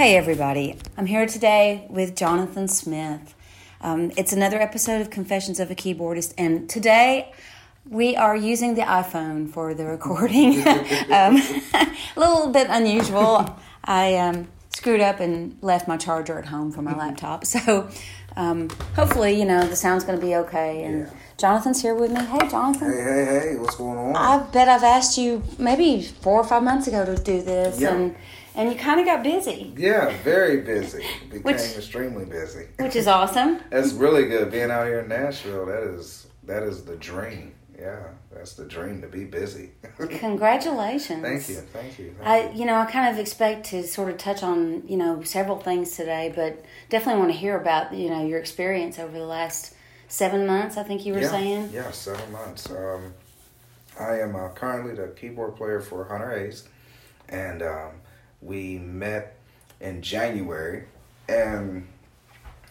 Hey, 0.00 0.16
everybody. 0.16 0.78
I'm 0.96 1.04
here 1.04 1.26
today 1.26 1.84
with 1.90 2.16
Jonathan 2.16 2.68
Smith. 2.68 3.34
Um, 3.82 4.10
it's 4.16 4.32
another 4.32 4.58
episode 4.58 5.02
of 5.02 5.10
Confessions 5.10 5.60
of 5.60 5.70
a 5.70 5.74
Keyboardist, 5.74 6.32
and 6.38 6.70
today 6.70 7.34
we 7.86 8.16
are 8.16 8.34
using 8.34 8.76
the 8.76 8.80
iPhone 8.80 9.50
for 9.50 9.74
the 9.74 9.84
recording. 9.84 10.66
um, 10.66 11.36
a 11.74 11.92
little 12.16 12.48
bit 12.48 12.68
unusual. 12.70 13.60
I 13.84 14.16
um, 14.16 14.48
screwed 14.70 15.02
up 15.02 15.20
and 15.20 15.58
left 15.60 15.86
my 15.86 15.98
charger 15.98 16.38
at 16.38 16.46
home 16.46 16.72
for 16.72 16.80
my 16.80 16.96
laptop, 16.96 17.44
so 17.44 17.90
um, 18.36 18.70
hopefully, 18.96 19.38
you 19.38 19.44
know, 19.44 19.66
the 19.66 19.76
sound's 19.76 20.04
going 20.04 20.18
to 20.18 20.26
be 20.26 20.34
okay. 20.36 20.82
And 20.82 21.00
Yeah. 21.00 21.10
Jonathan's 21.36 21.82
here 21.82 21.94
with 21.94 22.10
me. 22.10 22.24
Hey, 22.24 22.48
Jonathan. 22.48 22.90
Hey, 22.90 23.02
hey, 23.02 23.24
hey, 23.50 23.56
what's 23.56 23.76
going 23.76 23.98
on? 23.98 24.16
I 24.16 24.38
bet 24.50 24.66
I've 24.66 24.82
asked 24.82 25.18
you 25.18 25.42
maybe 25.58 26.00
four 26.02 26.40
or 26.40 26.44
five 26.44 26.62
months 26.62 26.86
ago 26.86 27.04
to 27.04 27.22
do 27.22 27.42
this, 27.42 27.78
Yeah. 27.78 27.92
and 27.92 28.14
and 28.54 28.70
you 28.70 28.76
kind 28.78 29.00
of 29.00 29.06
got 29.06 29.22
busy, 29.22 29.72
yeah, 29.76 30.16
very 30.22 30.60
busy. 30.60 31.04
Became 31.28 31.42
Which- 31.42 31.76
extremely 31.76 32.24
busy. 32.24 32.66
which 32.78 32.96
is 32.96 33.06
awesome. 33.06 33.60
That's 33.70 33.92
really 33.92 34.26
good. 34.28 34.50
Being 34.50 34.70
out 34.70 34.86
here 34.86 35.00
in 35.00 35.08
Nashville, 35.08 35.66
that 35.66 35.82
is 35.82 36.26
that 36.44 36.62
is 36.62 36.84
the 36.84 36.96
dream. 36.96 37.54
Yeah, 37.78 38.08
that's 38.30 38.52
the 38.52 38.66
dream 38.66 39.00
to 39.00 39.08
be 39.08 39.24
busy. 39.24 39.70
Congratulations. 39.98 41.22
thank 41.22 41.48
you, 41.48 41.54
thank 41.72 41.98
you. 41.98 42.14
thank 42.22 42.28
I, 42.28 42.50
you. 42.54 42.66
know, 42.66 42.74
I 42.74 42.84
kind 42.84 43.10
of 43.10 43.18
expect 43.18 43.64
to 43.66 43.86
sort 43.86 44.10
of 44.10 44.18
touch 44.18 44.42
on, 44.42 44.86
you 44.86 44.98
know, 44.98 45.22
several 45.22 45.58
things 45.58 45.96
today, 45.96 46.30
but 46.34 46.62
definitely 46.90 47.20
want 47.20 47.32
to 47.32 47.38
hear 47.38 47.58
about, 47.58 47.94
you 47.94 48.10
know, 48.10 48.26
your 48.26 48.38
experience 48.38 48.98
over 48.98 49.16
the 49.18 49.24
last 49.24 49.74
seven 50.08 50.46
months. 50.46 50.76
I 50.76 50.82
think 50.82 51.06
you 51.06 51.14
were 51.14 51.20
yeah, 51.20 51.30
saying. 51.30 51.70
Yeah, 51.72 51.90
seven 51.90 52.30
months. 52.30 52.68
Um, 52.70 53.14
I 53.98 54.18
am 54.20 54.36
uh, 54.36 54.48
currently 54.50 54.94
the 54.94 55.08
keyboard 55.18 55.56
player 55.56 55.80
for 55.80 56.04
Hunter 56.04 56.38
Hayes, 56.38 56.68
and 57.30 57.62
um, 57.62 57.92
we 58.40 58.78
met 58.78 59.36
in 59.80 60.02
January, 60.02 60.84
and 61.28 61.86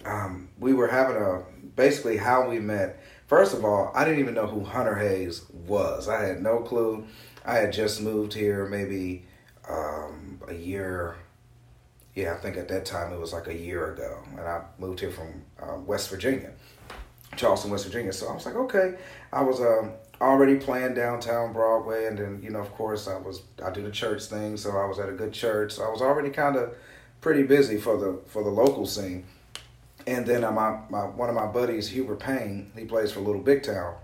um, 0.06 0.50
we 0.60 0.74
were 0.74 0.88
having 0.88 1.18
a 1.18 1.44
basically 1.76 2.18
how 2.18 2.50
we 2.50 2.60
met. 2.60 3.02
First 3.28 3.54
of 3.54 3.64
all, 3.64 3.92
I 3.94 4.06
didn't 4.06 4.20
even 4.20 4.34
know 4.34 4.48
who 4.48 4.64
Hunter 4.64 4.96
Hayes 4.96 5.46
was. 5.52 6.08
I 6.08 6.24
had 6.24 6.42
no 6.42 6.60
clue. 6.60 7.06
I 7.46 7.56
had 7.56 7.74
just 7.74 8.02
moved 8.02 8.34
here 8.34 8.66
maybe 8.66 9.26
um, 9.70 10.42
a 10.48 10.54
year. 10.54 11.16
Yeah, 12.16 12.34
I 12.34 12.38
think 12.38 12.58
at 12.58 12.68
that 12.70 12.86
time 12.86 13.14
it 13.14 13.20
was 13.20 13.34
like 13.34 13.48
a 13.48 13.56
year 13.56 13.94
ago, 13.94 14.20
and 14.32 14.42
I 14.42 14.64
moved 14.78 15.00
here 15.00 15.12
from 15.12 15.44
uh, 15.62 15.78
West 15.78 16.10
Virginia. 16.10 16.52
Charleston, 17.36 17.72
West 17.72 17.86
Virginia. 17.86 18.12
So 18.12 18.28
I 18.28 18.34
was 18.34 18.46
like, 18.46 18.56
okay. 18.56 18.96
I 19.32 19.42
was 19.42 19.62
um, 19.62 19.94
already 20.22 20.58
playing 20.58 20.96
downtown 20.96 21.54
Broadway, 21.54 22.06
and 22.06 22.18
then 22.18 22.42
you 22.44 22.50
know, 22.50 22.60
of 22.60 22.72
course, 22.74 23.08
I 23.08 23.18
was 23.18 23.42
I 23.64 23.72
do 23.72 23.82
the 23.82 23.92
church 23.92 24.24
thing, 24.24 24.58
so 24.58 24.72
I 24.72 24.86
was 24.86 25.00
at 25.00 25.10
a 25.10 25.14
good 25.14 25.34
church. 25.34 25.74
So 25.74 25.84
I 25.84 25.90
was 25.90 26.02
already 26.02 26.30
kind 26.30 26.56
of 26.56 26.76
pretty 27.22 27.44
busy 27.44 27.78
for 27.78 27.98
the 27.98 28.20
for 28.28 28.44
the 28.44 28.50
local 28.50 28.86
scene. 28.86 29.26
And 30.08 30.26
then 30.26 30.44
uh, 30.44 30.52
my, 30.52 30.80
my 30.90 31.06
one 31.06 31.30
of 31.30 31.36
my 31.36 31.48
buddies, 31.48 31.90
Hubert 31.90 32.20
Payne, 32.20 32.72
he 32.76 32.86
plays 32.86 33.12
for 33.12 33.20
Little 33.20 33.42
Big 33.42 33.64
Town. 33.64 33.96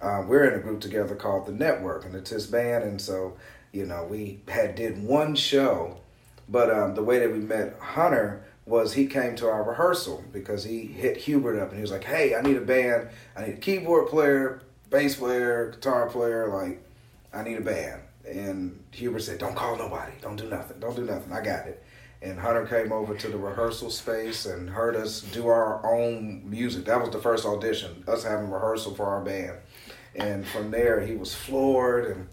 Uh, 0.00 0.22
we're 0.26 0.44
in 0.44 0.58
a 0.58 0.62
group 0.62 0.80
together 0.80 1.14
called 1.14 1.46
the 1.46 1.52
Network, 1.52 2.04
and 2.04 2.14
it's 2.14 2.30
his 2.30 2.46
band. 2.46 2.84
And 2.84 3.00
so, 3.00 3.36
you 3.72 3.86
know, 3.86 4.04
we 4.04 4.40
had 4.48 4.74
did 4.74 5.02
one 5.02 5.34
show, 5.34 6.00
but 6.48 6.70
um, 6.70 6.94
the 6.94 7.02
way 7.02 7.20
that 7.20 7.32
we 7.32 7.38
met 7.38 7.78
Hunter 7.78 8.44
was 8.66 8.94
he 8.94 9.06
came 9.06 9.36
to 9.36 9.46
our 9.46 9.62
rehearsal 9.62 10.24
because 10.32 10.64
he 10.64 10.82
hit 10.82 11.18
Hubert 11.18 11.58
up 11.60 11.68
and 11.68 11.76
he 11.76 11.82
was 11.82 11.90
like, 11.90 12.04
"Hey, 12.04 12.34
I 12.34 12.42
need 12.42 12.56
a 12.56 12.62
band. 12.62 13.08
I 13.36 13.46
need 13.46 13.54
a 13.54 13.58
keyboard 13.58 14.08
player, 14.08 14.60
bass 14.90 15.16
player, 15.16 15.70
guitar 15.70 16.08
player. 16.08 16.48
Like, 16.48 16.82
I 17.32 17.42
need 17.42 17.58
a 17.58 17.62
band." 17.62 18.02
And 18.26 18.82
Hubert 18.92 19.20
said, 19.20 19.38
"Don't 19.38 19.54
call 19.54 19.76
nobody. 19.76 20.12
Don't 20.20 20.36
do 20.36 20.48
nothing. 20.48 20.80
Don't 20.80 20.96
do 20.96 21.04
nothing. 21.04 21.32
I 21.32 21.40
got 21.42 21.66
it." 21.66 21.82
And 22.22 22.38
Hunter 22.38 22.64
came 22.64 22.90
over 22.90 23.14
to 23.14 23.28
the 23.28 23.36
rehearsal 23.36 23.90
space 23.90 24.46
and 24.46 24.70
heard 24.70 24.96
us 24.96 25.20
do 25.20 25.46
our 25.46 25.84
own 25.84 26.48
music. 26.48 26.86
That 26.86 27.00
was 27.00 27.10
the 27.10 27.18
first 27.18 27.44
audition, 27.44 28.02
us 28.08 28.24
having 28.24 28.50
rehearsal 28.50 28.94
for 28.94 29.06
our 29.06 29.20
band. 29.20 29.58
And 30.14 30.46
from 30.46 30.70
there, 30.70 31.00
he 31.00 31.16
was 31.16 31.34
floored, 31.34 32.06
and 32.06 32.28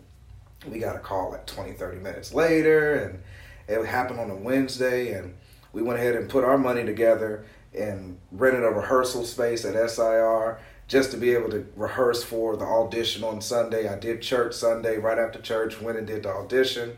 we 0.72 0.80
got 0.80 0.96
a 0.96 1.00
call 1.00 1.32
like 1.32 1.46
20, 1.46 1.74
30 1.74 1.98
minutes 1.98 2.34
later, 2.34 2.94
and 2.94 3.22
it 3.68 3.86
happened 3.86 4.20
on 4.20 4.30
a 4.30 4.36
Wednesday, 4.36 5.12
and 5.12 5.36
we 5.74 5.82
went 5.82 6.00
ahead 6.00 6.16
and 6.16 6.30
put 6.30 6.44
our 6.44 6.58
money 6.58 6.86
together 6.86 7.44
and 7.74 8.18
rented 8.32 8.64
a 8.64 8.70
rehearsal 8.70 9.26
space 9.26 9.66
at 9.66 9.76
SIR 9.76 10.60
just 10.92 11.10
to 11.12 11.18
be 11.18 11.34
able 11.34 11.50
to 11.50 11.66
rehearse 11.78 12.22
for 12.22 12.58
the 12.58 12.66
audition 12.66 13.24
on 13.24 13.40
Sunday. 13.40 13.88
I 13.88 13.98
did 13.98 14.22
church 14.22 14.54
Sunday 14.54 14.98
right 14.98 15.18
after 15.18 15.40
church, 15.40 15.80
went 15.80 15.98
and 15.98 16.06
did 16.06 16.24
the 16.24 16.30
audition. 16.34 16.98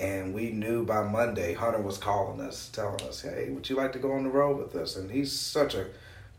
And 0.00 0.34
we 0.34 0.50
knew 0.50 0.84
by 0.84 1.04
Monday, 1.04 1.54
Hunter 1.54 1.80
was 1.80 1.98
calling 1.98 2.40
us, 2.40 2.68
telling 2.68 3.00
us, 3.02 3.20
"Hey, 3.20 3.50
would 3.50 3.70
you 3.70 3.76
like 3.76 3.92
to 3.92 4.00
go 4.00 4.10
on 4.10 4.24
the 4.24 4.28
road 4.28 4.58
with 4.58 4.74
us?" 4.74 4.96
And 4.96 5.08
he's 5.08 5.30
such 5.30 5.76
a 5.76 5.86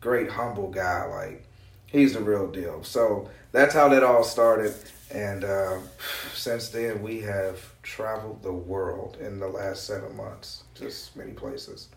great, 0.01 0.31
humble 0.31 0.69
guy. 0.71 1.05
Like 1.05 1.45
he's 1.85 2.15
the 2.15 2.19
real 2.19 2.51
deal. 2.51 2.83
So 2.83 3.29
that's 3.53 3.73
how 3.73 3.87
that 3.89 4.03
all 4.03 4.25
started. 4.25 4.75
And 5.09 5.45
uh, 5.45 5.79
since 6.33 6.67
then, 6.67 7.01
we 7.01 7.21
have 7.21 7.81
traveled 7.81 8.43
the 8.43 8.51
world 8.51 9.16
in 9.21 9.39
the 9.39 9.47
last 9.47 9.85
seven 9.85 10.17
months, 10.17 10.63
just 10.75 11.16
many 11.16 11.31
places. 11.31 11.87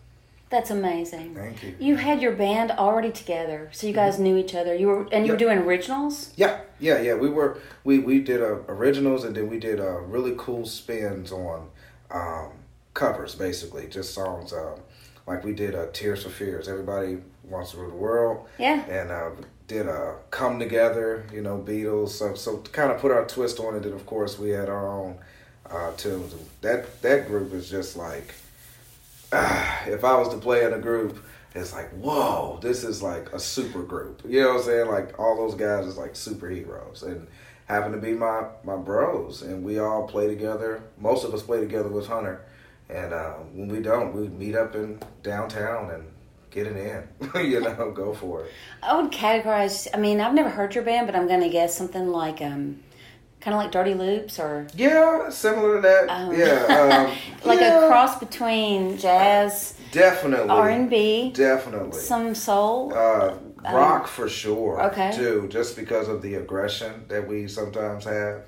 That's 0.53 0.69
amazing. 0.69 1.33
Thank 1.33 1.63
you. 1.63 1.75
You 1.79 1.95
had 1.95 2.21
your 2.21 2.33
band 2.33 2.69
already 2.85 3.11
together, 3.11 3.69
so 3.71 3.87
you 3.87 3.93
guys 3.93 4.19
knew 4.19 4.37
each 4.37 4.53
other. 4.53 4.75
You 4.75 4.87
were 4.87 5.07
and 5.11 5.25
you 5.25 5.31
were 5.31 5.37
Mm-hmm. 5.37 5.47
Doing 5.47 5.57
originals. 5.69 6.31
Yeah, 6.35 6.61
yeah, 6.79 6.99
yeah. 7.01 7.15
We 7.15 7.27
were 7.37 7.57
we 7.83 7.97
we 7.97 8.19
did 8.19 8.39
uh, 8.39 8.57
originals 8.77 9.23
and 9.25 9.35
then 9.35 9.49
we 9.49 9.57
did 9.57 9.79
uh, 9.79 9.97
really 10.15 10.35
cool 10.37 10.65
spins 10.67 11.31
on 11.31 11.69
um, 12.11 12.51
covers, 12.93 13.33
basically, 13.33 13.87
just 13.87 14.13
songs. 14.13 14.53
Um, 14.53 14.77
like 15.25 15.43
we 15.43 15.53
did 15.53 15.73
uh, 15.73 15.87
"Tears 15.91 16.21
for 16.23 16.29
Fears." 16.29 16.67
Everybody 16.67 17.17
wants 17.49 17.71
to 17.71 17.77
rule 17.77 17.89
the 17.89 17.95
world. 17.95 18.45
Yeah. 18.59 18.85
and 18.85 19.09
uh, 19.09 19.31
did 19.67 19.87
uh, 19.87 20.11
"Come 20.29 20.59
Together," 20.59 21.25
you 21.33 21.41
know, 21.41 21.57
Beatles. 21.57 22.09
So, 22.09 22.35
so 22.35 22.57
to 22.57 22.69
kind 22.69 22.91
of 22.91 22.99
put 23.01 23.11
our 23.11 23.25
twist 23.25 23.59
on 23.59 23.75
it, 23.75 23.85
and 23.85 23.95
of 23.95 24.05
course 24.05 24.37
we 24.37 24.51
had 24.51 24.69
our 24.69 24.87
own 24.87 25.17
uh, 25.67 25.91
tunes. 25.97 26.35
That 26.61 27.01
that 27.01 27.27
group 27.27 27.53
is 27.53 27.71
just 27.71 27.97
like, 27.97 28.35
if 29.87 30.03
I 30.03 30.15
was 30.15 30.29
to 30.29 30.37
play 30.37 30.63
in 30.63 30.73
a 30.73 30.79
group, 30.79 31.23
it's 31.55 31.73
like, 31.73 31.89
whoa, 31.91 32.59
this 32.61 32.83
is 32.83 33.01
like 33.01 33.31
a 33.33 33.39
super 33.39 33.83
group. 33.83 34.21
You 34.27 34.41
know 34.41 34.49
what 34.49 34.57
I'm 34.57 34.63
saying? 34.63 34.87
Like 34.87 35.19
all 35.19 35.35
those 35.35 35.55
guys 35.55 35.85
is 35.85 35.97
like 35.97 36.13
superheroes, 36.13 37.03
and 37.03 37.27
happen 37.65 37.91
to 37.91 37.97
be 37.97 38.13
my 38.13 38.45
my 38.63 38.75
bros, 38.75 39.41
and 39.41 39.63
we 39.63 39.79
all 39.79 40.07
play 40.07 40.27
together. 40.27 40.83
Most 40.99 41.25
of 41.25 41.33
us 41.33 41.41
play 41.41 41.59
together 41.59 41.89
with 41.89 42.07
Hunter. 42.07 42.45
And 42.89 43.13
uh, 43.13 43.33
when 43.53 43.69
we 43.69 43.81
don't, 43.81 44.13
we 44.13 44.27
meet 44.27 44.55
up 44.55 44.75
in 44.75 44.99
downtown 45.23 45.89
and 45.89 46.03
get 46.51 46.67
it 46.67 46.75
in. 46.75 47.41
you 47.49 47.61
know, 47.61 47.91
go 47.91 48.13
for 48.13 48.45
it. 48.45 48.51
I 48.83 49.01
would 49.01 49.11
categorize. 49.11 49.87
I 49.93 49.97
mean, 49.97 50.21
I've 50.21 50.33
never 50.33 50.49
heard 50.49 50.75
your 50.75 50.83
band, 50.83 51.07
but 51.07 51.15
I'm 51.15 51.27
to 51.27 51.49
guess 51.49 51.75
something 51.75 52.09
like 52.09 52.41
um, 52.41 52.83
kind 53.43 53.53
of 53.53 53.61
like 53.61 53.71
Dirty 53.71 53.93
Loops 53.93 54.39
or 54.39 54.65
Yeah, 54.73 55.29
similar 55.29 55.75
to 55.75 55.81
that. 55.81 56.09
Um, 56.09 56.33
yeah, 56.37 57.07
um, 57.09 57.17
like 57.43 57.59
yeah, 57.59 57.83
a 57.85 57.87
cross 57.89 58.17
between 58.17 58.97
jazz, 58.97 59.75
Definitely. 59.91 60.49
R 60.49 60.69
and 60.69 60.89
B, 60.89 61.31
Definitely. 61.35 61.99
some 61.99 62.33
soul. 62.35 62.93
uh, 62.95 63.35
rock 63.71 64.07
for 64.07 64.29
sure. 64.29 64.81
okay. 64.83 65.11
Too, 65.13 65.47
just 65.51 65.75
because 65.75 66.07
of 66.07 66.21
the 66.21 66.35
aggression 66.35 67.05
that 67.09 67.27
we 67.27 67.47
sometimes 67.47 68.05
have. 68.05 68.45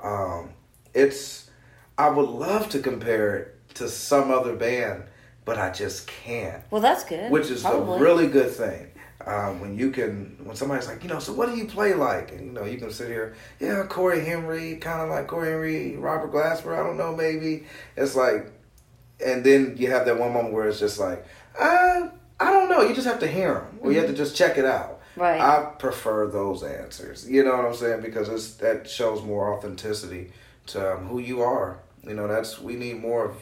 Um, 0.00 0.50
it's. 0.94 1.50
I 1.98 2.08
would 2.10 2.28
love 2.28 2.68
to 2.70 2.78
compare 2.78 3.36
it 3.36 3.74
to 3.74 3.88
some 3.88 4.30
other 4.30 4.54
band, 4.54 5.04
but 5.44 5.58
I 5.58 5.70
just 5.70 6.06
can't. 6.06 6.62
Well, 6.70 6.82
that's 6.82 7.04
good. 7.04 7.30
which 7.32 7.50
is 7.50 7.62
probably. 7.62 7.98
a 7.98 8.00
really 8.00 8.26
good 8.28 8.50
thing. 8.52 8.85
Um, 9.26 9.60
when 9.60 9.76
you 9.76 9.90
can, 9.90 10.36
when 10.44 10.54
somebody's 10.54 10.86
like, 10.86 11.02
you 11.02 11.08
know, 11.08 11.18
so 11.18 11.32
what 11.32 11.48
do 11.48 11.56
you 11.56 11.66
play 11.66 11.94
like? 11.94 12.30
And 12.30 12.46
you 12.46 12.52
know, 12.52 12.64
you 12.64 12.78
can 12.78 12.92
sit 12.92 13.08
here, 13.08 13.34
yeah, 13.58 13.84
Cory 13.88 14.24
Henry, 14.24 14.76
kind 14.76 15.02
of 15.02 15.08
like 15.08 15.26
Cory 15.26 15.48
Henry, 15.48 15.96
Robert 15.96 16.32
Glasper. 16.32 16.78
I 16.78 16.86
don't 16.86 16.96
know, 16.96 17.14
maybe 17.14 17.64
it's 17.96 18.14
like, 18.14 18.52
and 19.24 19.42
then 19.42 19.74
you 19.78 19.90
have 19.90 20.06
that 20.06 20.16
one 20.16 20.32
moment 20.32 20.54
where 20.54 20.68
it's 20.68 20.78
just 20.78 21.00
like, 21.00 21.26
uh, 21.58 22.08
I 22.38 22.52
don't 22.52 22.68
know. 22.68 22.82
You 22.82 22.94
just 22.94 23.06
have 23.06 23.20
to 23.20 23.26
hear 23.26 23.54
them, 23.54 23.78
or 23.80 23.90
you 23.90 23.98
have 23.98 24.08
to 24.08 24.14
just 24.14 24.36
check 24.36 24.58
it 24.58 24.64
out. 24.64 25.00
Right. 25.16 25.40
I 25.40 25.64
prefer 25.78 26.26
those 26.26 26.62
answers. 26.62 27.28
You 27.28 27.42
know 27.42 27.56
what 27.56 27.64
I'm 27.64 27.74
saying? 27.74 28.02
Because 28.02 28.28
it's 28.28 28.54
that 28.56 28.88
shows 28.88 29.22
more 29.22 29.54
authenticity 29.54 30.32
to 30.66 30.94
um, 30.94 31.06
who 31.06 31.18
you 31.18 31.40
are. 31.40 31.78
You 32.06 32.14
know, 32.14 32.28
that's 32.28 32.60
we 32.60 32.76
need 32.76 33.00
more 33.00 33.24
of 33.24 33.36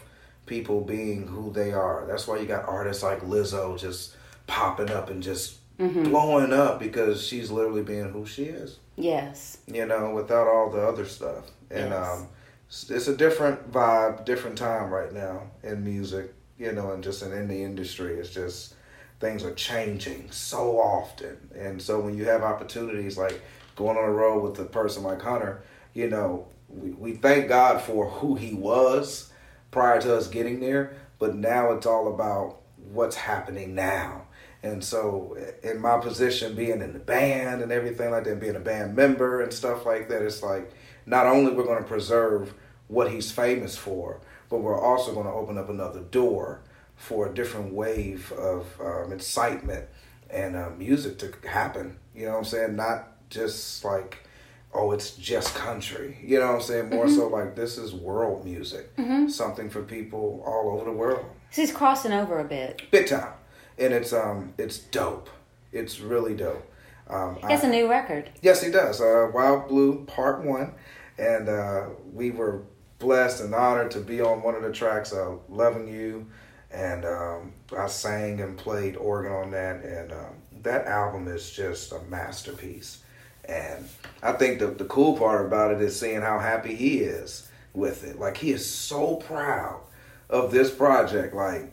people 0.46 0.80
being 0.82 1.26
who 1.26 1.52
they 1.52 1.72
are. 1.72 2.04
That's 2.06 2.28
why 2.28 2.38
you 2.38 2.46
got 2.46 2.68
artists 2.68 3.02
like 3.02 3.22
Lizzo 3.22 3.78
just 3.78 4.14
popping 4.46 4.90
up 4.90 5.10
and 5.10 5.22
just 5.22 5.56
Mm-hmm. 5.78 6.04
blowing 6.04 6.52
up 6.52 6.78
because 6.78 7.26
she's 7.26 7.50
literally 7.50 7.82
being 7.82 8.10
who 8.10 8.24
she 8.26 8.44
is. 8.44 8.78
yes. 8.96 9.58
You 9.66 9.86
know, 9.86 10.10
without 10.10 10.46
all 10.46 10.70
the 10.70 10.80
other 10.86 11.04
stuff. 11.04 11.50
And 11.70 11.90
Yes. 11.90 12.06
um, 12.20 12.28
it's, 12.68 12.90
it's 12.90 13.08
a 13.08 13.16
different 13.16 13.72
vibe, 13.72 14.24
different 14.24 14.56
time 14.56 14.90
right 14.90 15.12
now 15.12 15.42
in 15.64 15.82
music. 15.82 16.32
You 16.58 16.70
know, 16.72 16.92
and 16.92 17.02
just 17.02 17.22
in, 17.22 17.32
in 17.32 17.48
the 17.48 17.62
industry, 17.64 18.14
it's 18.14 18.30
just 18.30 18.74
things 19.18 19.42
are 19.44 19.54
changing 19.54 20.30
so 20.30 20.78
often. 20.78 21.36
And 21.56 21.82
so 21.82 21.98
when 22.00 22.16
you 22.16 22.24
have 22.26 22.42
opportunities 22.42 23.18
like 23.18 23.40
going 23.74 23.96
on 23.98 24.04
a 24.04 24.12
road 24.12 24.42
with 24.44 24.58
a 24.60 24.64
person 24.64 25.02
like 25.02 25.22
Hunter, 25.22 25.64
you 25.94 26.08
know, 26.08 26.46
we, 26.68 26.90
we 26.90 27.12
thank 27.14 27.48
God 27.48 27.80
for 27.80 28.08
who 28.08 28.36
he 28.36 28.54
was 28.54 29.32
prior 29.72 30.00
to 30.02 30.16
us 30.16 30.28
getting 30.28 30.60
there. 30.60 30.94
But 31.18 31.24
but 31.30 31.36
now 31.36 31.72
it's 31.72 31.86
all 31.86 32.12
about 32.12 32.58
what's 32.92 33.16
happening 33.16 33.74
now. 33.74 34.23
And 34.64 34.82
so, 34.82 35.36
in 35.62 35.78
my 35.78 35.98
position, 35.98 36.56
being 36.56 36.80
in 36.80 36.94
the 36.94 36.98
band 36.98 37.60
and 37.60 37.70
everything 37.70 38.10
like 38.10 38.24
that, 38.24 38.40
being 38.40 38.56
a 38.56 38.60
band 38.60 38.96
member 38.96 39.42
and 39.42 39.52
stuff 39.52 39.84
like 39.84 40.08
that, 40.08 40.22
it's 40.22 40.42
like 40.42 40.72
not 41.04 41.26
only 41.26 41.52
we're 41.52 41.66
going 41.66 41.82
to 41.82 41.88
preserve 41.88 42.54
what 42.88 43.12
he's 43.12 43.30
famous 43.30 43.76
for, 43.76 44.22
but 44.48 44.62
we're 44.62 44.80
also 44.80 45.12
going 45.12 45.26
to 45.26 45.32
open 45.32 45.58
up 45.58 45.68
another 45.68 46.00
door 46.00 46.62
for 46.96 47.26
a 47.26 47.34
different 47.34 47.74
wave 47.74 48.32
of 48.32 48.66
um, 48.80 49.12
excitement 49.12 49.86
and 50.30 50.56
uh, 50.56 50.70
music 50.70 51.18
to 51.18 51.30
happen. 51.46 51.98
You 52.14 52.24
know 52.24 52.32
what 52.32 52.38
I'm 52.38 52.44
saying? 52.44 52.76
Not 52.76 53.28
just 53.28 53.84
like, 53.84 54.26
oh, 54.72 54.92
it's 54.92 55.10
just 55.10 55.54
country. 55.54 56.16
You 56.24 56.38
know 56.38 56.46
what 56.46 56.54
I'm 56.54 56.62
saying? 56.62 56.88
More 56.88 57.04
mm-hmm. 57.04 57.16
so 57.16 57.28
like 57.28 57.54
this 57.54 57.76
is 57.76 57.92
world 57.92 58.46
music, 58.46 58.96
mm-hmm. 58.96 59.28
something 59.28 59.68
for 59.68 59.82
people 59.82 60.42
all 60.46 60.70
over 60.70 60.86
the 60.86 60.96
world. 60.96 61.26
So 61.50 61.60
he's 61.60 61.70
crossing 61.70 62.12
over 62.12 62.38
a 62.38 62.44
bit. 62.44 62.82
Big 62.90 63.08
time, 63.08 63.33
and 63.78 63.92
it's 63.92 64.12
um 64.12 64.54
it's 64.58 64.78
dope. 64.78 65.30
It's 65.72 66.00
really 66.00 66.34
dope. 66.34 66.70
Um, 67.08 67.36
he 67.36 67.42
has 67.48 67.64
I, 67.64 67.68
a 67.68 67.70
new 67.70 67.88
record. 67.88 68.30
Yes, 68.40 68.62
he 68.62 68.70
does. 68.70 69.00
Uh, 69.00 69.30
Wild 69.32 69.68
Blue 69.68 70.04
Part 70.06 70.42
One, 70.44 70.74
and 71.18 71.48
uh, 71.48 71.86
we 72.12 72.30
were 72.30 72.62
blessed 72.98 73.42
and 73.42 73.54
honored 73.54 73.90
to 73.90 74.00
be 74.00 74.20
on 74.20 74.42
one 74.42 74.54
of 74.54 74.62
the 74.62 74.72
tracks, 74.72 75.12
uh, 75.12 75.36
"Loving 75.48 75.88
You." 75.88 76.26
and 76.74 77.04
um, 77.04 77.52
I 77.76 77.86
sang 77.86 78.40
and 78.40 78.58
played 78.58 78.96
organ 78.96 79.32
on 79.32 79.50
that, 79.52 79.84
and 79.84 80.12
um, 80.12 80.34
that 80.62 80.86
album 80.86 81.28
is 81.28 81.50
just 81.50 81.92
a 81.92 82.00
masterpiece. 82.08 83.02
And 83.44 83.88
I 84.22 84.32
think 84.32 84.58
the 84.58 84.68
the 84.68 84.86
cool 84.86 85.16
part 85.16 85.46
about 85.46 85.72
it 85.72 85.80
is 85.80 85.98
seeing 85.98 86.22
how 86.22 86.38
happy 86.38 86.74
he 86.74 86.98
is 86.98 87.48
with 87.72 88.04
it. 88.04 88.18
Like 88.18 88.36
he 88.36 88.52
is 88.52 88.68
so 88.68 89.16
proud 89.16 89.80
of 90.28 90.50
this 90.50 90.70
project. 90.70 91.34
Like 91.34 91.72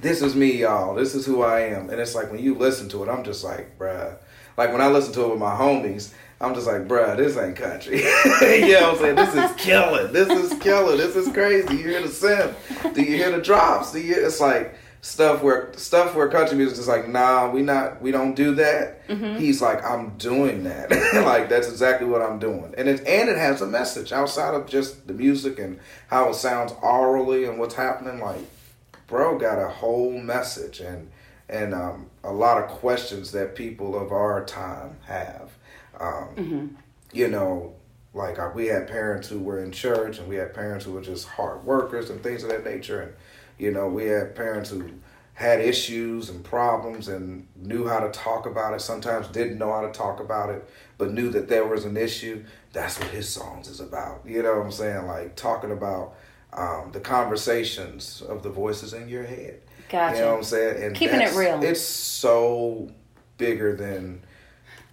this 0.00 0.22
is 0.22 0.34
me, 0.34 0.60
y'all. 0.60 0.94
This 0.94 1.14
is 1.14 1.26
who 1.26 1.42
I 1.42 1.60
am. 1.60 1.90
And 1.90 2.00
it's 2.00 2.14
like 2.14 2.30
when 2.30 2.42
you 2.42 2.54
listen 2.54 2.88
to 2.90 3.02
it, 3.02 3.08
I'm 3.08 3.24
just 3.24 3.44
like, 3.44 3.78
bruh. 3.78 4.16
Like 4.56 4.72
when 4.72 4.80
I 4.80 4.88
listen 4.88 5.12
to 5.14 5.24
it 5.24 5.30
with 5.30 5.38
my 5.38 5.54
homies, 5.54 6.12
I'm 6.40 6.54
just 6.54 6.66
like, 6.66 6.86
bruh, 6.86 7.16
this 7.16 7.36
ain't 7.36 7.56
country. 7.56 7.96
you 7.98 8.72
know 8.72 8.92
what 8.92 8.92
I'm 8.92 8.98
saying? 8.98 9.16
This 9.16 9.34
is 9.34 9.56
killing. 9.56 10.12
This 10.12 10.28
is 10.28 10.58
killing. 10.60 10.98
This 10.98 11.16
is 11.16 11.32
crazy. 11.32 11.76
You 11.76 11.88
hear 11.88 12.02
the 12.02 12.08
synth? 12.08 12.94
Do 12.94 13.02
you 13.02 13.16
hear 13.16 13.30
the 13.30 13.42
drops? 13.42 13.92
Do 13.92 14.00
you? 14.00 14.14
It's 14.14 14.40
like 14.40 14.74
stuff 15.00 15.42
where 15.42 15.72
stuff 15.76 16.14
where 16.14 16.28
country 16.28 16.56
music 16.56 16.78
is 16.78 16.88
like, 16.88 17.08
nah, 17.08 17.50
we 17.50 17.62
not, 17.62 18.02
we 18.02 18.10
don't 18.10 18.34
do 18.34 18.54
that. 18.56 19.06
Mm-hmm. 19.08 19.38
He's 19.38 19.62
like, 19.62 19.84
I'm 19.84 20.16
doing 20.18 20.64
that. 20.64 20.90
like 21.24 21.48
that's 21.48 21.68
exactly 21.68 22.06
what 22.06 22.22
I'm 22.22 22.38
doing, 22.38 22.74
and 22.76 22.88
it 22.88 23.06
and 23.06 23.28
it 23.28 23.36
has 23.36 23.60
a 23.60 23.66
message 23.66 24.12
outside 24.12 24.54
of 24.54 24.66
just 24.66 25.06
the 25.06 25.14
music 25.14 25.58
and 25.58 25.78
how 26.08 26.30
it 26.30 26.34
sounds 26.34 26.72
orally 26.82 27.44
and 27.44 27.58
what's 27.58 27.74
happening. 27.74 28.20
Like, 28.20 28.44
bro, 29.08 29.36
got 29.38 29.58
a 29.58 29.68
whole 29.68 30.12
message 30.12 30.78
and 30.80 31.10
and 31.48 31.74
um, 31.74 32.10
a 32.22 32.32
lot 32.32 32.62
of 32.62 32.68
questions 32.68 33.32
that 33.32 33.56
people 33.56 33.98
of 33.98 34.12
our 34.12 34.44
time 34.44 34.96
have 35.06 35.50
um, 36.00 36.28
mm-hmm. 36.36 36.66
You 37.12 37.28
know, 37.28 37.74
like 38.14 38.38
uh, 38.38 38.50
we 38.54 38.66
had 38.66 38.86
parents 38.88 39.28
who 39.28 39.40
were 39.40 39.62
in 39.62 39.72
church, 39.72 40.18
and 40.18 40.28
we 40.28 40.36
had 40.36 40.54
parents 40.54 40.84
who 40.84 40.92
were 40.92 41.00
just 41.00 41.26
hard 41.26 41.64
workers 41.64 42.10
and 42.10 42.22
things 42.22 42.42
of 42.42 42.50
that 42.50 42.64
nature, 42.64 43.00
and 43.00 43.12
you 43.58 43.70
know, 43.70 43.88
we 43.88 44.06
had 44.06 44.36
parents 44.36 44.70
who 44.70 44.90
had 45.34 45.60
issues 45.60 46.28
and 46.28 46.44
problems 46.44 47.06
and 47.08 47.46
knew 47.56 47.86
how 47.86 48.00
to 48.00 48.10
talk 48.10 48.44
about 48.44 48.74
it. 48.74 48.80
Sometimes 48.80 49.28
didn't 49.28 49.56
know 49.56 49.72
how 49.72 49.82
to 49.82 49.92
talk 49.92 50.20
about 50.20 50.50
it, 50.50 50.68
but 50.96 51.12
knew 51.12 51.30
that 51.30 51.48
there 51.48 51.64
was 51.64 51.84
an 51.84 51.96
issue. 51.96 52.44
That's 52.72 52.98
what 52.98 53.08
his 53.08 53.28
songs 53.28 53.68
is 53.68 53.80
about. 53.80 54.22
You 54.26 54.42
know 54.42 54.56
what 54.56 54.66
I'm 54.66 54.72
saying? 54.72 55.06
Like 55.06 55.36
talking 55.36 55.70
about 55.70 56.14
um, 56.52 56.90
the 56.92 57.00
conversations 57.00 58.22
of 58.22 58.42
the 58.42 58.50
voices 58.50 58.92
in 58.92 59.08
your 59.08 59.24
head. 59.24 59.60
Gotcha. 59.88 60.16
You 60.16 60.22
know 60.22 60.30
what 60.32 60.38
I'm 60.38 60.44
saying? 60.44 60.82
And 60.82 60.96
keeping 60.96 61.20
it 61.20 61.34
real. 61.34 61.62
It's 61.62 61.80
so 61.80 62.90
bigger 63.36 63.74
than 63.74 64.22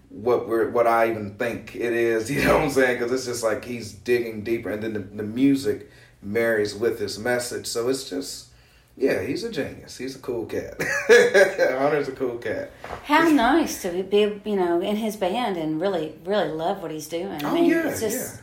what 0.10 0.48
we're 0.48 0.70
what 0.70 0.88
I 0.88 1.10
even 1.10 1.36
think 1.36 1.76
it 1.76 1.94
is. 1.94 2.32
You 2.36 2.46
know 2.46 2.56
what 2.56 2.64
I'm 2.64 2.70
saying? 2.70 3.00
Because 3.00 3.12
it's 3.12 3.26
just 3.26 3.44
like 3.44 3.66
he's 3.66 3.92
digging 3.94 4.44
deeper, 4.44 4.70
and 4.70 4.82
then 4.82 4.94
the, 4.94 5.00
the 5.00 5.24
music 5.24 5.90
marries 6.22 6.74
with 6.76 7.00
his 7.00 7.20
message. 7.20 7.68
So 7.68 7.90
it's 7.90 8.10
just. 8.10 8.50
Yeah, 8.98 9.24
he's 9.24 9.44
a 9.44 9.52
genius. 9.52 9.98
He's 9.98 10.16
a 10.16 10.20
cool 10.20 10.46
cat. 10.46 10.76
Hunter's 11.10 12.08
a 12.08 12.14
cool 12.14 12.38
cat. 12.38 12.72
How 13.04 13.28
nice 13.28 13.82
to 13.82 14.04
be, 14.04 14.42
you 14.46 14.56
know, 14.56 14.80
in 14.80 14.96
his 14.96 15.18
band 15.18 15.58
and 15.58 15.82
really, 15.82 16.16
really 16.24 16.48
love 16.48 16.82
what 16.82 16.92
he's 16.92 17.10
doing. 17.10 17.44
I 17.44 17.50
oh 17.50 17.54
mean, 17.54 17.66
yeah, 17.66 17.90
it's 17.90 18.00
just, 18.00 18.36
yeah, 18.38 18.42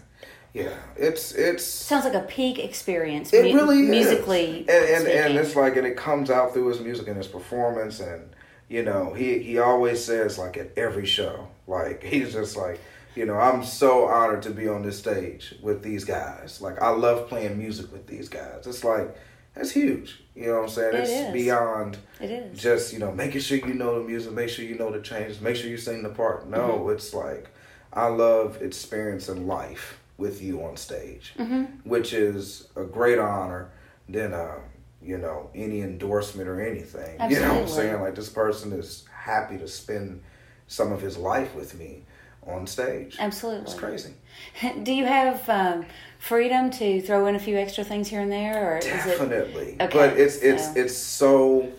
yeah. 0.55 0.75
It's 0.97 1.33
it's 1.33 1.65
sounds 1.65 2.05
like 2.05 2.15
a 2.15 2.27
peak 2.27 2.59
experience. 2.59 3.33
It 3.33 3.53
mu- 3.53 3.55
really 3.55 3.83
musically, 3.83 4.67
and 4.69 4.69
and, 4.69 5.09
and 5.09 5.37
it's 5.37 5.57
like, 5.57 5.77
and 5.77 5.87
it 5.87 5.97
comes 5.97 6.31
out 6.31 6.53
through 6.53 6.69
his 6.69 6.81
music 6.81 7.09
and 7.09 7.17
his 7.17 7.27
performance, 7.27 8.01
and 8.01 8.35
you 8.69 8.83
know, 8.83 9.15
he 9.15 9.39
he 9.39 9.59
always 9.59 10.05
says 10.05 10.39
like 10.39 10.59
at 10.59 10.73
every 10.77 11.07
show, 11.07 11.49
like 11.67 12.03
he's 12.03 12.35
just 12.35 12.57
like, 12.57 12.81
you 13.15 13.25
know, 13.25 13.39
I'm 13.39 13.65
so 13.65 14.07
honored 14.07 14.43
to 14.43 14.51
be 14.51 14.69
on 14.69 14.83
this 14.83 14.99
stage 14.99 15.55
with 15.63 15.83
these 15.83 16.05
guys. 16.05 16.61
Like 16.61 16.81
I 16.83 16.91
love 16.91 17.29
playing 17.29 17.59
music 17.59 17.91
with 17.91 18.07
these 18.07 18.29
guys. 18.29 18.67
It's 18.67 18.85
like 18.85 19.17
that's 19.55 19.71
huge. 19.71 20.23
You 20.35 20.47
know 20.47 20.55
what 20.57 20.63
I'm 20.65 20.69
saying? 20.69 20.95
It 20.95 21.01
it's 21.01 21.11
is. 21.11 21.33
beyond 21.33 21.99
it 22.21 22.31
is. 22.31 22.59
just, 22.61 22.93
you 22.93 22.99
know, 22.99 23.13
making 23.13 23.41
sure 23.41 23.59
you 23.59 23.75
know 23.75 23.99
the 23.99 24.09
music, 24.09 24.33
make 24.33 24.49
sure 24.49 24.65
you 24.65 24.77
know 24.77 24.91
the 24.91 25.01
changes, 25.01 25.41
make 25.41 25.57
sure 25.57 25.69
you 25.69 25.77
sing 25.77 26.03
the 26.03 26.09
part. 26.09 26.49
No, 26.49 26.59
mm-hmm. 26.59 26.93
it's 26.93 27.13
like 27.15 27.51
I 27.93 28.09
love 28.09 28.61
experiencing 28.63 29.47
life 29.47 29.99
with 30.19 30.43
you 30.43 30.63
on 30.63 30.77
stage, 30.77 31.35
mm-hmm. 31.39 31.65
which 31.89 32.13
is 32.13 32.69
a 32.77 32.85
great 32.85 33.19
honor 33.19 33.71
than 34.09 34.33
uh, 34.33 34.59
you 35.05 35.19
know, 35.19 35.51
any 35.55 35.81
endorsement 35.83 36.49
or 36.49 36.61
anything. 36.61 37.17
Absolutely. 37.19 37.35
You 37.35 37.41
know 37.41 37.55
what 37.55 37.63
I'm 37.63 37.69
saying? 37.69 38.01
Like 38.01 38.15
this 38.15 38.29
person 38.29 38.73
is 38.73 39.05
happy 39.13 39.59
to 39.59 39.69
spend 39.69 40.23
some 40.69 40.93
of 40.93 41.01
his 41.01 41.19
life 41.19 41.55
with 41.55 41.79
me 41.79 42.05
on 42.47 42.67
stage. 42.67 43.17
Absolutely. 43.19 43.63
It's 43.63 43.75
crazy. 43.75 44.15
Do 44.83 44.93
you 44.93 45.05
have 45.05 45.49
um, 45.49 45.87
freedom 46.19 46.71
to 46.73 47.01
throw 47.01 47.27
in 47.27 47.35
a 47.35 47.39
few 47.39 47.57
extra 47.57 47.85
things 47.85 48.09
here 48.09 48.21
and 48.21 48.31
there 48.31 48.77
or 48.77 48.81
Definitely. 48.81 49.77
It... 49.79 49.83
Okay. 49.83 49.99
But 49.99 50.19
it's 50.19 50.37
it's 50.37 50.65
so. 50.65 50.81
it's 50.81 50.97
so 50.97 51.73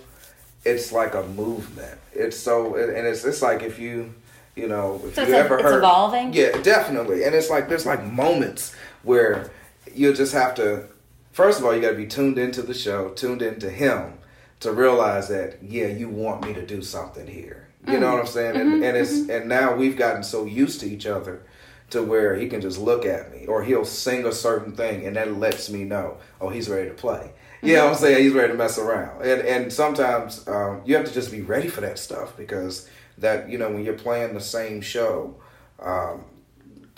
it's 0.65 0.91
like 0.91 1.15
a 1.15 1.24
movement. 1.24 1.99
It's 2.13 2.37
so 2.37 2.75
and 2.75 3.07
it's 3.07 3.23
it's 3.25 3.42
like 3.42 3.63
if 3.63 3.80
you 3.80 4.13
you 4.56 4.68
know, 4.68 5.02
if 5.06 5.16
so 5.16 5.24
you 5.24 5.33
ever 5.33 5.57
a, 5.57 5.64
heard 5.64 5.78
evolving? 5.80 6.33
Yeah, 6.33 6.62
definitely. 6.62 7.24
And 7.24 7.33
it's 7.33 7.50
like 7.50 7.69
there's 7.69 7.86
like 7.86 8.04
moments 8.06 8.76
where 9.04 9.52
you 9.94 10.14
just 10.14 10.33
have 10.33 10.56
to 10.56 10.88
first 11.33 11.60
of 11.60 11.66
all, 11.66 11.76
you 11.76 11.81
got 11.81 11.92
to 11.92 11.98
be 11.98 12.07
tuned 12.07 12.38
into 12.38 12.62
the 12.62 12.74
show, 12.74 13.10
tuned 13.10 13.42
into 13.42 13.69
him 13.69 14.14
to 14.62 14.72
realize 14.72 15.28
that 15.28 15.62
yeah, 15.62 15.88
you 15.88 16.07
want 16.07 16.45
me 16.45 16.54
to 16.54 16.66
do 16.66 16.81
something 16.81 17.28
here. 17.28 17.68
You 17.86 17.94
mm-hmm. 17.94 18.02
know 18.02 18.12
what 18.12 18.22
I'm 18.22 18.28
saying? 18.28 18.56
And, 18.56 18.74
mm-hmm. 18.74 18.83
and 18.83 18.98
it's 18.98 19.14
mm-hmm. 19.14 19.31
and 19.31 19.50
now 19.50 19.76
we've 19.76 19.98
gotten 19.98 20.24
so 20.24 20.45
used 20.45 20.80
to 20.80 20.90
each 20.90 21.06
other 21.06 21.44
to 21.90 22.02
where 22.02 22.36
he 22.36 22.48
can 22.48 22.62
just 22.62 22.80
look 22.80 23.06
at 23.06 23.31
me 23.31 23.45
or 23.45 23.64
he'll 23.64 23.86
sing 23.86 24.26
a 24.26 24.31
certain 24.31 24.74
thing 24.74 25.06
and 25.06 25.16
that 25.16 25.38
lets 25.38 25.69
me 25.69 25.83
know, 25.83 26.18
oh, 26.40 26.50
he's 26.50 26.69
ready 26.69 26.88
to 26.88 26.95
play. 26.95 27.33
You 27.62 27.76
know 27.76 27.86
what 27.86 27.94
I'm 27.94 28.00
saying? 28.00 28.24
He's 28.24 28.33
ready 28.33 28.52
to 28.52 28.57
mess 28.57 28.78
around. 28.78 29.22
And 29.22 29.42
and 29.42 29.74
sometimes 29.74 30.48
um, 30.48 30.81
you 30.86 30.95
have 30.95 31.06
to 31.06 31.14
just 31.14 31.31
be 31.31 31.42
ready 31.42 31.68
for 31.68 31.81
that 31.81 31.98
stuff 31.98 32.36
because 32.38 32.90
that 33.17 33.49
you 33.49 33.57
know 33.57 33.69
when 33.69 33.83
you're 33.83 33.93
playing 33.93 34.33
the 34.33 34.41
same 34.41 34.81
show. 34.81 35.35
Um, 35.79 36.25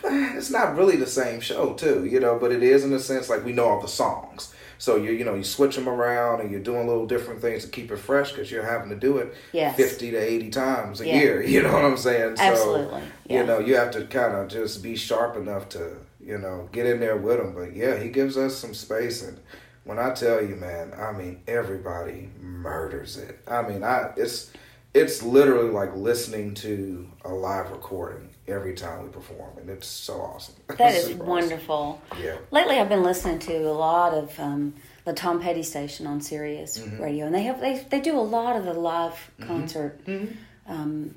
it's 0.03 0.51
not 0.51 0.75
really 0.75 0.97
the 0.97 1.07
same 1.07 1.39
show 1.39 1.73
too, 1.73 2.05
you 2.05 2.19
know, 2.19 2.37
but 2.37 2.51
it 2.51 2.61
is 2.61 2.83
in 2.83 2.93
a 2.93 2.99
sense 2.99 3.29
like 3.29 3.43
we 3.45 3.53
know 3.53 3.65
all 3.65 3.81
the 3.81 3.87
songs. 3.87 4.53
So 4.77 4.97
you 4.97 5.11
you 5.11 5.23
know 5.23 5.35
you 5.35 5.43
switch 5.43 5.75
them 5.75 5.87
around 5.87 6.41
and 6.41 6.51
you're 6.51 6.59
doing 6.59 6.87
little 6.87 7.05
different 7.05 7.41
things 7.41 7.63
to 7.63 7.71
keep 7.71 7.91
it 7.91 7.97
fresh 7.97 8.31
because 8.31 8.51
you're 8.51 8.65
having 8.65 8.89
to 8.89 8.95
do 8.95 9.17
it 9.17 9.33
yes. 9.53 9.75
fifty 9.75 10.11
to 10.11 10.17
eighty 10.17 10.49
times 10.49 11.01
a 11.01 11.07
yeah. 11.07 11.15
year. 11.15 11.41
You 11.55 11.63
know 11.63 11.71
what 11.71 11.85
I'm 11.85 11.97
saying? 11.97 12.35
Absolutely. 12.37 12.99
So, 13.01 13.07
yeah. 13.27 13.39
You 13.39 13.47
know 13.47 13.59
you 13.59 13.75
have 13.75 13.91
to 13.91 14.05
kind 14.05 14.35
of 14.35 14.49
just 14.49 14.83
be 14.83 14.95
sharp 14.95 15.37
enough 15.37 15.69
to 15.69 15.97
you 16.19 16.37
know 16.37 16.69
get 16.71 16.85
in 16.85 16.99
there 16.99 17.17
with 17.17 17.39
him. 17.39 17.53
But 17.53 17.75
yeah, 17.75 17.97
he 17.97 18.09
gives 18.09 18.37
us 18.37 18.55
some 18.55 18.73
space 18.73 19.23
and 19.23 19.39
when 19.85 19.99
I 19.99 20.11
tell 20.13 20.43
you, 20.43 20.55
man, 20.55 20.93
I 20.97 21.11
mean 21.13 21.41
everybody 21.47 22.29
murders 22.41 23.17
it. 23.17 23.39
I 23.47 23.61
mean 23.61 23.83
I 23.83 24.11
it's 24.17 24.51
it's 24.95 25.21
literally 25.21 25.69
like 25.69 25.93
listening 25.95 26.53
to 26.55 27.07
a 27.25 27.29
live 27.29 27.69
recording 27.69 28.29
every 28.47 28.73
time 28.73 29.03
we 29.03 29.09
perform, 29.09 29.57
and 29.57 29.69
it's 29.69 29.87
so 29.87 30.21
awesome. 30.21 30.55
That 30.77 30.95
is 30.95 31.13
wonderful. 31.13 32.01
Awesome. 32.11 32.23
Yeah. 32.23 32.37
Lately, 32.49 32.79
I've 32.79 32.89
been 32.89 33.03
listening 33.03 33.39
to 33.39 33.69
a 33.69 33.73
lot 33.73 34.13
of 34.13 34.39
um, 34.39 34.73
the 35.03 35.13
Tom 35.13 35.41
Petty 35.41 35.63
station 35.63 36.07
on 36.07 36.21
Sirius 36.21 36.79
mm-hmm. 36.79 37.03
Radio, 37.03 37.25
and 37.25 37.35
they 37.35 37.43
have 37.43 37.59
they 37.59 37.85
they 37.89 37.99
do 37.99 38.17
a 38.17 38.21
lot 38.21 38.55
of 38.55 38.63
the 38.63 38.73
live 38.73 39.11
mm-hmm. 39.37 39.47
concert. 39.47 40.03
Mm-hmm. 40.05 40.71
Um, 40.71 41.15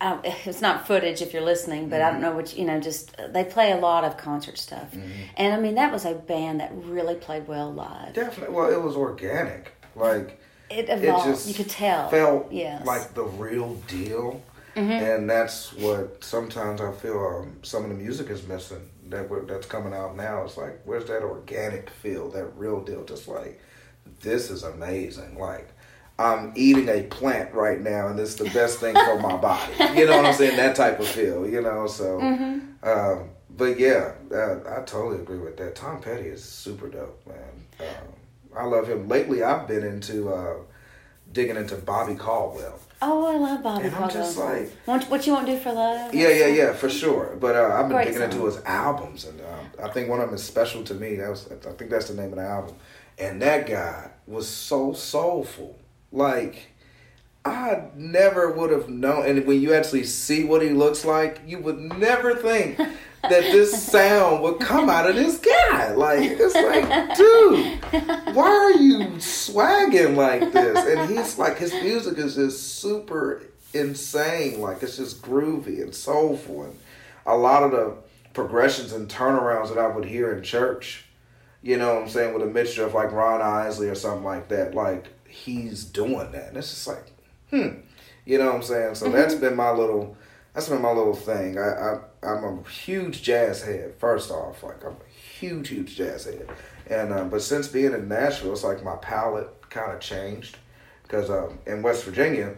it's 0.24 0.62
not 0.62 0.86
footage 0.86 1.20
if 1.20 1.34
you're 1.34 1.42
listening, 1.42 1.90
but 1.90 2.00
I 2.00 2.10
don't 2.10 2.14
mm-hmm. 2.14 2.22
know 2.22 2.36
what 2.36 2.56
you 2.56 2.64
know. 2.64 2.80
Just 2.80 3.14
they 3.28 3.44
play 3.44 3.72
a 3.72 3.76
lot 3.76 4.04
of 4.04 4.16
concert 4.16 4.56
stuff, 4.56 4.92
mm-hmm. 4.92 5.10
and 5.36 5.52
I 5.52 5.60
mean 5.60 5.74
that 5.74 5.92
was 5.92 6.06
a 6.06 6.14
band 6.14 6.60
that 6.60 6.72
really 6.74 7.16
played 7.16 7.46
well 7.48 7.70
live. 7.70 8.14
Definitely, 8.14 8.54
well, 8.54 8.72
it 8.72 8.82
was 8.82 8.96
organic, 8.96 9.74
like 9.94 10.37
it 10.70 10.88
evolved. 10.88 11.28
It 11.28 11.30
just 11.32 11.48
you 11.48 11.54
could 11.54 11.70
tell. 11.70 12.08
Felt 12.10 12.52
yes. 12.52 12.84
like 12.86 13.14
the 13.14 13.24
real 13.24 13.74
deal. 13.86 14.42
Mm-hmm. 14.76 14.90
And 14.90 15.28
that's 15.30 15.72
what 15.72 16.22
sometimes 16.22 16.80
I 16.80 16.92
feel 16.92 17.18
um, 17.18 17.56
some 17.62 17.82
of 17.82 17.88
the 17.88 17.96
music 17.96 18.30
is 18.30 18.46
missing. 18.46 18.88
That 19.08 19.28
that's 19.48 19.66
coming 19.66 19.92
out 19.94 20.16
now. 20.16 20.44
It's 20.44 20.56
like, 20.56 20.80
where's 20.84 21.06
that 21.06 21.22
organic 21.22 21.90
feel, 21.90 22.30
that 22.30 22.44
real 22.56 22.84
deal? 22.84 23.04
Just 23.04 23.26
like 23.26 23.60
this 24.20 24.50
is 24.50 24.62
amazing. 24.62 25.38
Like, 25.38 25.68
I'm 26.18 26.52
eating 26.54 26.88
a 26.88 27.02
plant 27.04 27.54
right 27.54 27.80
now, 27.80 28.08
and 28.08 28.18
this 28.18 28.30
is 28.30 28.36
the 28.36 28.50
best 28.50 28.78
thing 28.78 28.94
for 28.94 29.18
my 29.18 29.36
body. 29.40 29.72
You 29.96 30.06
know 30.06 30.16
what 30.16 30.26
I'm 30.26 30.34
saying? 30.34 30.56
That 30.56 30.76
type 30.76 31.00
of 31.00 31.08
feel, 31.08 31.48
you 31.48 31.60
know. 31.62 31.86
So, 31.86 32.18
Mm-hmm. 32.20 32.88
um, 32.88 33.30
but 33.50 33.78
yeah, 33.80 34.12
uh, 34.32 34.58
I 34.68 34.82
totally 34.84 35.16
agree 35.20 35.38
with 35.38 35.56
that. 35.56 35.74
Tom 35.74 36.00
Petty 36.00 36.28
is 36.28 36.44
super 36.44 36.88
dope, 36.88 37.20
man. 37.26 37.66
Um, 37.80 38.08
I 38.56 38.64
love 38.64 38.88
him. 38.88 39.08
Lately, 39.08 39.42
I've 39.42 39.66
been 39.68 39.84
into 39.84 40.30
uh, 40.32 40.54
digging 41.32 41.56
into 41.56 41.76
Bobby 41.76 42.14
Caldwell. 42.14 42.78
Oh, 43.00 43.26
I 43.26 43.36
love 43.36 43.62
Bobby 43.62 43.84
And 43.86 43.94
I'm 43.94 44.02
Caldwell. 44.02 44.24
just 44.24 44.38
like- 44.38 44.70
what, 44.86 45.04
what 45.10 45.26
you 45.26 45.32
won't 45.32 45.46
do 45.46 45.56
for 45.56 45.72
love? 45.72 46.12
Yeah, 46.14 46.30
yeah, 46.30 46.46
yeah, 46.48 46.72
for 46.72 46.88
sure. 46.88 47.36
But 47.40 47.54
uh, 47.54 47.70
I've 47.74 47.84
been 47.88 47.96
Great 47.96 48.06
digging 48.08 48.22
into 48.22 48.44
his 48.46 48.58
albums, 48.64 49.24
and 49.24 49.40
um, 49.40 49.66
I 49.84 49.88
think 49.90 50.08
one 50.08 50.20
of 50.20 50.26
them 50.26 50.34
is 50.34 50.42
special 50.42 50.82
to 50.84 50.94
me. 50.94 51.14
That 51.16 51.30
was, 51.30 51.48
I 51.52 51.70
think 51.72 51.90
that's 51.90 52.08
the 52.08 52.14
name 52.14 52.30
of 52.32 52.36
the 52.38 52.42
album. 52.44 52.74
And 53.18 53.40
that 53.42 53.66
guy 53.68 54.10
was 54.26 54.48
so 54.48 54.92
soulful. 54.92 55.78
Like 56.10 56.72
I 57.44 57.84
never 57.94 58.50
would 58.50 58.70
have 58.70 58.88
known. 58.88 59.26
And 59.26 59.46
when 59.46 59.60
you 59.60 59.74
actually 59.74 60.04
see 60.04 60.44
what 60.44 60.62
he 60.62 60.70
looks 60.70 61.04
like, 61.04 61.40
you 61.46 61.58
would 61.60 61.78
never 61.78 62.34
think 62.34 62.78
that 63.30 63.42
this 63.52 63.82
sound 63.82 64.42
would 64.42 64.60
come 64.60 64.88
out 64.88 65.08
of 65.08 65.16
this 65.16 65.38
guy. 65.38 65.92
Like 65.94 66.22
it's 66.22 66.54
like, 66.54 67.16
dude, 67.16 68.34
why 68.34 68.48
are 68.48 68.72
you 68.72 69.20
swagging 69.20 70.16
like 70.16 70.52
this? 70.52 70.78
And 70.78 71.10
he's 71.10 71.38
like, 71.38 71.58
his 71.58 71.72
music 71.74 72.18
is 72.18 72.34
just 72.36 72.80
super 72.80 73.42
insane. 73.74 74.60
Like 74.60 74.82
it's 74.82 74.96
just 74.96 75.22
groovy 75.22 75.82
and 75.82 75.94
soulful, 75.94 76.64
and 76.64 76.78
a 77.26 77.36
lot 77.36 77.62
of 77.62 77.70
the 77.70 77.96
progressions 78.32 78.92
and 78.92 79.08
turnarounds 79.08 79.68
that 79.68 79.78
I 79.78 79.88
would 79.88 80.04
hear 80.04 80.32
in 80.32 80.42
church. 80.42 81.04
You 81.62 81.76
know 81.76 81.94
what 81.94 82.02
I'm 82.04 82.08
saying? 82.08 82.34
With 82.34 82.42
a 82.42 82.46
mixture 82.46 82.84
of 82.84 82.94
like 82.94 83.12
Ron 83.12 83.42
Isley 83.42 83.88
or 83.88 83.94
something 83.94 84.24
like 84.24 84.48
that. 84.48 84.74
Like 84.74 85.08
he's 85.28 85.84
doing 85.84 86.30
that. 86.32 86.48
And 86.48 86.56
it's 86.56 86.70
just 86.70 86.86
like, 86.86 87.10
hmm. 87.50 87.80
You 88.24 88.38
know 88.38 88.46
what 88.46 88.56
I'm 88.56 88.62
saying? 88.62 88.94
So 88.96 89.10
that's 89.10 89.34
been 89.34 89.56
my 89.56 89.70
little 89.70 90.16
that's 90.52 90.68
been 90.68 90.82
my 90.82 90.92
little 90.92 91.14
thing. 91.14 91.58
I, 91.58 91.70
I 91.70 92.00
I'm 92.22 92.44
a 92.44 92.62
huge 92.68 93.22
jazz 93.22 93.62
head, 93.62 93.94
first 93.98 94.30
off. 94.30 94.62
Like 94.62 94.84
I'm 94.84 94.92
a 94.92 95.38
huge, 95.38 95.68
huge 95.68 95.96
jazz 95.96 96.24
head. 96.24 96.48
And 96.88 97.12
um, 97.12 97.28
but 97.30 97.42
since 97.42 97.68
being 97.68 97.92
in 97.92 98.08
Nashville, 98.08 98.52
it's 98.52 98.64
like 98.64 98.82
my 98.82 98.96
palate 98.96 99.48
kind 99.70 99.92
of 99.92 100.00
changed. 100.00 100.56
Because 101.02 101.30
um, 101.30 101.58
in 101.66 101.82
West 101.82 102.04
Virginia, 102.04 102.54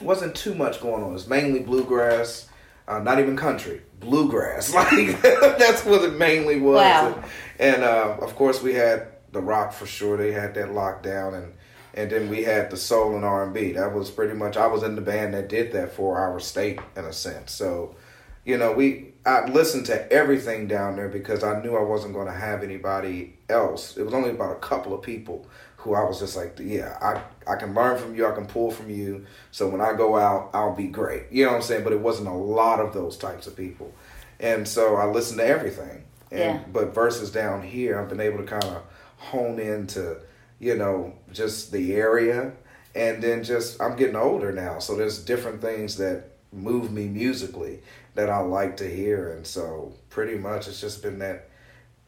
wasn't 0.00 0.34
too 0.34 0.54
much 0.54 0.80
going 0.80 1.02
on. 1.02 1.14
It's 1.14 1.26
mainly 1.26 1.60
bluegrass, 1.60 2.48
uh, 2.88 3.00
not 3.00 3.18
even 3.18 3.36
country, 3.36 3.82
bluegrass. 4.00 4.72
Like 4.74 5.20
that's 5.22 5.84
what 5.84 6.02
it 6.04 6.14
mainly 6.14 6.60
was. 6.60 6.76
Wow. 6.76 7.14
And, 7.58 7.74
and 7.74 7.84
uh, 7.84 8.16
of 8.20 8.34
course, 8.36 8.62
we 8.62 8.74
had 8.74 9.08
the 9.32 9.40
rock 9.40 9.72
for 9.72 9.86
sure. 9.86 10.16
They 10.16 10.32
had 10.32 10.54
that 10.54 10.72
locked 10.72 11.02
down, 11.02 11.34
and 11.34 11.54
and 11.94 12.10
then 12.10 12.28
we 12.28 12.44
had 12.44 12.70
the 12.70 12.76
soul 12.76 13.16
and 13.16 13.24
R 13.24 13.44
and 13.44 13.54
B. 13.54 13.72
That 13.72 13.92
was 13.94 14.10
pretty 14.10 14.34
much. 14.34 14.56
I 14.56 14.66
was 14.66 14.82
in 14.82 14.94
the 14.94 15.02
band 15.02 15.34
that 15.34 15.48
did 15.48 15.72
that 15.72 15.92
for 15.92 16.18
our 16.18 16.40
state 16.40 16.80
in 16.96 17.04
a 17.04 17.12
sense. 17.12 17.52
So, 17.52 17.96
you 18.44 18.58
know, 18.58 18.72
we 18.72 19.12
I 19.24 19.46
listened 19.46 19.86
to 19.86 20.10
everything 20.12 20.66
down 20.66 20.96
there 20.96 21.08
because 21.08 21.44
I 21.44 21.62
knew 21.62 21.76
I 21.76 21.82
wasn't 21.82 22.14
going 22.14 22.26
to 22.26 22.32
have 22.32 22.62
anybody 22.64 23.36
else. 23.48 23.96
It 23.96 24.02
was 24.02 24.14
only 24.14 24.30
about 24.30 24.56
a 24.56 24.58
couple 24.58 24.92
of 24.94 25.02
people 25.02 25.46
who 25.76 25.94
I 25.94 26.04
was 26.04 26.18
just 26.20 26.36
like, 26.36 26.58
yeah, 26.60 26.96
I 27.00 27.22
I 27.50 27.56
can 27.56 27.74
learn 27.74 27.98
from 27.98 28.14
you, 28.14 28.26
I 28.26 28.32
can 28.32 28.46
pull 28.46 28.70
from 28.70 28.90
you. 28.90 29.26
So 29.50 29.68
when 29.68 29.80
I 29.80 29.92
go 29.92 30.16
out, 30.16 30.50
I'll 30.54 30.74
be 30.74 30.86
great. 30.88 31.24
You 31.30 31.44
know 31.44 31.52
what 31.52 31.56
I'm 31.56 31.62
saying? 31.62 31.84
But 31.84 31.92
it 31.92 32.00
wasn't 32.00 32.28
a 32.28 32.32
lot 32.32 32.80
of 32.80 32.94
those 32.94 33.16
types 33.16 33.46
of 33.46 33.56
people, 33.56 33.92
and 34.40 34.66
so 34.66 34.96
I 34.96 35.06
listened 35.06 35.38
to 35.38 35.46
everything. 35.46 36.04
And, 36.30 36.40
Yeah. 36.40 36.64
But 36.72 36.94
versus 36.94 37.30
down 37.30 37.62
here, 37.62 38.00
I've 38.00 38.08
been 38.08 38.20
able 38.20 38.38
to 38.38 38.44
kind 38.44 38.64
of 38.64 38.82
hone 39.18 39.58
into, 39.58 40.16
you 40.58 40.76
know, 40.76 41.14
just 41.32 41.72
the 41.72 41.94
area, 41.94 42.52
and 42.94 43.22
then 43.22 43.44
just 43.44 43.80
I'm 43.80 43.96
getting 43.96 44.16
older 44.16 44.50
now, 44.52 44.78
so 44.78 44.96
there's 44.96 45.18
different 45.18 45.60
things 45.60 45.96
that 45.96 46.28
move 46.52 46.92
me 46.92 47.06
musically 47.08 47.80
that 48.14 48.28
I 48.28 48.40
like 48.40 48.76
to 48.78 48.88
hear, 48.88 49.32
and 49.32 49.46
so 49.46 49.94
pretty 50.10 50.36
much 50.36 50.68
it's 50.68 50.80
just 50.80 51.02
been 51.02 51.18
that 51.20 51.48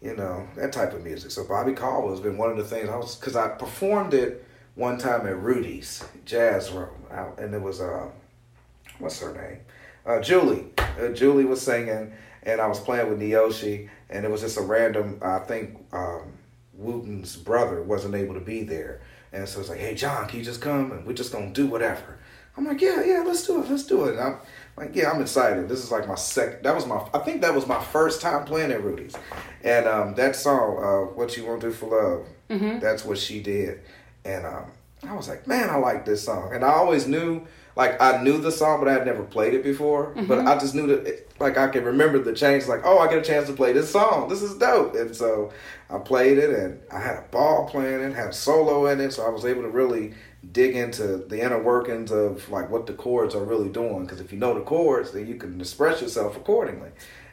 you 0.04 0.14
know, 0.14 0.46
that 0.56 0.70
type 0.70 0.92
of 0.92 1.02
music. 1.02 1.30
So 1.30 1.44
Bobby 1.44 1.72
Caldwell 1.72 2.10
has 2.10 2.20
been 2.20 2.36
one 2.36 2.50
of 2.50 2.58
the 2.58 2.64
things 2.64 2.90
I 2.90 2.96
was 2.96 3.16
because 3.16 3.36
I 3.36 3.48
performed 3.48 4.12
it 4.12 4.44
one 4.74 4.98
time 4.98 5.26
at 5.26 5.40
Rudy's 5.40 6.04
Jazz 6.26 6.70
Room, 6.70 7.04
out, 7.10 7.38
and 7.38 7.54
it 7.54 7.62
was 7.62 7.80
uh, 7.80 8.10
what's 8.98 9.18
her 9.20 9.32
name, 9.32 9.60
uh, 10.04 10.20
Julie. 10.20 10.66
Uh, 10.78 11.08
Julie 11.08 11.46
was 11.46 11.62
singing, 11.62 12.12
and 12.42 12.60
I 12.60 12.66
was 12.66 12.80
playing 12.80 13.08
with 13.08 13.18
Neoshi, 13.18 13.88
and 14.10 14.26
it 14.26 14.30
was 14.30 14.42
just 14.42 14.58
a 14.58 14.60
random. 14.60 15.18
I 15.22 15.38
think 15.38 15.78
um, 15.92 16.34
Wooten's 16.74 17.34
brother 17.36 17.82
wasn't 17.82 18.14
able 18.14 18.34
to 18.34 18.40
be 18.40 18.62
there, 18.62 19.00
and 19.32 19.48
so 19.48 19.60
it's 19.60 19.70
like, 19.70 19.78
hey 19.78 19.94
John, 19.94 20.28
can 20.28 20.38
you 20.38 20.44
just 20.44 20.60
come 20.60 20.92
and 20.92 21.06
we're 21.06 21.14
just 21.14 21.32
gonna 21.32 21.50
do 21.50 21.66
whatever. 21.66 22.18
I'm 22.56 22.66
like, 22.66 22.80
yeah, 22.80 23.02
yeah, 23.02 23.24
let's 23.26 23.46
do 23.46 23.62
it, 23.62 23.70
let's 23.70 23.84
do 23.84 24.04
it. 24.04 24.12
And 24.12 24.20
I'm 24.20 24.36
like, 24.76 24.94
yeah, 24.96 25.10
I'm 25.10 25.20
excited. 25.22 25.68
This 25.68 25.82
is 25.84 25.90
like 25.92 26.08
my 26.08 26.14
second. 26.16 26.62
That 26.64 26.74
was 26.74 26.86
my. 26.86 27.06
I 27.14 27.18
think 27.18 27.42
that 27.42 27.54
was 27.54 27.66
my 27.66 27.82
first 27.82 28.20
time 28.20 28.44
playing 28.44 28.72
at 28.72 28.82
Rudy's, 28.82 29.14
and 29.62 29.86
um, 29.86 30.14
that 30.14 30.36
song, 30.36 30.78
uh, 30.82 31.14
"What 31.14 31.36
You 31.36 31.46
Won't 31.46 31.60
Do 31.60 31.70
for 31.70 31.86
Love," 31.86 32.26
Mm-hmm. 32.50 32.78
that's 32.80 33.04
what 33.04 33.18
she 33.18 33.40
did, 33.40 33.80
and 34.24 34.44
um, 34.46 34.64
I 35.08 35.14
was 35.14 35.28
like, 35.28 35.46
man, 35.46 35.70
I 35.70 35.76
like 35.76 36.04
this 36.04 36.24
song, 36.24 36.50
and 36.54 36.64
I 36.64 36.72
always 36.72 37.06
knew. 37.06 37.46
Like 37.76 38.00
I 38.00 38.22
knew 38.22 38.38
the 38.38 38.52
song, 38.52 38.78
but 38.78 38.86
I 38.88 38.92
had 38.92 39.04
never 39.04 39.24
played 39.24 39.52
it 39.52 39.64
before. 39.64 40.14
But 40.28 40.46
I 40.46 40.56
just 40.60 40.76
knew 40.76 40.86
that, 40.86 41.04
it, 41.08 41.32
like 41.40 41.58
I 41.58 41.66
can 41.66 41.82
remember 41.84 42.20
the 42.20 42.32
change. 42.32 42.68
Like, 42.68 42.82
oh, 42.84 43.00
I 43.00 43.08
get 43.08 43.18
a 43.18 43.22
chance 43.22 43.48
to 43.48 43.52
play 43.52 43.72
this 43.72 43.90
song. 43.90 44.28
This 44.28 44.42
is 44.42 44.56
dope. 44.58 44.94
And 44.94 45.12
so 45.16 45.52
I 45.90 45.98
played 45.98 46.38
it, 46.38 46.50
and 46.50 46.80
I 46.92 47.00
had 47.00 47.16
a 47.16 47.22
ball 47.32 47.68
playing 47.68 48.00
it, 48.00 48.14
had 48.14 48.28
a 48.28 48.32
solo 48.32 48.86
in 48.86 49.00
it. 49.00 49.12
So 49.12 49.26
I 49.26 49.28
was 49.28 49.44
able 49.44 49.62
to 49.62 49.68
really 49.70 50.14
dig 50.52 50.76
into 50.76 51.18
the 51.18 51.40
inner 51.40 51.62
workings 51.62 52.10
of 52.10 52.48
like 52.50 52.70
what 52.70 52.86
the 52.86 52.92
chords 52.92 53.34
are 53.34 53.44
really 53.44 53.68
doing. 53.68 54.04
Because 54.04 54.20
if 54.20 54.32
you 54.32 54.38
know 54.38 54.54
the 54.54 54.62
chords, 54.62 55.12
then 55.12 55.26
you 55.26 55.36
can 55.36 55.60
express 55.60 56.00
yourself 56.02 56.36
accordingly. 56.36 56.90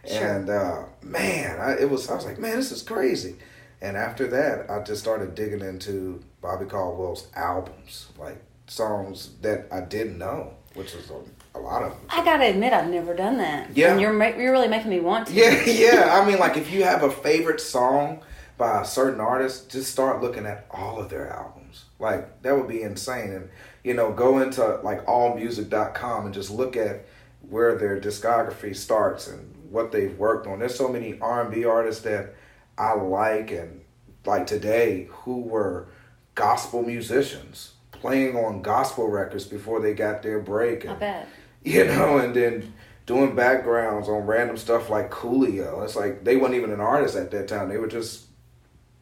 Sure. 0.08 0.36
And 0.36 0.50
uh, 0.50 0.84
man, 1.04 1.60
I, 1.60 1.74
it 1.74 1.90
was. 1.90 2.10
I 2.10 2.16
was 2.16 2.26
like, 2.26 2.40
man, 2.40 2.56
this 2.56 2.72
is 2.72 2.82
crazy. 2.82 3.36
And 3.82 3.98
after 3.98 4.28
that, 4.28 4.70
I 4.70 4.82
just 4.84 5.02
started 5.02 5.34
digging 5.36 5.62
into 5.62 6.24
Bobby 6.42 6.66
Caldwell's 6.66 7.28
albums, 7.36 8.10
like 8.18 8.42
songs 8.68 9.32
that 9.42 9.68
I 9.72 9.82
didn't 9.82 10.18
know, 10.18 10.54
which 10.76 10.94
is 10.94 11.10
a, 11.10 11.58
a 11.58 11.60
lot 11.60 11.84
of 11.84 11.92
them. 11.92 12.02
I 12.10 12.24
gotta 12.24 12.46
admit, 12.46 12.74
I've 12.74 12.90
never 12.90 13.16
done 13.16 13.38
that. 13.38 13.76
Yeah. 13.76 13.92
And 13.92 14.02
you're 14.02 14.14
ma- 14.14 14.36
you're 14.38 14.52
really 14.52 14.68
making 14.68 14.90
me 14.90 15.00
want 15.00 15.28
to. 15.28 15.34
Yeah, 15.34 15.64
yeah. 15.66 16.20
I 16.22 16.26
mean, 16.26 16.40
like 16.40 16.58
if 16.58 16.72
you 16.72 16.84
have 16.84 17.04
a 17.04 17.12
favorite 17.12 17.60
song 17.60 18.22
by 18.58 18.82
a 18.82 18.86
certain 18.86 19.20
artist, 19.20 19.72
just 19.72 19.92
start 19.92 20.22
looking 20.22 20.46
at 20.46 20.68
all 20.72 21.00
of 21.00 21.10
their 21.10 21.30
albums. 21.32 21.61
Like 22.00 22.42
that 22.44 22.56
would 22.56 22.68
be 22.68 22.82
insane. 22.82 23.32
And 23.32 23.50
you 23.84 23.94
know, 23.94 24.12
go 24.12 24.40
into 24.40 24.80
like 24.84 25.06
allmusic.com 25.06 26.26
and 26.26 26.34
just 26.34 26.52
look 26.52 26.76
at 26.76 27.06
where 27.50 27.76
their 27.76 28.00
discography 28.00 28.76
starts 28.76 29.28
and 29.28 29.56
what 29.70 29.92
they've 29.92 30.18
worked 30.18 30.48
on. 30.48 30.60
There's 30.60 30.76
so 30.76 30.88
many 30.88 31.20
R&B 31.20 31.66
artists 31.66 32.04
that 32.04 32.36
I 32.78 32.94
like 32.94 33.52
and 33.52 33.82
like 34.26 34.46
today 34.46 35.08
who 35.10 35.42
were 35.42 35.88
gospel 36.36 36.84
musicians 36.84 37.74
playing 37.92 38.36
on 38.36 38.62
gospel 38.62 39.08
records 39.08 39.46
before 39.46 39.80
they 39.80 39.94
got 39.94 40.24
their 40.24 40.40
break. 40.40 40.88
I 40.88 40.94
bet. 40.94 41.28
you 41.64 41.86
know, 41.86 42.18
and 42.18 42.36
then 42.36 42.74
doing 43.06 43.36
backgrounds 43.36 44.08
on 44.08 44.26
random 44.26 44.58
stuff 44.58 44.90
like 44.90 45.12
Coolio. 45.12 45.84
It's 45.84 45.96
like 45.96 46.24
they 46.24 46.38
weren't 46.38 46.56
even 46.56 46.72
an 46.72 46.82
artist 46.82 47.16
at 47.16 47.32
that 47.32 47.48
time. 47.48 47.70
They 47.70 47.78
were 47.78 47.88
just 47.88 48.26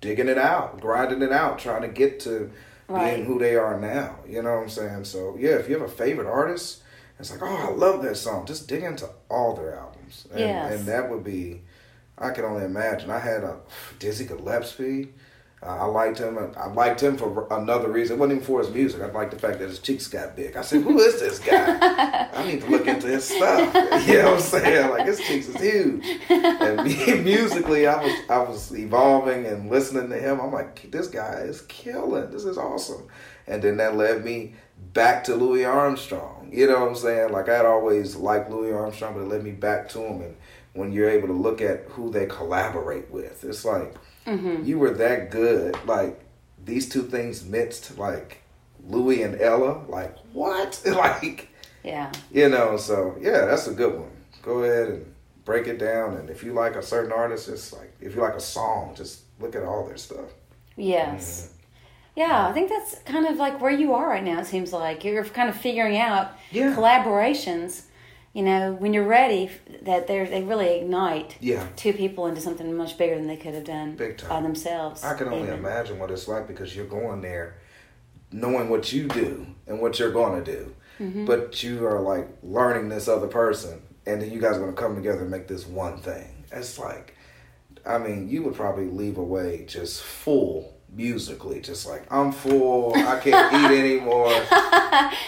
digging 0.01 0.27
it 0.27 0.38
out, 0.38 0.79
grinding 0.82 1.22
it 1.22 1.32
out, 1.32 1.60
trying 1.60 1.82
to 1.82 1.88
get 1.88 2.20
to 2.22 2.51
Right. 2.88 3.15
being 3.15 3.25
who 3.27 3.38
they 3.38 3.56
are 3.56 3.79
now. 3.79 4.15
You 4.27 4.41
know 4.41 4.56
what 4.56 4.63
I'm 4.63 4.70
saying? 4.70 5.03
So 5.06 5.36
yeah, 5.39 5.51
if 5.51 5.70
you 5.70 5.77
have 5.79 5.88
a 5.88 5.91
favorite 5.94 6.27
artist, 6.27 6.82
it's 7.20 7.29
like, 7.32 7.41
oh, 7.44 7.68
I 7.70 7.70
love 7.72 8.01
that 8.03 8.15
song. 8.15 8.46
Just 8.48 8.68
dig 8.68 8.82
into 8.82 9.08
all 9.29 9.53
their 9.56 9.75
albums. 9.75 10.25
And, 10.32 10.39
Yes. 10.39 10.74
and 10.74 10.86
that 10.88 11.10
would 11.10 11.24
be, 11.24 11.62
I 12.18 12.32
can 12.32 12.46
only 12.46 12.65
imagine. 12.65 13.12
I 13.12 13.20
had 13.20 13.44
a 13.44 13.58
Dizzy 14.00 14.25
Gillespie. 14.25 15.13
Uh, 15.62 15.66
I 15.66 15.86
liked 15.86 16.20
him. 16.20 16.38
I 16.56 16.68
liked 16.68 17.04
him 17.04 17.18
for 17.18 17.46
another 17.51 17.92
reason. 17.92 18.16
It 18.16 18.20
wasn't 18.20 18.38
even 18.38 18.46
for 18.46 18.60
his 18.60 18.70
music. 18.70 19.01
I 19.01 19.12
liked 19.12 19.32
the 19.32 19.39
fact 19.39 19.60
that 19.60 19.68
his 19.68 19.80
cheeks 19.80 20.08
got 20.08 20.36
big. 20.36 20.56
I 20.56 20.62
said, 20.62 20.84
"Who 20.84 20.98
is 21.00 21.20
this 21.20 21.39
guy? 21.39 22.30
I 22.34 22.48
need 22.48 22.62
to 22.62 22.70
look 22.70 22.88
into 22.88 23.08
his 23.08 23.25
stuff." 23.25 23.75
You 24.10 24.20
know 24.20 24.32
what 24.32 24.34
I'm 24.36 24.39
saying? 24.39 24.89
Like 24.89 25.06
his 25.06 25.20
cheeks 25.20 25.50
is 25.50 25.58
huge. 25.58 26.06
And 26.30 26.84
me, 26.84 27.20
musically, 27.22 27.86
I 27.86 28.01
was 28.01 28.13
I 28.30 28.38
was 28.39 28.74
evolving 28.74 29.46
and 29.46 29.70
listening 29.70 30.10
to 30.10 30.18
him. 30.18 30.39
I'm 30.39 30.54
like, 30.54 30.89
this 30.89 31.08
guy 31.08 31.42
is 31.42 31.62
killing. 31.63 32.32
This 32.32 32.46
is 32.46 32.58
awesome. 32.58 33.08
And 33.46 33.62
then 33.62 33.78
that 33.78 33.98
led 33.98 34.24
me 34.24 34.56
back 34.94 35.25
to 35.25 35.36
Louis 35.36 35.66
Armstrong. 35.66 36.50
You 36.54 36.68
know 36.68 36.80
what 36.80 36.89
I'm 36.89 36.96
saying? 36.96 37.34
Like 37.34 37.50
I'd 37.50 37.66
always 37.66 38.16
liked 38.16 38.50
Louis 38.50 38.72
Armstrong, 38.72 39.13
but 39.13 39.22
it 39.22 39.28
led 39.28 39.44
me 39.44 39.51
back 39.51 39.89
to 39.89 40.00
him. 40.00 40.22
And 40.22 40.38
when 40.74 40.92
you're 40.94 41.10
able 41.10 41.28
to 41.28 41.34
look 41.34 41.62
at 41.62 41.84
who 41.89 42.10
they 42.10 42.25
collaborate 42.25 43.12
with, 43.12 43.44
it's 43.44 43.66
like 43.66 43.96
Mm-hmm. 44.26 44.64
you 44.66 44.78
were 44.80 44.92
that 44.92 45.32
good. 45.32 45.76
Like 45.86 46.20
these 46.64 46.88
two 46.90 47.04
things 47.04 47.46
mixed, 47.46 47.98
like 47.98 48.42
Louis 48.88 49.24
and 49.24 49.40
Ella. 49.42 49.84
Like 49.88 50.16
what? 50.34 50.82
Like 50.86 51.50
Yeah. 51.84 52.12
you 52.32 52.50
know. 52.50 52.78
So 52.78 53.16
yeah, 53.20 53.46
that's 53.46 53.68
a 53.68 53.74
good 53.74 53.94
one. 53.98 54.12
Go 54.42 54.64
ahead 54.64 54.88
and 54.90 55.14
break 55.46 55.68
it 55.68 55.80
down. 55.80 56.16
And 56.18 56.30
if 56.30 56.44
you 56.44 56.54
like 56.54 56.76
a 56.76 56.84
certain 56.84 57.12
artist, 57.12 57.48
just 57.48 57.74
like 57.74 57.92
if 58.02 58.16
you 58.16 58.22
like 58.22 58.36
a 58.36 58.40
song, 58.40 58.94
just 58.96 59.22
look 59.40 59.56
at 59.56 59.64
all 59.64 59.86
their 59.86 59.98
stuff. 59.98 60.30
Yes. 60.76 61.52
Yeah, 62.16 62.48
I 62.48 62.52
think 62.52 62.70
that's 62.70 62.96
kind 63.06 63.26
of 63.26 63.38
like 63.38 63.62
where 63.62 63.72
you 63.72 63.94
are 63.94 64.08
right 64.10 64.24
now. 64.24 64.40
It 64.40 64.46
seems 64.46 64.74
like 64.74 65.06
you're 65.06 65.24
kind 65.24 65.48
of 65.50 65.56
figuring 65.56 65.98
out 65.98 66.32
Yeah. 66.52 66.76
collaborations. 66.76 67.84
You 68.34 68.44
know, 68.44 68.74
when 68.74 68.94
you're 68.94 69.08
ready, 69.08 69.50
that 69.82 70.08
they 70.08 70.24
they 70.26 70.44
really 70.44 70.78
ignite 70.80 71.36
Yeah. 71.40 71.66
two 71.76 71.94
people 71.94 72.28
into 72.28 72.42
something 72.42 72.76
much 72.76 72.98
bigger 72.98 73.16
than 73.16 73.28
they 73.28 73.38
could 73.38 73.56
have 73.56 73.64
done 73.64 73.96
Big 73.96 74.18
time. 74.18 74.30
by 74.30 74.42
themselves. 74.42 75.04
I 75.04 75.16
can 75.16 75.28
only 75.30 75.50
imagine 75.50 75.98
what 75.98 76.12
it's 76.12 76.28
like 76.28 76.48
because 76.48 76.76
you're 76.76 76.86
going 76.86 77.22
there 77.22 77.56
knowing 78.32 78.70
what 78.70 78.94
you 78.94 79.08
do 79.08 79.48
and 79.68 79.82
what 79.82 79.98
you're 80.00 80.12
going 80.12 80.44
to 80.44 80.52
do. 80.52 80.76
Mm-hmm. 81.00 81.26
But 81.26 81.64
you 81.64 81.86
are 81.86 82.02
like 82.02 82.28
learning 82.44 82.90
this 82.90 83.08
other 83.08 83.28
person, 83.28 83.82
and 84.06 84.22
then 84.22 84.32
you 84.32 84.40
guys 84.40 84.58
are 84.58 84.60
going 84.60 84.76
to 84.76 84.80
come 84.82 84.96
together 84.96 85.22
and 85.22 85.32
make 85.32 85.48
this 85.48 85.66
one 85.66 85.98
thing. 86.00 86.44
It's 86.52 86.78
like, 86.78 87.16
I 87.86 87.98
mean, 87.98 88.28
you 88.30 88.44
would 88.44 88.56
probably 88.56 88.86
leave 88.88 89.18
away 89.18 89.66
just 89.68 90.02
full 90.04 90.74
musically, 90.96 91.62
just 91.62 91.88
like, 91.88 92.12
I'm 92.12 92.31
full, 92.31 92.93
I 92.96 93.19
can't 93.19 93.53
eat 93.53 93.79
anymore. 93.79 94.31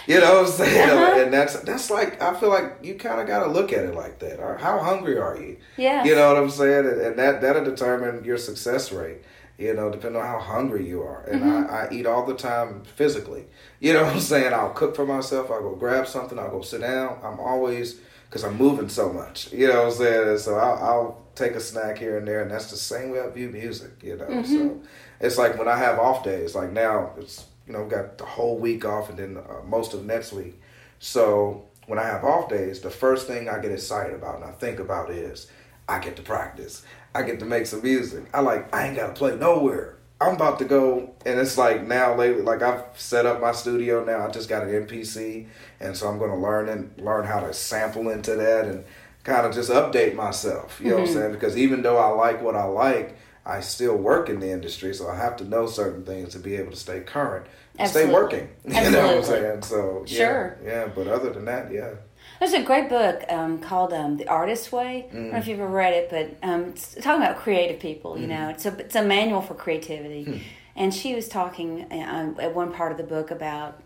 You 0.07 0.19
know 0.19 0.35
what 0.35 0.45
I'm 0.45 0.51
saying? 0.51 0.89
Uh-huh. 0.89 1.21
And 1.21 1.33
that's 1.33 1.59
that's 1.61 1.89
like 1.89 2.21
I 2.21 2.33
feel 2.39 2.49
like 2.49 2.79
you 2.81 2.95
kind 2.95 3.21
of 3.21 3.27
got 3.27 3.43
to 3.45 3.51
look 3.51 3.71
at 3.71 3.85
it 3.85 3.95
like 3.95 4.19
that. 4.19 4.39
Or 4.39 4.57
How 4.57 4.79
hungry 4.79 5.17
are 5.17 5.37
you? 5.37 5.57
Yeah. 5.77 6.03
You 6.03 6.15
know 6.15 6.27
what 6.33 6.41
I'm 6.41 6.49
saying? 6.49 6.85
And, 6.87 7.01
and 7.01 7.19
that 7.19 7.41
that'll 7.41 7.63
determine 7.63 8.23
your 8.23 8.37
success 8.37 8.91
rate. 8.91 9.19
You 9.57 9.75
know, 9.75 9.91
depending 9.91 10.19
on 10.19 10.27
how 10.27 10.39
hungry 10.39 10.87
you 10.87 11.03
are. 11.03 11.21
And 11.25 11.41
Mm-hmm. 11.43 11.71
I, 11.71 11.85
I 11.85 11.89
eat 11.91 12.07
all 12.07 12.25
the 12.25 12.33
time 12.33 12.83
physically. 12.95 13.45
You 13.79 13.93
know 13.93 14.03
what 14.03 14.13
I'm 14.13 14.19
saying? 14.19 14.53
I'll 14.53 14.71
cook 14.71 14.95
for 14.95 15.05
myself. 15.05 15.51
I'll 15.51 15.61
go 15.61 15.75
grab 15.75 16.07
something. 16.07 16.39
I'll 16.39 16.49
go 16.49 16.61
sit 16.61 16.81
down. 16.81 17.19
I'm 17.23 17.39
always 17.39 17.99
because 18.27 18.43
I'm 18.43 18.57
moving 18.57 18.89
so 18.89 19.11
much. 19.13 19.51
You 19.53 19.67
know 19.67 19.83
what 19.83 19.91
I'm 19.91 19.97
saying? 19.99 20.29
And 20.29 20.39
so 20.39 20.55
I'll, 20.55 20.83
I'll 20.83 21.21
take 21.35 21.51
a 21.51 21.59
snack 21.59 21.97
here 21.99 22.17
and 22.17 22.27
there, 22.27 22.41
and 22.41 22.49
that's 22.49 22.71
the 22.71 22.77
same 22.77 23.11
way 23.11 23.19
I 23.19 23.29
view 23.29 23.49
music. 23.49 23.91
You 24.01 24.17
know, 24.17 24.25
Mm-hmm. 24.25 24.55
so 24.57 24.81
it's 25.21 25.37
like 25.37 25.57
when 25.57 25.67
I 25.67 25.77
have 25.77 25.99
off 25.99 26.23
days. 26.23 26.55
Like 26.55 26.71
now, 26.71 27.11
it's 27.17 27.45
you 27.67 27.73
know 27.73 27.87
got 27.87 28.17
the 28.17 28.25
whole 28.25 28.57
week 28.57 28.83
off, 28.85 29.09
and 29.09 29.17
then 29.17 29.37
uh, 29.37 29.63
most 29.65 29.93
of 29.93 30.05
next 30.05 30.33
week. 30.33 30.59
So 30.99 31.65
when 31.87 31.99
I 31.99 32.03
have 32.03 32.23
off 32.23 32.49
days, 32.49 32.79
the 32.79 32.89
first 32.89 33.27
thing 33.27 33.49
I 33.49 33.59
get 33.59 33.71
excited 33.71 34.13
about 34.13 34.35
and 34.35 34.45
I 34.45 34.51
think 34.51 34.79
about 34.79 35.11
is 35.11 35.47
I 35.89 35.99
get 35.99 36.15
to 36.17 36.21
practice. 36.21 36.83
I 37.13 37.23
get 37.23 37.39
to 37.39 37.45
make 37.45 37.65
some 37.65 37.81
music. 37.81 38.25
I 38.33 38.41
like 38.41 38.73
I 38.73 38.87
ain't 38.87 38.95
gotta 38.95 39.13
play 39.13 39.35
nowhere. 39.35 39.97
I'm 40.21 40.35
about 40.35 40.59
to 40.59 40.65
go 40.65 41.15
and 41.25 41.39
it's 41.39 41.57
like 41.57 41.85
now 41.85 42.15
lately 42.15 42.43
like 42.43 42.61
I've 42.61 42.83
set 42.95 43.25
up 43.25 43.41
my 43.41 43.51
studio 43.51 44.03
now. 44.05 44.25
I 44.25 44.29
just 44.29 44.47
got 44.47 44.63
an 44.63 44.85
MPC 44.85 45.47
and 45.79 45.97
so 45.97 46.07
I'm 46.07 46.19
gonna 46.19 46.39
learn 46.39 46.69
and 46.69 46.93
learn 46.97 47.25
how 47.25 47.39
to 47.41 47.53
sample 47.53 48.09
into 48.09 48.35
that 48.35 48.65
and 48.65 48.85
kind 49.23 49.45
of 49.45 49.53
just 49.53 49.71
update 49.71 50.15
myself. 50.15 50.79
You 50.79 50.91
know 50.91 50.99
what 50.99 51.07
I'm 51.09 51.13
saying? 51.13 51.31
Because 51.33 51.57
even 51.57 51.81
though 51.81 51.97
I 51.97 52.07
like 52.09 52.41
what 52.41 52.55
I 52.55 52.63
like, 52.63 53.17
I 53.45 53.61
still 53.61 53.95
work 53.97 54.29
in 54.29 54.39
the 54.39 54.51
industry, 54.51 54.93
so 54.93 55.09
I 55.09 55.15
have 55.15 55.35
to 55.37 55.43
know 55.43 55.65
certain 55.67 56.05
things 56.05 56.29
to 56.33 56.39
be 56.39 56.55
able 56.55 56.71
to 56.71 56.77
stay 56.77 56.99
current 57.01 57.47
and 57.79 57.89
stay 57.89 58.03
Absolutely. 58.03 58.13
working. 58.13 58.49
You 58.85 58.91
know 58.91 59.07
what 59.07 59.17
I'm 59.17 59.23
saying? 59.23 59.61
So 59.63 60.03
yeah, 60.07 60.17
Sure. 60.17 60.57
yeah. 60.63 60.87
But 60.93 61.07
other 61.07 61.31
than 61.31 61.45
that, 61.45 61.71
yeah. 61.71 61.91
There's 62.39 62.53
a 62.53 62.61
great 62.63 62.89
book 62.89 63.23
um, 63.29 63.59
called 63.59 63.93
um, 63.93 64.17
The 64.17 64.27
Artist's 64.27 64.71
Way. 64.71 65.07
I 65.11 65.13
don't 65.13 65.31
know 65.31 65.37
if 65.37 65.47
you've 65.47 65.59
ever 65.59 65.69
read 65.69 65.93
it, 65.93 66.09
but 66.09 66.47
um, 66.47 66.65
it's 66.65 66.95
talking 66.95 67.21
about 67.23 67.37
creative 67.37 67.79
people. 67.79 68.17
You 68.17 68.27
know, 68.27 68.49
it's 68.49 68.65
a 68.65 68.75
it's 68.77 68.95
a 68.95 69.03
manual 69.03 69.41
for 69.41 69.53
creativity. 69.55 70.43
And 70.75 70.93
she 70.93 71.13
was 71.15 71.27
talking 71.27 71.85
um, 71.91 72.37
at 72.39 72.55
one 72.55 72.71
part 72.71 72.91
of 72.91 72.97
the 72.97 73.03
book 73.03 73.29
about 73.31 73.81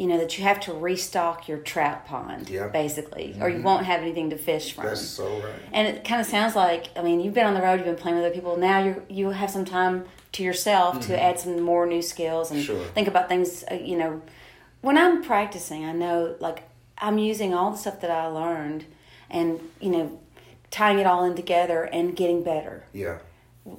you 0.00 0.06
know 0.06 0.18
that 0.18 0.38
you 0.38 0.44
have 0.44 0.60
to 0.60 0.72
restock 0.72 1.48
your 1.48 1.58
trout 1.58 2.06
pond, 2.06 2.48
Yep. 2.48 2.72
basically, 2.72 3.36
or 3.40 3.48
you 3.48 3.62
won't 3.62 3.84
have 3.86 4.00
anything 4.00 4.30
to 4.30 4.36
fish 4.38 4.72
from. 4.74 4.84
That's 4.86 5.00
so 5.00 5.26
right. 5.40 5.52
And 5.72 5.88
it 5.88 6.04
kind 6.04 6.20
of 6.20 6.26
sounds 6.26 6.54
like 6.54 6.88
I 6.96 7.02
mean 7.02 7.20
you've 7.20 7.34
been 7.34 7.46
on 7.46 7.54
the 7.54 7.62
road, 7.62 7.76
you've 7.78 7.86
been 7.86 7.96
playing 7.96 8.16
with 8.16 8.24
other 8.26 8.34
people. 8.34 8.56
Now 8.56 8.78
you 8.84 9.02
you 9.08 9.30
have 9.30 9.50
some 9.50 9.64
time 9.64 10.04
to 10.32 10.42
yourself 10.42 11.00
to 11.08 11.20
add 11.20 11.38
some 11.40 11.60
more 11.60 11.84
new 11.86 12.02
skills 12.02 12.50
and 12.52 12.62
Sure. 12.62 12.84
think 12.94 13.08
about 13.08 13.28
things. 13.28 13.64
Uh, 13.70 13.74
you 13.74 13.96
know, 13.96 14.22
when 14.82 14.96
I'm 14.96 15.22
practicing, 15.24 15.84
I 15.84 15.92
know 15.92 16.36
like 16.40 16.62
I'm 16.98 17.18
using 17.18 17.52
all 17.54 17.70
the 17.70 17.78
stuff 17.78 18.00
that 18.00 18.10
I 18.10 18.26
learned, 18.26 18.84
and 19.30 19.58
you 19.80 19.90
know, 19.90 20.18
tying 20.70 20.98
it 20.98 21.06
all 21.06 21.24
in 21.24 21.34
together 21.34 21.84
and 21.84 22.14
getting 22.14 22.42
better 22.42 22.84
Yeah. 22.92 23.18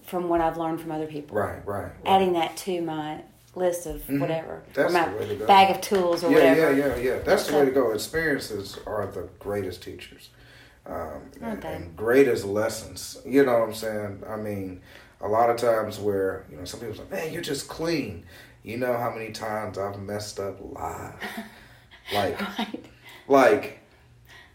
from 0.03 0.27
what 0.29 0.41
I've 0.41 0.57
learned 0.57 0.81
from 0.81 0.91
other 0.91 1.07
people. 1.07 1.37
Right. 1.37 1.65
Right. 1.65 1.83
right. 1.83 1.91
Adding 2.05 2.33
that 2.33 2.57
to 2.65 2.81
my 2.81 3.21
list 3.55 3.85
of 3.87 4.07
whatever, 4.09 4.61
That's 4.73 4.91
or 4.91 4.93
my 4.93 5.09
the 5.09 5.17
way 5.17 5.27
to 5.29 5.35
go. 5.35 5.45
bag 5.47 5.75
of 5.75 5.81
tools 5.81 6.23
or 6.23 6.29
yeah, 6.31 6.35
whatever. 6.51 6.77
yeah, 6.77 6.95
yeah, 6.95 6.97
yeah. 6.97 7.19
That's 7.19 7.47
the 7.47 7.57
way 7.57 7.65
to 7.65 7.71
go. 7.71 7.91
Experiences 7.91 8.77
are 8.85 9.05
the 9.07 9.27
greatest 9.39 9.81
teachers, 9.83 10.29
um, 10.85 11.21
and, 11.41 11.63
and 11.65 11.95
greatest 11.95 12.45
lessons. 12.45 13.17
You 13.25 13.45
know 13.45 13.53
what 13.59 13.69
I'm 13.69 13.73
saying? 13.73 14.23
I 14.29 14.35
mean, 14.37 14.81
a 15.21 15.27
lot 15.27 15.49
of 15.49 15.57
times 15.57 15.99
where 15.99 16.45
you 16.49 16.57
know 16.57 16.65
some 16.65 16.79
people 16.79 16.95
say, 16.95 17.03
"Man, 17.09 17.33
you're 17.33 17.41
just 17.41 17.67
clean." 17.67 18.25
You 18.61 18.77
know 18.77 18.97
how 18.97 19.09
many 19.09 19.31
times 19.31 19.77
I've 19.77 19.99
messed 20.01 20.37
up 20.39 20.57
live, 20.61 21.13
like, 22.13 22.39
Right. 22.59 22.85
like, 23.29 23.79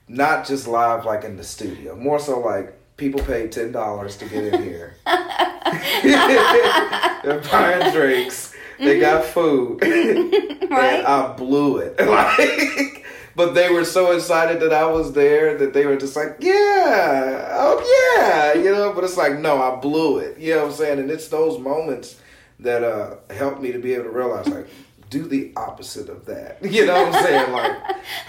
not 0.08 0.46
just 0.46 0.68
live, 0.68 1.06
like 1.06 1.24
in 1.24 1.36
the 1.38 1.42
studio. 1.44 1.96
More 1.96 2.18
so, 2.18 2.38
like 2.38 2.78
people 2.98 3.20
paid 3.22 3.50
ten 3.50 3.72
dollars 3.72 4.16
to 4.18 4.26
get 4.28 4.44
in 4.52 4.62
here. 4.62 4.96
They're 6.04 7.40
buying 7.50 7.92
drinks. 7.92 8.53
They 8.78 9.00
got 9.00 9.24
food. 9.24 9.82
Right. 10.74 10.94
And 10.94 11.06
I 11.06 11.32
blew 11.34 11.78
it. 11.78 11.94
Like, 12.06 13.04
but 13.36 13.54
they 13.54 13.70
were 13.70 13.84
so 13.84 14.12
excited 14.12 14.60
that 14.60 14.72
I 14.72 14.86
was 14.86 15.12
there 15.12 15.56
that 15.58 15.72
they 15.72 15.86
were 15.86 15.96
just 15.96 16.16
like, 16.16 16.36
yeah, 16.40 17.48
oh 17.52 18.14
yeah, 18.16 18.54
you 18.60 18.72
know. 18.72 18.92
But 18.92 19.04
it's 19.04 19.16
like, 19.16 19.38
no, 19.38 19.60
I 19.62 19.76
blew 19.80 20.18
it. 20.18 20.38
You 20.38 20.54
know 20.54 20.62
what 20.62 20.70
I'm 20.70 20.76
saying? 20.76 20.98
And 21.00 21.10
it's 21.10 21.28
those 21.28 21.58
moments 21.58 22.18
that 22.60 22.82
uh 22.84 23.16
help 23.30 23.60
me 23.60 23.72
to 23.72 23.78
be 23.78 23.94
able 23.94 24.04
to 24.04 24.10
realize, 24.10 24.46
like, 24.48 24.68
do 25.14 25.28
the 25.28 25.52
opposite 25.56 26.08
of 26.08 26.26
that. 26.26 26.58
You 26.74 26.86
know 26.86 27.04
what 27.04 27.14
I'm 27.14 27.24
saying? 27.24 27.52
Like, 27.52 27.76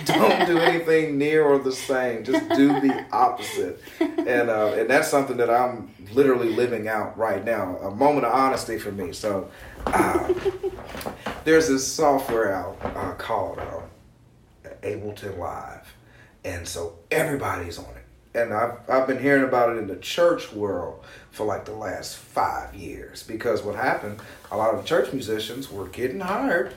don't 0.05 0.45
do 0.45 0.57
anything 0.59 1.17
near 1.17 1.43
or 1.43 1.57
the 1.57 1.71
same. 1.71 2.23
Just 2.23 2.47
do 2.49 2.67
the 2.79 3.05
opposite. 3.11 3.81
And 3.99 4.49
uh, 4.49 4.75
and 4.77 4.89
that's 4.89 5.09
something 5.09 5.37
that 5.37 5.49
I'm 5.49 5.93
literally 6.13 6.49
living 6.49 6.87
out 6.87 7.17
right 7.17 7.43
now. 7.43 7.77
A 7.77 7.89
moment 7.89 8.25
of 8.25 8.33
honesty 8.33 8.77
for 8.77 8.91
me. 8.91 9.13
So. 9.13 9.49
Uh, 9.87 10.33
there's 11.43 11.67
this 11.67 11.85
software 11.87 12.51
out 12.51 12.77
uh, 12.81 13.13
called 13.13 13.59
uh, 13.59 13.81
Ableton 14.81 15.37
Live, 15.37 15.93
and 16.43 16.67
so 16.67 16.97
everybody's 17.11 17.77
on. 17.77 17.94
And 18.35 18.53
I've 18.53 18.77
I've 18.89 19.07
been 19.07 19.21
hearing 19.21 19.45
about 19.45 19.69
it 19.75 19.79
in 19.79 19.87
the 19.87 19.95
church 19.95 20.51
world 20.51 21.03
for 21.31 21.45
like 21.45 21.65
the 21.65 21.73
last 21.73 22.17
five 22.17 22.75
years 22.75 23.23
because 23.23 23.63
what 23.63 23.75
happened, 23.75 24.19
a 24.51 24.57
lot 24.57 24.75
of 24.75 24.85
church 24.85 25.13
musicians 25.13 25.71
were 25.71 25.87
getting 25.87 26.19
hired, 26.19 26.73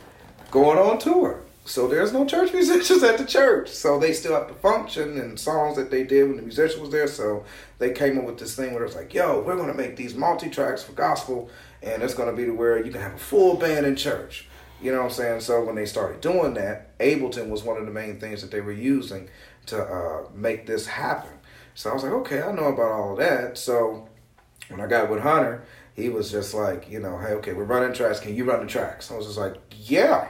going 0.51 0.79
on 0.79 0.99
tour. 0.99 1.41
So 1.65 1.87
there's 1.87 2.13
no 2.13 2.25
church 2.25 2.53
musicians 2.55 3.03
at 3.03 3.19
the 3.19 3.25
church. 3.25 3.69
So 3.69 3.99
they 3.99 4.13
still 4.13 4.35
have 4.35 4.49
to 4.49 4.55
function 4.55 5.19
and 5.19 5.39
songs 5.39 5.77
that 5.77 5.91
they 5.91 6.05
did 6.05 6.29
when 6.29 6.37
the 6.37 6.43
musician 6.43 6.81
was 6.81 6.91
there. 6.91 7.09
So 7.09 7.45
they 7.79 7.93
came 7.93 8.19
up 8.19 8.25
with 8.25 8.39
this 8.39 8.55
thing 8.57 8.73
where 8.73 8.85
it's 8.85 8.97
like, 8.97 9.13
yo, 9.13 9.41
we're 9.41 9.57
gonna 9.57 9.75
make 9.75 9.97
these 9.97 10.15
multi 10.15 10.49
tracks 10.49 10.83
for 10.83 10.93
gospel, 10.93 11.51
and 11.83 12.03
it's 12.03 12.15
gonna 12.15 12.33
be 12.33 12.45
to 12.45 12.53
where 12.53 12.85
you 12.85 12.93
can 12.93 13.03
have 13.03 13.15
a 13.15 13.19
full 13.19 13.57
band 13.57 13.85
in 13.85 13.97
church. 13.97 14.47
You 14.81 14.93
know 14.93 14.99
what 14.99 15.07
I'm 15.07 15.11
saying? 15.11 15.41
So 15.41 15.65
when 15.65 15.75
they 15.75 15.87
started 15.87 16.21
doing 16.21 16.55
that, 16.55 16.97
Ableton 16.99 17.49
was 17.49 17.65
one 17.65 17.79
of 17.79 17.85
the 17.85 17.93
main 17.93 18.21
things 18.21 18.43
that 18.43 18.53
they 18.53 18.61
were 18.61 18.73
using 18.73 19.29
to 19.67 19.83
uh, 19.83 20.25
make 20.35 20.67
this 20.67 20.87
happen. 20.87 21.38
So 21.79 21.91
I 21.91 21.95
was 21.95 22.03
like, 22.03 22.11
okay, 22.11 22.43
I 22.43 22.51
know 22.51 22.65
about 22.65 22.91
all 22.91 23.15
that. 23.15 23.57
So 23.57 24.09
when 24.67 24.81
I 24.81 24.89
got 24.89 25.09
with 25.09 25.21
Hunter, 25.21 25.63
he 25.95 26.09
was 26.09 26.29
just 26.29 26.53
like, 26.53 26.91
you 26.91 26.99
know, 26.99 27.19
hey, 27.19 27.35
okay, 27.35 27.53
we're 27.53 27.63
running 27.63 27.93
tracks. 27.93 28.19
Can 28.19 28.35
you 28.35 28.43
run 28.43 28.59
the 28.59 28.67
tracks? 28.67 29.13
I 29.13 29.17
was 29.17 29.27
just 29.27 29.39
like, 29.39 29.55
yeah, 29.77 30.27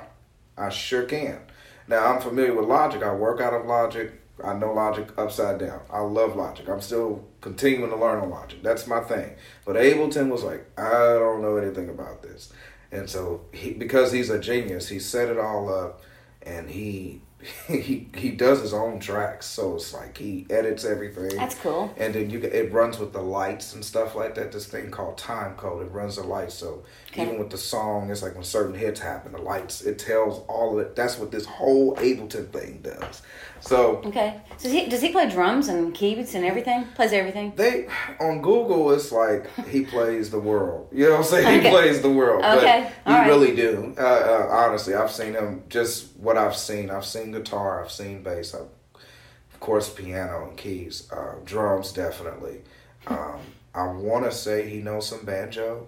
I 0.58 0.68
sure 0.68 1.04
can. 1.04 1.40
Now 1.86 2.04
I'm 2.04 2.20
familiar 2.20 2.52
with 2.52 2.66
Logic. 2.66 3.02
I 3.02 3.14
work 3.14 3.40
out 3.40 3.54
of 3.54 3.64
Logic. 3.64 4.12
I 4.44 4.52
know 4.52 4.74
Logic 4.74 5.08
upside 5.16 5.58
down. 5.58 5.80
I 5.90 6.00
love 6.00 6.36
Logic. 6.36 6.68
I'm 6.68 6.82
still 6.82 7.24
continuing 7.40 7.88
to 7.92 7.96
learn 7.96 8.18
on 8.20 8.28
Logic. 8.28 8.62
That's 8.62 8.86
my 8.86 9.00
thing. 9.00 9.34
But 9.64 9.76
Ableton 9.76 10.28
was 10.28 10.44
like, 10.44 10.66
I 10.76 11.14
don't 11.14 11.40
know 11.40 11.56
anything 11.56 11.88
about 11.88 12.22
this. 12.22 12.52
And 12.92 13.08
so 13.08 13.40
he, 13.54 13.72
because 13.72 14.12
he's 14.12 14.28
a 14.28 14.38
genius, 14.38 14.88
he 14.88 14.98
set 14.98 15.30
it 15.30 15.38
all 15.38 15.72
up, 15.72 16.02
and 16.42 16.68
he 16.68 17.22
he 17.68 18.08
he 18.16 18.30
does 18.30 18.60
his 18.60 18.74
own 18.74 18.98
tracks. 18.98 19.46
So 19.46 19.76
it's 19.76 19.94
like 19.94 20.18
he 20.18 20.46
edits 20.50 20.84
everything. 20.84 21.36
That's 21.36 21.54
cool. 21.54 21.92
And 21.96 22.14
then 22.14 22.30
you 22.30 22.40
it 22.40 22.72
runs 22.72 22.98
with 22.98 23.12
the 23.12 23.22
lights 23.22 23.74
and 23.74 23.84
stuff 23.84 24.14
like 24.16 24.34
that. 24.34 24.50
This 24.50 24.66
thing 24.66 24.90
called 24.90 25.18
time 25.18 25.54
code. 25.56 25.86
It 25.86 25.92
runs 25.92 26.16
the 26.16 26.24
lights. 26.24 26.54
So 26.54 26.82
Okay. 27.12 27.22
even 27.22 27.38
with 27.38 27.50
the 27.50 27.56
song, 27.58 28.10
it's 28.10 28.22
like 28.22 28.34
when 28.34 28.44
certain 28.44 28.74
hits 28.74 29.00
happen, 29.00 29.32
the 29.32 29.38
lights. 29.38 29.80
It 29.82 29.98
tells 29.98 30.44
all 30.46 30.78
of 30.78 30.86
it. 30.86 30.94
That's 30.96 31.18
what 31.18 31.30
this 31.30 31.46
whole 31.46 31.96
Ableton 31.96 32.50
thing 32.50 32.80
does. 32.82 33.22
So 33.60 34.02
Okay. 34.04 34.40
So 34.56 34.64
does 34.64 34.72
he, 34.72 34.88
does 34.88 35.00
he 35.00 35.10
play 35.10 35.28
drums 35.30 35.68
and 35.68 35.94
keys 35.94 36.34
and 36.34 36.44
everything? 36.44 36.84
Plays 36.94 37.12
everything? 37.12 37.52
they 37.56 37.88
on 38.20 38.42
Google, 38.42 38.90
it's 38.92 39.10
like 39.12 39.48
he 39.68 39.84
plays 39.84 40.30
the 40.30 40.38
world. 40.38 40.88
You 40.92 41.04
know 41.04 41.10
what 41.12 41.18
I'm 41.18 41.24
saying? 41.24 41.46
Okay. 41.46 41.62
He 41.62 41.70
plays 41.70 42.02
the 42.02 42.10
world. 42.10 42.44
Okay. 42.44 42.92
But 43.04 43.10
he 43.12 43.18
right. 43.18 43.26
really 43.28 43.54
do. 43.56 43.94
Uh, 43.96 44.00
uh, 44.02 44.48
honestly, 44.50 44.94
I've 44.94 45.10
seen 45.10 45.34
him. 45.34 45.62
Just 45.68 46.07
what 46.18 46.36
I've 46.36 46.56
seen. 46.56 46.90
I've 46.90 47.06
seen 47.06 47.32
guitar. 47.32 47.82
I've 47.82 47.90
seen 47.90 48.22
bass. 48.22 48.54
I've, 48.54 48.62
of 48.62 49.60
course, 49.60 49.88
piano 49.88 50.48
and 50.48 50.56
keys. 50.56 51.10
Uh, 51.10 51.36
drums, 51.44 51.92
definitely. 51.92 52.62
Um, 53.06 53.38
I 53.74 53.86
want 53.86 54.24
to 54.24 54.32
say 54.32 54.68
he 54.68 54.82
knows 54.82 55.08
some 55.08 55.24
banjo. 55.24 55.86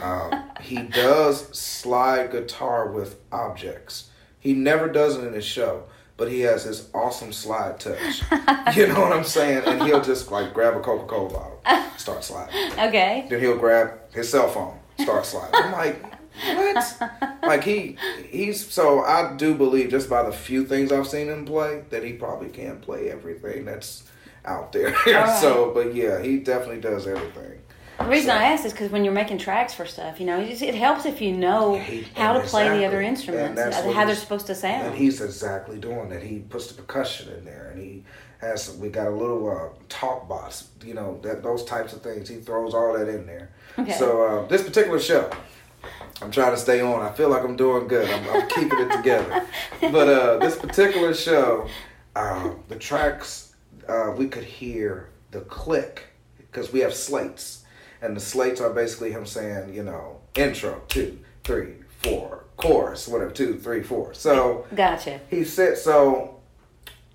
Um, 0.00 0.50
he 0.60 0.76
does 0.82 1.56
slide 1.56 2.30
guitar 2.30 2.90
with 2.90 3.20
objects. 3.30 4.10
He 4.38 4.52
never 4.52 4.88
does 4.88 5.16
it 5.16 5.26
in 5.26 5.32
his 5.32 5.44
show, 5.44 5.84
but 6.16 6.30
he 6.30 6.40
has 6.40 6.64
this 6.64 6.88
awesome 6.94 7.32
slide 7.32 7.80
touch. 7.80 8.22
you 8.76 8.86
know 8.86 9.00
what 9.00 9.12
I'm 9.12 9.24
saying? 9.24 9.64
And 9.66 9.82
he'll 9.82 10.02
just 10.04 10.30
like 10.30 10.54
grab 10.54 10.76
a 10.76 10.80
Coca 10.80 11.06
Cola 11.06 11.30
bottle, 11.30 11.90
start 11.96 12.22
sliding. 12.22 12.72
Okay. 12.78 13.26
Then 13.28 13.40
he'll 13.40 13.58
grab 13.58 14.12
his 14.12 14.28
cell 14.28 14.48
phone, 14.48 14.78
start 15.00 15.24
sliding. 15.26 15.54
I'm 15.54 15.72
like, 15.72 16.13
what? 16.42 17.00
like 17.42 17.64
he 17.64 17.96
he's 18.28 18.66
so 18.72 19.04
I 19.04 19.34
do 19.36 19.54
believe 19.54 19.90
just 19.90 20.10
by 20.10 20.22
the 20.22 20.32
few 20.32 20.64
things 20.64 20.92
I've 20.92 21.06
seen 21.06 21.28
him 21.28 21.44
play 21.44 21.84
that 21.90 22.04
he 22.04 22.14
probably 22.14 22.48
can't 22.48 22.80
play 22.82 23.10
everything 23.10 23.64
that's 23.64 24.04
out 24.44 24.72
there. 24.72 24.94
right. 25.06 25.40
so, 25.40 25.72
but 25.72 25.94
yeah, 25.94 26.20
he 26.22 26.38
definitely 26.38 26.80
does 26.80 27.06
everything. 27.06 27.60
The 27.98 28.06
reason 28.06 28.30
So- 28.30 28.36
I 28.36 28.44
ask 28.44 28.64
is 28.64 28.72
because 28.72 28.90
when 28.90 29.04
you're 29.04 29.14
making 29.14 29.38
tracks 29.38 29.72
for 29.72 29.86
stuff, 29.86 30.18
you 30.18 30.26
know, 30.26 30.40
it, 30.40 30.74
helps 30.74 31.06
if 31.06 31.20
you 31.20 31.32
know 31.32 31.78
He- 31.78 32.02
how 32.14 32.32
to 32.32 32.40
and 32.40 32.48
play 32.48 32.68
the 32.68 32.84
other 32.84 33.00
instruments, 33.00 33.60
how 33.76 34.04
they're 34.04 34.16
supposed 34.16 34.46
to 34.48 34.54
sound. 34.54 34.88
And 34.88 34.94
he's 34.96 35.20
exactly 35.20 35.78
doing 35.78 36.08
that. 36.08 36.22
He 36.22 36.40
puts 36.40 36.66
the 36.66 36.74
percussion 36.74 37.32
in 37.32 37.44
there, 37.44 37.70
and 37.70 37.80
he 37.80 38.04
has. 38.40 38.76
We 38.76 38.88
got 38.88 39.06
a 39.06 39.10
little 39.10 39.48
uh, 39.48 39.68
talk 39.88 40.28
box, 40.28 40.68
you 40.84 40.94
know, 40.94 41.20
that 41.22 41.42
those 41.42 41.64
types 41.64 41.92
of 41.92 42.02
things. 42.02 42.28
He 42.28 42.36
throws 42.36 42.74
all 42.74 42.92
that 42.98 43.08
in 43.08 43.26
there. 43.26 43.50
Okay. 43.78 43.92
So 43.92 44.22
uh, 44.26 44.46
this 44.48 44.64
particular 44.64 44.98
show, 44.98 45.30
I'm 46.22 46.30
trying 46.30 46.52
to 46.52 46.56
stay 46.56 46.80
on. 46.80 47.02
I 47.02 47.10
feel 47.12 47.28
like 47.28 47.42
I'm 47.42 47.56
doing 47.56 47.88
good. 47.88 48.08
I'm, 48.08 48.28
I'm 48.28 48.48
keeping 48.48 48.78
it 48.78 48.90
together. 48.92 49.46
But 49.80 50.08
uh, 50.08 50.38
this 50.38 50.56
particular 50.56 51.12
show, 51.14 51.68
uh, 52.14 52.50
the 52.68 52.76
tracks, 52.76 53.54
uh, 53.88 54.12
we 54.16 54.28
could 54.28 54.44
hear 54.44 55.10
the 55.32 55.40
click 55.40 56.04
because 56.36 56.72
we 56.72 56.80
have 56.80 56.94
slates, 56.94 57.64
and 58.00 58.16
the 58.16 58.20
slates 58.20 58.60
are 58.60 58.70
basically 58.70 59.10
him 59.10 59.26
saying, 59.26 59.74
you 59.74 59.82
know, 59.82 60.20
intro 60.36 60.82
two, 60.88 61.18
three, 61.42 61.74
four, 62.02 62.44
chorus, 62.56 63.08
whatever, 63.08 63.30
two, 63.30 63.58
three, 63.58 63.82
four. 63.82 64.14
So 64.14 64.66
Gotcha. 64.74 65.20
he 65.28 65.44
said 65.44 65.76
so. 65.78 66.30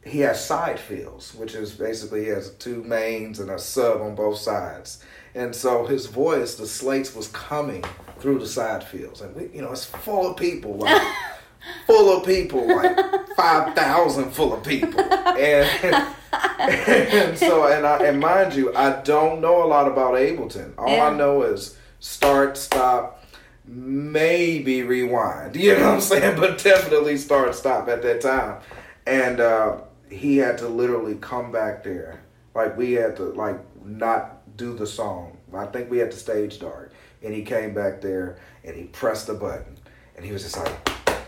He 0.05 0.19
has 0.19 0.43
side 0.43 0.79
fills, 0.79 1.35
which 1.35 1.53
is 1.53 1.71
basically 1.71 2.23
he 2.23 2.29
has 2.29 2.51
two 2.51 2.83
mains 2.83 3.39
and 3.39 3.51
a 3.51 3.59
sub 3.59 4.01
on 4.01 4.15
both 4.15 4.38
sides, 4.38 5.03
and 5.35 5.55
so 5.55 5.85
his 5.85 6.07
voice, 6.07 6.55
the 6.55 6.65
slates, 6.65 7.13
was 7.13 7.27
coming 7.27 7.83
through 8.19 8.39
the 8.39 8.47
side 8.47 8.84
fills, 8.84 9.21
and 9.21 9.36
we, 9.36 9.49
you 9.53 9.62
know, 9.62 9.71
it's 9.71 9.86
full 9.86 10.32
of 10.32 10.38
people, 10.38 10.77
like 10.77 11.01
full 11.88 12.17
of 12.17 12.25
people, 12.25 12.67
like 12.67 13.27
five 13.36 13.75
thousand 13.75 14.32
full 14.32 14.53
of 14.53 14.63
people, 14.63 14.99
and, 15.01 16.13
and 16.60 17.38
so 17.38 17.67
and 17.67 17.86
I 17.86 18.05
and 18.05 18.19
mind 18.19 18.53
you, 18.53 18.75
I 18.75 19.01
don't 19.01 19.41
know 19.41 19.63
a 19.63 19.67
lot 19.67 19.88
about 19.88 20.15
Ableton. 20.15 20.73
All 20.77 20.89
Yeah. 20.89 21.08
I 21.08 21.15
know 21.15 21.43
is 21.43 21.77
start, 21.99 22.58
stop, 22.58 23.23
maybe 23.65 24.84
rewind. 24.84 25.55
You 25.55 25.77
know 25.77 25.86
what 25.86 25.93
I'm 25.95 26.01
saying? 26.01 26.39
But 26.39 26.63
definitely 26.63 27.17
start, 27.17 27.55
stop 27.55 27.88
at 27.88 28.01
that 28.01 28.21
time. 28.21 28.62
And 29.05 29.39
uh, 29.39 29.82
he 30.10 30.38
had 30.38 30.58
to 30.60 30.67
literally 30.67 31.15
come 31.15 31.51
back 31.51 31.84
there. 31.84 32.21
Like 32.55 32.77
we 32.77 32.93
had 32.93 33.15
to 33.17 33.23
like 33.23 33.60
not 33.86 34.58
do 34.58 34.73
the 34.75 34.88
song. 34.88 35.38
I 35.53 35.65
think 35.65 35.89
we 35.89 35.97
had 35.97 36.12
to 36.12 36.17
stage 36.17 36.60
dark. 36.60 36.93
And 37.23 37.34
he 37.34 37.43
came 37.43 37.73
back 37.73 38.01
there 38.01 38.38
and 38.63 38.75
he 38.75 38.84
pressed 38.86 39.27
the 39.27 39.34
button. 39.34 39.77
And 40.15 40.25
he 40.25 40.32
was 40.32 40.43
just 40.43 40.58
like, 40.58 40.71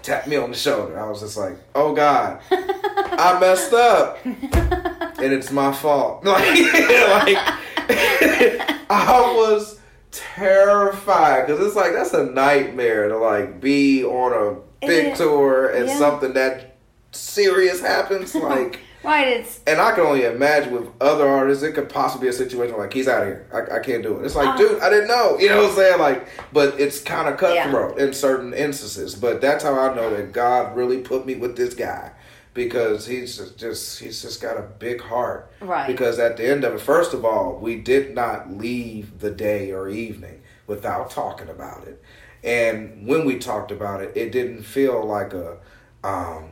tap 0.01 0.27
me 0.27 0.36
on 0.38 0.51
the 0.51 0.58
shoulder. 0.58 0.99
I 0.99 1.08
was 1.10 1.19
just 1.21 1.38
like, 1.38 1.58
oh 1.75 1.93
God, 1.93 2.41
I 2.51 3.38
messed 3.41 3.73
up. 3.73 4.17
and 4.25 5.34
it's 5.34 5.51
my 5.51 5.71
fault. 5.71 6.23
Like, 6.25 6.47
like 6.47 7.38
I 8.89 9.34
was 9.38 9.80
terrified 10.12 11.47
because 11.47 11.65
it's 11.65 11.75
like 11.75 11.93
that's 11.93 12.13
a 12.13 12.25
nightmare 12.25 13.08
to 13.10 13.17
like 13.17 13.60
be 13.62 14.04
on 14.04 14.34
a 14.34 14.86
big 14.86 15.08
It 15.13 15.15
tour 15.17 15.69
and 15.69 15.88
Yeah. 15.88 15.97
something 15.97 16.34
that 16.34 16.75
serious 17.12 17.80
happens. 17.82 18.34
Like, 18.36 18.80
Right. 19.03 19.27
It's 19.27 19.59
and 19.65 19.81
I 19.81 19.91
can 19.93 20.01
only 20.05 20.25
imagine 20.25 20.71
with 20.73 20.89
other 21.01 21.27
artists, 21.27 21.63
it 21.63 21.73
could 21.73 21.89
possibly 21.89 22.25
be 22.27 22.29
a 22.29 22.33
situation 22.33 22.77
like 22.77 22.93
he's 22.93 23.07
out 23.07 23.23
of 23.23 23.27
here. 23.27 23.47
I, 23.53 23.77
I 23.77 23.79
can't 23.79 24.03
do 24.03 24.19
it. 24.19 24.25
It's 24.25 24.35
like, 24.35 24.49
Uh. 24.49 24.57
dude, 24.57 24.81
I 24.81 24.89
didn't 24.89 25.07
know. 25.07 25.37
You 25.39 25.49
know 25.49 25.61
what 25.63 25.69
I'm 25.71 25.75
saying? 25.75 25.99
Like, 25.99 26.27
but 26.53 26.79
it's 26.79 26.99
kind 27.01 27.27
of 27.27 27.41
Yeah. 27.41 27.63
cutthroat 27.63 27.97
in 27.99 28.13
certain 28.13 28.53
instances. 28.53 29.15
But 29.15 29.41
that's 29.41 29.63
how 29.63 29.77
I 29.79 29.95
know 29.95 30.09
that 30.15 30.31
God 30.33 30.75
really 30.75 30.99
put 30.99 31.25
me 31.25 31.35
with 31.35 31.55
this 31.57 31.73
guy 31.73 32.11
because 32.53 33.07
he's 33.07 33.37
just, 33.37 33.57
just 33.57 33.99
he's 33.99 34.21
just 34.21 34.41
got 34.41 34.57
a 34.57 34.61
big 34.61 35.01
heart. 35.01 35.51
Right. 35.61 35.87
Because 35.87 36.19
at 36.19 36.37
the 36.37 36.47
end 36.47 36.63
of 36.63 36.73
it, 36.75 36.81
first 36.81 37.13
of 37.13 37.25
all, 37.25 37.57
we 37.59 37.77
did 37.77 38.13
not 38.13 38.51
leave 38.51 39.19
the 39.19 39.31
day 39.31 39.71
or 39.71 39.87
evening 39.89 40.41
without 40.67 41.09
talking 41.09 41.49
about 41.49 41.87
it. 41.87 42.01
And 42.43 43.07
when 43.07 43.25
we 43.25 43.37
talked 43.39 43.71
about 43.71 44.01
it, 44.01 44.11
it 44.15 44.31
didn't 44.31 44.63
feel 44.63 45.03
like 45.05 45.33
a, 45.33 45.57
um, 46.03 46.50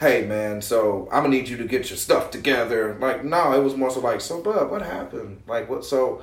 hey 0.00 0.26
man, 0.26 0.60
so 0.62 1.08
I'm 1.10 1.22
gonna 1.24 1.30
need 1.36 1.48
you 1.48 1.56
to 1.58 1.64
get 1.64 1.88
your 1.90 1.96
stuff 1.96 2.30
together. 2.30 2.96
Like, 3.00 3.24
no, 3.24 3.52
it 3.52 3.62
was 3.62 3.74
more 3.76 3.90
so 3.90 4.00
like, 4.00 4.20
so 4.20 4.42
bud, 4.42 4.70
what 4.70 4.82
happened? 4.82 5.42
Like, 5.46 5.68
what? 5.70 5.84
So, 5.84 6.22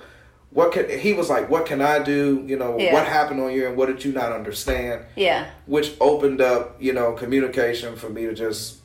what 0.51 0.71
can 0.71 0.88
he 0.99 1.13
was 1.13 1.29
like? 1.29 1.49
What 1.49 1.65
can 1.65 1.81
I 1.81 1.99
do? 1.99 2.43
You 2.45 2.57
know, 2.57 2.77
Yeah. 2.77 2.93
what 2.93 3.07
happened 3.07 3.39
on 3.41 3.51
you, 3.51 3.67
and 3.67 3.75
what 3.75 3.88
did 3.88 4.05
you 4.05 4.12
not 4.12 4.31
understand? 4.31 5.05
yeah. 5.15 5.47
Which 5.65 5.93
opened 5.99 6.41
up, 6.41 6.77
you 6.79 6.93
know, 6.93 7.13
communication 7.13 7.95
for 7.95 8.09
me 8.09 8.25
to 8.25 8.33
just 8.36 8.77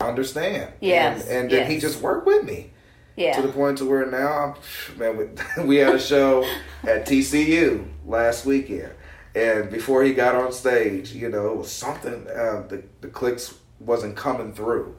understand. 0.00 0.72
Yes, 0.80 1.26
and, 1.28 1.42
and 1.42 1.50
then 1.50 1.70
he 1.70 1.78
just 1.78 2.00
worked 2.02 2.26
with 2.26 2.44
me 2.44 2.70
Yeah. 3.16 3.34
to 3.36 3.42
the 3.46 3.52
point 3.52 3.78
to 3.78 3.88
where 3.88 4.04
now, 4.06 4.56
man, 4.96 5.16
we, 5.16 5.62
we 5.64 5.76
had 5.76 5.94
a 5.94 5.98
show 6.00 6.42
at 6.82 7.06
TCU 7.06 7.86
last 8.04 8.44
weekend, 8.44 8.92
and 9.34 9.70
before 9.70 10.02
he 10.02 10.12
got 10.12 10.34
on 10.34 10.52
stage, 10.52 11.12
you 11.12 11.28
know, 11.28 11.50
it 11.52 11.56
was 11.56 11.70
something. 11.70 12.26
Uh, 12.28 12.64
the 12.68 12.82
the 13.00 13.08
clicks 13.08 13.54
wasn't 13.78 14.16
coming 14.16 14.52
through, 14.52 14.96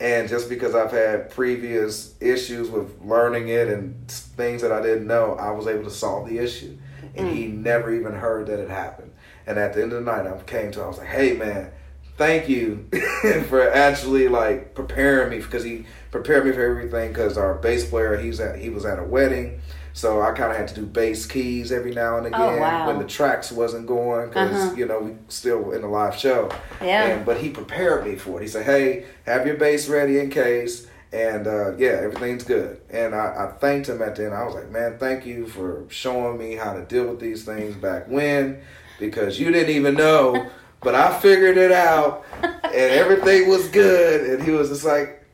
and 0.00 0.28
just 0.28 0.48
because 0.48 0.74
I've 0.74 0.92
had 0.92 1.30
previous 1.30 2.14
issues 2.20 2.70
with 2.70 3.00
learning 3.02 3.48
it 3.48 3.68
and 3.68 4.08
things 4.08 4.62
that 4.62 4.72
I 4.72 4.80
didn't 4.80 5.06
know, 5.06 5.34
I 5.34 5.50
was 5.50 5.66
able 5.66 5.84
to 5.84 5.90
solve 5.90 6.28
the 6.28 6.38
issue, 6.38 6.76
and 7.14 7.28
he 7.28 7.46
mm. 7.46 7.58
never 7.58 7.92
even 7.92 8.12
heard 8.12 8.46
that 8.46 8.60
it 8.60 8.70
happened. 8.70 9.12
And 9.46 9.58
at 9.58 9.72
the 9.72 9.82
end 9.82 9.92
of 9.92 10.04
the 10.04 10.10
night, 10.10 10.26
I 10.26 10.36
came 10.42 10.70
to, 10.72 10.80
him, 10.80 10.84
I 10.84 10.88
was 10.88 10.98
like, 10.98 11.08
"Hey, 11.08 11.34
man." 11.34 11.72
Thank 12.16 12.48
you 12.48 12.88
for 13.48 13.62
actually 13.70 14.26
like 14.26 14.74
preparing 14.74 15.30
me 15.30 15.38
because 15.38 15.62
he 15.62 15.86
prepared 16.10 16.46
me 16.46 16.50
for 16.50 16.68
everything. 16.68 17.10
Because 17.10 17.38
our 17.38 17.54
bass 17.54 17.88
player, 17.88 18.16
he's 18.16 18.40
at 18.40 18.58
he 18.58 18.70
was 18.70 18.84
at 18.84 18.98
a 18.98 19.04
wedding, 19.04 19.60
so 19.92 20.20
I 20.22 20.32
kind 20.32 20.50
of 20.52 20.56
had 20.56 20.68
to 20.68 20.74
do 20.74 20.86
bass 20.86 21.26
keys 21.26 21.72
every 21.72 21.92
now 21.92 22.18
and 22.18 22.26
again 22.26 22.40
Oh, 22.40 22.56
wow. 22.58 22.86
when 22.86 22.98
the 22.98 23.04
tracks 23.06 23.50
wasn't 23.50 23.86
going 23.86 24.28
because 24.28 24.54
Uh-huh. 24.54 24.74
you 24.76 24.86
know 24.86 25.00
we 25.00 25.12
still 25.28 25.72
in 25.72 25.82
the 25.82 25.88
live 25.88 26.16
show. 26.16 26.50
Yeah. 26.80 27.04
And, 27.08 27.26
but 27.26 27.38
he 27.38 27.50
prepared 27.50 28.06
me 28.06 28.16
for 28.16 28.38
it. 28.38 28.42
He 28.42 28.48
said, 28.48 28.64
"Hey, 28.66 29.04
have 29.26 29.46
your 29.46 29.56
bass 29.56 29.88
ready 29.88 30.18
in 30.18 30.30
case." 30.30 30.86
And 31.12 31.46
uh, 31.46 31.74
yeah, 31.78 32.00
everything's 32.02 32.44
good. 32.44 32.80
And 32.90 33.14
I, 33.14 33.46
I 33.48 33.58
thanked 33.58 33.88
him 33.88 34.02
at 34.02 34.14
the 34.16 34.26
end. 34.26 34.34
I 34.34 34.44
was 34.44 34.54
like, 34.54 34.70
"Man, 34.70 34.98
thank 34.98 35.24
you 35.26 35.46
for 35.46 35.84
showing 35.88 36.36
me 36.38 36.54
how 36.54 36.74
to 36.74 36.82
deal 36.84 37.06
with 37.06 37.18
these 37.20 37.44
things 37.44 37.74
back 37.76 38.08
when, 38.08 38.60
because 39.00 39.40
you 39.40 39.50
didn't 39.50 39.74
even 39.74 39.94
know." 39.94 40.50
But 40.80 40.94
I 40.94 41.18
figured 41.18 41.56
it 41.56 41.72
out, 41.72 42.24
and 42.40 42.72
everything 42.72 43.48
was 43.48 43.66
good. 43.66 44.30
And 44.30 44.40
he 44.44 44.52
was 44.52 44.68
just 44.68 44.84
like, 44.84 45.24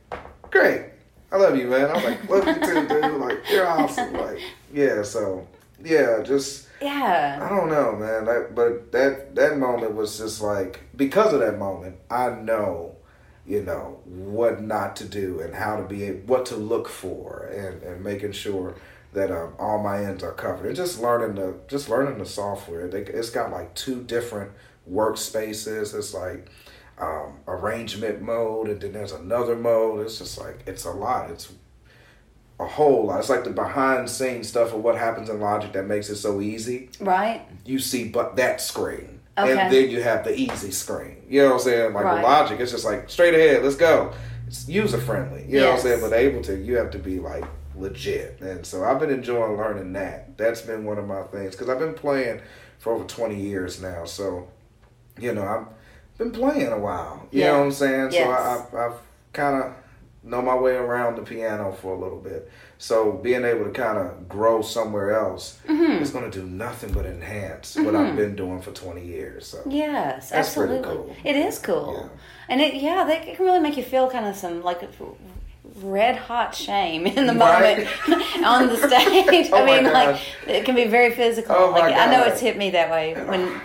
"Great, 0.49 0.85
I 1.35 1.37
love 1.37 1.57
you, 1.57 1.67
man." 1.67 1.91
I'm 1.91 2.03
like, 2.03 2.29
"Love 2.29 2.47
you 2.47 2.53
too, 2.55 2.87
dude. 2.87 3.19
Like, 3.19 3.39
you're 3.49 3.67
awesome." 3.67 4.13
Like, 4.13 4.39
yeah. 4.73 5.03
So, 5.03 5.47
yeah, 5.83 6.21
just 6.23 6.67
yeah. 6.81 7.39
I 7.41 7.49
don't 7.49 7.69
know, 7.69 7.95
man. 7.95 8.25
That, 8.25 8.55
but 8.55 8.91
that 8.91 9.35
that 9.35 9.57
moment 9.57 9.95
was 9.95 10.17
just 10.17 10.41
like 10.41 10.81
because 10.95 11.33
of 11.33 11.39
that 11.41 11.57
moment, 11.57 11.97
I 12.09 12.29
know, 12.29 12.95
you 13.45 13.61
know, 13.63 13.99
what 14.05 14.61
not 14.61 14.95
to 14.97 15.05
do 15.05 15.41
and 15.41 15.53
how 15.53 15.77
to 15.77 15.83
be, 15.83 16.11
what 16.11 16.45
to 16.47 16.55
look 16.55 16.87
for, 16.87 17.49
and 17.53 17.83
and 17.83 18.03
making 18.03 18.31
sure 18.31 18.75
that 19.13 19.31
um, 19.31 19.53
all 19.57 19.81
my 19.81 20.03
ends 20.03 20.23
are 20.23 20.33
covered. 20.33 20.67
And 20.67 20.75
just 20.75 21.01
learning 21.01 21.35
the 21.35 21.55
just 21.67 21.89
learning 21.89 22.19
the 22.19 22.25
software. 22.25 22.87
They, 22.87 23.01
it's 23.01 23.29
got 23.29 23.51
like 23.51 23.73
two 23.75 24.03
different 24.03 24.51
workspaces. 24.89 25.93
It's 25.95 26.13
like 26.13 26.47
um, 26.99 27.39
arrangement 27.47 28.21
mode, 28.21 28.69
and 28.69 28.79
then 28.81 28.93
there's 28.93 29.11
another 29.11 29.55
mode. 29.55 30.05
It's 30.05 30.17
just 30.19 30.37
like 30.39 30.59
it's 30.65 30.85
a 30.85 30.91
lot. 30.91 31.29
It's 31.29 31.51
a 32.59 32.65
whole 32.65 33.07
lot. 33.07 33.19
It's 33.19 33.29
like 33.29 33.43
the 33.43 33.49
behind 33.49 34.09
scenes 34.09 34.47
stuff 34.47 34.73
of 34.73 34.81
what 34.81 34.97
happens 34.97 35.29
in 35.29 35.39
Logic 35.41 35.73
that 35.73 35.85
makes 35.87 36.09
it 36.09 36.15
so 36.15 36.39
easy. 36.41 36.89
Right. 37.01 37.41
You 37.65 37.79
see, 37.79 38.07
but 38.07 38.37
that 38.37 38.61
screen, 38.61 39.19
Okay. 39.37 39.51
and 39.51 39.73
then 39.73 39.89
you 39.89 40.01
have 40.01 40.23
the 40.23 40.33
easy 40.37 40.71
screen. 40.71 41.23
You 41.27 41.41
know 41.41 41.47
what 41.47 41.53
I'm 41.55 41.59
saying? 41.61 41.93
Like 41.93 42.05
Right. 42.05 42.23
Logic, 42.23 42.59
it's 42.59 42.71
just 42.71 42.85
like 42.85 43.09
straight 43.09 43.33
ahead. 43.33 43.63
Let's 43.63 43.75
go. 43.75 44.13
It's 44.47 44.69
user 44.69 44.99
friendly. 44.99 45.45
You 45.49 45.59
know 45.59 45.71
what 45.71 45.75
I'm 45.75 45.81
saying? 45.81 46.01
But 46.01 46.11
Ableton, 46.11 46.65
you 46.65 46.77
have 46.77 46.91
to 46.91 46.99
be 46.99 47.19
like 47.19 47.43
legit. 47.75 48.39
And 48.39 48.65
so 48.65 48.85
I've 48.85 48.99
been 49.01 49.09
enjoying 49.09 49.57
learning 49.57 49.91
that. 49.93 50.37
That's 50.37 50.61
been 50.61 50.85
one 50.85 50.97
of 50.97 51.05
my 51.07 51.23
things 51.23 51.51
because 51.55 51.67
I've 51.67 51.79
been 51.79 51.93
playing 51.93 52.39
for 52.79 52.93
over 52.93 53.03
20 53.03 53.35
years 53.35 53.81
now. 53.81 54.05
So 54.05 54.47
you 55.19 55.33
know, 55.33 55.43
I've 55.45 55.65
been 56.17 56.31
playing 56.31 56.71
a 56.71 56.77
while. 56.79 57.27
You 57.31 57.41
Yeah. 57.41 57.51
know 57.51 57.59
what 57.59 57.65
I'm 57.65 57.71
saying? 57.71 58.09
Yes. 58.11 58.23
So 58.25 58.31
I, 58.31 58.53
I've, 58.85 58.91
I've 58.91 58.99
kind 59.33 59.63
of 59.63 59.73
know 60.23 60.41
my 60.41 60.55
way 60.55 60.75
around 60.75 61.15
the 61.17 61.21
piano 61.21 61.71
for 61.71 61.93
a 61.93 61.99
little 61.99 62.17
bit. 62.19 62.49
So 62.77 63.11
being 63.13 63.45
able 63.45 63.65
to 63.65 63.69
kind 63.71 63.97
of 63.97 64.27
grow 64.27 64.61
somewhere 64.61 65.11
else 65.15 65.59
Mm-hmm. 65.67 66.01
is 66.01 66.09
going 66.11 66.29
to 66.29 66.39
do 66.41 66.45
nothing 66.45 66.91
but 66.93 67.05
enhance 67.05 67.75
what 67.75 67.95
I've 67.95 68.15
been 68.15 68.35
doing 68.35 68.59
for 68.61 68.71
20 68.71 69.05
years. 69.05 69.47
So 69.47 69.61
Yes, 69.67 70.29
That's 70.29 70.53
pretty 70.55 70.73
absolutely. 70.75 71.13
cool. 71.13 71.15
It 71.23 71.35
is 71.35 71.59
cool, 71.59 71.93
Yeah. 72.01 72.09
and 72.49 72.59
it 72.61 72.73
yeah, 72.75 73.03
they 73.05 73.17
it 73.31 73.35
can 73.37 73.45
really 73.45 73.59
make 73.59 73.77
you 73.77 73.83
feel 73.83 74.09
kind 74.09 74.25
of 74.25 74.35
some 74.35 74.63
like 74.63 74.81
red 75.81 76.15
hot 76.15 76.55
shame 76.55 77.05
in 77.07 77.27
the 77.27 77.33
Right. 77.33 77.77
moment 77.85 77.89
on 78.45 78.67
the 78.67 78.77
stage. 78.87 79.49
Oh 79.51 79.57
I 79.63 79.65
mean, 79.65 79.91
like 79.91 80.19
it 80.47 80.65
can 80.65 80.75
be 80.75 80.85
very 80.85 81.13
physical. 81.13 81.55
Oh 81.55 81.69
like 81.71 81.93
I 81.93 82.11
know 82.11 82.23
it's 82.25 82.41
hit 82.41 82.57
me 82.57 82.71
that 82.71 82.89
way 82.89 83.13
when 83.13 83.61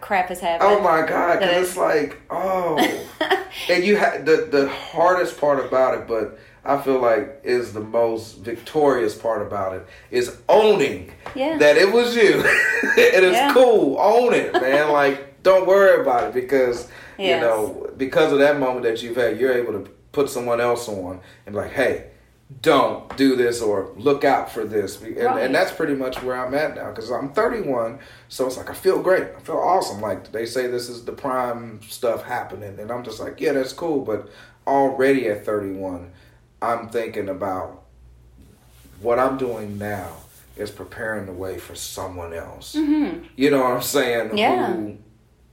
crap 0.00 0.28
has 0.28 0.40
happened. 0.40 0.70
Oh 0.70 0.80
my 0.82 1.06
god! 1.06 1.38
Because 1.40 1.68
it's 1.68 1.76
like, 1.76 2.20
oh, 2.30 2.76
and 3.68 3.84
you 3.84 3.96
had 3.96 4.26
the 4.26 4.48
the 4.50 4.68
hardest 4.68 5.40
part 5.40 5.64
about 5.64 5.98
it, 5.98 6.06
but 6.08 6.38
I 6.64 6.80
feel 6.80 7.00
like 7.00 7.40
is 7.44 7.72
the 7.72 7.80
most 7.80 8.38
victorious 8.38 9.16
part 9.16 9.42
about 9.46 9.74
it 9.76 9.86
is 10.10 10.36
owning 10.48 11.12
Yeah. 11.34 11.56
that 11.58 11.76
it 11.76 11.92
was 11.92 12.14
you. 12.14 12.42
it 12.96 13.24
is 13.24 13.32
Yeah. 13.32 13.52
cool. 13.54 13.98
Own 13.98 14.34
it, 14.34 14.52
man. 14.52 14.90
like, 14.92 15.42
don't 15.42 15.66
worry 15.66 16.00
about 16.02 16.24
it 16.28 16.34
because 16.34 16.88
you 17.18 17.36
know 17.36 17.90
because 17.96 18.32
of 18.32 18.38
that 18.38 18.58
moment 18.58 18.82
that 18.84 19.02
you've 19.02 19.16
had, 19.16 19.38
you're 19.38 19.52
able 19.52 19.72
to 19.72 19.90
put 20.12 20.28
someone 20.28 20.60
else 20.60 20.88
on 20.88 21.20
and 21.46 21.54
be 21.54 21.60
like, 21.60 21.72
hey. 21.72 22.06
Don't 22.62 23.16
do 23.16 23.36
this 23.36 23.62
or 23.62 23.90
look 23.96 24.24
out 24.24 24.50
for 24.50 24.64
this, 24.64 25.00
and, 25.00 25.16
Right. 25.16 25.42
and 25.44 25.54
that's 25.54 25.70
pretty 25.72 25.94
much 25.94 26.20
where 26.22 26.36
I'm 26.36 26.52
at 26.52 26.74
now 26.74 26.90
because 26.90 27.10
I'm 27.10 27.32
31, 27.32 28.00
so 28.28 28.46
it's 28.46 28.56
like 28.56 28.68
I 28.68 28.74
feel 28.74 29.00
great, 29.00 29.28
I 29.36 29.40
feel 29.40 29.56
awesome. 29.56 30.00
Like 30.00 30.32
they 30.32 30.44
say, 30.46 30.66
this 30.66 30.88
is 30.88 31.04
the 31.04 31.12
prime 31.12 31.80
stuff 31.88 32.24
happening, 32.24 32.78
and 32.80 32.90
I'm 32.90 33.04
just 33.04 33.20
like, 33.20 33.40
yeah, 33.40 33.52
that's 33.52 33.72
cool. 33.72 34.04
But 34.04 34.28
already 34.66 35.28
at 35.28 35.46
31, 35.46 36.10
I'm 36.60 36.88
thinking 36.88 37.28
about 37.28 37.82
what 39.00 39.18
I'm 39.18 39.38
doing 39.38 39.78
now 39.78 40.16
is 40.56 40.70
preparing 40.70 41.26
the 41.26 41.32
way 41.32 41.56
for 41.56 41.74
someone 41.74 42.34
else. 42.34 42.74
You 42.74 43.50
know 43.50 43.60
what 43.62 43.72
I'm 43.76 43.82
saying? 43.82 44.28
Mm-hmm. 44.30 44.36
Yeah. 44.38 44.72
Who 44.74 44.98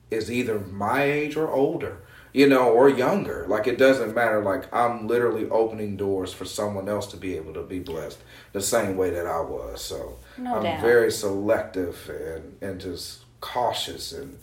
is 0.09 0.31
either 0.31 0.59
my 0.59 1.03
age 1.03 1.37
or 1.37 1.49
older, 1.49 1.99
you 2.37 2.47
know, 2.47 2.69
or 2.69 2.87
younger. 2.87 3.47
Like 3.49 3.65
it 3.65 3.79
doesn't 3.79 4.13
matter. 4.13 4.43
Like 4.43 4.71
I'm 4.71 5.07
literally 5.07 5.49
opening 5.49 5.97
doors 5.97 6.31
for 6.31 6.45
someone 6.45 6.87
else 6.87 7.07
to 7.07 7.17
be 7.17 7.35
able 7.35 7.51
to 7.55 7.63
be 7.63 7.79
blessed 7.79 8.19
the 8.53 8.61
same 8.61 8.95
way 8.95 9.09
that 9.09 9.25
I 9.25 9.41
was. 9.41 9.81
So 9.81 10.19
No 10.37 10.57
I'm 10.57 10.63
doubt. 10.63 10.81
very 10.81 11.11
selective 11.11 11.97
and, 12.09 12.55
and 12.61 12.79
just 12.79 13.23
cautious 13.41 14.11
and 14.11 14.37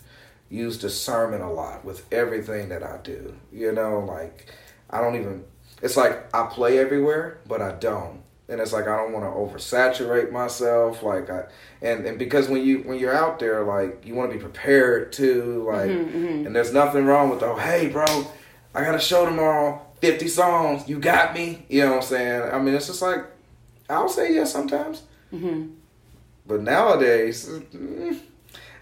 use 0.49 0.77
discernment 0.77 1.41
a 1.41 1.49
lot 1.49 1.85
with 1.85 2.05
everything 2.13 2.67
that 2.67 2.83
I 2.83 2.97
do. 3.01 3.33
You 3.53 3.71
know, 3.71 3.99
like 4.01 4.51
I 4.89 4.99
don't 4.99 5.15
even 5.15 5.45
it's 5.81 5.95
like 5.95 6.35
I 6.35 6.47
play 6.47 6.77
everywhere, 6.77 7.39
but 7.47 7.61
I 7.61 7.71
don't. 7.71 8.23
And 8.47 8.61
it's 8.61 8.73
like 8.73 8.87
I 8.87 8.95
don't 8.95 9.11
want 9.11 9.25
to 9.25 9.31
oversaturate 9.31 10.31
myself, 10.31 11.01
like 11.01 11.29
I, 11.31 11.45
and 11.81 12.05
and 12.05 12.19
because 12.19 12.47
when 12.47 12.63
you 12.63 12.79
when 12.79 12.99
you're 12.99 13.15
out 13.15 13.39
there, 13.39 13.63
like 13.63 14.05
you 14.05 14.13
want 14.13 14.31
to 14.31 14.37
be 14.37 14.43
prepared 14.43 15.11
to 15.13 15.63
like, 15.67 15.89
mm-hmm, 15.89 16.17
mm-hmm. 16.17 16.45
and 16.45 16.55
there's 16.55 16.71
nothing 16.71 17.05
wrong 17.05 17.31
with 17.31 17.41
oh 17.41 17.55
hey 17.55 17.89
bro, 17.89 18.05
I 18.75 18.83
got 18.83 18.93
a 18.93 18.99
show 18.99 19.25
tomorrow, 19.25 19.81
fifty 19.99 20.27
songs, 20.27 20.87
you 20.87 20.99
got 20.99 21.33
me, 21.33 21.65
you 21.69 21.81
know 21.81 21.91
what 21.91 21.95
I'm 21.97 22.01
saying? 22.03 22.51
I 22.53 22.59
mean 22.59 22.75
it's 22.75 22.85
just 22.85 23.01
like 23.01 23.25
I'll 23.89 24.09
say 24.09 24.35
yes 24.35 24.51
sometimes, 24.51 25.01
mm-hmm. 25.33 25.71
but 26.45 26.61
nowadays, 26.61 27.49
mm, 27.49 28.19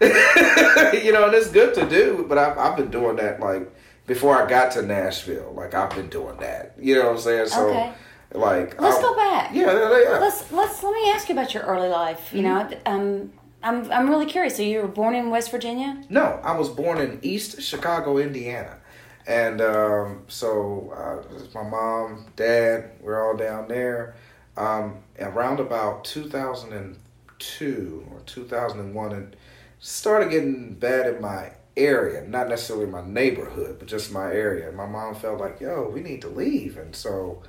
you 0.00 1.12
know, 1.12 1.26
and 1.26 1.34
it's 1.34 1.50
good 1.50 1.74
to 1.74 1.88
do. 1.88 2.26
But 2.28 2.36
I've 2.36 2.58
I've 2.58 2.76
been 2.76 2.90
doing 2.90 3.16
that 3.16 3.40
like 3.40 3.72
before 4.06 4.40
I 4.40 4.48
got 4.48 4.72
to 4.72 4.82
Nashville. 4.82 5.52
Like 5.52 5.74
I've 5.74 5.94
been 5.94 6.08
doing 6.08 6.36
that. 6.38 6.74
You 6.78 6.96
know 6.96 7.06
what 7.06 7.16
I'm 7.16 7.18
saying? 7.18 7.48
So 7.48 7.68
Okay. 7.68 7.92
Like 8.34 8.80
Let's 8.80 8.96
I'll- 8.96 9.02
go 9.02 9.16
back. 9.16 9.54
Yeah, 9.54 9.72
yeah. 9.72 10.18
Let's 10.18 10.50
let's 10.52 10.82
let 10.82 10.92
me 10.92 11.10
ask 11.10 11.28
you 11.28 11.34
about 11.34 11.54
your 11.54 11.62
early 11.62 11.88
life. 11.88 12.32
You 12.32 12.42
know, 12.42 12.68
um, 12.84 13.32
I'm 13.62 13.90
I'm 13.90 14.10
really 14.10 14.26
curious. 14.26 14.56
So 14.56 14.62
you 14.62 14.82
were 14.82 14.88
born 14.88 15.14
in 15.14 15.30
West 15.30 15.50
Virginia? 15.50 16.02
No, 16.10 16.38
I 16.42 16.56
was 16.56 16.68
born 16.68 16.98
in 16.98 17.18
East 17.22 17.62
Chicago, 17.62 18.18
Indiana. 18.18 18.78
And 19.26 19.62
um, 19.62 20.24
so 20.28 20.92
uh, 20.94 21.22
my 21.54 21.68
mom, 21.68 22.26
dad, 22.36 22.90
we're 23.00 23.26
all 23.26 23.36
down 23.36 23.68
there. 23.68 24.14
Um, 24.56 24.98
around 25.18 25.60
about 25.60 26.04
2002 26.04 28.06
or 28.12 28.20
2001, 28.26 29.12
it 29.12 29.36
started 29.78 30.30
getting 30.30 30.74
bad 30.74 31.06
in 31.14 31.22
my 31.22 31.52
area. 31.76 32.26
Not 32.26 32.48
necessarily 32.48 32.86
my 32.86 33.04
neighborhood, 33.04 33.78
but 33.78 33.88
just 33.88 34.12
my 34.12 34.30
area. 34.30 34.68
And 34.68 34.76
my 34.76 34.86
mom 34.86 35.14
felt 35.14 35.40
like, 35.40 35.60
yo, 35.60 35.88
we 35.88 36.00
need 36.00 36.20
to 36.22 36.28
leave. 36.28 36.76
And 36.76 36.94
so 36.94 37.42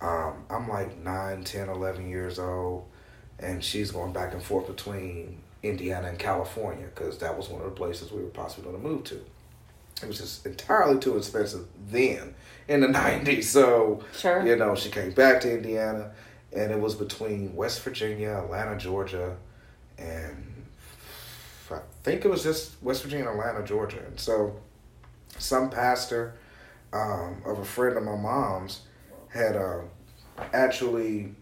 um, 0.00 0.44
I'm 0.48 0.68
like 0.68 0.96
9, 0.98 1.44
10, 1.44 1.68
11 1.68 2.08
years 2.08 2.38
old. 2.38 2.86
And 3.38 3.62
she's 3.64 3.90
going 3.90 4.12
back 4.12 4.34
and 4.34 4.42
forth 4.42 4.66
between 4.66 5.38
Indiana 5.62 6.08
and 6.08 6.18
California 6.18 6.86
because 6.94 7.18
that 7.18 7.36
was 7.36 7.48
one 7.48 7.60
of 7.62 7.66
the 7.66 7.76
places 7.76 8.12
we 8.12 8.22
were 8.22 8.28
possibly 8.28 8.70
going 8.70 8.82
to 8.82 8.88
move 8.88 9.04
to. 9.04 9.20
It 10.02 10.08
was 10.08 10.18
just 10.18 10.46
entirely 10.46 10.98
too 10.98 11.16
expensive 11.16 11.66
then 11.90 12.34
in 12.68 12.80
the 12.80 12.86
90s. 12.88 13.44
So, 13.44 14.02
Sure. 14.16 14.46
you 14.46 14.56
know, 14.56 14.74
she 14.74 14.90
came 14.90 15.12
back 15.12 15.40
to 15.42 15.54
Indiana 15.54 16.12
and 16.52 16.70
it 16.72 16.78
was 16.80 16.94
between 16.94 17.54
West 17.56 17.80
Virginia, 17.82 18.42
Atlanta, 18.44 18.76
Georgia, 18.76 19.36
and 19.98 20.46
I 21.70 21.78
think 22.02 22.24
it 22.24 22.28
was 22.28 22.42
just 22.42 22.82
West 22.82 23.02
Virginia, 23.02 23.28
Atlanta, 23.30 23.64
Georgia. 23.64 24.00
And 24.06 24.18
so 24.18 24.56
some 25.38 25.70
pastor 25.70 26.34
um, 26.92 27.42
of 27.46 27.58
a 27.60 27.64
friend 27.64 27.96
of 27.96 28.02
my 28.02 28.16
mom's 28.16 28.80
had 29.30 29.56
uh, 29.56 29.80
actually 30.52 31.34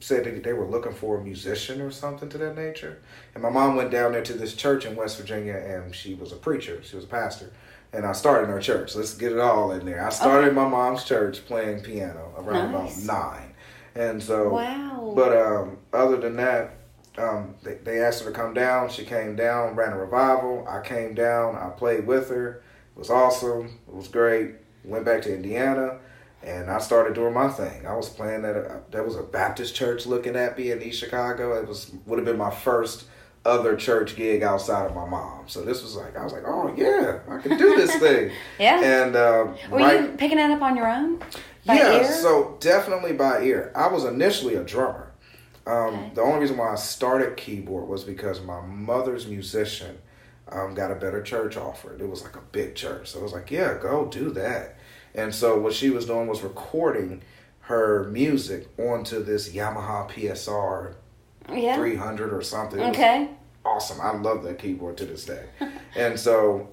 said 0.00 0.24
that 0.24 0.42
they 0.44 0.52
were 0.52 0.66
looking 0.66 0.92
for 0.92 1.18
a 1.18 1.24
musician 1.24 1.80
or 1.80 1.90
something 1.90 2.28
to 2.28 2.38
that 2.38 2.54
nature. 2.56 2.98
And 3.34 3.42
my 3.42 3.48
mom 3.50 3.76
went 3.76 3.90
down 3.90 4.12
there 4.12 4.22
to 4.22 4.34
this 4.34 4.54
church 4.54 4.84
in 4.84 4.94
West 4.94 5.18
Virginia, 5.18 5.54
and 5.56 5.94
she 5.94 6.14
was 6.14 6.32
a 6.32 6.36
preacher. 6.36 6.82
She 6.82 6.96
was 6.96 7.04
a 7.04 7.08
pastor. 7.08 7.52
And 7.92 8.04
I 8.04 8.12
started 8.12 8.44
in 8.44 8.50
her 8.50 8.60
church. 8.60 8.94
Let's 8.94 9.14
get 9.14 9.32
it 9.32 9.38
all 9.38 9.72
in 9.72 9.86
there. 9.86 10.04
I 10.04 10.10
started 10.10 10.48
in 10.48 10.54
my 10.54 10.68
mom's 10.68 11.04
church 11.04 11.44
playing 11.46 11.80
piano 11.82 12.34
around 12.36 12.72
Nice. 12.72 13.04
about 13.04 13.32
nine. 13.32 13.54
And 13.94 14.22
so, 14.22 14.50
Wow. 14.50 15.12
but 15.16 15.34
um, 15.34 15.78
other 15.94 16.18
than 16.18 16.36
that, 16.36 16.74
um, 17.16 17.54
they, 17.62 17.74
they 17.76 18.00
asked 18.02 18.22
her 18.24 18.30
to 18.30 18.36
come 18.36 18.52
down. 18.52 18.90
She 18.90 19.04
came 19.04 19.34
down, 19.36 19.74
ran 19.74 19.92
a 19.94 19.98
revival. 19.98 20.66
I 20.68 20.80
came 20.82 21.14
down. 21.14 21.56
I 21.56 21.70
played 21.70 22.06
with 22.06 22.28
her. 22.28 22.62
It 22.94 22.98
was 22.98 23.08
awesome. 23.08 23.78
It 23.88 23.94
was 23.94 24.08
great. 24.08 24.56
Went 24.84 25.06
back 25.06 25.22
to 25.22 25.34
Indiana, 25.34 25.98
and 26.42 26.70
I 26.70 26.78
started 26.78 27.14
doing 27.14 27.34
my 27.34 27.48
thing. 27.48 27.86
I 27.86 27.94
was 27.94 28.08
playing 28.08 28.44
at 28.44 28.56
a 28.56 28.80
there 28.90 29.02
was 29.02 29.16
a 29.16 29.22
Baptist 29.22 29.74
church 29.74 30.06
looking 30.06 30.36
at 30.36 30.56
me 30.58 30.70
in 30.70 30.82
East 30.82 31.00
Chicago. 31.00 31.60
It 31.60 31.66
was 31.68 31.92
would 32.06 32.18
have 32.18 32.26
been 32.26 32.38
my 32.38 32.50
first 32.50 33.04
other 33.44 33.76
church 33.76 34.16
gig 34.16 34.42
outside 34.42 34.86
of 34.86 34.94
my 34.94 35.06
mom. 35.06 35.48
So 35.48 35.62
this 35.62 35.82
was 35.82 35.96
like 35.96 36.16
I 36.16 36.24
was 36.24 36.32
like, 36.32 36.44
oh 36.46 36.74
yeah, 36.76 37.20
I 37.28 37.38
can 37.38 37.56
do 37.56 37.76
this 37.76 37.94
thing. 37.96 38.32
Yeah. 38.58 38.80
And 38.82 39.16
uh, 39.16 39.54
Were 39.70 39.78
right, 39.78 40.00
you 40.00 40.08
picking 40.16 40.38
it 40.38 40.50
up 40.50 40.62
on 40.62 40.76
your 40.76 40.88
own? 40.88 41.20
Yeah, 41.64 42.00
ear? 42.00 42.04
so 42.04 42.56
definitely 42.60 43.12
by 43.12 43.42
ear. 43.42 43.72
I 43.74 43.88
was 43.88 44.04
initially 44.04 44.54
a 44.54 44.64
drummer. 44.64 45.12
Um, 45.66 45.86
Okay. 45.94 46.10
The 46.14 46.20
only 46.22 46.40
reason 46.40 46.56
why 46.56 46.72
I 46.72 46.76
started 46.76 47.36
keyboard 47.36 47.88
was 47.88 48.04
because 48.04 48.40
my 48.40 48.60
mother's 48.60 49.26
musician 49.26 49.98
um, 50.48 50.74
got 50.74 50.92
a 50.92 50.94
better 50.94 51.22
church 51.22 51.56
offer. 51.56 51.92
It 51.94 52.08
was 52.08 52.22
like 52.22 52.36
a 52.36 52.42
big 52.52 52.76
church. 52.76 53.10
So 53.10 53.18
I 53.18 53.22
was 53.22 53.32
like, 53.32 53.50
yeah, 53.50 53.76
go 53.80 54.06
do 54.06 54.30
that. 54.30 54.76
And 55.16 55.34
so 55.34 55.58
what 55.58 55.72
she 55.72 55.90
was 55.90 56.06
doing 56.06 56.28
was 56.28 56.42
recording 56.42 57.22
her 57.60 58.04
music 58.04 58.68
onto 58.78 59.24
this 59.24 59.48
Yamaha 59.48 60.08
PSR 60.08 60.94
yeah. 61.52 61.76
300 61.76 62.32
or 62.32 62.42
something. 62.42 62.80
Okay. 62.80 63.30
awesome. 63.64 64.00
I 64.00 64.12
love 64.12 64.44
that 64.44 64.58
keyboard 64.58 64.96
to 64.98 65.06
this 65.06 65.24
day. 65.24 65.46
and 65.96 66.18
so 66.18 66.68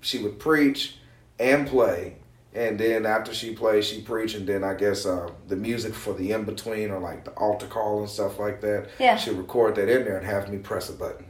she 0.00 0.22
would 0.22 0.38
preach 0.38 0.96
and 1.38 1.66
play. 1.66 2.16
And 2.54 2.78
then 2.78 3.06
after 3.06 3.32
she 3.32 3.54
played, 3.54 3.82
she 3.82 4.02
preached, 4.02 4.34
and 4.34 4.46
then 4.46 4.62
I 4.62 4.74
guess 4.74 5.06
uh, 5.06 5.30
the 5.48 5.56
music 5.56 5.94
for 5.94 6.12
the 6.12 6.32
in 6.32 6.44
between 6.44 6.90
or 6.90 6.98
like 6.98 7.24
the 7.24 7.30
altar 7.32 7.66
call 7.66 8.00
and 8.00 8.08
stuff 8.08 8.38
like 8.38 8.60
that. 8.60 8.90
Yeah. 8.98 9.16
She'd 9.16 9.32
record 9.32 9.74
that 9.76 9.88
in 9.88 10.04
there 10.04 10.18
and 10.18 10.26
have 10.26 10.50
me 10.50 10.58
press 10.58 10.90
a 10.90 10.92
button. 10.92 11.26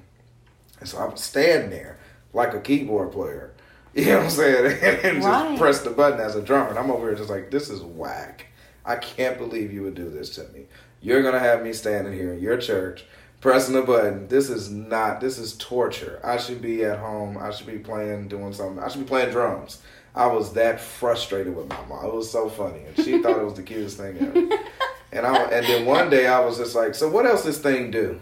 And 0.80 0.88
so 0.88 0.98
I 0.98 1.06
would 1.06 1.18
stand 1.18 1.72
there 1.72 1.98
like 2.32 2.54
a 2.54 2.60
keyboard 2.60 3.12
player. 3.12 3.51
You 3.94 4.06
know 4.06 4.16
what 4.18 4.24
I'm 4.24 4.30
saying? 4.30 4.78
and 5.04 5.16
just 5.22 5.26
Right. 5.28 5.58
press 5.58 5.80
the 5.82 5.90
button 5.90 6.20
as 6.20 6.34
a 6.34 6.40
drummer. 6.42 6.70
And 6.70 6.78
I'm 6.78 6.90
over 6.90 7.08
here 7.08 7.16
just 7.16 7.28
like, 7.30 7.50
this 7.50 7.68
is 7.68 7.82
whack. 7.82 8.46
I 8.84 8.96
can't 8.96 9.36
believe 9.38 9.72
you 9.72 9.82
would 9.82 9.94
do 9.94 10.08
this 10.08 10.30
to 10.36 10.44
me. 10.48 10.64
You're 11.00 11.22
gonna 11.22 11.38
have 11.38 11.62
me 11.62 11.72
standing 11.72 12.12
here 12.12 12.32
in 12.32 12.40
your 12.40 12.56
church 12.56 13.04
pressing 13.40 13.74
the 13.74 13.82
button. 13.82 14.28
This 14.28 14.48
is 14.48 14.70
not. 14.70 15.20
This 15.20 15.36
is 15.38 15.54
torture. 15.58 16.20
I 16.24 16.36
should 16.38 16.62
be 16.62 16.84
at 16.84 16.98
home. 17.00 17.36
I 17.38 17.50
should 17.50 17.66
be 17.66 17.78
playing, 17.78 18.28
doing 18.28 18.52
something. 18.52 18.82
I 18.82 18.88
should 18.88 19.00
be 19.02 19.06
playing 19.06 19.30
drums. 19.30 19.82
I 20.14 20.26
was 20.26 20.52
that 20.54 20.80
frustrated 20.80 21.54
with 21.56 21.68
my 21.68 21.84
mom. 21.88 22.04
It 22.06 22.14
was 22.14 22.30
so 22.30 22.48
funny, 22.48 22.84
and 22.84 22.96
she 23.04 23.20
thought 23.20 23.38
it 23.38 23.44
was 23.44 23.54
the 23.54 23.62
cutest 23.62 23.98
thing 23.98 24.16
ever. 24.18 24.62
And 25.14 25.26
I 25.26 25.36
and 25.50 25.66
then 25.66 25.84
one 25.84 26.08
day 26.08 26.26
I 26.26 26.40
was 26.40 26.56
just 26.56 26.74
like, 26.74 26.94
so 26.94 27.06
what 27.08 27.26
else 27.26 27.44
this 27.44 27.58
thing 27.58 27.90
do? 27.90 28.18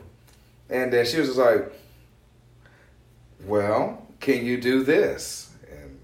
And 0.69 0.93
then 0.93 1.07
she 1.07 1.19
was 1.21 1.29
just 1.29 1.39
like, 1.39 1.71
well, 3.45 4.07
can 4.21 4.45
you 4.45 4.61
do 4.61 4.83
this? 4.83 5.50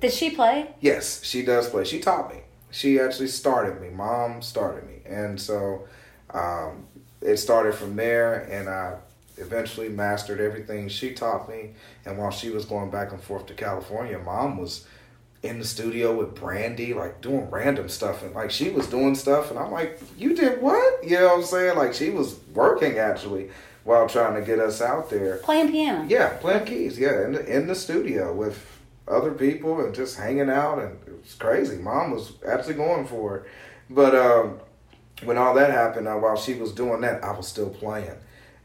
Did 0.00 0.12
she 0.12 0.30
play? 0.30 0.74
yes, 0.80 1.22
she 1.24 1.42
does 1.42 1.68
play. 1.68 1.85
She 1.85 2.00
taught 2.00 2.32
me. 2.32 2.40
she 2.70 3.00
actually 3.00 3.28
started 3.28 3.80
me. 3.80 3.88
Mom 3.90 4.42
started 4.42 4.87
me, 4.87 4.96
and 5.06 5.40
so 5.40 5.87
um, 6.30 6.87
it 7.22 7.38
started 7.38 7.74
from 7.74 7.96
there, 7.96 8.40
and 8.50 8.68
I 8.68 8.96
eventually 9.38 9.88
mastered 9.88 10.40
everything 10.40 10.88
she 10.88 11.12
taught 11.12 11.48
me. 11.48 11.72
And 12.04 12.18
while 12.18 12.30
she 12.30 12.50
was 12.50 12.64
going 12.64 12.90
back 12.90 13.12
and 13.12 13.20
forth 13.22 13.46
to 13.46 13.54
California, 13.54 14.18
Mom 14.18 14.59
was 14.59 14.87
in 15.42 15.59
the 15.59 15.64
studio 15.64 16.14
with 16.16 16.35
Brandy, 16.35 16.92
like 16.94 17.20
doing 17.20 17.48
random 17.50 17.88
stuff, 17.88 18.22
and 18.22 18.35
like 18.35 18.50
she 18.50 18.70
was 18.70 18.87
doing 18.88 19.14
stuff, 19.14 19.50
and 19.50 19.59
I'm 19.59 19.70
like, 19.72 20.00
"You 20.18 20.35
did 20.35 20.61
what?" 20.61 21.04
You 21.04 21.18
know 21.20 21.26
what 21.28 21.38
I'm 21.38 21.44
saying? 21.44 21.76
Like 21.78 21.94
she 21.94 22.11
was 22.11 22.37
working 22.52 22.98
actually 22.98 23.50
while 23.85 24.09
trying 24.09 24.35
to 24.35 24.42
get 24.42 24.59
us 24.59 24.80
out 24.82 25.09
there. 25.11 25.38
Playing 25.38 25.70
piano. 25.70 26.04
Yeah, 26.09 26.37
playing 26.38 26.64
keys. 26.66 26.98
Yeah, 26.98 27.24
in 27.24 27.32
the, 27.32 27.46
in 27.46 27.66
the 27.68 27.74
studio 27.74 28.32
with 28.35 28.59
other 29.09 29.33
people 29.33 29.85
and 29.85 29.95
just 29.95 30.16
hanging 30.16 30.51
out, 30.51 30.79
and 30.79 30.99
it 31.07 31.23
was 31.23 31.35
crazy. 31.35 31.77
Mom 31.77 32.11
was 32.11 32.33
actually 32.47 32.75
going 32.75 33.07
for 33.07 33.38
it, 33.38 33.45
but 33.88 34.14
um, 34.14 34.61
when 35.25 35.38
all 35.38 35.55
that 35.55 35.71
happened, 35.71 36.09
uh, 36.09 36.14
while 36.14 36.37
she 36.37 36.55
was 36.55 36.73
doing 36.73 37.01
that, 37.03 37.23
I 37.23 37.33
was 37.33 37.47
still 37.47 37.71
playing, 37.71 38.16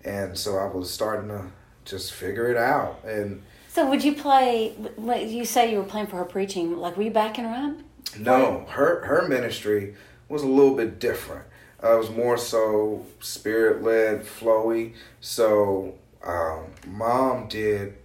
and 0.04 0.38
so 0.38 0.58
I 0.58 0.66
was 0.66 0.92
starting 0.92 1.30
to 1.30 1.46
just 1.86 2.14
figure 2.14 2.50
it 2.50 2.58
out. 2.58 3.04
And 3.06 3.44
so, 3.68 3.90
would 3.90 4.04
you 4.04 4.16
play? 4.16 4.74
You 4.98 5.46
say 5.46 5.72
you 5.72 5.78
were 5.78 5.86
playing 5.86 6.08
for 6.08 6.18
her 6.18 6.26
preaching? 6.26 6.78
Like, 6.78 6.98
were 6.98 7.04
you 7.04 7.12
backing 7.12 7.46
her 7.46 7.70
up? 7.70 8.18
No, 8.20 8.66
her 8.70 9.06
her 9.06 9.28
ministry 9.28 9.96
was 10.28 10.44
a 10.44 10.48
little 10.48 10.76
bit 10.76 11.00
different. 11.00 11.46
Uh, 11.84 11.96
it 11.96 11.98
was 11.98 12.10
more 12.10 12.38
so 12.38 13.06
spirit 13.20 13.82
led, 13.82 14.24
flowy. 14.24 14.94
So, 15.20 15.96
um, 16.24 16.66
mom 16.86 17.48
did 17.48 17.96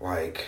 like 0.00 0.46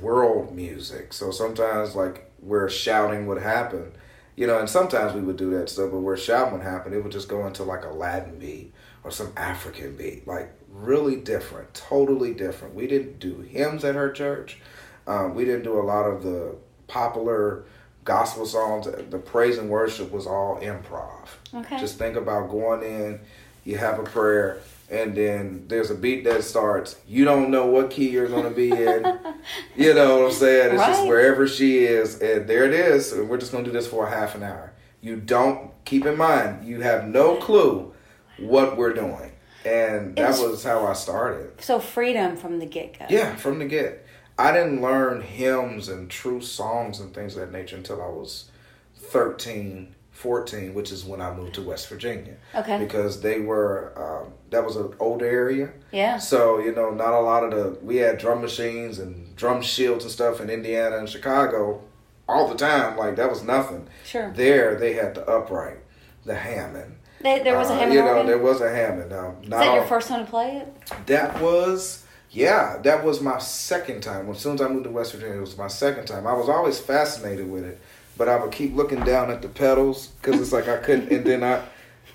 world 0.00 0.54
music. 0.54 1.12
So 1.12 1.30
sometimes, 1.30 1.94
like 1.94 2.30
where 2.40 2.68
shouting 2.68 3.26
would 3.26 3.42
happen, 3.42 3.92
you 4.36 4.46
know, 4.46 4.58
and 4.58 4.68
sometimes 4.68 5.14
we 5.14 5.22
would 5.22 5.36
do 5.36 5.50
that 5.58 5.68
stuff, 5.68 5.90
but 5.90 6.00
where 6.00 6.16
shouting 6.16 6.54
would 6.54 6.62
happen, 6.62 6.92
it 6.92 7.02
would 7.02 7.12
just 7.12 7.28
go 7.28 7.46
into 7.46 7.62
like 7.62 7.84
a 7.84 7.90
Latin 7.90 8.38
beat 8.38 8.72
or 9.02 9.10
some 9.10 9.32
African 9.36 9.96
beat, 9.96 10.26
like 10.26 10.52
really 10.68 11.16
different, 11.16 11.72
totally 11.74 12.34
different. 12.34 12.74
We 12.74 12.86
didn't 12.86 13.18
do 13.18 13.40
hymns 13.40 13.84
at 13.84 13.94
her 13.94 14.10
church. 14.10 14.58
Um, 15.06 15.34
we 15.34 15.44
didn't 15.44 15.62
do 15.62 15.78
a 15.78 15.82
lot 15.82 16.04
of 16.04 16.22
the 16.22 16.56
popular 16.88 17.64
gospel 18.04 18.46
songs. 18.46 18.86
The 18.86 19.18
praise 19.18 19.58
and 19.58 19.70
worship 19.70 20.10
was 20.10 20.26
all 20.26 20.60
improv. 20.60 21.28
Okay. 21.54 21.78
Just 21.78 21.98
think 21.98 22.16
about 22.16 22.50
going 22.50 22.82
in, 22.82 23.20
you 23.64 23.78
have 23.78 23.98
a 23.98 24.02
prayer, 24.02 24.60
and 24.90 25.14
then 25.16 25.64
there's 25.68 25.90
a 25.90 25.94
beat 25.94 26.24
that 26.24 26.44
starts. 26.44 26.96
You 27.08 27.24
don't 27.24 27.50
know 27.50 27.66
what 27.66 27.90
key 27.90 28.08
you're 28.10 28.28
going 28.28 28.44
to 28.44 28.50
be 28.50 28.70
in. 28.70 29.18
you 29.76 29.94
know 29.94 30.18
what 30.18 30.26
I'm 30.26 30.32
saying? 30.32 30.72
It's 30.74 30.80
Right. 30.80 30.88
just 30.94 31.06
wherever 31.06 31.48
she 31.48 31.78
is, 31.84 32.20
and 32.20 32.48
there 32.48 32.64
it 32.64 32.72
is. 32.72 33.12
And 33.12 33.28
we're 33.28 33.38
just 33.38 33.52
going 33.52 33.64
to 33.64 33.70
do 33.70 33.76
this 33.76 33.86
for 33.86 34.06
a 34.06 34.10
half 34.10 34.34
an 34.34 34.42
hour. 34.42 34.72
You 35.00 35.16
don't 35.16 35.72
keep 35.84 36.06
in 36.06 36.16
mind, 36.16 36.66
you 36.66 36.80
have 36.80 37.06
no 37.06 37.36
clue 37.36 37.92
what 38.38 38.76
we're 38.76 38.92
doing. 38.92 39.32
And 39.64 40.14
that 40.16 40.38
was 40.38 40.62
how 40.62 40.86
I 40.86 40.92
started. 40.92 41.60
So 41.60 41.80
freedom 41.80 42.36
from 42.36 42.60
the 42.60 42.66
get 42.66 42.98
go. 42.98 43.06
Yeah, 43.08 43.34
from 43.34 43.58
the 43.58 43.64
get. 43.64 44.06
I 44.38 44.52
didn't 44.52 44.80
learn 44.82 45.22
hymns 45.22 45.88
and 45.88 46.08
true 46.08 46.40
songs 46.40 47.00
and 47.00 47.12
things 47.12 47.34
of 47.34 47.40
that 47.40 47.52
nature 47.52 47.74
until 47.76 48.00
I 48.00 48.06
was 48.06 48.50
13, 48.96 49.95
14, 50.16 50.72
which 50.74 50.90
is 50.90 51.04
when 51.04 51.20
I 51.20 51.32
moved 51.34 51.54
to 51.56 51.62
West 51.62 51.88
Virginia. 51.88 52.34
Okay. 52.54 52.78
Because 52.78 53.20
they 53.20 53.40
were, 53.40 53.92
um, 53.96 54.32
that 54.50 54.64
was 54.64 54.76
an 54.76 54.94
old 54.98 55.22
area. 55.22 55.70
Yeah. 55.92 56.18
So, 56.18 56.58
you 56.58 56.74
know, 56.74 56.90
not 56.90 57.12
a 57.12 57.20
lot 57.20 57.44
of 57.44 57.50
the, 57.50 57.78
we 57.84 57.96
had 57.96 58.18
drum 58.18 58.40
machines 58.40 58.98
and 58.98 59.36
drum 59.36 59.60
shields 59.62 60.04
and 60.04 60.10
stuff 60.12 60.40
in 60.40 60.48
Indiana 60.50 60.96
and 60.98 61.08
Chicago 61.08 61.82
all 62.28 62.48
the 62.48 62.56
time. 62.56 62.96
Like, 62.96 63.16
that 63.16 63.28
was 63.30 63.42
nothing. 63.42 63.88
Sure. 64.04 64.32
There, 64.34 64.74
they 64.76 64.94
had 64.94 65.14
the 65.14 65.28
upright, 65.28 65.78
the 66.24 66.34
Hammond. 66.34 66.96
They, 67.20 67.40
there 67.42 67.56
was 67.56 67.68
a 67.70 67.74
Uh, 67.74 67.76
Hammond 67.78 67.94
You 67.94 68.00
know, 68.00 68.08
organ. 68.08 68.26
there 68.26 68.38
was 68.38 68.60
a 68.60 68.70
Hammond. 68.74 69.12
Um, 69.12 69.36
Is 69.42 69.48
not 69.48 69.58
that 69.60 69.72
your 69.74 69.82
all- 69.82 69.88
first 69.88 70.08
time 70.08 70.24
to 70.24 70.30
play 70.30 70.56
it? 70.58 71.06
that 71.06 71.40
was 71.42 72.02
yeah, 72.30 72.76
that 72.82 73.02
was 73.04 73.20
my 73.22 73.38
second 73.38 74.02
time. 74.02 74.28
As 74.28 74.40
soon 74.40 74.54
as 74.56 74.60
I 74.60 74.68
moved 74.68 74.84
to 74.84 74.90
West 74.90 75.12
Virginia, 75.12 75.36
it 75.38 75.40
was 75.40 75.56
my 75.56 75.68
second 75.68 76.06
time. 76.06 76.26
I 76.26 76.34
was 76.34 76.48
always 76.50 76.78
fascinated 76.78 77.50
with 77.50 77.64
it, 77.64 77.80
but 78.16 78.28
I 78.28 78.36
would 78.36 78.52
keep 78.52 78.74
looking 78.74 79.04
down 79.04 79.30
at 79.30 79.42
the 79.42 79.48
pedals 79.48 80.08
because 80.08 80.40
it's 80.40 80.52
like 80.52 80.68
I 80.68 80.78
couldn't, 80.78 81.12
and 81.12 81.24
then 81.24 81.44
I, 81.44 81.62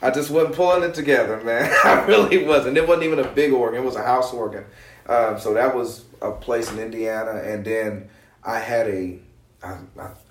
I 0.02 0.12
just 0.12 0.30
wasn't 0.30 0.56
pulling 0.56 0.84
it 0.84 0.94
together, 0.94 1.42
man. 1.42 1.72
I 1.84 2.06
really 2.06 2.46
wasn't. 2.46 2.78
It 2.78 2.88
wasn't 2.88 3.06
even 3.06 3.20
a 3.20 3.28
big 3.28 3.54
organ; 3.54 3.82
it 3.82 3.86
was 3.86 3.96
a 3.96 4.04
house 4.04 4.34
organ. 4.34 4.66
Um, 5.08 5.40
so 5.40 5.54
that 5.54 5.76
was 5.76 6.06
a 6.22 6.32
place 6.32 6.72
in 6.72 6.80
Indiana, 6.80 7.42
and 7.44 7.66
then 7.66 8.10
I 8.44 8.60
had 8.60 8.88
a, 8.88 9.20
a, 9.64 9.78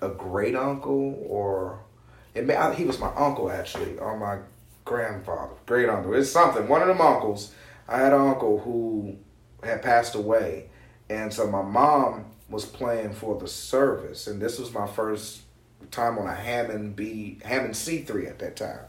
a 0.01 0.09
great 0.09 0.55
uncle, 0.55 1.23
or 1.27 1.79
it 2.33 2.45
may, 2.45 2.55
I, 2.55 2.73
he 2.73 2.85
was 2.85 2.99
my 2.99 3.13
uncle 3.15 3.51
actually, 3.51 3.97
or 3.99 4.17
my 4.17 4.39
grandfather, 4.85 5.53
great 5.65 5.89
uncle. 5.89 6.13
It's 6.13 6.31
something. 6.31 6.67
One 6.67 6.81
of 6.81 6.87
them 6.87 7.01
uncles. 7.01 7.53
I 7.87 7.97
had 7.99 8.13
an 8.13 8.21
uncle 8.21 8.59
who 8.59 9.17
had 9.63 9.81
passed 9.81 10.15
away, 10.15 10.69
and 11.09 11.33
so 11.33 11.47
my 11.47 11.61
mom 11.61 12.25
was 12.49 12.65
playing 12.65 13.13
for 13.13 13.37
the 13.37 13.47
service, 13.47 14.27
and 14.27 14.41
this 14.41 14.59
was 14.59 14.73
my 14.73 14.87
first 14.87 15.41
time 15.91 16.17
on 16.17 16.27
a 16.27 16.33
Hammond 16.33 16.95
B 16.95 17.37
Hammond 17.43 17.75
C 17.75 17.99
three 17.99 18.25
at 18.27 18.39
that 18.39 18.55
time, 18.55 18.79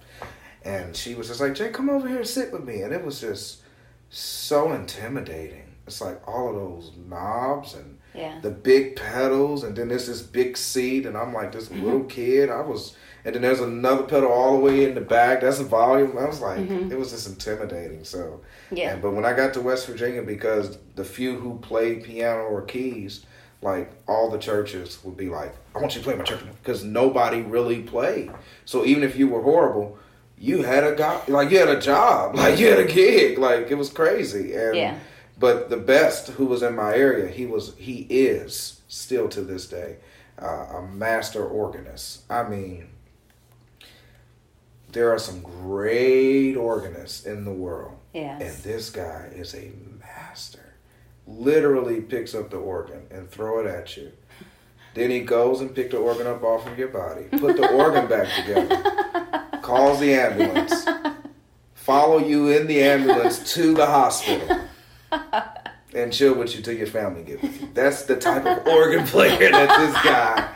and 0.64 0.96
she 0.96 1.14
was 1.14 1.28
just 1.28 1.40
like, 1.40 1.54
"Jay, 1.54 1.70
come 1.70 1.90
over 1.90 2.08
here 2.08 2.18
and 2.18 2.26
sit 2.26 2.52
with 2.52 2.64
me," 2.64 2.82
and 2.82 2.92
it 2.92 3.04
was 3.04 3.20
just 3.20 3.62
so 4.10 4.72
intimidating. 4.72 5.64
It's 5.86 6.00
like 6.00 6.26
all 6.28 6.48
of 6.48 6.54
those 6.54 6.92
knobs 7.08 7.74
and 7.74 7.98
Yeah. 8.14 8.38
the 8.40 8.50
big 8.50 8.94
pedals, 8.96 9.64
and 9.64 9.74
then 9.76 9.88
there's 9.88 10.06
this 10.06 10.22
big 10.22 10.56
seat, 10.56 11.06
and 11.06 11.16
I'm 11.16 11.32
like 11.34 11.50
this 11.52 11.68
Mm-hmm. 11.68 11.84
little 11.84 12.04
kid. 12.04 12.50
I 12.50 12.60
was, 12.60 12.94
and 13.24 13.34
then 13.34 13.42
there's 13.42 13.60
another 13.60 14.04
pedal 14.04 14.30
all 14.30 14.52
the 14.58 14.60
way 14.62 14.84
in 14.84 14.94
the 14.94 15.00
back. 15.00 15.40
That's 15.40 15.58
a 15.58 15.64
volume. 15.64 16.16
I 16.18 16.26
was 16.26 16.40
like, 16.40 16.58
it 16.60 16.96
was 16.98 17.10
just 17.10 17.26
intimidating. 17.26 18.04
So, 18.04 18.18
Mm-hmm. 18.70 18.76
Yeah. 18.76 18.92
and- 18.92 19.02
but 19.02 19.12
when 19.12 19.24
I 19.24 19.32
got 19.32 19.54
to 19.54 19.60
West 19.60 19.86
Virginia, 19.88 20.22
because 20.22 20.78
the 20.94 21.04
few 21.04 21.36
who 21.36 21.58
played 21.58 22.04
piano 22.04 22.42
or 22.44 22.62
keys, 22.62 23.24
like 23.62 23.90
all 24.08 24.28
the 24.28 24.38
churches 24.38 24.98
would 25.04 25.16
be 25.16 25.28
like, 25.28 25.54
I 25.74 25.78
want 25.78 25.94
you 25.94 26.00
to 26.00 26.04
play 26.04 26.16
my 26.16 26.24
church 26.24 26.40
because 26.62 26.82
nobody 26.84 27.40
really 27.40 27.80
played. 27.82 28.30
So 28.64 28.84
even 28.84 29.02
if 29.04 29.16
you 29.16 29.28
were 29.28 29.40
horrible, 29.42 29.98
you 30.36 30.62
had 30.62 30.82
a 30.84 30.94
go- 30.96 31.22
like 31.28 31.50
you 31.50 31.58
had 31.58 31.68
a 31.68 31.80
job, 31.80 32.34
like 32.42 32.58
you 32.58 32.66
had 32.68 32.80
a 32.80 32.84
gig, 32.92 33.38
like 33.38 33.70
it 33.70 33.76
was 33.76 33.88
crazy. 33.90 34.54
And 34.54 34.76
Yeah. 34.76 34.98
but 35.38 35.70
the 35.70 35.76
best 35.76 36.28
who 36.30 36.46
was 36.46 36.62
in 36.62 36.74
my 36.74 36.94
area, 36.94 37.28
he 37.28 37.46
was 37.46 37.74
he 37.78 38.06
is 38.10 38.80
still 38.88 39.28
to 39.28 39.40
this 39.40 39.66
day 39.68 39.96
uh, 40.40 40.78
a 40.78 40.82
master 40.82 41.44
organist. 41.46 42.22
I 42.30 42.42
mean, 42.42 42.88
there 44.90 45.10
are 45.12 45.18
some 45.18 45.40
great 45.40 46.54
organists 46.56 47.24
in 47.24 47.44
the 47.44 47.52
world. 47.52 47.96
Yes. 48.12 48.42
And 48.42 48.64
this 48.64 48.90
guy 48.90 49.30
is 49.34 49.54
a 49.54 49.70
master. 50.00 50.61
Literally 51.32 52.00
picks 52.00 52.34
up 52.34 52.50
the 52.50 52.58
organ 52.58 53.06
and 53.10 53.30
throw 53.30 53.60
it 53.60 53.66
at 53.66 53.96
you. 53.96 54.12
Then 54.94 55.10
he 55.10 55.20
goes 55.20 55.60
and 55.60 55.74
pick 55.74 55.90
the 55.90 55.96
organ 55.96 56.26
up 56.26 56.42
off 56.42 56.66
of 56.66 56.78
your 56.78 56.88
body, 56.88 57.24
put 57.38 57.56
the 57.56 57.70
organ 57.70 58.06
back 58.08 58.28
together, 58.36 59.48
calls 59.62 60.00
the 60.00 60.12
ambulance, 60.12 60.86
follow 61.74 62.18
you 62.18 62.48
in 62.48 62.66
the 62.66 62.82
ambulance 62.82 63.54
to 63.54 63.72
the 63.72 63.86
hospital, 63.86 64.60
and 65.94 66.12
chill 66.12 66.34
with 66.34 66.54
you 66.54 66.62
till 66.62 66.76
your 66.76 66.86
family 66.86 67.22
get 67.22 67.40
with 67.40 67.60
you. 67.60 67.68
That's 67.72 68.02
the 68.02 68.16
type 68.16 68.44
of 68.44 68.66
organ 68.66 69.06
player 69.06 69.50
that 69.50 69.78
this 69.78 69.94
guy 70.02 70.54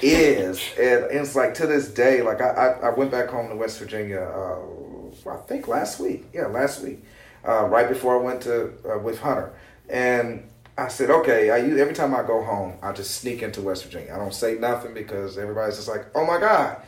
is, 0.00 0.60
and 0.78 1.06
it's 1.10 1.34
like 1.34 1.54
to 1.54 1.66
this 1.66 1.88
day. 1.88 2.22
Like 2.22 2.40
I, 2.40 2.50
I, 2.50 2.66
I 2.88 2.90
went 2.90 3.10
back 3.10 3.28
home 3.28 3.48
to 3.48 3.56
West 3.56 3.80
Virginia. 3.80 4.20
Uh, 4.20 5.30
I 5.30 5.36
think 5.48 5.66
last 5.68 6.00
week. 6.00 6.26
Yeah, 6.32 6.46
last 6.46 6.82
week, 6.82 7.04
uh, 7.46 7.66
right 7.66 7.88
before 7.88 8.20
I 8.20 8.22
went 8.22 8.42
to 8.42 8.72
uh, 8.88 8.98
with 8.98 9.20
Hunter, 9.20 9.52
and 9.88 10.48
I 10.76 10.88
said, 10.88 11.10
okay. 11.10 11.50
I 11.50 11.58
use, 11.58 11.78
every 11.80 11.94
time 11.94 12.14
I 12.14 12.22
go 12.22 12.42
home, 12.42 12.74
I 12.82 12.92
just 12.92 13.20
sneak 13.20 13.42
into 13.42 13.60
West 13.60 13.84
Virginia. 13.84 14.14
I 14.14 14.18
don't 14.18 14.34
say 14.34 14.54
nothing 14.54 14.94
because 14.94 15.36
everybody's 15.36 15.76
just 15.76 15.88
like, 15.88 16.06
oh 16.14 16.26
my 16.26 16.38
god. 16.38 16.82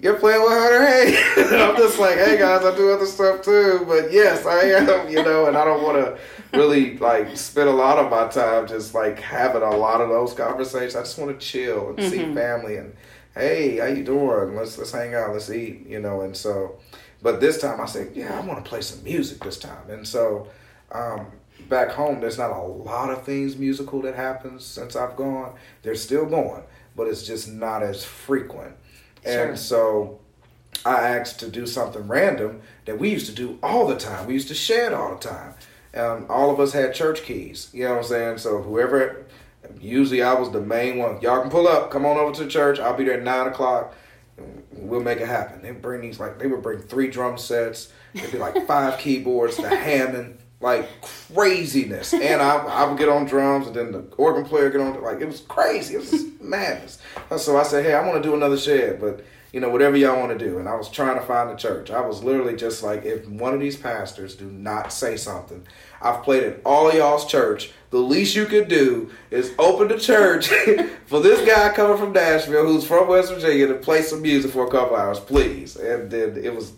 You're 0.00 0.18
playing 0.18 0.42
with 0.42 0.50
Hunter 0.50 0.84
Hayes. 0.84 1.52
And 1.52 1.62
I'm 1.62 1.76
just 1.76 1.98
like, 2.00 2.16
hey 2.16 2.36
guys, 2.36 2.64
I 2.64 2.76
do 2.76 2.90
other 2.90 3.06
stuff 3.06 3.42
too, 3.42 3.84
but 3.86 4.10
yes, 4.10 4.44
I 4.44 4.62
am, 4.62 5.08
you 5.08 5.22
know, 5.22 5.46
and 5.46 5.56
I 5.56 5.64
don't 5.64 5.84
want 5.84 5.96
to 5.98 6.18
really 6.58 6.98
like 6.98 7.36
spend 7.36 7.68
a 7.68 7.72
lot 7.72 7.98
of 7.98 8.10
my 8.10 8.26
time 8.26 8.66
just 8.66 8.94
like 8.94 9.20
having 9.20 9.62
a 9.62 9.76
lot 9.76 10.00
of 10.00 10.08
those 10.08 10.34
conversations. 10.34 10.96
I 10.96 11.02
just 11.02 11.18
want 11.18 11.38
to 11.38 11.46
chill 11.46 11.90
and 11.90 12.02
see 12.10 12.34
family 12.34 12.78
and 12.78 12.96
hey, 13.34 13.78
how 13.78 13.86
you 13.86 14.02
doing? 14.02 14.56
Let's 14.56 14.76
let's 14.76 14.92
hang 14.92 15.14
out, 15.14 15.32
let's 15.32 15.50
eat, 15.50 15.86
you 15.86 16.00
know. 16.00 16.22
And 16.22 16.36
so, 16.36 16.80
but 17.22 17.40
this 17.40 17.60
time 17.60 17.80
I 17.80 17.86
said, 17.86 18.10
yeah, 18.14 18.36
I 18.36 18.44
want 18.44 18.64
to 18.64 18.68
play 18.68 18.80
some 18.80 19.02
music 19.04 19.42
this 19.44 19.58
time. 19.58 19.88
And 19.88 20.06
so, 20.06 20.48
um, 20.90 21.26
back 21.72 21.90
home, 21.90 22.20
there's 22.20 22.38
not 22.38 22.50
a 22.50 22.62
lot 22.62 23.10
of 23.10 23.24
things 23.24 23.56
musical 23.56 24.00
that 24.02 24.14
happens 24.14 24.64
since 24.64 24.94
I've 24.94 25.16
gone. 25.16 25.54
They're 25.82 25.94
still 25.94 26.26
going, 26.26 26.62
but 26.94 27.08
it's 27.08 27.26
just 27.26 27.48
not 27.48 27.82
as 27.82 28.04
frequent. 28.04 28.76
Sure. 29.24 29.48
And 29.48 29.58
so 29.58 30.20
I 30.86 31.08
asked 31.08 31.40
to 31.40 31.50
do 31.50 31.66
something 31.66 32.06
random 32.06 32.62
that 32.84 32.98
we 32.98 33.10
used 33.10 33.26
to 33.26 33.32
do 33.32 33.58
all 33.62 33.86
the 33.86 33.96
time. 33.96 34.26
We 34.26 34.34
used 34.34 34.48
to 34.48 34.54
share 34.54 34.86
it 34.86 34.94
all 34.94 35.16
the 35.16 35.28
time. 35.28 35.54
Um, 35.94 36.26
all 36.28 36.50
of 36.50 36.60
us 36.60 36.72
had 36.72 36.94
church 36.94 37.22
keys, 37.22 37.68
you 37.72 37.84
know 37.84 37.90
what 37.90 37.98
I'm 37.98 38.04
saying? 38.04 38.38
So 38.38 38.62
whoever 38.62 39.26
Usually 39.80 40.22
I 40.22 40.34
was 40.34 40.50
the 40.50 40.60
main 40.60 40.98
one. 40.98 41.20
Y'all 41.20 41.40
can 41.40 41.50
pull 41.50 41.68
up, 41.68 41.90
come 41.90 42.04
on 42.04 42.16
over 42.16 42.32
to 42.32 42.46
church. 42.46 42.78
I'll 42.78 42.96
be 42.96 43.04
there 43.04 43.18
at 43.18 43.22
nine 43.22 43.46
o'clock. 43.46 43.94
We'll 44.72 45.00
make 45.00 45.20
it 45.20 45.28
happen. 45.28 45.62
They 45.62 45.70
bring 45.70 46.00
these 46.00 46.18
like 46.18 46.38
they 46.38 46.46
would 46.46 46.62
bring 46.62 46.80
three 46.80 47.08
drum 47.08 47.38
sets. 47.38 47.92
It'd 48.14 48.32
be 48.32 48.38
like 48.38 48.66
five 48.66 48.98
keyboards, 48.98 49.56
the 49.56 49.68
Hammond, 49.68 50.38
like 50.62 50.88
craziness. 51.02 52.14
And 52.14 52.40
I, 52.40 52.56
I 52.56 52.84
would 52.88 52.98
get 52.98 53.08
on 53.08 53.26
drums, 53.26 53.66
and 53.66 53.76
then 53.76 53.92
the 53.92 54.04
organ 54.16 54.44
player 54.44 54.70
get 54.70 54.80
on. 54.80 55.02
Like 55.02 55.20
it 55.20 55.26
was 55.26 55.40
crazy. 55.40 55.94
It 55.94 56.00
was 56.00 56.24
madness. 56.40 56.98
So 57.36 57.58
I 57.58 57.64
said, 57.64 57.84
hey, 57.84 57.94
I 57.94 58.06
want 58.06 58.22
to 58.22 58.28
do 58.28 58.34
another 58.34 58.56
shed, 58.56 59.00
but 59.00 59.24
you 59.52 59.60
know 59.60 59.68
whatever 59.68 59.96
y'all 59.96 60.18
want 60.18 60.36
to 60.38 60.42
do. 60.42 60.58
And 60.58 60.68
I 60.68 60.74
was 60.74 60.88
trying 60.88 61.18
to 61.18 61.24
find 61.26 61.50
a 61.50 61.56
church. 61.56 61.90
I 61.90 62.00
was 62.00 62.22
literally 62.22 62.56
just 62.56 62.82
like, 62.82 63.04
if 63.04 63.28
one 63.28 63.52
of 63.52 63.60
these 63.60 63.76
pastors 63.76 64.34
do 64.34 64.46
not 64.46 64.92
say 64.92 65.16
something, 65.16 65.66
I've 66.00 66.22
played 66.22 66.44
at 66.44 66.60
all 66.64 66.88
of 66.88 66.94
y'all's 66.94 67.26
church. 67.26 67.72
The 67.90 67.98
least 67.98 68.34
you 68.34 68.46
could 68.46 68.68
do 68.68 69.10
is 69.30 69.52
open 69.58 69.88
the 69.88 69.98
church 69.98 70.48
for 71.06 71.20
this 71.20 71.46
guy 71.46 71.74
coming 71.74 71.98
from 71.98 72.12
Nashville, 72.12 72.64
who's 72.64 72.86
from 72.86 73.08
West 73.08 73.30
Virginia, 73.30 73.66
to 73.66 73.74
play 73.74 74.00
some 74.00 74.22
music 74.22 74.50
for 74.50 74.66
a 74.66 74.70
couple 74.70 74.96
hours, 74.96 75.20
please. 75.20 75.76
And 75.76 76.10
then 76.10 76.38
it 76.42 76.54
was 76.54 76.72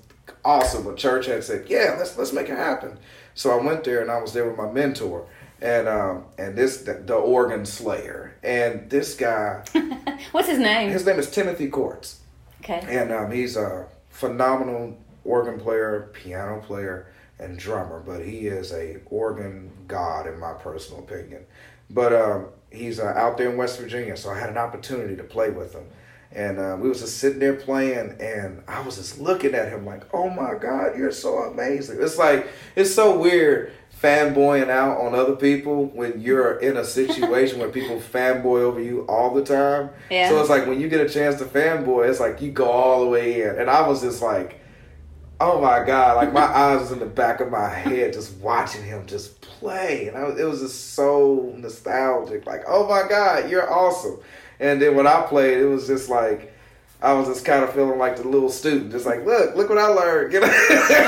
awesome. 0.45 0.87
A 0.87 0.95
church 0.95 1.27
had 1.27 1.45
said, 1.45 1.67
"Yeah, 1.69 1.95
let's 1.99 2.17
let's 2.19 2.33
make 2.33 2.49
it 2.49 2.57
happen." 2.57 2.99
So 3.35 3.51
I 3.51 3.63
went 3.63 3.85
there 3.85 4.01
and 4.01 4.11
I 4.11 4.21
was 4.21 4.33
there 4.33 4.49
with 4.49 4.57
my 4.57 4.71
mentor 4.71 5.27
and 5.61 5.89
um 5.89 6.25
and 6.39 6.57
this 6.57 6.79
the, 6.79 6.95
the 6.95 7.15
organ 7.15 7.65
slayer 7.65 8.37
and 8.43 8.89
this 8.91 9.15
guy. 9.15 9.65
What's 10.33 10.49
his 10.49 10.59
name? 10.59 10.91
His 10.91 11.07
name 11.07 11.19
is 11.19 11.31
Timothy 11.31 11.69
Courts. 11.69 12.21
Okay. 12.61 12.85
And 12.89 13.13
um, 13.13 13.31
he's 13.31 13.57
a 13.57 13.87
phenomenal 14.11 14.97
organ 15.25 15.61
player, 15.61 16.11
piano 16.13 16.61
player, 16.61 17.13
and 17.39 17.59
drummer. 17.59 18.01
But 18.01 18.25
he 18.25 18.47
is 18.47 18.73
a 18.73 19.01
organ 19.07 19.71
god 19.87 20.27
in 20.27 20.39
my 20.39 20.55
personal 20.55 21.03
opinion. 21.03 21.45
But 21.91 22.15
um, 22.15 22.47
he's 22.71 22.99
uh, 22.99 23.13
out 23.17 23.37
there 23.37 23.51
in 23.51 23.57
West 23.57 23.79
Virginia, 23.79 24.17
so 24.17 24.31
I 24.31 24.39
had 24.39 24.49
an 24.49 24.57
opportunity 24.57 25.17
to 25.17 25.25
play 25.25 25.51
with 25.51 25.75
him. 25.75 25.85
And 26.35 26.59
uh, 26.59 26.77
we 26.81 26.89
was 26.89 27.01
just 27.01 27.19
sitting 27.19 27.39
there 27.39 27.55
playing, 27.55 28.17
and 28.21 28.63
I 28.67 28.81
was 28.83 28.97
just 28.97 29.21
looking 29.21 29.55
at 29.55 29.69
him 29.69 29.87
like, 29.87 30.03
"Oh 30.13 30.29
my 30.29 30.55
God, 30.55 30.99
you're 30.99 31.13
so 31.13 31.39
amazing!" 31.39 31.99
It's 32.01 32.19
like 32.19 32.49
it's 32.75 32.93
so 32.93 33.17
weird 33.19 33.73
fanboying 34.05 34.69
out 34.69 35.01
on 35.01 35.15
other 35.15 35.35
people 35.35 35.87
when 35.87 36.21
you're 36.21 36.59
in 36.59 36.77
a 36.77 36.85
situation 36.85 37.59
where 37.59 37.71
people 37.71 37.97
fanboy 38.13 38.61
over 38.61 38.81
you 38.81 39.03
all 39.09 39.33
the 39.33 39.45
time. 39.45 39.91
Yeah. 40.11 40.29
So 40.29 40.41
it's 40.41 40.51
like 40.51 40.67
when 40.67 40.81
you 40.81 40.89
get 40.89 41.01
a 41.01 41.09
chance 41.09 41.37
to 41.37 41.45
fanboy, 41.45 42.09
it's 42.09 42.21
like 42.21 42.43
you 42.43 42.51
go 42.51 42.71
all 42.71 43.03
the 43.03 43.09
way 43.09 43.43
in. 43.43 43.59
And 43.59 43.71
I 43.71 43.87
was 43.89 44.03
just 44.03 44.21
like, 44.21 44.61
oh 45.41 45.61
my 45.61 45.85
God, 45.85 46.17
like 46.17 46.33
my 46.33 46.43
eyes 46.43 46.81
was 46.81 46.93
in 46.93 46.99
the 46.99 47.07
back 47.07 47.41
of 47.41 47.51
my 47.51 47.69
head 47.69 48.13
just 48.13 48.37
watching 48.39 48.85
him 48.85 49.07
just 49.07 49.41
play. 49.41 50.09
And 50.09 50.17
I 50.17 50.25
was, 50.25 50.39
it 50.39 50.45
was 50.45 50.61
just 50.61 50.95
so 50.95 51.55
nostalgic. 51.57 52.47
Like, 52.47 52.65
oh 52.69 52.87
my 52.87 53.09
God, 53.09 53.49
you're 53.51 53.73
awesome. 53.73 54.19
And 54.65 54.81
then 54.81 54.97
when 54.97 55.07
I 55.07 55.21
played, 55.23 55.59
it 55.59 55.67
was 55.67 55.87
just 55.87 56.09
like, 56.09 56.53
I 57.03 57.13
was 57.13 57.29
just 57.29 57.45
kind 57.45 57.63
of 57.63 57.75
feeling 57.75 57.99
like 57.99 58.17
the 58.17 58.27
little 58.27 58.49
student, 58.49 58.93
just 58.93 59.05
like, 59.05 59.27
look, 59.27 59.55
look 59.55 59.69
what 59.69 59.77
I 59.77 59.89
learned. 59.89 60.35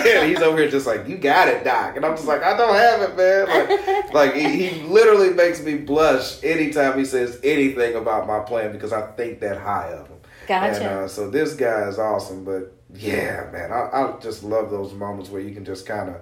And 0.07 0.31
he's 0.31 0.43
over 0.43 0.59
here 0.59 0.71
just 0.71 0.87
like, 0.87 1.09
you 1.09 1.17
got 1.17 1.49
it, 1.49 1.65
Doc. 1.65 1.97
And 1.97 2.05
I'm 2.05 2.15
just 2.15 2.29
like, 2.29 2.43
I 2.43 2.55
don't 2.55 2.75
have 2.75 3.01
it, 3.01 3.17
man. 3.17 3.49
Like, 3.49 4.15
like 4.15 4.35
he, 4.35 4.69
he 4.69 4.83
literally 4.83 5.31
makes 5.31 5.63
me 5.63 5.77
blush 5.77 6.45
anytime 6.45 6.99
he 6.99 7.07
says 7.07 7.41
anything 7.43 7.95
about 7.95 8.27
my 8.27 8.41
playing 8.41 8.73
because 8.73 8.93
I 8.93 9.11
think 9.13 9.41
that 9.41 9.59
high 9.59 9.89
of 9.93 10.07
him. 10.07 10.19
Gotcha. 10.47 10.77
And 10.77 10.85
uh, 10.85 11.09
so 11.09 11.31
this 11.31 11.55
guy 11.55 11.89
is 11.89 11.99
awesome, 11.99 12.45
but 12.45 12.73
yeah, 12.95 13.49
man, 13.51 13.73
I, 13.73 13.89
I 13.93 14.21
just 14.21 14.45
love 14.45 14.71
those 14.71 14.93
moments 14.93 15.31
where 15.31 15.41
you 15.41 15.55
can 15.55 15.65
just 15.65 15.87
kind 15.87 16.11
of 16.11 16.17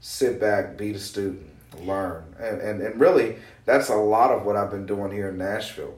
sit 0.00 0.40
back, 0.40 0.78
be 0.78 0.92
the 0.92 0.98
student, 0.98 1.48
learn, 1.82 2.24
and, 2.40 2.60
and 2.60 2.80
and 2.80 3.00
really 3.00 3.36
that's 3.66 3.88
a 3.88 3.96
lot 3.96 4.30
of 4.32 4.44
what 4.44 4.56
I've 4.56 4.70
been 4.70 4.86
doing 4.86 5.12
here 5.12 5.28
in 5.28 5.38
Nashville, 5.38 5.94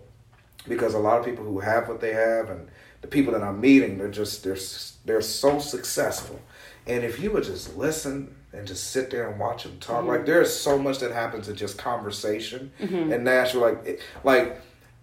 because 0.69 0.95
a 0.95 0.99
lot 0.99 1.19
of 1.19 1.25
people 1.25 1.45
who 1.45 1.61
have 1.61 1.89
what 1.89 2.01
they 2.01 2.13
have 2.13 2.51
and 2.51 2.69
the 3.03 3.09
people 3.09 3.33
that 3.33 3.43
I'm 3.43 3.61
meeting, 3.61 3.99
they're 3.99 4.11
just 4.11 4.45
they're 4.45 4.59
they're 5.05 5.23
so 5.23 5.59
successful, 5.59 6.41
and 6.87 7.05
if 7.05 7.21
you 7.21 7.31
would 7.33 7.45
just 7.45 7.77
listen 7.77 8.35
and 8.53 8.67
just 8.67 8.91
sit 8.91 9.11
there 9.11 9.31
and 9.31 9.39
watch 9.39 9.63
them 9.63 9.79
talk, 9.79 10.05
like 10.05 10.19
mm-hmm. 10.19 10.27
there's 10.27 10.55
so 10.55 10.79
much 10.79 10.99
that 10.99 11.13
happens 11.13 11.49
in 11.49 11.57
just 11.57 11.79
conversation 11.79 12.73
mm-hmm. 12.81 13.13
in 13.13 13.25
Nashville, 13.25 13.63
like 13.63 13.87
it- 13.87 14.01
like 14.25 14.61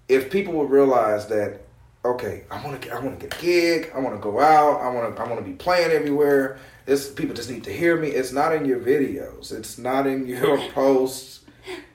if 0.08 0.30
people 0.30 0.54
would 0.54 0.70
realize 0.70 1.28
that 1.28 1.62
okay, 2.06 2.44
I 2.50 2.64
want 2.64 2.82
to 2.82 2.88
get, 2.88 2.98
I 2.98 3.00
want 3.00 3.20
to 3.20 3.28
get 3.28 3.38
a 3.38 3.42
gig. 3.42 3.92
I 3.94 4.00
want 4.00 4.16
to 4.16 4.22
go 4.22 4.40
out. 4.40 4.82
I 4.82 4.90
want 4.90 5.16
to, 5.16 5.22
I 5.22 5.28
want 5.28 5.40
to 5.40 5.46
be 5.46 5.56
playing 5.56 5.92
everywhere. 5.92 6.60
This 6.86 7.12
people 7.12 7.36
just 7.36 7.50
need 7.50 7.64
to 7.66 7.74
hear 7.74 7.98
me. 7.98 8.10
It's 8.10 8.32
not 8.32 8.54
in 8.56 8.66
your 8.66 8.80
videos. 8.80 9.52
It's 9.52 9.78
not 9.78 10.08
in 10.08 10.26
your 10.26 10.58
posts. 10.72 11.37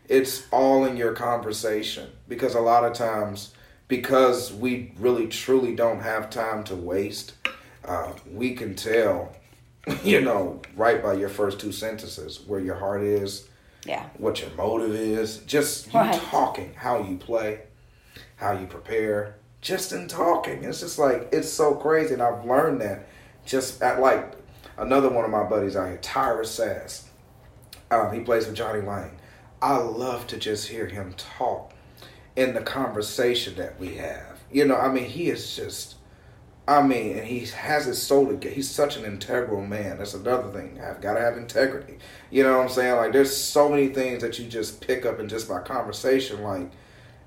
It's 0.08 0.46
all 0.50 0.84
in 0.84 0.96
your 0.96 1.12
conversation 1.12 2.10
because 2.28 2.54
a 2.54 2.60
lot 2.60 2.84
of 2.84 2.92
times, 2.92 3.54
because 3.88 4.52
we 4.52 4.92
really 4.98 5.26
truly 5.28 5.74
don't 5.74 6.00
have 6.00 6.30
time 6.30 6.64
to 6.64 6.74
waste, 6.76 7.34
uh, 7.84 8.12
we 8.30 8.54
can 8.54 8.74
tell, 8.74 9.34
you 10.04 10.20
know, 10.20 10.60
right 10.76 11.02
by 11.02 11.14
your 11.14 11.28
first 11.28 11.60
two 11.60 11.72
sentences 11.72 12.40
where 12.46 12.60
your 12.60 12.76
heart 12.76 13.02
is, 13.02 13.48
Yeah. 13.84 14.04
what 14.18 14.40
your 14.40 14.50
motive 14.50 14.94
is, 14.94 15.38
just 15.38 15.92
you 15.92 16.00
Right. 16.00 16.14
talking, 16.30 16.74
how 16.74 17.02
you 17.02 17.16
play, 17.16 17.60
how 18.36 18.52
you 18.52 18.66
prepare, 18.66 19.36
just 19.60 19.92
in 19.92 20.08
talking. 20.08 20.64
It's 20.64 20.80
just 20.80 20.98
like 20.98 21.28
it's 21.32 21.50
so 21.50 21.74
crazy, 21.74 22.14
and 22.14 22.22
I've 22.22 22.44
learned 22.44 22.80
that 22.80 23.06
just 23.46 23.80
at 23.82 24.00
like 24.00 24.32
another 24.76 25.08
one 25.08 25.24
of 25.24 25.30
my 25.30 25.44
buddies 25.44 25.76
out 25.76 25.88
here, 25.88 25.98
Tyrus 26.02 26.50
Sass. 26.50 27.08
Um, 27.90 28.12
he 28.12 28.20
plays 28.20 28.46
with 28.46 28.56
Johnny 28.56 28.80
Lane. 28.80 29.10
I 29.62 29.76
love 29.76 30.26
to 30.26 30.36
just 30.36 30.68
hear 30.68 30.86
him 30.86 31.14
talk 31.16 31.72
in 32.34 32.52
the 32.52 32.60
conversation 32.60 33.54
that 33.54 33.78
we 33.78 33.94
have. 33.94 34.40
You 34.50 34.66
know, 34.66 34.76
I 34.76 34.92
mean, 34.92 35.04
he 35.04 35.30
is 35.30 35.56
just. 35.56 35.96
I 36.66 36.80
mean, 36.80 37.18
and 37.18 37.26
he 37.26 37.46
has 37.46 37.86
his 37.86 38.00
soul 38.00 38.28
to 38.28 38.34
get. 38.34 38.52
He's 38.52 38.70
such 38.70 38.96
an 38.96 39.04
integral 39.04 39.64
man. 39.66 39.98
That's 39.98 40.14
another 40.14 40.50
thing. 40.52 40.80
I've 40.80 41.00
got 41.00 41.14
to 41.14 41.20
have 41.20 41.36
integrity. 41.36 41.98
You 42.30 42.44
know 42.44 42.58
what 42.58 42.64
I'm 42.64 42.68
saying? 42.68 42.96
Like, 42.96 43.12
there's 43.12 43.36
so 43.36 43.68
many 43.68 43.88
things 43.88 44.22
that 44.22 44.38
you 44.38 44.46
just 44.46 44.80
pick 44.80 45.04
up 45.04 45.18
in 45.18 45.28
just 45.28 45.48
by 45.48 45.60
conversation. 45.60 46.42
Like, 46.42 46.70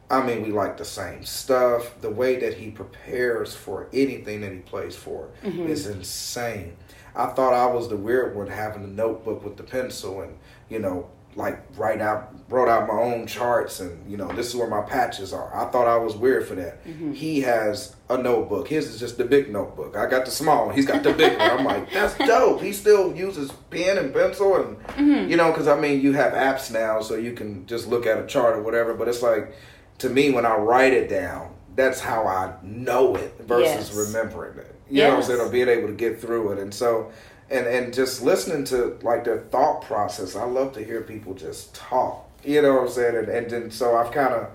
I 0.09 0.25
mean, 0.25 0.41
we 0.41 0.51
like 0.51 0.77
the 0.77 0.85
same 0.85 1.25
stuff. 1.25 1.99
The 1.99 2.09
way 2.09 2.37
that 2.37 2.53
he 2.53 2.71
prepares 2.71 3.53
for 3.53 3.89
anything 3.91 4.39
that 4.41 4.53
he 4.53 4.59
plays 4.59 4.95
for 4.95 5.31
mm-hmm. 5.43 5.67
is 5.67 5.87
insane. 5.87 6.77
I 7.13 7.27
thought 7.27 7.53
I 7.53 7.65
was 7.73 7.89
the 7.89 7.97
weird 7.97 8.35
one 8.35 8.47
having 8.47 8.83
the 8.83 8.89
notebook 8.89 9.43
with 9.43 9.57
the 9.57 9.63
pencil 9.63 10.21
and, 10.21 10.37
you 10.69 10.79
know, 10.79 11.09
like 11.35 11.61
write 11.77 11.99
out, 12.01 12.33
wrote 12.49 12.69
out 12.69 12.87
my 12.87 12.93
own 12.93 13.27
charts 13.27 13.81
and, 13.81 14.09
you 14.09 14.15
know, 14.15 14.27
this 14.29 14.47
is 14.47 14.55
where 14.55 14.69
my 14.69 14.81
patches 14.81 15.33
are. 15.33 15.53
I 15.55 15.69
thought 15.69 15.87
I 15.87 15.97
was 15.97 16.15
weird 16.15 16.47
for 16.47 16.55
that. 16.55 16.85
Mm-hmm. 16.85 17.11
He 17.11 17.41
has 17.41 17.95
a 18.09 18.17
notebook. 18.17 18.67
His 18.69 18.87
is 18.87 18.99
just 18.99 19.17
the 19.17 19.25
big 19.25 19.51
notebook. 19.51 19.97
I 19.97 20.09
got 20.09 20.23
the 20.25 20.31
small 20.31 20.67
one. 20.67 20.75
He's 20.75 20.85
got 20.85 21.03
the 21.03 21.11
big 21.11 21.37
one. 21.37 21.49
I'm 21.51 21.65
like, 21.65 21.91
that's 21.93 22.17
dope. 22.17 22.61
He 22.61 22.71
still 22.71 23.13
uses 23.15 23.51
pen 23.69 23.97
and 23.97 24.13
pencil 24.13 24.55
and, 24.55 24.77
mm-hmm. 24.87 25.29
you 25.29 25.35
know, 25.35 25.51
because 25.51 25.67
I 25.67 25.77
mean, 25.79 25.99
you 26.01 26.13
have 26.13 26.33
apps 26.33 26.71
now 26.71 27.01
so 27.01 27.15
you 27.15 27.33
can 27.33 27.65
just 27.67 27.87
look 27.87 28.05
at 28.05 28.17
a 28.17 28.25
chart 28.25 28.55
or 28.55 28.61
whatever. 28.61 28.93
But 28.93 29.09
it's 29.09 29.21
like, 29.21 29.53
to 29.99 30.09
me, 30.09 30.31
when 30.31 30.45
I 30.45 30.55
write 30.55 30.93
it 30.93 31.09
down, 31.09 31.53
that's 31.75 31.99
how 31.99 32.25
I 32.25 32.53
know 32.63 33.15
it 33.15 33.35
versus 33.41 33.89
Yes. 33.89 34.07
remembering 34.07 34.57
it. 34.59 34.75
You 34.89 35.01
know 35.01 35.07
what 35.09 35.13
I'm 35.15 35.19
Yes. 35.19 35.27
saying? 35.27 35.39
Or 35.41 35.49
being 35.49 35.67
able 35.67 35.87
to 35.87 35.93
get 35.93 36.21
through 36.21 36.53
it. 36.53 36.59
And 36.59 36.73
so, 36.73 37.11
and 37.49 37.67
and 37.67 37.93
just 37.93 38.21
listening 38.21 38.63
to 38.65 38.97
like 39.01 39.23
their 39.23 39.39
thought 39.39 39.81
process. 39.81 40.35
I 40.35 40.45
love 40.45 40.73
to 40.73 40.83
hear 40.83 41.01
people 41.01 41.33
just 41.33 41.73
talk. 41.75 42.29
You 42.43 42.61
know 42.61 42.75
what 42.75 42.83
I'm 42.83 42.89
saying? 42.89 43.15
And 43.15 43.29
and 43.29 43.49
then 43.49 43.71
so 43.71 43.95
I've 43.95 44.11
kind 44.11 44.33
of 44.33 44.49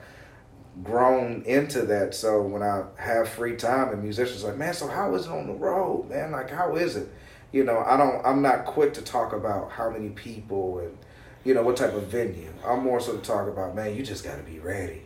grown 0.83 1.43
into 1.43 1.83
that. 1.83 2.15
So 2.15 2.43
when 2.43 2.63
I 2.63 2.85
have 2.97 3.29
free 3.29 3.57
time 3.57 3.91
and 3.91 4.03
musicians 4.03 4.45
like, 4.45 4.57
man, 4.57 4.75
so 4.75 4.89
how 4.89 5.15
is 5.15 5.27
it 5.27 5.33
on 5.33 5.47
the 5.47 5.55
road, 5.55 6.09
man? 6.09 6.33
Like 6.33 6.51
how 6.51 6.77
is 6.77 6.97
it? 6.97 7.09
You 7.53 7.65
know, 7.65 7.79
I 7.79 7.97
don't. 7.97 8.25
I'm 8.25 8.43
not 8.43 8.65
quick 8.65 8.95
to 8.95 9.03
talk 9.03 9.33
about 9.33 9.73
how 9.73 9.91
many 9.91 10.11
people 10.11 10.79
and 10.79 10.97
you 11.45 11.55
know 11.55 11.63
what 11.63 11.77
type 11.77 11.95
of 11.95 12.05
venue. 12.05 12.53
I'm 12.65 12.83
more 12.83 13.01
so 13.01 13.17
to 13.17 13.23
talk 13.23 13.49
about, 13.49 13.75
man, 13.75 13.97
you 13.97 14.03
just 14.03 14.25
got 14.25 14.37
to 14.37 14.43
be 14.43 14.59
ready. 14.59 15.03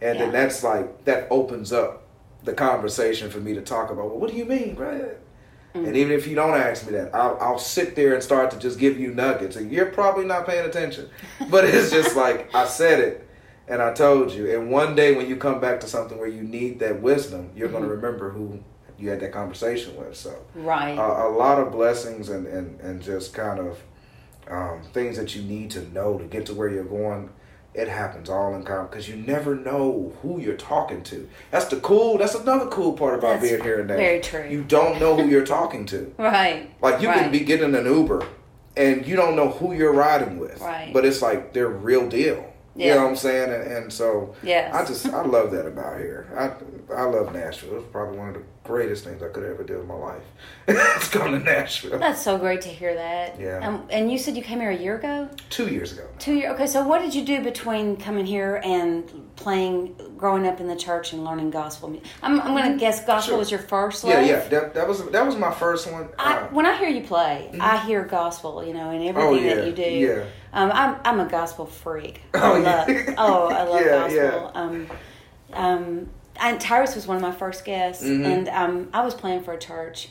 And 0.00 0.18
then 0.18 0.32
that's 0.32 0.64
like 0.64 1.04
that 1.04 1.28
opens 1.30 1.72
up 1.72 2.06
the 2.42 2.54
conversation 2.54 3.30
for 3.30 3.38
me 3.38 3.54
to 3.54 3.60
talk 3.60 3.90
about. 3.90 4.06
Well, 4.06 4.18
what 4.18 4.30
do 4.30 4.36
you 4.36 4.46
mean, 4.46 4.74
Brad? 5.72 5.86
And 5.86 5.96
even 5.96 6.12
if 6.12 6.26
you 6.26 6.34
don't 6.34 6.54
ask 6.56 6.86
me 6.86 6.92
that, 6.92 7.14
I'll, 7.14 7.36
I'll 7.40 7.58
sit 7.58 7.94
there 7.96 8.14
and 8.14 8.22
start 8.22 8.50
to 8.52 8.58
just 8.58 8.78
give 8.78 8.98
you 8.98 9.12
nuggets. 9.14 9.56
And 9.56 9.70
you're 9.70 9.86
probably 9.86 10.24
not 10.24 10.46
paying 10.46 10.66
attention, 10.66 11.08
but 11.50 11.64
it's 11.64 11.90
just 11.90 12.16
like 12.16 12.54
I 12.54 12.66
said 12.66 13.00
it 13.00 13.28
and 13.68 13.80
I 13.80 13.92
told 13.92 14.32
you. 14.32 14.50
And 14.54 14.70
one 14.70 14.94
day 14.94 15.14
when 15.14 15.28
you 15.28 15.36
come 15.36 15.60
back 15.60 15.80
to 15.80 15.86
something 15.86 16.18
where 16.18 16.28
you 16.28 16.42
need 16.42 16.80
that 16.80 17.00
wisdom, 17.00 17.50
you're 17.54 17.68
going 17.68 17.84
to 17.84 17.88
remember 17.88 18.30
who 18.30 18.58
you 18.98 19.08
had 19.08 19.20
that 19.20 19.32
conversation 19.32 19.96
with. 19.96 20.16
So 20.16 20.36
Right. 20.54 20.98
a, 20.98 21.28
a 21.28 21.30
lot 21.30 21.58
of 21.58 21.72
blessings 21.72 22.28
and, 22.28 22.46
and, 22.46 22.80
and 22.80 23.00
just 23.00 23.32
kind 23.32 23.58
of 23.60 23.78
um, 24.48 24.82
things 24.92 25.16
that 25.16 25.34
you 25.36 25.42
need 25.42 25.70
to 25.70 25.88
know 25.92 26.18
to 26.18 26.24
get 26.24 26.46
to 26.46 26.54
where 26.54 26.68
you're 26.68 26.84
going. 26.84 27.30
It 27.72 27.86
happens 27.88 28.28
all 28.28 28.54
in 28.56 28.64
common 28.64 28.86
because 28.88 29.08
you 29.08 29.14
never 29.16 29.54
know 29.54 30.12
who 30.22 30.40
you're 30.40 30.56
talking 30.56 31.02
to. 31.04 31.28
That's 31.52 31.66
the 31.66 31.76
cool. 31.76 32.18
That's 32.18 32.34
another 32.34 32.66
cool 32.66 32.94
part 32.94 33.14
about 33.18 33.40
That's 33.40 33.50
being 33.50 33.62
here 33.62 33.80
and 33.80 33.88
there. 33.88 33.96
very 33.96 34.20
true. 34.20 34.44
You 34.48 34.64
don't 34.64 34.98
know 34.98 35.14
who 35.16 35.28
you're 35.28 35.46
talking 35.46 35.86
to. 35.86 36.12
right. 36.18 36.68
Like 36.82 37.00
you 37.00 37.08
right. 37.08 37.18
can 37.20 37.30
be 37.30 37.40
getting 37.40 37.74
an 37.76 37.86
Uber, 37.86 38.26
and 38.76 39.06
you 39.06 39.14
don't 39.14 39.36
know 39.36 39.50
who 39.50 39.72
you're 39.72 39.92
riding 39.92 40.38
with. 40.38 40.60
Right. 40.60 40.90
But 40.92 41.04
it's 41.04 41.22
like 41.22 41.52
they're 41.52 41.68
real 41.68 42.08
deal. 42.08 42.52
You 42.74 42.86
Yeah. 42.86 42.94
know 42.96 43.02
what 43.04 43.10
I'm 43.10 43.16
saying? 43.16 43.52
And, 43.52 43.62
and 43.72 43.92
so 43.92 44.34
Yes. 44.42 44.74
I 44.74 44.84
just 44.84 45.06
I 45.06 45.24
love 45.24 45.52
that 45.52 45.66
about 45.66 45.98
here. 45.98 46.26
I 46.36 46.50
I 46.94 47.04
love 47.04 47.32
Nashville. 47.32 47.76
It's 47.78 47.86
probably 47.92 48.18
one 48.18 48.28
of 48.28 48.34
the 48.34 48.42
greatest 48.64 49.04
things 49.04 49.22
I 49.22 49.28
could 49.28 49.44
ever 49.44 49.62
do 49.64 49.80
in 49.80 49.86
my 49.86 49.94
life. 49.94 50.22
it's 50.68 51.08
come 51.08 51.32
to 51.32 51.38
Nashville. 51.38 51.98
That's 51.98 52.20
so 52.20 52.36
great 52.38 52.60
to 52.62 52.68
hear 52.68 52.94
that. 52.94 53.38
Yeah. 53.40 53.66
Um, 53.66 53.86
and 53.90 54.10
you 54.10 54.18
said 54.18 54.36
you 54.36 54.42
came 54.42 54.60
here 54.60 54.70
a 54.70 54.76
year 54.76 54.96
ago. 54.96 55.28
Two 55.50 55.68
years 55.68 55.92
ago. 55.92 56.06
Two 56.18 56.34
years. 56.34 56.52
Okay, 56.54 56.66
so 56.66 56.86
what 56.86 57.00
did 57.00 57.14
you 57.14 57.24
do 57.24 57.42
between 57.42 57.96
coming 57.96 58.26
here 58.26 58.60
and 58.64 59.30
playing, 59.36 59.94
growing 60.16 60.46
up 60.46 60.60
in 60.60 60.66
the 60.68 60.76
church 60.76 61.12
and 61.12 61.24
learning 61.24 61.50
gospel 61.50 61.88
music? 61.88 62.08
I'm, 62.22 62.40
I'm 62.40 62.52
going 62.54 62.72
to 62.72 62.78
guess 62.78 63.04
gospel 63.04 63.20
Mm-hmm. 63.20 63.28
Sure. 63.30 63.38
was 63.38 63.50
your 63.50 63.60
first 63.60 64.04
Yeah, 64.04 64.16
love. 64.18 64.26
yeah. 64.26 64.48
That, 64.48 64.74
that 64.74 64.88
was 64.88 65.04
that 65.10 65.26
was 65.26 65.36
my 65.36 65.52
first 65.52 65.90
one. 65.90 66.08
I, 66.18 66.38
Uh, 66.38 66.46
when 66.48 66.66
I 66.66 66.76
hear 66.78 66.88
you 66.88 67.02
play, 67.02 67.50
I 67.60 67.78
hear 67.78 68.04
gospel, 68.04 68.64
you 68.64 68.72
know, 68.74 68.90
in 68.90 69.02
everything 69.06 69.16
Oh, 69.30 69.34
yeah, 69.34 69.54
that 69.56 69.66
you 69.66 69.72
do. 69.72 69.82
yeah. 69.82 70.24
Um, 70.52 70.70
I'm 70.72 70.96
I'm 71.04 71.20
a 71.20 71.30
gospel 71.30 71.66
freak. 71.66 72.22
Oh, 72.34 72.38
I 72.54 72.58
yeah. 72.60 72.64
love, 73.06 73.14
oh, 73.18 73.48
I 73.48 73.62
love 73.68 73.80
Yeah, 73.84 74.30
gospel. 74.30 74.50
Um, 74.54 74.86
um, 75.52 76.10
and 76.36 76.60
Tyrus 76.60 76.94
was 76.94 77.06
one 77.06 77.16
of 77.16 77.22
my 77.22 77.32
first 77.32 77.64
guests, 77.64 78.04
Mm-hmm. 78.04 78.24
and 78.24 78.48
um, 78.48 78.88
I 78.92 79.02
was 79.04 79.14
playing 79.14 79.42
for 79.42 79.52
a 79.52 79.58
church. 79.58 80.08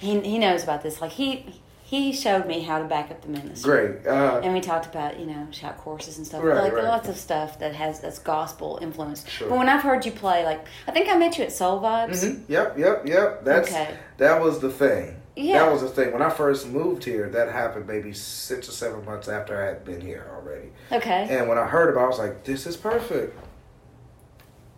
He 0.00 0.20
he 0.20 0.38
knows 0.38 0.62
about 0.64 0.82
this. 0.82 1.00
Like 1.00 1.12
he 1.12 1.54
he 1.82 2.12
showed 2.12 2.46
me 2.46 2.60
how 2.60 2.78
to 2.78 2.84
back 2.84 3.10
up 3.10 3.20
the 3.22 3.28
ministry. 3.28 3.88
great. 3.88 4.06
Uh, 4.06 4.40
And 4.44 4.52
we 4.54 4.60
talked 4.60 4.86
about 4.86 5.18
you 5.18 5.26
know 5.26 5.46
shout 5.50 5.76
courses 5.78 6.18
and 6.18 6.26
stuff, 6.26 6.42
Right, 6.42 6.62
like 6.62 6.72
right. 6.72 6.84
lots 6.84 7.08
of 7.08 7.16
stuff 7.16 7.58
that 7.58 7.74
has 7.74 8.00
that's 8.00 8.18
gospel 8.20 8.78
influence. 8.80 9.26
Sure. 9.28 9.48
But 9.48 9.58
when 9.58 9.68
I've 9.68 9.82
heard 9.82 10.04
you 10.06 10.12
play, 10.12 10.44
like 10.44 10.64
I 10.86 10.92
think 10.92 11.08
I 11.08 11.16
met 11.16 11.36
you 11.38 11.44
at 11.44 11.52
Soul 11.52 11.80
Vibes. 11.80 12.24
mhm. 12.24 12.42
Yep, 12.48 12.78
yep, 12.78 13.06
yep. 13.06 13.44
That's 13.44 13.70
Okay. 13.70 13.94
that 14.18 14.40
was 14.40 14.60
the 14.60 14.70
thing. 14.70 15.16
Yeah. 15.36 15.60
That 15.64 15.72
was 15.72 15.80
the 15.82 15.88
thing. 15.88 16.12
When 16.12 16.22
I 16.22 16.28
first 16.28 16.68
moved 16.68 17.04
here, 17.04 17.28
that 17.30 17.50
happened 17.50 17.86
maybe 17.86 18.12
six 18.12 18.68
or 18.68 18.72
seven 18.72 19.04
months 19.04 19.26
after 19.28 19.60
I 19.62 19.66
had 19.68 19.84
been 19.84 20.00
here 20.00 20.26
already. 20.36 20.68
Okay. 20.92 21.26
And 21.30 21.48
when 21.48 21.56
I 21.56 21.64
heard 21.66 21.88
about 21.88 22.02
it, 22.02 22.04
I 22.04 22.08
was 22.08 22.18
like, 22.18 22.44
this 22.44 22.66
is 22.66 22.76
perfect. 22.76 23.36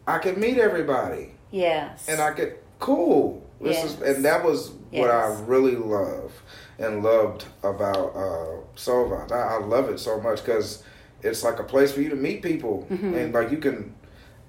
I 0.06 0.18
could 0.18 0.36
meet 0.38 0.58
everybody. 0.58 1.32
yes. 1.50 2.08
and 2.08 2.20
I 2.20 2.32
could 2.32 2.54
cool. 2.78 3.42
This 3.60 3.76
Yes. 3.76 3.84
is 3.94 4.02
and 4.16 4.24
that 4.24 4.44
was 4.44 4.72
what 4.90 5.10
I 5.10 5.38
really 5.46 5.76
love 5.76 6.32
and 6.78 7.02
loved 7.02 7.44
about 7.62 8.16
uh, 8.16 8.56
Soul 8.74 9.14
I, 9.30 9.34
I 9.34 9.58
love 9.60 9.88
it 9.88 10.00
so 10.00 10.20
much 10.20 10.44
because 10.44 10.82
it's 11.22 11.44
like 11.44 11.60
a 11.60 11.64
place 11.64 11.92
for 11.92 12.00
you 12.00 12.08
to 12.10 12.16
meet 12.16 12.42
people 12.42 12.86
Mm-hmm. 12.90 13.14
and 13.14 13.32
like 13.32 13.50
you 13.52 13.58
can 13.58 13.94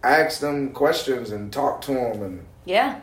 ask 0.03 0.39
them 0.41 0.71
questions 0.71 1.29
and 1.31 1.53
talk 1.53 1.81
to 1.81 1.93
them 1.93 2.23
and 2.23 2.45
yeah. 2.65 2.99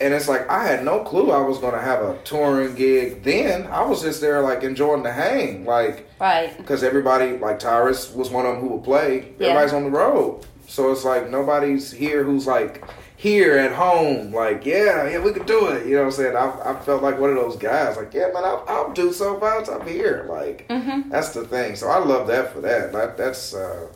and 0.00 0.14
it's 0.14 0.26
like 0.28 0.48
I 0.48 0.64
had 0.66 0.84
no 0.84 1.00
clue 1.04 1.30
I 1.30 1.42
was 1.42 1.58
gonna 1.58 1.82
have 1.82 2.00
a 2.02 2.16
touring 2.24 2.74
gig 2.74 3.22
then. 3.22 3.66
I 3.66 3.82
was 3.82 4.00
just 4.02 4.20
there 4.22 4.40
like 4.40 4.62
enjoying 4.62 5.02
the 5.02 5.12
hang, 5.12 5.64
like 5.66 6.08
Right. 6.18 6.56
because 6.56 6.82
everybody 6.82 7.36
like 7.36 7.58
Tyrus 7.58 8.12
was 8.14 8.30
one 8.30 8.46
of 8.46 8.54
them 8.54 8.62
who 8.62 8.74
would 8.74 8.84
play. 8.84 9.34
Yeah. 9.38 9.48
Everybody's 9.48 9.72
on 9.74 9.84
the 9.84 9.90
road, 9.90 10.46
so 10.68 10.90
it's 10.92 11.04
like 11.04 11.28
nobody's 11.30 11.90
here 11.92 12.24
who's 12.24 12.46
like 12.46 12.84
here 13.16 13.56
at 13.58 13.72
home. 13.72 14.32
Like 14.32 14.64
yeah, 14.66 15.08
yeah, 15.08 15.18
we 15.20 15.32
could 15.32 15.46
do 15.46 15.68
it. 15.68 15.86
You 15.86 15.94
know 15.94 16.00
what 16.00 16.06
I'm 16.06 16.12
saying? 16.12 16.36
I, 16.36 16.72
I 16.72 16.80
felt 16.80 17.02
like 17.02 17.18
one 17.18 17.30
of 17.30 17.36
those 17.36 17.56
guys. 17.56 17.96
Like 17.96 18.12
yeah, 18.14 18.28
man, 18.32 18.44
I'll, 18.44 18.64
I'll 18.68 18.92
do 18.92 19.12
Soul 19.12 19.38
Vibes. 19.38 19.68
I'm 19.72 19.86
here. 19.86 20.26
Like 20.28 20.66
Mm-hmm. 20.68 21.10
that's 21.10 21.30
the 21.30 21.46
thing. 21.46 21.76
So 21.76 21.88
I 21.88 21.98
love 21.98 22.26
that 22.28 22.52
for 22.52 22.60
that. 22.62 22.92
That 22.92 23.16
that's. 23.16 23.54
uh 23.54 23.88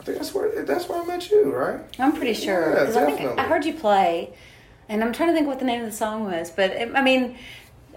I 0.00 0.04
think 0.04 0.18
that's 0.18 0.34
where 0.34 0.64
that's 0.64 0.88
where 0.88 1.00
I 1.00 1.06
met 1.06 1.30
you, 1.30 1.44
right? 1.54 1.78
I'm 2.00 2.12
pretty 2.12 2.34
sure 2.34 2.74
Yeah, 2.74 3.36
I. 3.38 3.44
I 3.44 3.46
heard 3.46 3.64
you 3.64 3.72
play, 3.74 4.32
and 4.88 5.04
I'm 5.04 5.12
trying 5.12 5.28
to 5.28 5.32
think 5.34 5.46
what 5.46 5.60
the 5.60 5.64
name 5.64 5.78
of 5.84 5.86
the 5.86 5.96
song 5.96 6.24
was. 6.24 6.50
But 6.50 6.72
it, 6.72 6.90
I 6.96 7.02
mean, 7.02 7.36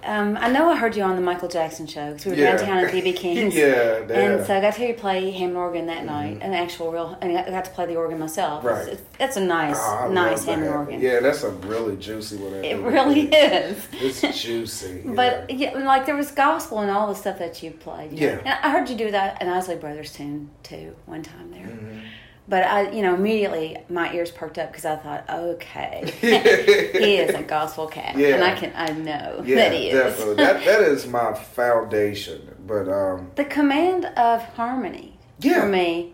um, 0.06 0.38
I 0.40 0.50
know 0.52 0.70
I 0.70 0.76
heard 0.76 0.96
you 0.96 1.04
on 1.04 1.16
the 1.16 1.22
Michael 1.22 1.48
Jackson 1.48 1.88
show 1.88 2.12
because 2.12 2.26
we 2.26 2.32
were 2.32 2.38
Yeah. 2.38 2.56
downtown 2.58 2.78
at 2.86 2.92
BB 2.94 3.16
King's. 3.18 3.56
Yeah, 3.56 4.06
yeah. 4.08 4.14
And 4.20 4.46
so 4.46 4.56
I 4.58 4.62
got 4.62 4.74
to 4.74 4.80
hear 4.80 4.90
you 4.90 4.94
play 4.94 5.32
Hammond 5.32 5.58
organ 5.58 5.86
that 5.88 6.06
night, 6.06 6.40
an 6.42 6.54
actual 6.54 6.92
real, 6.92 7.18
and 7.22 7.38
I 7.38 7.50
got 7.50 7.66
to 7.66 7.72
play 7.72 7.86
the 7.88 7.96
organ 7.96 8.20
myself. 8.20 8.64
Right. 8.64 8.88
It's, 8.88 9.02
it's, 9.02 9.18
that's 9.18 9.38
a 9.38 9.42
nice, 9.46 9.78
Oh, 9.80 10.10
nice 10.12 10.46
Hammond 10.46 10.70
organ. 10.70 11.02
Yeah, 11.02 11.20
that's 11.20 11.44
a 11.44 11.50
really 11.50 11.96
juicy 11.98 12.38
one. 12.38 12.64
It 12.64 12.78
really 12.80 13.22
is. 13.34 13.88
It's 13.94 14.22
juicy. 14.42 15.02
But 15.16 15.50
yeah, 15.50 15.78
like 15.78 16.06
there 16.06 16.16
was 16.16 16.32
gospel 16.32 16.80
and 16.80 16.92
all 16.92 17.08
the 17.08 17.16
stuff 17.16 17.40
that 17.40 17.64
you 17.64 17.72
played. 17.72 18.12
you 18.14 18.20
know. 18.22 18.34
Yeah. 18.34 18.40
and 18.46 18.60
I 18.64 18.70
heard 18.72 18.90
you 18.90 18.96
do 18.96 19.12
that 19.12 19.42
an 19.42 19.50
Isley 19.50 19.76
Brothers 19.76 20.14
tune 20.14 20.50
too 20.64 20.96
one 21.06 21.24
time 21.24 21.52
there. 21.52 21.68
Mm-hmm. 21.68 22.00
But 22.48 22.64
I, 22.64 22.92
you 22.92 23.02
know, 23.02 23.16
immediately 23.16 23.78
my 23.90 24.14
ears 24.14 24.30
perked 24.30 24.60
up 24.60 24.72
because 24.72 24.86
I 24.86 24.98
thought, 24.98 25.28
okay, 25.30 26.04
he 26.22 27.16
is 27.18 27.34
a 27.34 27.42
gospel 27.42 27.88
cat, 27.88 28.16
Yeah. 28.18 28.36
and 28.36 28.44
I 28.44 28.54
can, 28.56 28.72
I 28.76 28.92
know 28.92 29.42
Yeah, 29.44 29.56
that 29.56 29.72
he 29.74 29.90
is. 29.90 29.94
definitely. 29.96 30.36
that 30.36 30.64
that 30.66 30.82
is 30.82 31.08
my 31.08 31.34
foundation. 31.34 32.56
But 32.68 32.88
um, 32.88 33.32
the 33.36 33.46
command 33.46 34.06
of 34.06 34.44
harmony 34.56 35.18
Yeah. 35.40 35.62
for 35.62 35.68
me, 35.68 36.14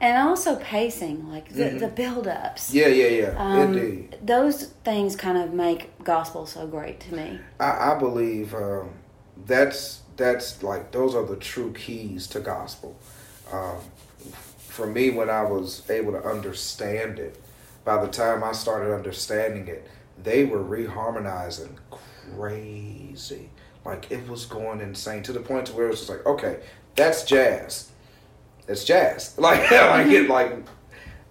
and 0.00 0.16
also 0.28 0.56
pacing, 0.56 1.28
like 1.30 1.48
the, 1.52 1.70
the 1.70 1.88
build-ups. 1.88 2.72
yeah, 2.74 2.86
yeah, 2.88 3.06
yeah, 3.08 3.34
Um, 3.38 3.74
indeed. 3.76 4.18
Those 4.22 4.66
things 4.84 5.16
kind 5.16 5.38
of 5.38 5.52
make 5.52 5.90
gospel 6.04 6.46
so 6.46 6.66
great 6.66 7.00
to 7.00 7.14
me. 7.14 7.40
I, 7.60 7.92
I 7.92 7.98
believe 7.98 8.54
um, 8.54 8.90
that's 9.46 10.00
that's 10.16 10.62
like 10.62 10.92
those 10.92 11.14
are 11.14 11.24
the 11.24 11.36
true 11.36 11.72
keys 11.72 12.26
to 12.28 12.40
gospel. 12.40 12.96
Um, 13.52 13.78
for 14.72 14.86
me, 14.86 15.10
when 15.10 15.28
I 15.28 15.42
was 15.42 15.88
able 15.90 16.12
to 16.12 16.26
understand 16.26 17.18
it, 17.18 17.38
by 17.84 18.02
the 18.02 18.10
time 18.10 18.42
I 18.42 18.52
started 18.52 18.94
understanding 18.94 19.68
it, 19.68 19.86
they 20.22 20.44
were 20.44 20.64
reharmonizing 20.64 21.76
crazy. 22.34 23.50
Like 23.84 24.10
it 24.10 24.26
was 24.26 24.46
going 24.46 24.80
insane 24.80 25.22
to 25.24 25.32
the 25.32 25.40
point 25.40 25.66
to 25.66 25.74
where 25.74 25.86
it 25.86 25.90
was 25.90 25.98
just 25.98 26.10
like, 26.10 26.24
okay, 26.24 26.60
that's 26.96 27.24
jazz. 27.24 27.90
It's 28.66 28.84
jazz. 28.84 29.34
Like 29.38 29.70
like 29.70 30.06
it 30.06 30.30
like 30.30 30.52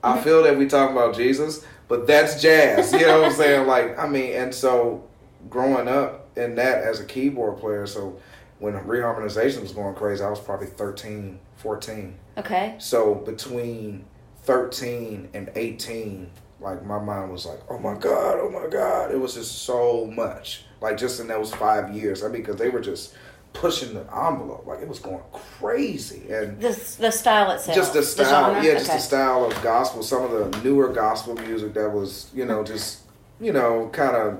I 0.03 0.13
mm-hmm. 0.13 0.23
feel 0.23 0.43
that 0.43 0.55
we 0.55 0.67
talk 0.67 0.91
about 0.91 1.15
Jesus, 1.15 1.65
but 1.87 2.05
that's 2.05 2.39
jazz. 2.43 2.93
You 2.93 3.07
know 3.07 3.21
what 3.21 3.31
I'm 3.31 3.35
saying? 3.35 3.65
Like 3.65 3.97
I 3.97 4.07
mean, 4.07 4.33
and 4.33 4.53
so 4.53 5.07
growing 5.49 5.87
up 5.87 6.29
in 6.37 6.53
that 6.55 6.83
as 6.83 6.99
a 6.99 7.05
keyboard 7.05 7.57
player, 7.57 7.87
so 7.87 8.19
when 8.59 8.75
reharmonization 8.75 9.61
was 9.61 9.71
going 9.71 9.95
crazy, 9.95 10.23
I 10.23 10.29
was 10.29 10.39
probably 10.39 10.67
13, 10.67 11.39
14. 11.61 12.17
Okay. 12.37 12.75
So 12.79 13.15
between 13.15 14.05
13 14.43 15.29
and 15.33 15.49
18, 15.55 16.29
like 16.59 16.85
my 16.85 16.99
mind 16.99 17.31
was 17.31 17.45
like, 17.45 17.59
oh 17.69 17.77
my 17.79 17.95
God, 17.95 18.37
oh 18.39 18.49
my 18.49 18.67
God. 18.67 19.11
It 19.11 19.19
was 19.19 19.33
just 19.35 19.63
so 19.63 20.05
much. 20.05 20.65
Like 20.81 20.97
just 20.97 21.19
in 21.19 21.27
those 21.27 21.53
five 21.53 21.93
years. 21.95 22.23
I 22.23 22.27
mean, 22.27 22.41
because 22.41 22.55
they 22.57 22.69
were 22.69 22.81
just 22.81 23.15
pushing 23.53 23.93
the 23.93 24.01
envelope. 24.01 24.65
Like 24.65 24.81
it 24.81 24.87
was 24.87 24.99
going 24.99 25.21
crazy. 25.31 26.31
And 26.31 26.59
The, 26.59 26.69
the 26.99 27.11
style 27.11 27.51
itself. 27.51 27.75
just 27.75 27.93
the 27.93 28.03
style, 28.03 28.53
genre? 28.53 28.63
yeah, 28.63 28.73
just 28.73 28.85
Okay. 28.89 28.97
the 28.97 29.01
style 29.03 29.45
of 29.45 29.61
gospel. 29.61 30.03
Some 30.03 30.23
of 30.23 30.31
the 30.53 30.61
newer 30.63 30.89
gospel 30.89 31.35
music 31.35 31.73
that 31.75 31.89
was, 31.91 32.31
you 32.33 32.45
know, 32.45 32.63
just, 32.63 33.01
you 33.39 33.53
know, 33.53 33.89
kind 33.93 34.15
of 34.15 34.39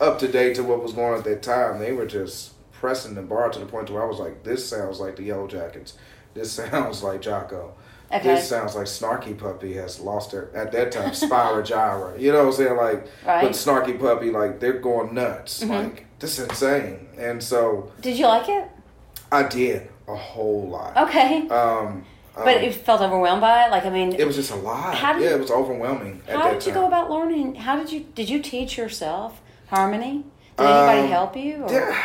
up 0.00 0.18
to 0.20 0.28
date 0.28 0.56
to 0.56 0.62
what 0.64 0.82
was 0.82 0.92
going 0.92 1.12
on 1.12 1.18
at 1.18 1.24
that 1.24 1.42
time. 1.42 1.78
They 1.78 1.92
were 1.92 2.06
just 2.06 2.52
pressing 2.72 3.14
the 3.14 3.22
bar 3.22 3.48
to 3.50 3.58
the 3.58 3.66
point 3.66 3.90
where 3.90 4.02
I 4.02 4.06
was 4.06 4.18
like, 4.18 4.42
this 4.44 4.68
sounds 4.68 5.00
like 5.00 5.16
the 5.16 5.28
Yellowjackets. 5.28 5.94
This 6.36 6.52
sounds 6.52 7.02
like 7.02 7.22
Jaco. 7.22 7.70
Okay. 8.12 8.22
This 8.36 8.48
sounds 8.48 8.76
like 8.76 8.86
Snarky 8.86 9.36
Puppy 9.36 9.72
has 9.74 9.98
lost 9.98 10.30
their 10.30 10.54
at 10.56 10.70
that 10.72 10.92
time 10.92 11.10
Spyro 11.10 11.60
Gyra. 11.66 12.20
You 12.20 12.30
know 12.32 12.44
what 12.44 12.46
I'm 12.48 12.52
saying? 12.52 12.76
Like 12.76 13.06
Right. 13.26 13.42
but 13.42 13.52
Snarky 13.52 13.98
Puppy, 13.98 14.30
like 14.30 14.60
they're 14.60 14.78
going 14.78 15.12
nuts. 15.14 15.62
Mm-hmm. 15.64 15.72
Like 15.72 16.06
this 16.20 16.38
is 16.38 16.46
insane. 16.48 17.08
And 17.18 17.42
so 17.42 17.90
Did 18.00 18.16
you 18.18 18.26
like 18.26 18.48
it? 18.48 18.68
I 19.32 19.42
did 19.42 19.88
a 20.06 20.14
whole 20.14 20.68
lot. 20.68 20.96
Okay. 21.08 21.48
Um 21.48 22.04
but 22.36 22.58
um, 22.58 22.64
you 22.64 22.70
felt 22.70 23.00
overwhelmed 23.00 23.40
by 23.40 23.64
it? 23.64 23.70
Like, 23.70 23.86
I 23.86 23.90
mean, 23.90 24.12
it 24.12 24.26
was 24.26 24.36
just 24.36 24.50
a 24.50 24.56
lot. 24.56 24.94
How 24.94 25.14
did- 25.14 25.22
yeah, 25.22 25.30
it 25.36 25.40
was 25.40 25.50
overwhelming. 25.50 26.20
At 26.28 26.36
how 26.36 26.52
did 26.52 26.66
you 26.66 26.72
time. 26.72 26.82
go 26.82 26.86
about 26.86 27.10
learning? 27.10 27.54
How 27.54 27.76
did 27.76 27.90
you, 27.90 28.00
did 28.14 28.28
you 28.28 28.42
teach 28.42 28.76
yourself 28.76 29.40
harmony? 29.68 30.26
Did 30.58 30.66
anybody 30.66 31.00
Um, 31.00 31.08
help 31.08 31.34
you? 31.34 31.62
Or? 31.64 31.72
Yeah, 31.72 31.98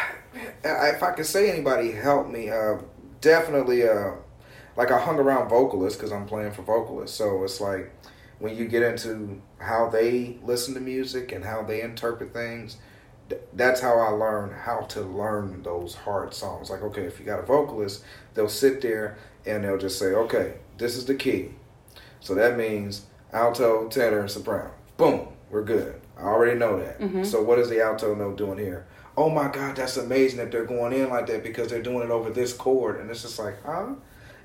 if 0.63 1.03
I 1.03 1.11
could 1.11 1.25
say 1.25 1.51
anybody 1.51 1.91
helped 1.91 2.29
me, 2.29 2.49
uh, 2.49 2.77
definitely. 3.21 3.87
Uh, 3.87 4.11
like 4.77 4.91
I 4.91 4.99
hung 4.99 5.19
around 5.19 5.49
vocalists 5.49 5.97
because 5.97 6.11
I'm 6.11 6.25
playing 6.25 6.53
for 6.53 6.61
vocalists, 6.61 7.17
so 7.17 7.43
it's 7.43 7.59
like 7.61 7.91
when 8.39 8.55
you 8.55 8.65
get 8.67 8.81
into 8.83 9.41
how 9.59 9.89
they 9.89 10.37
listen 10.43 10.73
to 10.73 10.79
music 10.79 11.31
and 11.31 11.43
how 11.43 11.61
they 11.63 11.81
interpret 11.81 12.33
things. 12.33 12.77
th- 13.29 13.41
That's 13.53 13.81
how 13.81 13.99
I 13.99 14.09
learned 14.09 14.53
how 14.53 14.81
to 14.81 15.01
learn 15.01 15.61
those 15.63 15.93
hard 15.95 16.33
songs. 16.33 16.69
Like, 16.69 16.81
okay, 16.83 17.03
if 17.03 17.19
you 17.19 17.25
got 17.25 17.39
a 17.39 17.43
vocalist, 17.43 18.03
they'll 18.33 18.49
sit 18.49 18.81
there 18.81 19.17
and 19.45 19.63
they'll 19.63 19.77
just 19.77 19.99
say, 19.99 20.07
okay, 20.07 20.55
this 20.77 20.95
is 20.95 21.05
the 21.05 21.15
key. 21.15 21.51
So 22.21 22.33
that 22.35 22.57
means 22.57 23.05
alto, 23.33 23.87
tenor, 23.89 24.27
soprano. 24.27 24.71
Boom, 24.97 25.27
we're 25.49 25.63
good. 25.63 25.99
I 26.17 26.23
already 26.23 26.57
know 26.57 26.79
that. 26.79 27.25
So 27.25 27.41
what 27.43 27.59
is 27.59 27.69
the 27.69 27.81
alto 27.83 28.15
note 28.15 28.37
doing 28.37 28.57
here? 28.57 28.87
Oh 29.17 29.29
my 29.29 29.49
God, 29.51 29.75
that's 29.75 29.97
amazing 29.97 30.37
that 30.37 30.51
they're 30.51 30.65
going 30.65 30.93
in 30.93 31.09
like 31.09 31.27
that 31.27 31.43
because 31.43 31.67
they're 31.69 31.81
doing 31.81 32.03
it 32.03 32.11
over 32.11 32.29
this 32.29 32.53
chord, 32.53 32.99
and 32.99 33.09
it's 33.09 33.21
just 33.23 33.37
like, 33.39 33.61
huh? 33.65 33.87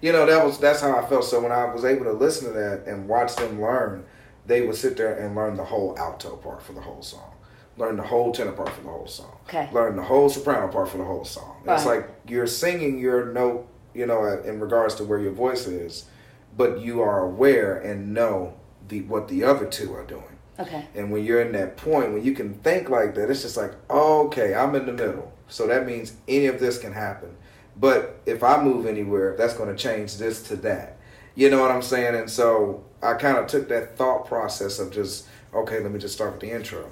You 0.00 0.12
know, 0.12 0.26
that 0.26 0.44
was 0.44 0.58
that's 0.58 0.80
how 0.80 0.98
I 0.98 1.06
felt. 1.08 1.24
So 1.24 1.40
when 1.40 1.52
I 1.52 1.64
was 1.72 1.84
able 1.84 2.04
to 2.04 2.12
listen 2.12 2.48
to 2.48 2.52
that 2.58 2.84
and 2.86 3.08
watch 3.08 3.36
them 3.36 3.60
learn, 3.62 4.04
they 4.46 4.66
would 4.66 4.76
sit 4.76 4.96
there 4.96 5.14
and 5.18 5.34
learn 5.34 5.56
the 5.56 5.64
whole 5.64 5.96
alto 5.98 6.36
part 6.36 6.62
for 6.62 6.72
the 6.72 6.80
whole 6.80 7.02
song, 7.02 7.32
learn 7.78 7.96
the 7.96 8.02
whole 8.02 8.32
tenor 8.32 8.52
part 8.52 8.70
for 8.70 8.82
the 8.82 8.88
whole 8.90 9.06
song, 9.06 9.38
Okay. 9.48 9.68
learn 9.72 9.96
the 9.96 10.02
whole 10.02 10.28
soprano 10.28 10.68
part 10.68 10.88
for 10.88 10.98
the 10.98 11.04
whole 11.04 11.24
song. 11.24 11.56
It's 11.66 11.84
Right. 11.86 11.98
like 12.00 12.10
you're 12.28 12.46
singing 12.46 12.98
your 12.98 13.26
note, 13.26 13.66
you 13.94 14.06
know, 14.06 14.24
in 14.26 14.60
regards 14.60 14.94
to 14.96 15.04
where 15.04 15.18
your 15.18 15.32
voice 15.32 15.66
is, 15.66 16.04
but 16.56 16.80
you 16.80 17.00
are 17.00 17.20
aware 17.24 17.76
and 17.76 18.12
know 18.12 18.54
the 18.88 19.02
what 19.02 19.28
the 19.28 19.44
other 19.44 19.66
two 19.66 19.94
are 19.94 20.04
doing. 20.04 20.36
Okay. 20.59 20.86
And 20.94 21.11
when 21.11 21.24
you're 21.24 21.42
in 21.42 21.52
that 21.52 21.76
point, 21.76 22.12
when 22.12 22.24
you 22.24 22.32
can 22.32 22.54
think 22.54 22.88
like 22.88 23.14
that, 23.14 23.30
it's 23.30 23.42
just 23.42 23.57
like, 23.57 23.72
oh, 23.90 24.26
okay, 24.26 24.54
I'm 24.54 24.74
in 24.74 24.86
the 24.86 24.92
middle. 24.92 25.32
So 25.48 25.66
that 25.66 25.86
means 25.86 26.14
any 26.26 26.46
of 26.46 26.59
this 26.59 26.78
can 26.78 26.92
happen. 26.92 27.36
But 27.78 28.20
if 28.26 28.42
I 28.42 28.62
move 28.62 28.86
anywhere, 28.86 29.36
that's 29.36 29.54
going 29.54 29.74
to 29.74 29.80
change 29.80 30.16
this 30.16 30.42
to 30.48 30.57
that. 30.57 30.96
You 31.34 31.50
know 31.50 31.61
what 31.61 31.70
I'm 31.70 31.82
saying? 31.82 32.14
And 32.14 32.30
so 32.30 32.84
I 33.02 33.14
kind 33.14 33.36
of 33.36 33.46
took 33.46 33.68
that 33.68 33.96
thought 33.96 34.26
process 34.26 34.78
of 34.78 34.90
just, 34.90 35.26
okay, 35.52 35.80
let 35.80 35.92
me 35.92 35.98
just 35.98 36.14
start 36.14 36.32
with 36.32 36.40
the 36.40 36.50
intro. 36.50 36.90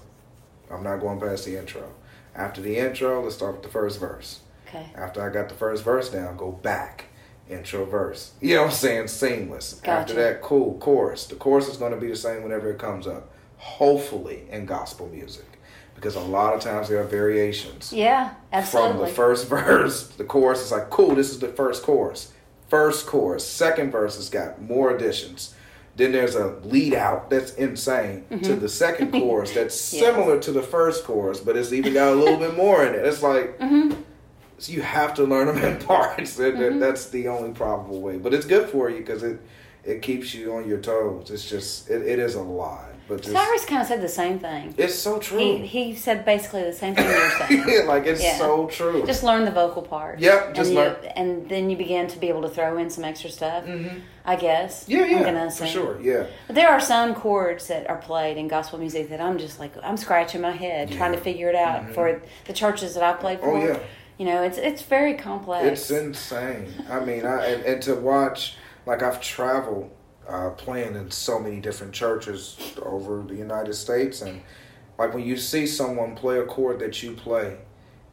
I'm 0.70 0.82
not 0.82 0.98
going 0.98 1.18
past 1.18 1.46
the 1.46 1.56
intro. 1.56 1.90
After 2.34 2.60
the 2.60 2.76
intro, 2.76 3.22
let's 3.22 3.36
start 3.36 3.54
with 3.54 3.62
the 3.62 3.70
first 3.70 3.98
verse. 3.98 4.40
Okay. 4.68 4.86
After 4.94 5.22
I 5.22 5.32
got 5.32 5.48
the 5.48 5.54
first 5.54 5.84
verse 5.84 6.10
down, 6.10 6.36
go 6.36 6.52
back. 6.52 7.06
Intro 7.48 7.84
verse. 7.84 8.32
You 8.40 8.56
know 8.56 8.62
what 8.62 8.70
I'm 8.70 8.74
saying? 8.74 9.08
Seamless. 9.08 9.74
Gotcha. 9.74 9.90
After 9.90 10.14
that, 10.14 10.42
cool. 10.42 10.78
Chorus. 10.78 11.26
The 11.26 11.36
chorus 11.36 11.68
is 11.68 11.76
going 11.76 11.92
to 11.92 12.00
be 12.00 12.08
the 12.08 12.16
same 12.16 12.42
whenever 12.42 12.70
it 12.70 12.78
comes 12.78 13.06
up. 13.06 13.30
Hopefully 13.68 14.42
in 14.50 14.66
gospel 14.66 15.08
music. 15.08 15.46
Because 15.94 16.16
a 16.16 16.20
lot 16.20 16.52
of 16.54 16.60
times 16.60 16.88
there 16.90 17.00
are 17.00 17.04
variations. 17.04 17.92
Yeah, 17.92 18.34
absolutely. 18.52 18.92
From 18.98 19.00
the 19.06 19.12
first 19.12 19.48
verse, 19.48 20.08
the 20.08 20.24
chorus 20.24 20.60
is 20.62 20.70
like, 20.70 20.90
cool, 20.90 21.14
this 21.14 21.30
is 21.30 21.38
the 21.38 21.48
first 21.48 21.82
chorus. 21.82 22.30
First 22.68 23.06
chorus. 23.06 23.46
Second 23.46 23.90
verse 23.90 24.16
has 24.16 24.28
got 24.28 24.60
more 24.60 24.94
additions. 24.94 25.54
Then 25.96 26.12
there's 26.12 26.34
a 26.34 26.48
lead 26.64 26.92
out 26.92 27.30
that's 27.30 27.54
insane 27.54 28.24
to 28.42 28.54
the 28.54 28.68
second 28.68 29.12
chorus 29.18 29.52
that's 29.52 29.74
Mm-hmm. 29.76 29.96
Yes. 29.96 30.14
similar 30.14 30.38
to 30.40 30.52
the 30.52 30.62
first 30.62 31.04
chorus, 31.04 31.40
but 31.40 31.56
it's 31.56 31.72
even 31.72 31.94
got 31.94 32.12
a 32.12 32.16
little 32.16 32.36
bit 32.38 32.54
more 32.56 32.84
in 32.84 32.94
it. 32.94 33.06
It's 33.06 33.22
like, 33.22 33.58
Mm-hmm. 33.60 33.92
so 34.58 34.72
you 34.72 34.82
have 34.82 35.14
to 35.14 35.24
learn 35.24 35.46
them 35.46 35.58
in 35.58 35.78
parts. 35.86 36.36
That- 36.36 36.58
that- 36.58 36.80
That's 36.80 37.08
the 37.08 37.28
only 37.28 37.52
probable 37.52 38.00
way. 38.02 38.18
But 38.18 38.34
it's 38.34 38.44
good 38.46 38.68
for 38.68 38.90
you 38.90 38.98
because 38.98 39.22
it, 39.22 39.40
it 39.84 40.02
keeps 40.02 40.34
you 40.34 40.54
on 40.54 40.68
your 40.68 40.78
toes. 40.80 41.30
It's 41.30 41.48
just, 41.48 41.88
it, 41.88 42.02
it 42.02 42.18
is 42.18 42.34
a 42.34 42.42
lot. 42.42 42.86
But 43.06 43.22
Cyrus 43.24 43.64
kind 43.66 43.82
of 43.82 43.86
said 43.88 44.00
the 44.00 44.08
same 44.08 44.38
thing. 44.38 44.74
it's 44.78 44.94
so 44.94 45.18
true. 45.18 45.38
He 45.38 45.66
he 45.66 45.94
said 45.94 46.24
basically 46.24 46.62
the 46.62 46.72
same 46.72 46.94
thing 46.94 47.06
you're 47.06 47.30
saying. 47.66 47.86
like, 47.86 48.06
it's 48.06 48.22
Yeah. 48.22 48.38
so 48.38 48.66
true. 48.66 49.04
Just 49.04 49.22
learn 49.22 49.44
the 49.44 49.50
vocal 49.50 49.82
part. 49.82 50.20
Yep, 50.20 50.54
just 50.54 50.70
and 50.70 50.78
you- 50.78 50.84
learn- 50.84 50.96
and 51.14 51.48
then 51.48 51.68
you 51.68 51.76
begin 51.76 52.06
to 52.08 52.18
be 52.18 52.28
able 52.28 52.42
to 52.42 52.48
throw 52.48 52.78
in 52.78 52.88
some 52.88 53.04
extra 53.04 53.28
stuff. 53.30 53.64
I 54.26 54.36
guess. 54.36 54.84
Mm-hmm. 54.84 54.92
yeah, 54.92 55.04
yeah, 55.32 55.48
for 55.50 55.66
sure. 55.66 56.00
Yeah. 56.00 56.26
But 56.46 56.56
there 56.56 56.68
are 56.70 56.80
some 56.80 57.14
chords 57.14 57.66
that 57.68 57.90
are 57.90 57.98
played 57.98 58.38
in 58.38 58.48
gospel 58.48 58.78
music 58.78 59.10
that 59.10 59.20
I'm 59.20 59.36
just 59.36 59.60
like 59.60 59.74
I'm 59.82 59.98
scratching 59.98 60.40
my 60.40 60.52
head 60.52 60.90
trying 60.90 61.12
to 61.12 61.18
figure 61.20 61.50
it 61.50 61.54
out 61.56 61.90
for 61.90 62.22
the 62.46 62.52
churches 62.54 62.94
that 62.94 63.02
I 63.02 63.12
played 63.12 63.40
for. 63.40 63.48
Mm-hmm. 63.48 63.66
Oh, 63.72 63.74
yeah. 63.74 63.78
You 64.16 64.24
know, 64.26 64.42
it's 64.44 64.56
it's 64.56 64.80
very 64.80 65.14
complex. 65.14 65.66
It's 65.66 65.90
insane. 65.90 66.72
I 66.88 67.00
mean, 67.04 67.26
I 67.26 67.44
and, 67.46 67.62
and 67.64 67.82
to 67.82 67.96
watch 67.96 68.56
like 68.86 69.02
I've 69.02 69.20
traveled 69.20 69.90
uh, 70.28 70.50
playing 70.50 70.94
in 70.96 71.10
so 71.10 71.38
many 71.38 71.60
different 71.60 71.92
churches 71.92 72.56
over 72.82 73.22
the 73.22 73.34
United 73.34 73.74
States, 73.74 74.22
and 74.22 74.42
like 74.98 75.14
when 75.14 75.24
you 75.24 75.36
see 75.36 75.66
someone 75.66 76.14
play 76.14 76.38
a 76.38 76.44
chord 76.44 76.78
that 76.80 77.02
you 77.02 77.12
play, 77.12 77.58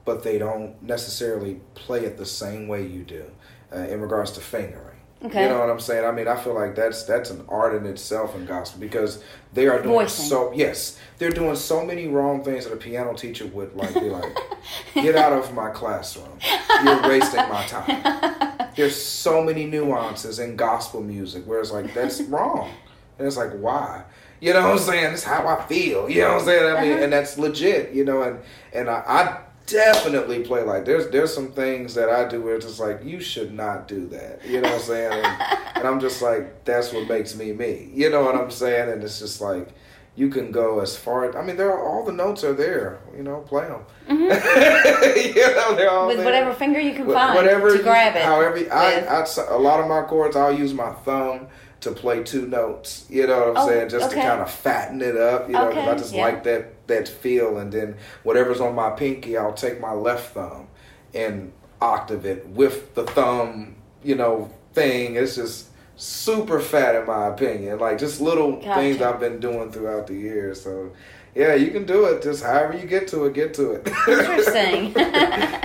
but 0.05 0.23
they 0.23 0.37
don't 0.37 0.81
necessarily 0.81 1.61
play 1.75 2.05
it 2.05 2.17
the 2.17 2.25
same 2.25 2.67
way 2.67 2.85
you 2.85 3.03
do, 3.03 3.25
uh, 3.73 3.79
in 3.79 4.01
regards 4.01 4.31
to 4.31 4.41
fingering. 4.41 4.87
Okay. 5.23 5.43
You 5.43 5.49
know 5.49 5.59
what 5.59 5.69
I'm 5.69 5.79
saying? 5.79 6.03
I 6.03 6.11
mean, 6.11 6.27
I 6.27 6.35
feel 6.35 6.55
like 6.55 6.75
that's 6.75 7.03
that's 7.03 7.29
an 7.29 7.45
art 7.47 7.75
in 7.75 7.85
itself 7.85 8.35
in 8.35 8.45
gospel 8.45 8.79
because 8.79 9.23
they 9.53 9.67
are 9.67 9.77
doing 9.77 9.93
Voicing. 9.93 10.25
so. 10.25 10.51
Yes, 10.51 10.97
they're 11.19 11.29
doing 11.29 11.55
so 11.55 11.85
many 11.85 12.07
wrong 12.07 12.43
things 12.43 12.65
that 12.65 12.73
a 12.73 12.77
piano 12.77 13.13
teacher 13.13 13.45
would 13.45 13.75
like 13.75 13.93
be 13.93 14.09
like, 14.09 14.35
"Get 14.95 15.15
out 15.15 15.33
of 15.33 15.53
my 15.53 15.69
classroom! 15.69 16.39
You're 16.83 17.07
wasting 17.07 17.47
my 17.49 17.63
time." 17.67 18.57
There's 18.75 18.95
so 18.95 19.43
many 19.43 19.65
nuances 19.65 20.39
in 20.39 20.55
gospel 20.55 21.01
music 21.01 21.45
where 21.45 21.59
it's 21.59 21.71
like 21.71 21.93
that's 21.93 22.21
wrong, 22.33 22.71
and 23.17 23.27
it's 23.27 23.37
like 23.37 23.51
why? 23.53 24.03
You 24.39 24.53
know 24.53 24.61
what 24.61 24.71
I'm 24.71 24.79
saying? 24.79 25.13
It's 25.13 25.23
how 25.23 25.47
I 25.47 25.63
feel. 25.67 26.09
You 26.09 26.21
know 26.21 26.29
what 26.29 26.39
I'm 26.39 26.45
saying? 26.45 26.75
I 26.75 26.81
mean, 26.81 26.93
uh-huh. 26.93 27.03
and 27.03 27.13
that's 27.13 27.37
legit. 27.37 27.93
You 27.93 28.05
know, 28.05 28.23
and 28.23 28.39
and 28.73 28.89
I, 28.89 29.03
I 29.05 29.41
definitely 29.67 30.43
play 30.43 30.63
like 30.63 30.85
there's 30.85 31.09
there's 31.09 31.33
some 31.33 31.51
things 31.51 31.93
that 31.93 32.09
I 32.09 32.27
do 32.27 32.41
where 32.41 32.55
it's 32.55 32.65
just 32.65 32.79
like 32.79 33.03
you 33.03 33.19
should 33.19 33.53
not 33.53 33.87
do 33.87 34.07
that. 34.07 34.45
You 34.45 34.61
know 34.61 34.69
what 34.69 34.79
I'm 34.79 34.81
saying? 34.81 35.11
And, 35.13 35.59
and 35.75 35.87
I'm 35.87 35.99
just 35.99 36.21
like 36.21 36.65
that's 36.65 36.91
what 36.91 37.07
makes 37.07 37.35
me 37.35 37.53
me. 37.53 37.89
You 37.93 38.09
know 38.09 38.23
what 38.23 38.35
I'm 38.35 38.51
saying? 38.51 38.89
And 38.89 39.03
it's 39.03 39.19
just 39.19 39.41
like 39.41 39.69
you 40.15 40.29
can 40.29 40.51
go 40.51 40.79
as 40.81 40.95
far. 40.97 41.37
I 41.37 41.43
mean, 41.45 41.55
there 41.57 41.71
are 41.71 41.87
all 41.87 42.03
the 42.05 42.11
notes 42.11 42.43
are 42.43 42.53
there. 42.53 42.99
You 43.15 43.23
know, 43.23 43.37
play 43.39 43.67
them. 43.67 43.81
you 44.09 44.27
know, 44.27 45.75
they're 45.75 45.89
all 45.89 46.07
with 46.07 46.17
there. 46.17 46.25
whatever 46.25 46.53
finger 46.53 46.79
you 46.79 46.93
can 46.93 47.05
Wh- 47.09 47.13
find 47.13 47.35
whatever 47.35 47.75
to 47.75 47.81
grab 47.83 48.15
it. 48.15 48.23
However, 48.23 48.57
I, 48.71 48.95
with. 48.95 49.07
I 49.39 49.53
a 49.55 49.57
lot 49.57 49.79
of 49.79 49.87
my 49.87 50.01
chords 50.03 50.35
I'll 50.35 50.53
use 50.53 50.73
my 50.73 50.91
thumb 50.91 51.47
to 51.81 51.91
play 51.91 52.23
two 52.23 52.45
notes. 52.45 53.05
You 53.09 53.25
know 53.27 53.39
what 53.39 53.47
I'm 53.49 53.57
Oh, 53.57 53.67
saying? 53.67 53.89
Just 53.89 54.07
okay. 54.11 54.21
to 54.21 54.27
kind 54.27 54.41
of 54.41 54.51
fatten 54.51 55.01
it 55.01 55.17
up. 55.17 55.47
You 55.47 55.53
know, 55.53 55.69
'cause 55.69 55.77
Okay, 55.77 55.87
I 55.89 55.95
just 55.95 56.13
yeah. 56.13 56.21
like 56.23 56.43
that 56.43 56.87
that 56.87 57.07
feel. 57.07 57.57
And 57.57 57.71
then 57.71 57.95
whatever's 58.23 58.59
on 58.61 58.75
my 58.75 58.89
pinky, 58.91 59.37
I'll 59.37 59.53
take 59.53 59.79
my 59.79 59.93
left 59.93 60.33
thumb 60.33 60.67
and 61.13 61.53
octave 61.81 62.25
it 62.25 62.47
with 62.49 62.93
the 62.95 63.03
thumb. 63.03 63.75
You 64.03 64.15
know, 64.15 64.51
thing. 64.73 65.15
It's 65.15 65.35
just 65.35 65.67
super 66.01 66.59
fat 66.59 66.95
in 66.95 67.05
my 67.05 67.27
opinion. 67.27 67.77
Like 67.79 67.99
just 67.99 68.19
little 68.21 68.53
Gotcha. 68.53 68.75
things 68.81 69.01
I've 69.01 69.19
been 69.19 69.39
doing 69.39 69.71
throughout 69.71 70.07
the 70.07 70.15
years. 70.15 70.61
So. 70.61 70.91
Yeah, 71.33 71.55
you 71.55 71.71
can 71.71 71.85
do 71.85 72.05
it. 72.07 72.21
Just 72.21 72.43
however 72.43 72.77
you 72.77 72.85
get 72.85 73.07
to 73.09 73.23
it, 73.23 73.33
get 73.33 73.53
to 73.53 73.71
it. 73.71 73.87
Interesting. 74.05 74.91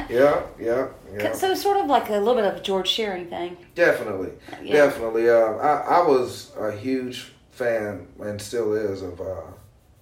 yeah, 0.08 0.42
yeah, 0.60 0.86
yeah. 1.12 1.32
so 1.32 1.54
sort 1.56 1.78
of 1.78 1.86
like 1.86 2.08
a 2.08 2.12
little 2.12 2.36
bit 2.36 2.44
of 2.44 2.54
a 2.56 2.60
George 2.60 2.86
Shearing 2.86 3.26
thing. 3.26 3.56
Definitely, 3.74 4.30
Yeah. 4.62 4.74
definitely. 4.74 5.28
Uh, 5.28 5.54
I 5.56 5.98
I 5.98 6.06
was 6.06 6.52
a 6.56 6.70
huge 6.70 7.32
fan 7.50 8.06
and 8.20 8.40
still 8.40 8.74
is 8.74 9.02
of 9.02 9.20
uh, 9.20 9.40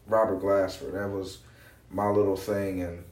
Robert 0.06 0.42
Glasper. 0.42 0.92
That 0.92 1.08
was 1.08 1.38
my 1.90 2.10
little 2.10 2.36
thing, 2.36 2.82
and 2.82 3.02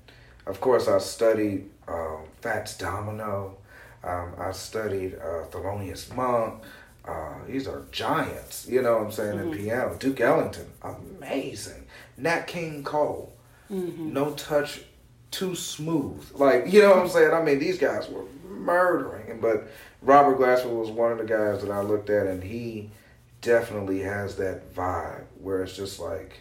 of 0.46 0.60
course 0.60 0.88
I 0.88 0.98
studied 0.98 1.70
um, 1.88 2.24
Fats 2.42 2.76
Domino. 2.76 3.56
Um, 4.04 4.34
I 4.38 4.52
studied 4.52 5.14
uh, 5.14 5.46
Thelonious 5.50 6.14
Monk. 6.14 6.62
Uh, 7.06 7.34
these 7.48 7.66
are 7.66 7.82
giants, 7.90 8.66
you 8.68 8.80
know 8.80 8.98
what 8.98 9.06
I'm 9.06 9.12
saying, 9.12 9.38
in 9.38 9.50
piano. 9.50 9.96
Duke 9.98 10.20
Ellington, 10.20 10.66
amazing. 10.82 11.86
Nat 12.16 12.46
King 12.46 12.84
Cole, 12.84 13.32
no 13.68 14.32
touch, 14.34 14.82
too 15.30 15.54
smooth. 15.56 16.30
Like, 16.34 16.72
you 16.72 16.80
know 16.82 16.90
what 16.90 16.98
I'm 17.00 17.08
saying? 17.08 17.32
I 17.32 17.42
mean, 17.42 17.58
these 17.58 17.78
guys 17.78 18.08
were 18.08 18.24
murdering. 18.48 19.40
But 19.40 19.68
Robert 20.02 20.38
Glasper 20.38 20.70
was 20.70 20.90
one 20.90 21.10
of 21.10 21.18
the 21.18 21.24
guys 21.24 21.62
that 21.62 21.70
I 21.70 21.80
looked 21.80 22.10
at, 22.10 22.26
and 22.26 22.42
he 22.42 22.90
definitely 23.40 24.00
has 24.00 24.36
that 24.36 24.72
vibe 24.74 25.24
where 25.40 25.62
it's 25.62 25.74
just 25.74 25.98
like, 25.98 26.40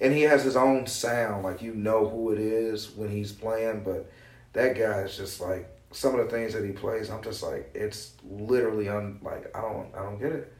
and 0.00 0.12
he 0.12 0.22
has 0.22 0.44
his 0.44 0.56
own 0.56 0.86
sound. 0.86 1.42
Like, 1.42 1.62
you 1.62 1.72
know 1.72 2.08
who 2.08 2.32
it 2.32 2.38
is 2.38 2.90
when 2.90 3.08
he's 3.10 3.32
playing, 3.32 3.82
but 3.82 4.10
that 4.52 4.76
guy 4.76 5.00
is 5.00 5.16
just 5.16 5.40
like, 5.40 5.70
some 5.92 6.18
of 6.18 6.24
the 6.24 6.30
things 6.30 6.52
that 6.52 6.64
he 6.64 6.72
plays, 6.72 7.10
I'm 7.10 7.22
just 7.22 7.42
like, 7.42 7.70
it's 7.74 8.12
literally 8.24 8.88
un 8.88 9.20
like 9.22 9.54
I 9.56 9.60
don't 9.60 9.94
I 9.94 10.02
don't 10.02 10.18
get 10.18 10.32
it. 10.32 10.52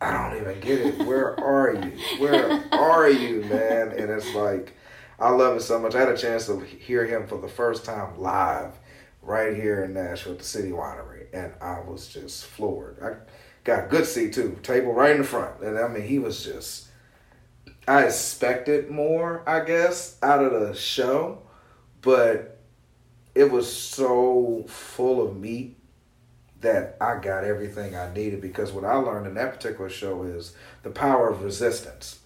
I 0.00 0.30
don't 0.30 0.40
even 0.40 0.60
get 0.60 0.80
it. 0.80 1.06
Where 1.06 1.38
are 1.40 1.74
you? 1.74 1.92
Where 2.18 2.64
are 2.72 3.10
you, 3.10 3.42
man? 3.44 3.90
And 3.90 4.10
it's 4.10 4.34
like 4.34 4.74
I 5.18 5.30
love 5.30 5.56
it 5.56 5.62
so 5.62 5.78
much. 5.78 5.94
I 5.94 6.00
had 6.00 6.08
a 6.08 6.16
chance 6.16 6.46
to 6.46 6.60
hear 6.60 7.04
him 7.04 7.26
for 7.26 7.40
the 7.40 7.48
first 7.48 7.84
time 7.84 8.18
live 8.18 8.78
right 9.22 9.54
here 9.54 9.84
in 9.84 9.92
Nashville 9.92 10.32
at 10.32 10.38
the 10.38 10.44
City 10.44 10.70
Winery, 10.70 11.26
and 11.32 11.52
I 11.60 11.80
was 11.80 12.08
just 12.08 12.46
floored. 12.46 12.98
I 13.02 13.16
got 13.64 13.90
good 13.90 14.06
seat 14.06 14.32
too, 14.32 14.58
table 14.62 14.92
right 14.92 15.12
in 15.12 15.18
the 15.18 15.24
front, 15.24 15.60
and 15.62 15.78
I 15.78 15.88
mean 15.88 16.02
he 16.02 16.18
was 16.18 16.44
just. 16.44 16.86
I 17.86 18.04
expected 18.04 18.90
more, 18.90 19.42
I 19.48 19.64
guess, 19.64 20.18
out 20.22 20.44
of 20.44 20.52
the 20.52 20.74
show, 20.74 21.38
but 22.02 22.57
it 23.38 23.52
was 23.52 23.72
so 23.72 24.64
full 24.66 25.24
of 25.24 25.36
meat 25.36 25.76
that 26.60 26.96
I 27.00 27.20
got 27.20 27.44
everything 27.44 27.94
I 27.94 28.12
needed 28.12 28.40
because 28.40 28.72
what 28.72 28.84
I 28.84 28.96
learned 28.96 29.28
in 29.28 29.34
that 29.34 29.52
particular 29.52 29.88
show 29.88 30.24
is 30.24 30.56
the 30.82 30.90
power 30.90 31.30
of 31.30 31.44
resistance. 31.44 32.18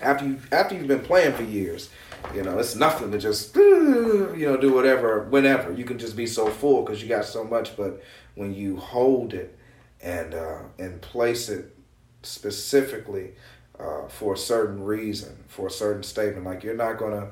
After 0.00 0.26
you 0.26 0.40
after 0.50 0.74
you've 0.74 0.88
been 0.88 1.04
playing 1.04 1.34
for 1.34 1.44
years, 1.44 1.88
you 2.34 2.42
know 2.42 2.58
it's 2.58 2.74
nothing 2.74 3.12
to 3.12 3.18
just 3.18 3.54
you 3.54 4.34
know 4.34 4.56
do 4.56 4.72
whatever 4.72 5.22
whenever 5.24 5.72
you 5.72 5.84
can 5.84 6.00
just 6.00 6.16
be 6.16 6.26
so 6.26 6.48
full 6.48 6.82
because 6.82 7.00
you 7.00 7.08
got 7.08 7.26
so 7.26 7.44
much. 7.44 7.76
But 7.76 8.02
when 8.34 8.52
you 8.52 8.76
hold 8.76 9.32
it 9.32 9.56
and 10.00 10.34
uh, 10.34 10.62
and 10.80 11.00
place 11.00 11.48
it 11.48 11.76
specifically 12.22 13.34
uh, 13.78 14.08
for 14.08 14.34
a 14.34 14.38
certain 14.38 14.82
reason, 14.82 15.44
for 15.46 15.68
a 15.68 15.70
certain 15.70 16.02
statement, 16.02 16.44
like 16.44 16.64
you're 16.64 16.74
not 16.74 16.98
gonna 16.98 17.28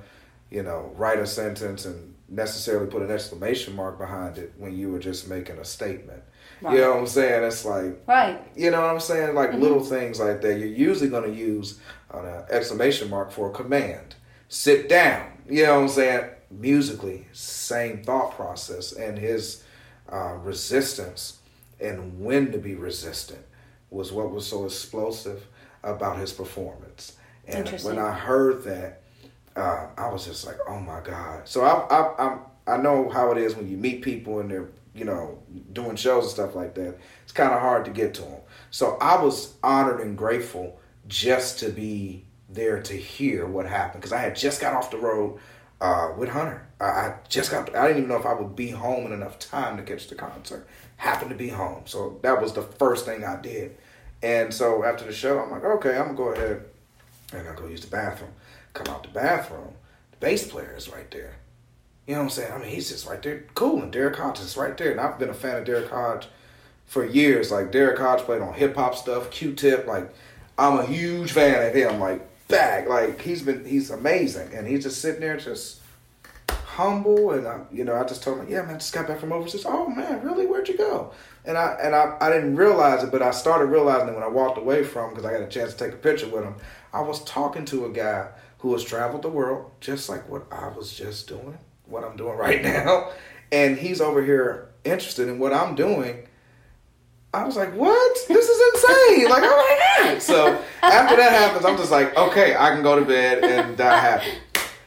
you 0.51 0.62
know 0.62 0.93
write 0.95 1.19
a 1.19 1.27
sentence 1.27 1.85
and 1.85 2.14
necessarily 2.29 2.87
put 2.91 3.03
an 3.03 3.11
exclamation 3.11 3.74
mark 3.74 3.99
behind 3.99 4.39
it 4.39 4.53
when 4.59 4.76
you 4.76 4.91
were 4.91 4.99
just 4.99 5.29
making 5.29 5.59
a 5.59 5.64
statement. 5.64 6.22
Right. 6.61 6.74
You 6.74 6.81
know 6.81 6.91
what 6.91 7.01
I'm 7.01 7.07
saying? 7.07 7.45
It's 7.45 7.64
like 7.64 8.03
Right. 8.07 8.41
you 8.57 8.70
know 8.70 8.81
what 8.83 8.91
I'm 8.91 9.01
saying? 9.01 9.35
Like 9.35 9.55
little 9.55 9.83
things 9.83 10.20
like 10.20 10.41
that. 10.43 10.59
You're 10.59 10.68
usually 10.68 11.09
going 11.09 11.31
to 11.31 11.37
use 11.37 11.79
an 12.12 12.24
uh, 12.26 12.47
exclamation 12.51 13.09
mark 13.09 13.31
for 13.31 13.49
a 13.51 13.53
command. 13.53 14.16
Sit 14.49 14.89
down. 14.89 15.33
You 15.49 15.64
know 15.66 15.74
what 15.76 15.83
I'm 15.83 15.89
saying? 15.89 16.31
Musically, 16.51 17.26
same 17.33 18.03
thought 18.03 18.33
process 18.33 18.93
and 18.93 19.18
his 19.18 19.62
uh, 20.11 20.35
resistance 20.43 21.39
and 21.81 22.20
when 22.20 22.51
to 22.53 22.59
be 22.59 22.74
resistant 22.74 23.45
was 23.91 24.12
what 24.12 24.31
was 24.31 24.47
so 24.47 24.64
explosive 24.64 25.47
about 25.83 26.18
his 26.18 26.33
performance. 26.33 27.16
And 27.47 27.68
when 27.83 27.99
I 27.99 28.12
heard 28.12 28.64
that, 28.64 29.03
uh, 29.59 29.88
I 29.96 30.09
was 30.09 30.24
just 30.24 30.46
like, 30.46 30.59
oh 30.68 30.78
my 30.78 31.00
God. 31.00 31.48
So 31.48 31.62
I, 31.62 31.86
I, 31.94 32.26
I'm, 32.26 32.40
I 32.66 32.76
know 32.76 33.09
how 33.09 33.32
it 33.32 33.38
is 33.38 33.56
when 33.56 33.68
you 33.68 33.76
meet 33.76 34.02
people 34.02 34.40
and 34.40 34.50
they're, 34.50 34.68
you 34.94 35.04
know, 35.04 35.38
doing 35.72 35.96
shows 35.96 36.24
and 36.24 36.32
stuff 36.32 36.54
like 36.54 36.74
that. 36.74 36.98
It's 37.22 37.32
kind 37.32 37.52
of 37.52 37.61
hard 37.61 37.84
to 37.86 37.90
get 37.90 38.14
to 38.14 38.22
them. 38.22 38.40
So 38.70 38.96
I 39.00 39.22
was 39.22 39.54
honored 39.62 40.00
and 40.00 40.16
grateful 40.16 40.78
just 41.06 41.59
to 41.61 41.70
be 41.70 42.24
there 42.48 42.82
to 42.82 42.94
hear 42.94 43.46
what 43.46 43.66
happened 43.66 44.00
because 44.00 44.12
I 44.12 44.20
had 44.20 44.36
just 44.36 44.61
got 44.61 44.74
off 44.74 44.90
the 44.90 44.98
road 44.98 45.38
uh, 45.80 46.12
with 46.16 46.28
Hunter. 46.28 46.66
I, 46.80 46.84
I 46.84 47.14
just 47.28 47.50
got. 47.50 47.74
I 47.74 47.88
didn't 47.88 47.98
even 47.98 48.09
know 48.09 48.18
if 48.18 48.26
I 48.26 48.32
would 48.32 48.56
be 48.56 48.70
home 48.70 49.06
in 49.06 49.12
enough 49.12 49.38
time 49.38 49.76
to 49.76 49.82
catch 49.82 50.09
the 50.09 50.14
concert. 50.14 50.66
Happened 50.96 51.30
to 51.30 51.36
be 51.36 51.48
home, 51.48 51.82
so 51.84 52.18
that 52.22 52.40
was 52.40 52.52
the 52.52 52.62
first 52.62 53.04
thing 53.04 53.24
I 53.24 53.40
did. 53.40 53.76
And 54.22 54.52
so 54.52 54.84
after 54.84 55.04
the 55.04 55.12
show, 55.12 55.38
I'm 55.38 55.50
like, 55.50 55.64
okay, 55.64 55.96
I'm 55.96 56.06
gonna 56.06 56.16
go 56.16 56.28
ahead 56.30 56.64
and 57.32 57.48
I 57.48 57.54
go 57.54 57.66
use 57.66 57.82
the 57.82 57.88
bathroom. 57.88 58.32
Come 58.79 58.95
out 58.95 59.03
the 59.03 59.09
bathroom, 59.09 59.74
the 60.12 60.16
bass 60.18 60.47
player 60.47 60.72
is 60.76 60.89
right 60.89 61.11
there. 61.11 61.35
You 62.07 62.14
know 62.14 62.20
what 62.20 62.24
I'm 62.26 62.31
saying? 62.31 62.53
I 62.53 62.59
mean, 62.59 62.68
he's 62.68 62.89
just 62.89 63.09
right 63.09 63.20
there, 63.20 63.45
cool. 63.55 63.83
And 63.83 63.93
Derrick 63.93 64.16
Hodge 64.16 64.39
is 64.39 64.57
right 64.57 64.76
there. 64.79 64.93
And 64.93 65.01
I've 65.01 65.18
been 65.18 65.31
a 65.31 65.35
fan 65.35 65.57
of 65.57 65.64
Derrick 65.64 65.91
Hodge 65.91 66.29
for 66.87 67.05
years. 67.05 67.51
Like 67.51 67.72
Derrick 67.72 67.99
Hodge 67.99 68.20
played 68.20 68.41
on 68.41 68.55
hip 68.55 68.76
hop 68.76 68.95
stuff, 68.95 69.31
Q-Tip. 69.31 69.87
Like 69.87 70.14
I'm 70.57 70.79
a 70.79 70.87
huge 70.87 71.33
fan 71.33 71.66
of 71.66 71.74
him. 71.74 71.99
Like 71.99 72.26
back, 72.47 72.89
like 72.89 73.20
he's 73.20 73.43
been, 73.43 73.64
he's 73.64 73.91
amazing. 73.91 74.55
And 74.55 74.66
he's 74.66 74.85
just 74.85 75.03
sitting 75.03 75.20
there, 75.20 75.37
just 75.37 75.81
humble. 76.49 77.33
And 77.33 77.47
I, 77.47 77.61
you 77.72 77.83
know, 77.85 77.97
I 77.97 78.05
just 78.05 78.22
told 78.22 78.39
him, 78.39 78.49
yeah, 78.49 78.62
man, 78.62 78.76
I 78.76 78.79
just 78.79 78.95
got 78.95 79.09
back 79.09 79.18
from 79.18 79.33
overseas. 79.33 79.66
Oh 79.66 79.89
man, 79.89 80.22
really? 80.22 80.47
Where'd 80.47 80.68
you 80.68 80.79
go? 80.79 81.12
And 81.45 81.59
I 81.59 81.76
and 81.83 81.95
I, 81.95 82.16
I 82.20 82.31
didn't 82.31 82.55
realize 82.55 83.03
it, 83.03 83.11
but 83.11 83.22
I 83.22 83.33
started 83.33 83.66
realizing 83.66 84.09
it 84.09 84.14
when 84.14 84.22
I 84.22 84.29
walked 84.29 84.57
away 84.57 84.85
from 84.85 85.11
because 85.11 85.24
I 85.24 85.33
got 85.33 85.43
a 85.43 85.49
chance 85.49 85.74
to 85.74 85.85
take 85.85 85.95
a 85.95 85.99
picture 85.99 86.29
with 86.29 86.45
him. 86.45 86.55
I 86.93 87.01
was 87.01 87.22
talking 87.24 87.64
to 87.66 87.87
a 87.87 87.91
guy 87.91 88.29
who 88.59 88.72
has 88.72 88.84
traveled 88.84 89.22
the 89.22 89.28
world, 89.28 89.70
just 89.80 90.09
like 90.09 90.28
what 90.28 90.46
I 90.50 90.68
was 90.68 90.92
just 90.92 91.28
doing, 91.28 91.59
what 91.86 92.04
I'm 92.04 92.16
doing 92.16 92.36
right 92.38 92.62
now, 92.62 93.11
and 93.52 93.78
he's 93.78 94.00
over 94.00 94.24
here 94.24 94.68
interested 94.84 95.28
in 95.28 95.38
what 95.38 95.52
I'm 95.52 95.74
doing. 95.74 96.26
I 97.34 97.44
was 97.44 97.56
like, 97.56 97.74
"What? 97.74 98.18
This 98.26 98.48
is 98.48 98.74
insane!" 98.74 99.28
like, 99.28 99.42
oh 99.44 100.00
my 100.00 100.12
god! 100.12 100.22
So 100.22 100.62
after 100.82 101.16
that 101.16 101.32
happens, 101.32 101.64
I'm 101.64 101.76
just 101.76 101.90
like, 101.90 102.16
"Okay, 102.16 102.56
I 102.56 102.70
can 102.70 102.82
go 102.82 102.98
to 102.98 103.04
bed 103.04 103.44
and 103.44 103.76
die 103.76 103.98
happy." 103.98 104.32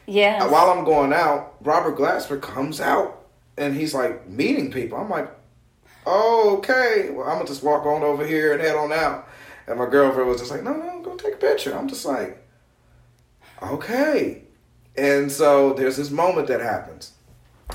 Yeah. 0.06 0.48
While 0.50 0.70
I'm 0.70 0.84
going 0.84 1.12
out, 1.12 1.54
Robert 1.62 1.96
Glasper 1.96 2.40
comes 2.40 2.80
out 2.80 3.26
and 3.56 3.74
he's 3.74 3.94
like 3.94 4.28
meeting 4.28 4.70
people. 4.70 4.98
I'm 4.98 5.10
like, 5.10 5.30
oh, 6.06 6.56
okay. 6.58 7.10
Well, 7.10 7.28
I'm 7.28 7.36
gonna 7.36 7.46
just 7.46 7.62
walk 7.62 7.86
on 7.86 8.02
over 8.02 8.26
here 8.26 8.52
and 8.52 8.60
head 8.60 8.76
on 8.76 8.92
out. 8.92 9.28
And 9.66 9.78
my 9.78 9.86
girlfriend 9.86 10.28
was 10.28 10.40
just 10.40 10.50
like, 10.50 10.62
no, 10.62 10.72
no, 10.72 11.00
go 11.02 11.16
take 11.16 11.34
a 11.34 11.38
picture. 11.38 11.76
I'm 11.76 11.88
just 11.88 12.04
like, 12.04 12.41
okay. 13.62 14.42
And 14.96 15.30
so 15.30 15.72
there's 15.72 15.96
this 15.96 16.10
moment 16.10 16.48
that 16.48 16.60
happens. 16.60 17.12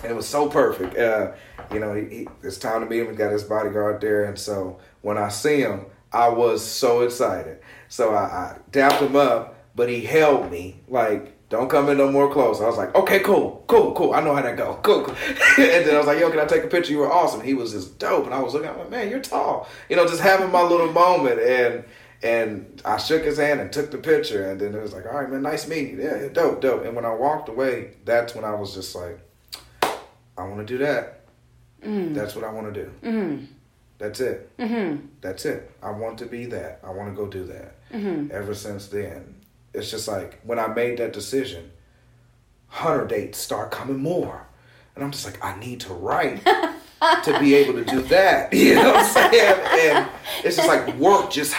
And 0.03 0.11
it 0.11 0.15
was 0.15 0.27
so 0.27 0.47
perfect. 0.47 0.95
Uh, 0.97 1.31
you 1.73 1.79
know, 1.79 1.93
he, 1.93 2.05
he, 2.05 2.27
it's 2.43 2.57
time 2.57 2.81
to 2.81 2.85
meet 2.87 2.99
him. 2.99 3.09
He 3.09 3.15
got 3.15 3.31
his 3.31 3.43
bodyguard 3.43 4.01
there. 4.01 4.25
And 4.25 4.37
so 4.37 4.79
when 5.01 5.17
I 5.17 5.29
see 5.29 5.61
him, 5.61 5.85
I 6.11 6.29
was 6.29 6.63
so 6.63 7.01
excited. 7.01 7.59
So 7.89 8.13
I, 8.13 8.23
I 8.23 8.57
dapped 8.71 9.01
him 9.01 9.15
up, 9.15 9.55
but 9.75 9.89
he 9.89 10.01
held 10.01 10.51
me 10.51 10.81
like, 10.87 11.33
don't 11.49 11.69
come 11.69 11.89
in 11.89 11.97
no 11.97 12.11
more 12.11 12.31
close. 12.31 12.61
I 12.61 12.65
was 12.65 12.77
like, 12.77 12.93
okay, 12.93 13.19
cool, 13.19 13.63
cool, 13.67 13.93
cool. 13.93 14.13
I 14.13 14.21
know 14.21 14.35
how 14.35 14.41
that 14.41 14.57
go. 14.57 14.79
Cool, 14.83 15.03
cool. 15.03 15.15
and 15.57 15.85
then 15.85 15.95
I 15.95 15.97
was 15.97 16.07
like, 16.07 16.19
yo, 16.19 16.29
can 16.29 16.39
I 16.39 16.45
take 16.45 16.63
a 16.63 16.67
picture? 16.67 16.91
You 16.91 16.99
were 16.99 17.11
awesome. 17.11 17.41
He 17.41 17.53
was 17.53 17.71
just 17.71 17.97
dope. 17.99 18.25
And 18.25 18.33
I 18.33 18.39
was 18.39 18.53
looking, 18.53 18.69
I'm 18.69 18.77
like, 18.77 18.89
man, 18.89 19.09
you're 19.09 19.21
tall. 19.21 19.67
You 19.89 19.95
know, 19.95 20.05
just 20.05 20.21
having 20.21 20.51
my 20.51 20.61
little 20.61 20.91
moment. 20.91 21.39
And 21.39 21.85
and 22.23 22.81
I 22.83 22.97
shook 22.97 23.23
his 23.23 23.37
hand 23.37 23.59
and 23.59 23.71
took 23.71 23.91
the 23.91 23.97
picture. 23.97 24.49
And 24.49 24.59
then 24.59 24.73
it 24.73 24.81
was 24.81 24.93
like, 24.93 25.05
all 25.05 25.13
right, 25.13 25.29
man, 25.29 25.43
nice 25.43 25.67
meeting 25.67 25.99
you. 25.99 26.03
Yeah, 26.03 26.27
dope, 26.29 26.61
dope. 26.61 26.85
And 26.85 26.95
when 26.95 27.05
I 27.05 27.13
walked 27.13 27.49
away, 27.49 27.91
that's 28.05 28.33
when 28.33 28.43
I 28.43 28.55
was 28.55 28.73
just 28.73 28.95
like, 28.95 29.19
I 30.37 30.43
want 30.43 30.59
to 30.59 30.65
do 30.65 30.77
that. 30.79 31.21
Mm. 31.83 32.13
That's 32.13 32.35
what 32.35 32.43
I 32.43 32.51
want 32.51 32.73
to 32.73 32.83
do. 32.83 32.91
Mm-hmm. 33.03 33.45
That's 33.97 34.19
it. 34.19 34.57
Mm-hmm. 34.57 35.05
That's 35.21 35.45
it. 35.45 35.71
I 35.81 35.91
want 35.91 36.19
to 36.19 36.25
be 36.25 36.45
that. 36.47 36.79
I 36.83 36.91
want 36.91 37.09
to 37.09 37.15
go 37.15 37.27
do 37.27 37.45
that. 37.45 37.75
Mm-hmm. 37.91 38.31
Ever 38.31 38.53
since 38.53 38.87
then, 38.87 39.35
it's 39.73 39.89
just 39.89 40.07
like 40.07 40.39
when 40.41 40.59
I 40.59 40.67
made 40.67 40.97
that 40.99 41.13
decision, 41.13 41.71
hunter 42.67 43.07
dates 43.07 43.39
start 43.39 43.71
coming 43.71 43.99
more, 43.99 44.45
and 44.95 45.03
I'm 45.03 45.11
just 45.11 45.25
like, 45.25 45.43
I 45.43 45.59
need 45.59 45.79
to 45.81 45.93
write 45.93 46.43
to 47.23 47.37
be 47.39 47.55
able 47.55 47.73
to 47.73 47.85
do 47.85 48.01
that. 48.03 48.53
You 48.57 48.75
know 48.75 48.91
what 48.91 49.05
I'm 49.05 49.31
saying? 49.31 49.95
And 49.95 50.09
it's 50.43 50.57
just 50.57 50.67
like 50.67 50.95
work, 50.97 51.31
just 51.31 51.53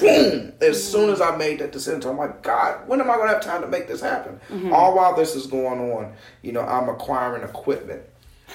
boom. 0.00 0.52
As 0.60 0.82
soon 0.82 1.10
as 1.10 1.20
I 1.20 1.36
made 1.36 1.60
that 1.60 1.72
decision, 1.72 2.02
I'm 2.04 2.18
like, 2.18 2.42
God, 2.42 2.86
when 2.86 3.00
am 3.00 3.10
I 3.10 3.16
gonna 3.16 3.30
have 3.30 3.42
time 3.42 3.62
to 3.62 3.68
make 3.68 3.88
this 3.88 4.00
happen? 4.00 4.40
Mm-hmm. 4.48 4.72
All 4.72 4.94
while 4.94 5.16
this 5.16 5.34
is 5.34 5.46
going 5.46 5.92
on, 5.92 6.12
you 6.42 6.52
know, 6.52 6.60
I'm 6.60 6.88
acquiring 6.88 7.42
equipment 7.42 8.02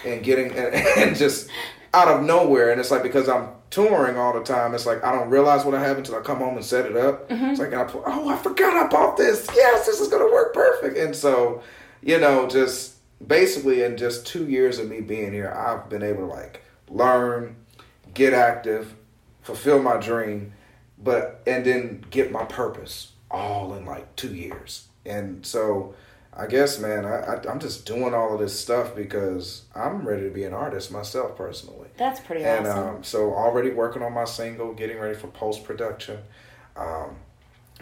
and 0.05 0.23
getting 0.23 0.51
and, 0.51 0.75
and 0.97 1.15
just 1.15 1.49
out 1.93 2.07
of 2.07 2.23
nowhere. 2.23 2.71
And 2.71 2.79
it's 2.79 2.91
like 2.91 3.03
because 3.03 3.29
I'm 3.29 3.49
touring 3.69 4.17
all 4.17 4.33
the 4.33 4.43
time, 4.43 4.75
it's 4.75 4.85
like 4.85 5.03
I 5.03 5.11
don't 5.11 5.29
realize 5.29 5.65
what 5.65 5.75
I 5.75 5.81
have 5.81 5.97
until 5.97 6.15
I 6.15 6.21
come 6.21 6.37
home 6.37 6.55
and 6.55 6.65
set 6.65 6.85
it 6.85 6.95
up. 6.95 7.29
It's 7.29 7.41
mm-hmm. 7.41 7.61
like 7.61 7.73
I 7.73 7.83
put, 7.85 8.03
oh, 8.05 8.29
I 8.29 8.37
forgot 8.37 8.75
I 8.75 8.87
bought 8.87 9.17
this. 9.17 9.47
Yes, 9.55 9.85
this 9.85 9.99
is 9.99 10.07
gonna 10.07 10.25
work 10.25 10.53
perfect. 10.53 10.97
And 10.97 11.15
so, 11.15 11.63
you 12.01 12.19
know, 12.19 12.47
just 12.47 12.95
basically 13.25 13.83
in 13.83 13.97
just 13.97 14.25
two 14.25 14.47
years 14.47 14.79
of 14.79 14.89
me 14.89 15.01
being 15.01 15.31
here, 15.31 15.51
I've 15.51 15.89
been 15.89 16.03
able 16.03 16.27
to 16.27 16.33
like 16.33 16.61
learn, 16.89 17.55
get 18.13 18.33
active, 18.33 18.93
fulfill 19.41 19.81
my 19.81 19.97
dream, 19.97 20.53
but 21.05 21.41
and 21.47 21.63
then 21.65 22.03
get 22.09 22.31
my 22.31 22.43
purpose 22.43 23.13
all 23.31 23.73
in 23.75 23.85
like 23.85 24.13
two 24.17 24.33
years. 24.35 24.87
And 25.05 25.45
so 25.45 25.93
I 26.33 26.47
guess, 26.47 26.79
man, 26.79 27.05
I, 27.05 27.19
I 27.35 27.49
I'm 27.49 27.59
just 27.59 27.85
doing 27.85 28.13
all 28.13 28.33
of 28.33 28.39
this 28.41 28.59
stuff 28.59 28.93
because 28.95 29.63
I'm 29.73 30.05
ready 30.05 30.23
to 30.23 30.29
be 30.33 30.43
an 30.43 30.53
artist 30.53 30.91
myself 30.91 31.37
personally. 31.37 31.87
That's 31.95 32.19
pretty 32.19 32.43
And 32.43 32.67
awesome. 32.67 32.87
um, 32.97 33.03
so 33.03 33.33
already 33.33 33.69
working 33.69 34.01
on 34.01 34.13
my 34.13 34.25
single, 34.25 34.73
getting 34.73 34.99
ready 34.99 35.15
for 35.15 35.27
post 35.27 35.63
production. 35.63 36.17
Um, 36.75 37.17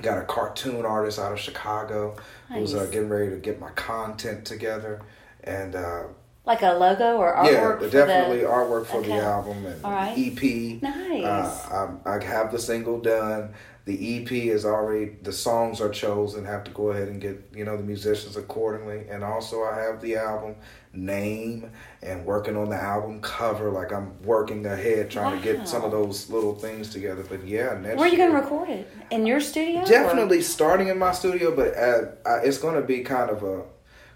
got 0.02 0.18
a 0.18 0.24
cartoon 0.26 0.86
artist 0.86 1.18
out 1.20 1.32
of 1.32 1.40
Chicago 1.40 2.16
who's 2.50 2.74
uh, 2.76 2.86
getting 2.86 3.10
ready 3.10 3.30
to 3.32 3.38
get 3.38 3.60
my 3.60 3.70
content 3.72 4.46
together. 4.46 5.02
And 5.44 5.76
uh, 5.76 6.04
like 6.46 6.62
a 6.62 6.74
logo 6.74 7.18
or 7.18 7.34
artwork 7.36 7.52
yeah, 7.52 7.78
for 7.78 7.90
definitely 7.90 8.40
the. 8.40 8.48
artwork 8.48 8.86
for 8.86 8.98
Okay. 8.98 9.16
the 9.18 9.22
album 9.24 9.66
and 9.66 9.84
All 9.86 9.92
right. 9.92 10.14
EP. 10.18 10.82
Nice. 10.82 11.24
Uh, 11.26 11.96
I, 12.06 12.16
I 12.18 12.24
have 12.24 12.52
the 12.52 12.60
single 12.60 13.00
done. 13.00 13.54
The 13.86 14.22
EP 14.22 14.32
is 14.32 14.64
already 14.66 15.18
the 15.24 15.34
songs 15.34 15.82
are 15.82 15.90
chosen. 15.90 16.46
Have 16.46 16.64
to 16.66 16.72
go 16.72 16.92
ahead 16.92 17.10
and 17.10 17.20
get 17.20 17.42
you 17.54 17.66
know 17.66 17.76
the 17.76 17.84
musicians 17.84 18.38
accordingly, 18.38 19.06
and 19.10 19.26
also 19.26 19.64
I 19.64 19.78
have 19.82 20.00
the 20.02 20.16
album 20.16 20.56
name 20.94 21.70
and 22.02 22.26
working 22.26 22.56
on 22.56 22.70
the 22.70 22.78
album 22.82 23.20
cover. 23.22 23.70
Like 23.72 23.92
I'm 23.92 24.22
working 24.24 24.66
ahead 24.66 25.10
trying 25.12 25.38
to 25.38 25.44
get 25.44 25.68
some 25.68 25.84
of 25.84 25.92
Wow. 25.92 26.04
those 26.06 26.30
little 26.30 26.56
things 26.56 26.90
together. 26.92 27.26
But 27.28 27.46
yeah, 27.46 27.78
next 27.78 27.98
Where 27.98 28.08
are 28.08 28.12
you 28.12 28.16
going 28.18 28.32
to 28.32 28.38
record 28.38 28.70
it? 28.70 28.90
In 29.12 29.26
your 29.26 29.42
studio? 29.42 29.82
or- 29.82 29.86
Definitely 29.86 30.42
starting 30.44 30.88
in 30.88 30.98
my 30.98 31.12
studio, 31.12 31.54
but 31.54 31.76
uh, 31.78 32.06
uh, 32.26 32.40
it's 32.44 32.58
going 32.60 32.76
to 32.76 32.88
be 32.88 33.02
kind 33.02 33.30
of 33.30 33.44
a 33.44 33.64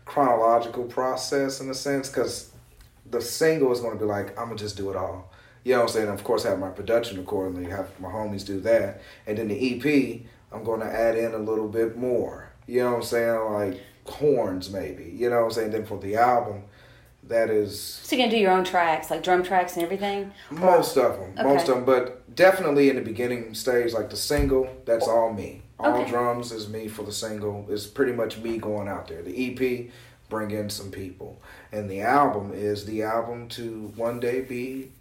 chronological 0.07 0.85
process 0.85 1.59
in 1.59 1.69
a 1.69 1.73
sense 1.73 2.07
because 2.07 2.51
the 3.09 3.21
single 3.21 3.71
is 3.71 3.81
going 3.81 3.93
to 3.93 3.99
be 3.99 4.05
like, 4.05 4.29
I'm 4.39 4.45
going 4.45 4.57
to 4.57 4.63
just 4.63 4.77
do 4.77 4.89
it 4.89 4.95
all. 4.95 5.31
You 5.63 5.73
know 5.73 5.81
what 5.81 5.89
I'm 5.89 5.93
saying? 5.93 6.09
Of 6.09 6.23
course, 6.23 6.43
have 6.43 6.59
my 6.59 6.69
production 6.69 7.19
accordingly, 7.19 7.69
have 7.69 7.99
my 7.99 8.09
homies 8.09 8.45
do 8.45 8.59
that. 8.61 9.01
And 9.27 9.37
then 9.37 9.49
the 9.49 9.75
EP, 9.75 10.21
I'm 10.51 10.63
going 10.63 10.79
to 10.79 10.87
add 10.87 11.17
in 11.17 11.33
a 11.33 11.37
little 11.37 11.67
bit 11.67 11.97
more. 11.97 12.53
You 12.67 12.83
know 12.83 12.91
what 12.91 12.97
I'm 12.97 13.03
saying? 13.03 13.51
Like 13.51 13.81
horns, 14.05 14.71
maybe. 14.71 15.13
You 15.15 15.29
know 15.29 15.39
what 15.39 15.45
I'm 15.45 15.51
saying? 15.51 15.71
Then 15.71 15.85
for 15.85 15.99
the 15.99 16.15
album, 16.15 16.63
that 17.23 17.49
is 17.49 17.81
So 17.81 18.15
you're 18.15 18.23
going 18.23 18.31
to 18.31 18.37
do 18.37 18.41
your 18.41 18.51
own 18.51 18.63
tracks, 18.63 19.11
like 19.11 19.23
drum 19.23 19.43
tracks 19.43 19.75
and 19.75 19.83
everything? 19.83 20.31
most 20.49 20.97
of 20.97 21.19
them, 21.19 21.35
most 21.45 21.67
of 21.67 21.75
them, 21.75 21.85
but 21.85 22.33
definitely 22.33 22.89
in 22.89 22.95
the 22.95 23.01
beginning 23.01 23.53
stage, 23.53 23.91
like 23.91 24.09
the 24.09 24.15
single, 24.15 24.69
that's 24.85 25.07
all 25.07 25.33
me. 25.33 25.63
All 25.79 25.93
Okay. 26.01 26.09
drums 26.09 26.51
is 26.51 26.67
me 26.69 26.87
for 26.87 27.03
the 27.03 27.11
single. 27.11 27.65
It's 27.69 27.85
pretty 27.85 28.11
much 28.13 28.37
me 28.39 28.57
going 28.57 28.87
out 28.87 29.07
there. 29.07 29.21
The 29.21 29.31
EP, 29.51 29.91
bring 30.29 30.51
in 30.51 30.69
some 30.69 30.89
people, 30.91 31.39
and 31.71 31.89
the 31.89 32.01
album 32.01 32.51
is 32.53 32.85
the 32.85 33.03
album 33.03 33.47
to 33.49 33.93
one 33.95 34.19
day 34.19 34.41
be 34.41 34.91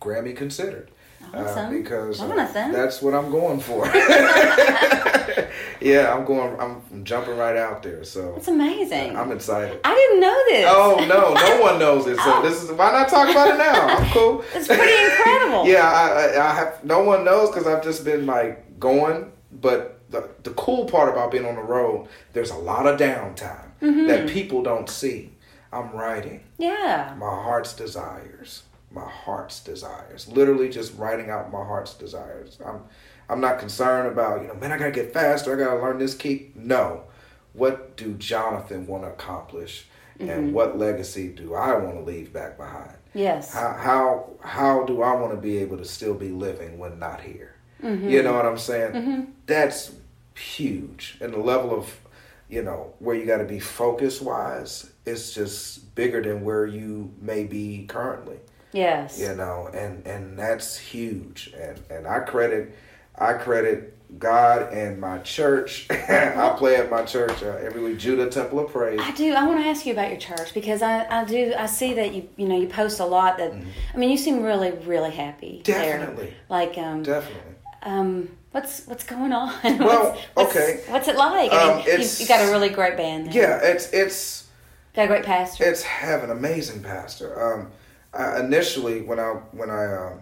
Grammy 0.00 0.36
considered. 0.36 0.90
Uh, 1.34 1.38
Awesome. 1.38 1.70
because 1.70 2.20
uh, 2.20 2.28
that's 2.72 3.02
what 3.02 3.14
I'm 3.14 3.30
going 3.30 3.60
for. 3.60 3.84
yeah, 5.80 6.12
I'm 6.14 6.24
going. 6.24 6.58
I'm 6.60 7.04
jumping 7.04 7.36
right 7.36 7.56
out 7.56 7.82
there. 7.82 8.04
So 8.04 8.34
it's 8.36 8.48
amazing. 8.48 9.16
I'm 9.16 9.30
excited. 9.32 9.80
I 9.84 9.94
didn't 9.94 10.20
know 10.20 10.38
this. 10.48 10.66
Oh 10.68 11.04
no, 11.08 11.34
no 11.34 11.60
one 11.62 11.78
knows 11.78 12.06
it. 12.06 12.16
So 12.18 12.42
this 12.48 12.62
is 12.62 12.70
why 12.72 12.92
not 12.92 13.08
talk 13.08 13.28
about 13.30 13.48
it 13.54 13.58
now? 13.58 13.96
I'm 13.98 14.10
cool. 14.12 14.42
It's 14.54 14.66
pretty 14.66 15.04
incredible. 15.04 15.66
yeah, 15.66 15.86
I, 15.86 16.38
I, 16.38 16.50
I 16.50 16.54
have 16.54 16.84
no 16.84 17.02
one 17.02 17.24
knows 17.24 17.50
because 17.50 17.66
I've 17.66 17.82
just 17.84 18.04
been 18.04 18.26
like 18.26 18.78
going. 18.80 19.30
But 19.52 19.99
the 20.10 20.28
the 20.42 20.50
cool 20.50 20.84
part 20.86 21.08
about 21.08 21.30
being 21.30 21.46
on 21.46 21.54
the 21.56 21.62
road, 21.62 22.08
there's 22.32 22.50
a 22.50 22.56
lot 22.58 22.86
of 22.86 22.98
downtime 23.00 23.66
Mm-hmm. 23.80 24.08
that 24.08 24.28
people 24.28 24.62
don't 24.62 24.90
see. 24.90 25.32
I'm 25.72 25.92
writing 25.92 26.40
Yeah. 26.58 27.14
my 27.18 27.34
heart's 27.44 27.72
desires. 27.72 28.64
my 28.92 29.08
heart's 29.08 29.60
desires. 29.60 30.26
Literally 30.28 30.68
just 30.68 30.98
writing 30.98 31.30
out 31.30 31.50
my 31.52 31.64
heart's 31.64 31.94
desires. 31.94 32.58
I'm 32.66 32.82
I'm 33.30 33.40
not 33.40 33.58
concerned 33.60 34.08
about, 34.08 34.42
you 34.42 34.48
know, 34.48 34.54
man, 34.54 34.72
I 34.72 34.76
gotta 34.78 34.90
get 34.90 35.12
faster, 35.14 35.54
I 35.54 35.64
gotta 35.64 35.80
learn 35.80 35.98
this 35.98 36.14
key. 36.14 36.50
No. 36.56 37.04
What 37.52 37.96
do 37.96 38.14
Jonathan 38.14 38.86
want 38.86 39.04
to 39.04 39.10
accomplish? 39.10 39.86
Mm-hmm. 40.18 40.30
And 40.30 40.52
what 40.52 40.76
legacy 40.78 41.28
do 41.28 41.54
I 41.54 41.74
want 41.76 41.96
to 41.96 42.02
leave 42.02 42.32
back 42.32 42.56
behind? 42.58 42.96
Yes. 43.14 43.52
How 43.54 43.72
how 43.72 44.30
how 44.42 44.84
do 44.84 45.00
I 45.02 45.14
want 45.14 45.32
to 45.32 45.40
be 45.40 45.56
able 45.58 45.78
to 45.78 45.84
still 45.84 46.14
be 46.14 46.28
living 46.30 46.78
when 46.78 46.98
not 46.98 47.20
here? 47.22 47.54
Mm-hmm. 47.82 48.08
You 48.10 48.22
know 48.22 48.34
what 48.34 48.44
I'm 48.44 48.58
saying? 48.58 48.92
Mm-hmm. 48.92 49.20
That's 49.46 49.92
huge. 50.40 51.18
And 51.20 51.32
the 51.32 51.38
level 51.38 51.72
of, 51.72 52.00
you 52.48 52.62
know, 52.62 52.94
where 52.98 53.16
you 53.16 53.26
got 53.26 53.38
to 53.38 53.44
be 53.44 53.60
focus 53.60 54.20
wise, 54.20 54.90
it's 55.06 55.34
just 55.34 55.94
bigger 55.94 56.22
than 56.22 56.44
where 56.44 56.66
you 56.66 57.12
may 57.20 57.44
be 57.44 57.86
currently. 57.86 58.38
Yes. 58.72 59.18
You 59.20 59.34
know, 59.34 59.68
and 59.74 60.06
and 60.06 60.38
that's 60.38 60.78
huge. 60.78 61.52
And 61.58 61.80
and 61.90 62.06
I 62.06 62.20
credit 62.20 62.74
I 63.16 63.34
credit 63.34 63.96
God 64.18 64.72
and 64.72 65.00
my 65.00 65.18
church. 65.18 65.86
I 65.90 66.54
play 66.56 66.76
at 66.76 66.90
my 66.90 67.04
church 67.04 67.42
uh, 67.42 67.58
every 67.62 67.82
week, 67.82 67.98
Judah 67.98 68.28
Temple 68.28 68.60
of 68.60 68.72
Praise. 68.72 69.00
I 69.00 69.10
do. 69.12 69.34
I 69.34 69.46
want 69.46 69.60
to 69.60 69.66
ask 69.66 69.86
you 69.86 69.92
about 69.92 70.10
your 70.10 70.18
church 70.18 70.54
because 70.54 70.82
I, 70.82 71.06
I 71.08 71.24
do. 71.24 71.52
I 71.56 71.66
see 71.66 71.94
that 71.94 72.14
you 72.14 72.28
you 72.36 72.48
know 72.48 72.58
you 72.58 72.66
post 72.66 73.00
a 73.00 73.04
lot. 73.04 73.38
That 73.38 73.52
mm-hmm. 73.52 73.68
I 73.94 73.96
mean, 73.96 74.10
you 74.10 74.16
seem 74.16 74.42
really 74.42 74.70
really 74.70 75.10
happy. 75.10 75.60
Definitely. 75.62 76.26
There. 76.26 76.34
Like 76.48 76.78
um. 76.78 77.02
Definitely. 77.02 77.54
Um. 77.82 78.30
What's 78.52 78.86
what's 78.86 79.04
going 79.04 79.32
on? 79.32 79.54
Well, 79.78 80.12
what's, 80.12 80.26
what's, 80.34 80.56
okay. 80.56 80.82
What's 80.88 81.08
it 81.08 81.16
like? 81.16 81.52
I 81.52 81.68
mean, 81.68 81.94
um, 81.94 82.00
you, 82.00 82.08
you 82.18 82.26
got 82.26 82.48
a 82.48 82.50
really 82.50 82.68
great 82.68 82.96
band. 82.96 83.32
There. 83.32 83.42
Yeah, 83.42 83.70
it's 83.70 83.92
it's 83.92 84.48
Got 84.94 85.04
a 85.04 85.06
great 85.06 85.24
pastor. 85.24 85.64
It's 85.64 85.82
have 85.82 86.24
an 86.24 86.30
amazing 86.30 86.82
pastor. 86.82 87.40
Um, 87.40 87.70
I, 88.12 88.40
initially 88.40 89.02
when 89.02 89.20
I 89.20 89.40
when 89.52 89.70
I 89.70 89.94
um, 89.94 90.20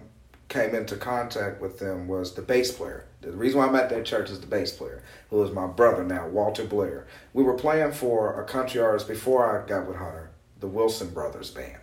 came 0.49 0.75
into 0.75 0.97
contact 0.97 1.61
with 1.61 1.79
them 1.79 2.07
was 2.07 2.35
the 2.35 2.43
bass 2.43 2.71
player 2.71 3.07
the 3.21 3.33
reason 3.33 3.59
why 3.59 3.67
I'm 3.67 3.75
at 3.75 3.89
that 3.91 4.05
church 4.05 4.31
is 4.31 4.41
the 4.41 4.47
bass 4.47 4.73
player, 4.73 5.03
who 5.31 5.43
is 5.43 5.51
my 5.51 5.67
brother 5.67 6.05
now, 6.05 6.29
Walter 6.29 6.65
Blair. 6.65 7.07
We 7.33 7.43
were 7.43 7.55
playing 7.55 7.93
for 7.93 8.41
a 8.41 8.45
country 8.45 8.81
artist 8.81 9.09
before 9.09 9.45
I 9.45 9.67
got 9.67 9.87
with 9.87 9.97
Hunter, 9.97 10.31
the 10.61 10.69
Wilson 10.69 11.11
Brothers 11.11 11.51
band. 11.51 11.79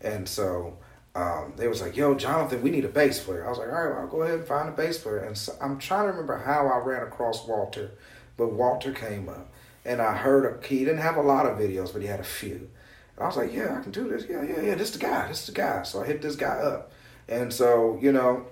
And 0.00 0.28
so 0.28 0.78
um, 1.14 1.52
they 1.56 1.68
was 1.68 1.82
like, 1.82 1.96
yo, 1.96 2.14
Jonathan, 2.14 2.62
we 2.62 2.70
need 2.70 2.84
a 2.84 2.88
bass 2.88 3.22
player. 3.22 3.44
I 3.44 3.50
was 3.50 3.58
like, 3.58 3.68
all 3.68 3.74
right, 3.74 3.90
well, 3.90 4.00
I'll 4.00 4.08
go 4.08 4.22
ahead 4.22 4.38
and 4.38 4.48
find 4.48 4.68
a 4.68 4.72
bass 4.72 4.98
player. 4.98 5.18
And 5.18 5.36
so 5.36 5.54
I'm 5.60 5.78
trying 5.78 6.04
to 6.04 6.12
remember 6.12 6.38
how 6.38 6.66
I 6.68 6.78
ran 6.78 7.02
across 7.02 7.46
Walter, 7.46 7.90
but 8.36 8.52
Walter 8.52 8.92
came 8.92 9.28
up. 9.28 9.52
And 9.84 10.00
I 10.00 10.16
heard 10.16 10.46
a, 10.46 10.66
he 10.66 10.78
didn't 10.80 11.00
have 11.00 11.16
a 11.16 11.22
lot 11.22 11.44
of 11.44 11.58
videos, 11.58 11.92
but 11.92 12.02
he 12.02 12.08
had 12.08 12.20
a 12.20 12.24
few. 12.24 12.70
And 13.16 13.24
I 13.24 13.26
was 13.26 13.36
like, 13.36 13.52
yeah, 13.52 13.76
I 13.78 13.82
can 13.82 13.92
do 13.92 14.08
this. 14.08 14.24
Yeah, 14.28 14.42
yeah, 14.42 14.60
yeah, 14.62 14.74
this 14.74 14.88
is 14.88 14.98
the 14.98 15.06
guy. 15.06 15.28
This 15.28 15.40
is 15.40 15.46
the 15.46 15.52
guy. 15.52 15.82
So 15.82 16.02
I 16.02 16.06
hit 16.06 16.22
this 16.22 16.36
guy 16.36 16.56
up. 16.56 16.92
And 17.28 17.52
so, 17.52 17.98
you 18.00 18.12
know, 18.12 18.46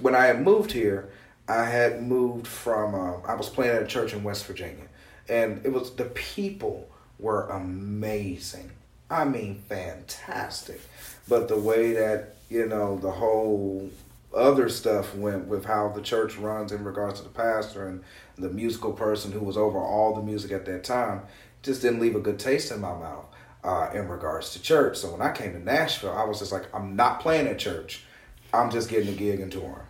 when 0.00 0.14
I 0.14 0.26
had 0.26 0.42
moved 0.42 0.72
here, 0.72 1.10
I 1.48 1.64
had 1.64 2.02
moved 2.02 2.46
from, 2.46 2.94
uh, 2.94 3.20
I 3.26 3.34
was 3.34 3.48
playing 3.48 3.74
at 3.74 3.82
a 3.82 3.86
church 3.86 4.12
in 4.12 4.22
West 4.22 4.46
Virginia. 4.46 4.84
And 5.28 5.64
it 5.64 5.72
was, 5.72 5.94
the 5.96 6.04
people 6.04 6.88
were 7.18 7.48
amazing. 7.48 8.70
I 9.10 9.24
mean, 9.24 9.62
fantastic. 9.68 10.80
But 11.30 11.48
the 11.48 11.58
way 11.58 11.92
that, 11.92 12.34
you 12.50 12.66
know, 12.66 12.98
the 12.98 13.12
whole 13.12 13.88
other 14.34 14.68
stuff 14.68 15.14
went 15.14 15.46
with 15.46 15.64
how 15.64 15.88
the 15.88 16.02
church 16.02 16.36
runs 16.36 16.72
in 16.72 16.84
regards 16.84 17.20
to 17.20 17.24
the 17.24 17.30
pastor 17.30 17.88
and 17.88 18.02
the 18.36 18.50
musical 18.50 18.92
person 18.92 19.32
who 19.32 19.40
was 19.40 19.56
over 19.56 19.78
all 19.78 20.14
the 20.14 20.22
music 20.22 20.50
at 20.50 20.66
that 20.66 20.84
time 20.84 21.22
just 21.62 21.82
didn't 21.82 22.00
leave 22.00 22.16
a 22.16 22.20
good 22.20 22.38
taste 22.38 22.72
in 22.72 22.80
my 22.80 22.92
mouth 22.92 23.26
uh, 23.62 23.90
in 23.94 24.08
regards 24.08 24.52
to 24.52 24.60
church. 24.60 24.96
So 24.96 25.12
when 25.12 25.22
I 25.22 25.32
came 25.32 25.52
to 25.52 25.60
Nashville, 25.60 26.12
I 26.12 26.24
was 26.24 26.40
just 26.40 26.50
like, 26.50 26.66
I'm 26.74 26.96
not 26.96 27.20
playing 27.20 27.46
at 27.46 27.58
church. 27.58 28.04
I'm 28.52 28.70
just 28.70 28.90
getting 28.90 29.08
a 29.08 29.16
gig 29.16 29.40
and 29.40 29.52
touring. 29.52 29.86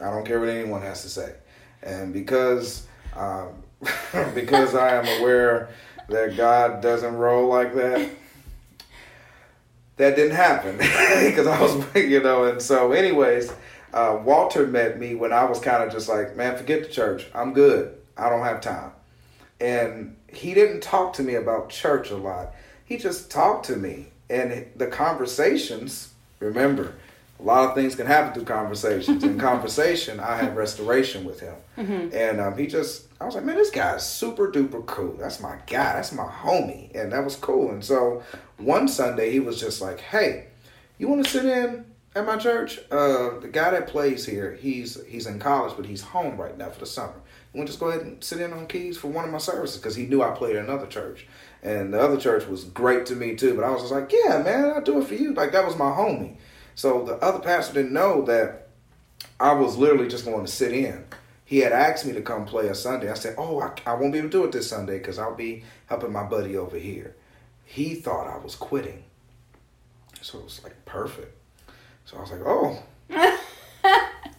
I 0.00 0.10
don't 0.10 0.26
care 0.26 0.40
what 0.40 0.48
anyone 0.48 0.82
has 0.82 1.02
to 1.02 1.08
say. 1.08 1.34
And 1.84 2.12
because 2.12 2.86
um, 3.14 3.62
because 4.34 4.74
I 4.74 4.96
am 4.96 5.20
aware 5.20 5.68
that 6.08 6.36
God 6.36 6.80
doesn't 6.80 7.14
roll 7.14 7.48
like 7.48 7.74
that, 7.74 8.10
that 9.96 10.16
didn't 10.16 10.36
happen 10.36 10.76
because 10.78 11.46
I 11.46 11.60
was, 11.60 11.84
you 11.94 12.22
know, 12.22 12.44
and 12.44 12.60
so, 12.60 12.92
anyways, 12.92 13.52
uh, 13.92 14.18
Walter 14.24 14.66
met 14.66 14.98
me 14.98 15.14
when 15.14 15.32
I 15.32 15.44
was 15.44 15.60
kind 15.60 15.82
of 15.82 15.92
just 15.92 16.08
like, 16.08 16.36
man, 16.36 16.56
forget 16.56 16.82
the 16.82 16.88
church. 16.88 17.26
I'm 17.34 17.52
good. 17.52 17.96
I 18.16 18.28
don't 18.28 18.42
have 18.42 18.60
time. 18.60 18.90
And 19.60 20.16
he 20.28 20.52
didn't 20.52 20.82
talk 20.82 21.12
to 21.14 21.22
me 21.22 21.34
about 21.34 21.70
church 21.70 22.10
a 22.10 22.16
lot. 22.16 22.54
He 22.84 22.96
just 22.96 23.30
talked 23.30 23.66
to 23.66 23.76
me. 23.76 24.08
And 24.28 24.66
the 24.74 24.86
conversations, 24.86 26.12
remember, 26.40 26.94
a 27.38 27.42
lot 27.42 27.68
of 27.68 27.74
things 27.74 27.94
can 27.94 28.06
happen 28.06 28.32
through 28.32 28.44
conversations. 28.44 29.24
In 29.24 29.38
conversation, 29.50 30.20
I 30.20 30.36
had 30.36 30.56
restoration 30.56 31.24
with 31.24 31.40
him, 31.40 31.54
mm-hmm. 31.76 32.14
and 32.14 32.40
um, 32.40 32.56
he 32.56 32.66
just, 32.66 33.06
I 33.20 33.24
was 33.24 33.34
like, 33.34 33.44
man, 33.44 33.56
this 33.56 33.70
guy 33.70 33.94
is 33.94 34.02
super 34.02 34.50
duper 34.50 34.84
cool. 34.86 35.16
That's 35.18 35.40
my 35.40 35.56
guy. 35.66 35.94
That's 35.94 36.12
my 36.12 36.24
homie, 36.24 36.94
and 36.94 37.12
that 37.12 37.24
was 37.24 37.36
cool. 37.36 37.70
And 37.70 37.84
so 37.84 38.22
one 38.58 38.88
Sunday, 38.88 39.30
he 39.30 39.40
was 39.40 39.60
just 39.60 39.80
like, 39.80 40.00
hey, 40.00 40.46
you 40.98 41.08
want 41.08 41.24
to 41.24 41.30
sit 41.30 41.44
in 41.44 41.84
at 42.14 42.24
my 42.24 42.36
church? 42.36 42.78
Uh, 42.90 43.38
the 43.40 43.50
guy 43.50 43.70
that 43.72 43.88
plays 43.88 44.24
here, 44.24 44.52
he's 44.60 45.04
he's 45.06 45.26
in 45.26 45.38
college, 45.38 45.74
but 45.76 45.86
he's 45.86 46.02
home 46.02 46.36
right 46.36 46.56
now 46.56 46.70
for 46.70 46.80
the 46.80 46.86
summer. 46.86 47.20
You 47.52 47.58
want 47.58 47.68
to 47.68 47.72
just 47.72 47.80
go 47.80 47.88
ahead 47.88 48.02
and 48.02 48.22
sit 48.22 48.40
in 48.40 48.52
on 48.52 48.66
keys 48.66 48.96
for 48.96 49.08
one 49.08 49.24
of 49.24 49.30
my 49.30 49.38
services 49.38 49.76
because 49.76 49.94
he 49.94 50.06
knew 50.06 50.22
I 50.22 50.30
played 50.30 50.56
at 50.56 50.64
another 50.64 50.86
church. 50.86 51.26
And 51.62 51.94
the 51.94 52.00
other 52.00 52.18
church 52.18 52.46
was 52.46 52.64
great 52.64 53.06
to 53.06 53.14
me 53.14 53.36
too, 53.36 53.54
but 53.54 53.64
I 53.64 53.70
was 53.70 53.82
just 53.82 53.92
like, 53.92 54.12
yeah, 54.12 54.42
man, 54.42 54.66
I'll 54.66 54.82
do 54.82 55.00
it 55.00 55.06
for 55.06 55.14
you. 55.14 55.32
Like 55.32 55.52
that 55.52 55.64
was 55.64 55.76
my 55.76 55.90
homie. 55.90 56.36
So 56.74 57.04
the 57.04 57.14
other 57.16 57.38
pastor 57.38 57.74
didn't 57.74 57.92
know 57.92 58.22
that 58.22 58.68
I 59.38 59.52
was 59.52 59.76
literally 59.76 60.08
just 60.08 60.24
going 60.24 60.44
to 60.44 60.50
sit 60.50 60.72
in. 60.72 61.04
He 61.44 61.58
had 61.58 61.72
asked 61.72 62.06
me 62.06 62.12
to 62.14 62.22
come 62.22 62.46
play 62.46 62.68
a 62.68 62.74
Sunday. 62.74 63.10
I 63.10 63.14
said, 63.14 63.34
Oh, 63.38 63.60
I, 63.60 63.72
I 63.86 63.94
won't 63.94 64.12
be 64.12 64.18
able 64.18 64.30
to 64.30 64.38
do 64.38 64.44
it 64.44 64.52
this 64.52 64.68
Sunday 64.70 64.98
because 64.98 65.18
I'll 65.18 65.34
be 65.34 65.64
helping 65.86 66.12
my 66.12 66.24
buddy 66.24 66.56
over 66.56 66.78
here. 66.78 67.14
He 67.64 67.94
thought 67.94 68.26
I 68.26 68.38
was 68.38 68.56
quitting. 68.56 69.04
So 70.20 70.38
it 70.38 70.44
was 70.44 70.62
like 70.62 70.84
perfect. 70.84 71.36
So 72.06 72.16
I 72.16 72.20
was 72.20 72.30
like, 72.30 72.40
Oh. 72.44 72.82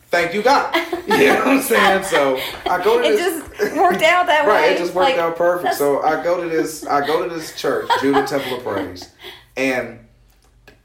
Thank 0.10 0.34
you, 0.34 0.42
God. 0.42 0.74
You 1.06 1.28
know 1.28 1.36
what 1.36 1.48
I'm 1.48 1.62
saying? 1.62 2.04
So 2.04 2.40
I 2.66 2.84
go 2.84 3.00
to 3.00 3.08
it 3.08 3.12
this. 3.12 3.38
It 3.38 3.58
just 3.60 3.76
worked 3.78 4.02
out 4.02 4.26
that 4.26 4.48
right, 4.48 4.48
way. 4.48 4.70
Right, 4.70 4.72
it 4.72 4.80
just 4.80 4.96
worked 4.96 5.12
like, 5.12 5.20
out 5.20 5.38
perfect. 5.38 5.76
So 5.76 6.02
I 6.02 6.24
go 6.24 6.42
to 6.42 6.50
this. 6.50 6.84
I 6.86 7.06
go 7.06 7.30
to 7.30 7.34
this 7.34 7.56
church, 7.56 7.88
Judah 8.02 8.26
Temple 8.26 8.58
of 8.58 8.64
Praise, 8.64 9.12
and 9.56 10.00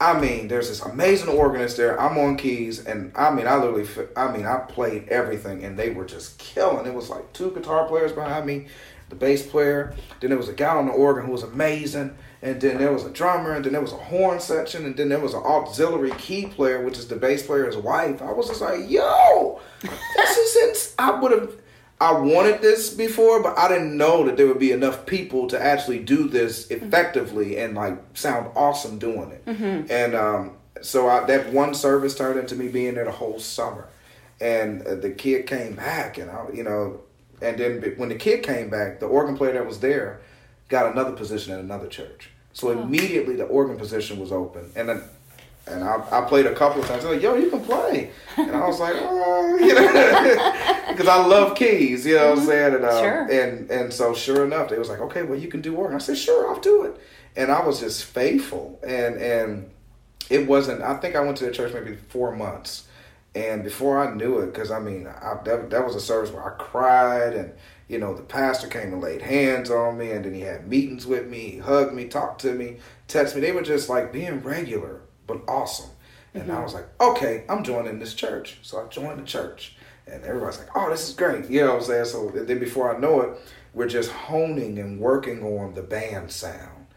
I 0.01 0.19
mean, 0.19 0.47
there's 0.47 0.67
this 0.67 0.81
amazing 0.81 1.29
organist 1.29 1.77
there. 1.77 2.01
I'm 2.01 2.17
on 2.17 2.35
keys, 2.35 2.83
and 2.87 3.11
I 3.15 3.29
mean, 3.29 3.45
I 3.45 3.55
literally, 3.55 3.87
I 4.17 4.35
mean, 4.35 4.47
I 4.47 4.57
played 4.57 5.07
everything, 5.09 5.63
and 5.63 5.77
they 5.77 5.91
were 5.91 6.05
just 6.05 6.39
killing. 6.39 6.87
It 6.87 6.93
was 6.95 7.11
like 7.11 7.31
two 7.33 7.51
guitar 7.51 7.87
players 7.87 8.11
behind 8.11 8.47
me, 8.47 8.65
the 9.09 9.15
bass 9.15 9.45
player. 9.45 9.93
Then 10.19 10.31
there 10.31 10.39
was 10.39 10.49
a 10.49 10.53
guy 10.53 10.75
on 10.75 10.87
the 10.87 10.91
organ 10.91 11.27
who 11.27 11.31
was 11.31 11.43
amazing, 11.43 12.15
and 12.41 12.59
then 12.59 12.79
there 12.79 12.91
was 12.91 13.05
a 13.05 13.11
drummer, 13.11 13.53
and 13.53 13.63
then 13.63 13.73
there 13.73 13.81
was 13.81 13.93
a 13.93 13.97
horn 13.97 14.39
section, 14.39 14.87
and 14.87 14.97
then 14.97 15.07
there 15.07 15.19
was 15.19 15.35
an 15.35 15.43
auxiliary 15.43 16.13
key 16.17 16.47
player, 16.47 16.83
which 16.83 16.97
is 16.97 17.07
the 17.07 17.15
bass 17.15 17.45
player's 17.45 17.77
wife. 17.77 18.23
I 18.23 18.31
was 18.31 18.47
just 18.47 18.61
like, 18.61 18.89
yo, 18.89 19.61
this 20.15 20.35
is 20.35 20.55
ins-. 20.67 20.95
I 20.97 21.11
would 21.11 21.31
have 21.31 21.60
I 22.01 22.13
wanted 22.13 22.63
this 22.63 22.89
before, 22.89 23.43
but 23.43 23.55
I 23.59 23.67
didn't 23.67 23.95
know 23.95 24.25
that 24.25 24.35
there 24.35 24.47
would 24.47 24.57
be 24.57 24.71
enough 24.71 25.05
people 25.05 25.47
to 25.49 25.61
actually 25.61 25.99
do 25.99 26.27
this 26.27 26.71
effectively 26.71 27.59
and 27.59 27.75
like 27.75 27.99
sound 28.15 28.49
awesome 28.55 28.97
doing 28.97 29.29
it. 29.29 29.45
Mm-hmm. 29.45 29.91
And 29.91 30.15
um, 30.15 30.57
so 30.81 31.07
I, 31.07 31.25
that 31.25 31.53
one 31.53 31.75
service 31.75 32.15
turned 32.15 32.39
into 32.39 32.55
me 32.55 32.69
being 32.69 32.95
there 32.95 33.05
the 33.05 33.11
whole 33.11 33.39
summer. 33.39 33.87
And 34.39 34.81
uh, 34.81 34.95
the 34.95 35.11
kid 35.11 35.45
came 35.45 35.75
back, 35.75 36.17
and 36.17 36.31
I, 36.31 36.47
you 36.51 36.63
know, 36.63 37.01
and 37.39 37.59
then 37.59 37.93
when 37.97 38.09
the 38.09 38.15
kid 38.15 38.41
came 38.41 38.71
back, 38.71 38.99
the 38.99 39.05
organ 39.05 39.37
player 39.37 39.53
that 39.53 39.67
was 39.67 39.79
there 39.79 40.21
got 40.69 40.91
another 40.91 41.11
position 41.11 41.53
at 41.53 41.59
another 41.59 41.87
church. 41.87 42.31
So 42.53 42.69
oh. 42.69 42.81
immediately 42.81 43.35
the 43.35 43.45
organ 43.45 43.77
position 43.77 44.19
was 44.19 44.31
open, 44.31 44.71
and 44.75 44.89
then 44.89 45.03
and 45.71 45.83
I, 45.83 46.03
I 46.11 46.21
played 46.21 46.45
a 46.45 46.53
couple 46.53 46.81
of 46.81 46.87
times. 46.87 47.03
They're 47.03 47.13
like, 47.13 47.21
yo, 47.21 47.35
you 47.35 47.49
can 47.49 47.63
play. 47.63 48.11
And 48.37 48.51
I 48.51 48.67
was 48.67 48.79
like, 48.79 48.95
oh, 48.97 49.57
you 49.59 49.73
know, 49.73 50.87
because 50.89 51.07
I 51.07 51.25
love 51.25 51.55
keys, 51.55 52.05
you 52.05 52.15
know 52.15 52.31
what 52.31 52.31
I'm 52.31 52.37
mm-hmm. 52.39 52.47
saying? 52.47 52.75
And, 52.75 52.85
um, 52.85 53.03
sure. 53.03 53.31
and, 53.31 53.71
and 53.71 53.93
so 53.93 54.13
sure 54.13 54.45
enough, 54.45 54.69
they 54.69 54.77
was 54.77 54.89
like, 54.89 54.99
okay, 54.99 55.23
well, 55.23 55.39
you 55.39 55.47
can 55.47 55.61
do 55.61 55.75
organ. 55.75 55.95
I 55.95 55.99
said, 55.99 56.17
sure, 56.17 56.49
I'll 56.49 56.59
do 56.59 56.83
it. 56.83 56.99
And 57.35 57.51
I 57.51 57.65
was 57.65 57.79
just 57.79 58.03
faithful. 58.03 58.79
And, 58.83 59.15
and 59.15 59.71
it 60.29 60.47
wasn't, 60.47 60.81
I 60.81 60.97
think 60.97 61.15
I 61.15 61.21
went 61.21 61.37
to 61.37 61.45
the 61.45 61.51
church 61.51 61.73
maybe 61.73 61.95
four 61.95 62.35
months. 62.35 62.87
And 63.33 63.63
before 63.63 63.97
I 64.05 64.13
knew 64.13 64.39
it, 64.39 64.47
because 64.47 64.71
I 64.71 64.79
mean, 64.79 65.07
I, 65.07 65.37
that, 65.45 65.69
that 65.69 65.85
was 65.85 65.95
a 65.95 66.01
service 66.01 66.31
where 66.31 66.43
I 66.43 66.57
cried 66.57 67.33
and, 67.33 67.53
you 67.87 67.97
know, 67.97 68.13
the 68.13 68.23
pastor 68.23 68.67
came 68.67 68.93
and 68.93 69.01
laid 69.01 69.21
hands 69.21 69.69
on 69.69 69.97
me 69.97 70.11
and 70.11 70.25
then 70.25 70.33
he 70.33 70.41
had 70.41 70.67
meetings 70.67 71.05
with 71.05 71.27
me, 71.27 71.51
he 71.51 71.57
hugged 71.57 71.93
me, 71.93 72.05
talked 72.05 72.41
to 72.41 72.53
me, 72.53 72.77
texted 73.07 73.35
me. 73.35 73.41
They 73.41 73.51
were 73.51 73.61
just 73.61 73.89
like 73.89 74.11
being 74.11 74.41
regular 74.41 75.00
but 75.27 75.41
awesome. 75.47 75.89
And 76.33 76.43
mm-hmm. 76.43 76.51
I 76.51 76.63
was 76.63 76.73
like, 76.73 76.87
okay, 76.99 77.43
I'm 77.49 77.63
joining 77.63 77.99
this 77.99 78.13
church. 78.13 78.59
So 78.61 78.83
I 78.83 78.87
joined 78.87 79.19
the 79.19 79.25
church. 79.25 79.75
And 80.07 80.23
everybody's 80.23 80.59
like, 80.59 80.75
oh, 80.75 80.89
this 80.89 81.07
is 81.07 81.15
great. 81.15 81.49
You 81.49 81.61
know 81.61 81.73
what 81.73 81.81
I'm 81.81 81.83
saying? 81.83 82.05
So 82.05 82.29
then 82.29 82.59
before 82.59 82.95
I 82.95 82.99
know 82.99 83.21
it, 83.21 83.39
we're 83.73 83.87
just 83.87 84.11
honing 84.11 84.79
and 84.79 84.99
working 84.99 85.43
on 85.43 85.73
the 85.73 85.81
band 85.81 86.31
sound. 86.31 86.87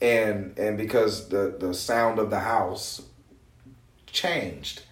And 0.00 0.58
and 0.58 0.78
because 0.78 1.28
the, 1.28 1.56
the 1.58 1.74
sound 1.74 2.18
of 2.18 2.30
the 2.30 2.40
house 2.40 3.02
changed 4.06 4.82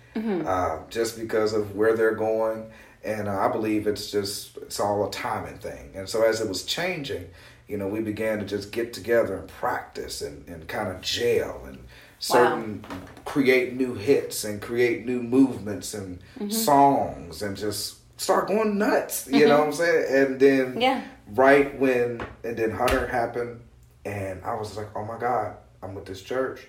uh, 0.47 0.80
just 0.89 1.18
because 1.18 1.53
of 1.53 1.76
where 1.76 1.97
they're 1.97 2.14
going. 2.14 2.70
And 3.05 3.28
uh, 3.28 3.39
I 3.39 3.49
believe 3.49 3.86
it's 3.86 4.11
just, 4.11 4.57
it's 4.59 4.80
all 4.80 5.07
a 5.07 5.11
timing 5.11 5.59
thing. 5.59 5.93
And 5.95 6.09
so 6.09 6.22
as 6.22 6.41
it 6.41 6.49
was 6.49 6.64
changing, 6.64 7.30
you 7.68 7.76
know, 7.76 7.86
we 7.86 8.01
began 8.01 8.39
to 8.39 8.45
just 8.45 8.72
get 8.72 8.93
together 8.93 9.36
and 9.36 9.49
practice 9.49 10.20
and, 10.20 10.47
and 10.49 10.66
kind 10.66 10.89
of 10.89 11.01
jail 11.01 11.62
and 11.66 11.78
certain 12.19 12.85
create 13.25 13.75
new 13.75 13.95
hits 13.95 14.45
and 14.45 14.61
create 14.61 15.07
new 15.07 15.23
movements 15.23 15.95
and 15.95 16.19
mm-hmm. 16.39 16.51
songs 16.51 17.43
and 17.43 17.57
just 17.57 17.99
start 18.21 18.49
going 18.49 18.79
nuts. 18.79 19.29
You 19.31 19.47
know 19.47 19.59
mm-hmm. 19.59 19.59
what 19.59 19.66
I'm 19.66 19.73
saying? 19.73 20.07
And 20.11 20.41
then 20.41 20.81
Yeah. 20.81 21.03
right 21.29 21.79
when 21.79 22.23
and 22.45 22.57
then 22.57 22.71
Hunter 22.71 23.07
happened 23.07 23.61
and 24.05 24.43
I 24.45 24.55
was 24.55 24.77
like, 24.77 24.89
Oh 24.97 25.05
my 25.05 25.19
God, 25.19 25.57
I'm 25.83 25.95
with 25.95 26.07
this 26.07 26.23
church 26.23 26.66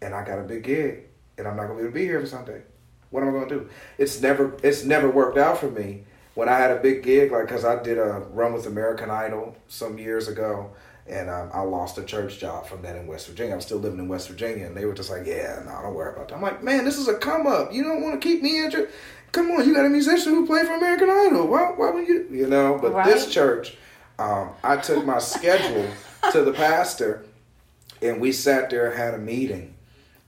and 0.00 0.14
I 0.14 0.24
got 0.24 0.38
a 0.38 0.42
big 0.42 0.64
gig 0.64 1.04
and 1.38 1.46
I'm 1.46 1.56
not 1.56 1.66
gonna 1.66 1.74
be 1.74 1.80
able 1.82 1.92
to 1.92 1.94
be 1.94 2.04
here 2.04 2.20
for 2.20 2.26
Sunday. 2.26 2.62
What 3.10 3.22
am 3.22 3.30
I 3.30 3.32
gonna 3.32 3.48
do? 3.48 3.68
It's 3.98 4.20
never 4.20 4.56
it's 4.62 4.84
never 4.84 5.10
worked 5.10 5.38
out 5.38 5.58
for 5.58 5.70
me. 5.70 6.04
When 6.34 6.50
I 6.50 6.58
had 6.58 6.70
a 6.70 6.76
big 6.76 7.02
gig, 7.02 7.32
like 7.32 7.46
because 7.46 7.64
I 7.64 7.82
did 7.82 7.98
a 7.98 8.26
run 8.30 8.52
with 8.52 8.66
American 8.66 9.10
Idol 9.10 9.56
some 9.68 9.98
years 9.98 10.28
ago, 10.28 10.70
and 11.08 11.30
um, 11.30 11.50
I 11.52 11.60
lost 11.60 11.98
a 11.98 12.04
church 12.04 12.38
job 12.38 12.66
from 12.66 12.82
that 12.82 12.96
in 12.96 13.06
West 13.06 13.28
Virginia. 13.28 13.54
I'm 13.54 13.60
still 13.60 13.78
living 13.78 13.98
in 13.98 14.08
West 14.08 14.28
Virginia, 14.28 14.66
and 14.66 14.76
they 14.76 14.84
were 14.84 14.94
just 14.94 15.10
like, 15.10 15.26
"Yeah, 15.26 15.62
no, 15.64 15.82
don't 15.82 15.94
worry 15.94 16.12
about 16.12 16.28
that." 16.28 16.34
I'm 16.34 16.42
like, 16.42 16.62
"Man, 16.62 16.84
this 16.84 16.98
is 16.98 17.08
a 17.08 17.14
come 17.14 17.46
up. 17.46 17.72
You 17.72 17.84
don't 17.84 18.02
want 18.02 18.20
to 18.20 18.28
keep 18.28 18.42
me 18.42 18.64
interested. 18.64 18.92
Come 19.32 19.50
on, 19.52 19.66
you 19.66 19.74
got 19.74 19.84
a 19.84 19.90
musician 19.90 20.32
who 20.32 20.46
played 20.46 20.66
for 20.66 20.74
American 20.74 21.10
Idol. 21.10 21.46
Why, 21.46 21.72
why 21.76 21.90
would 21.90 22.08
you? 22.08 22.26
You 22.30 22.48
know?" 22.48 22.78
But 22.80 23.04
this 23.04 23.32
church, 23.32 23.76
um, 24.18 24.50
I 24.64 24.76
took 24.76 25.04
my 25.04 25.18
schedule 25.18 25.88
to 26.32 26.42
the 26.42 26.52
pastor, 26.52 27.24
and 28.02 28.20
we 28.20 28.32
sat 28.32 28.70
there 28.70 28.90
and 28.90 28.98
had 28.98 29.14
a 29.14 29.18
meeting. 29.18 29.74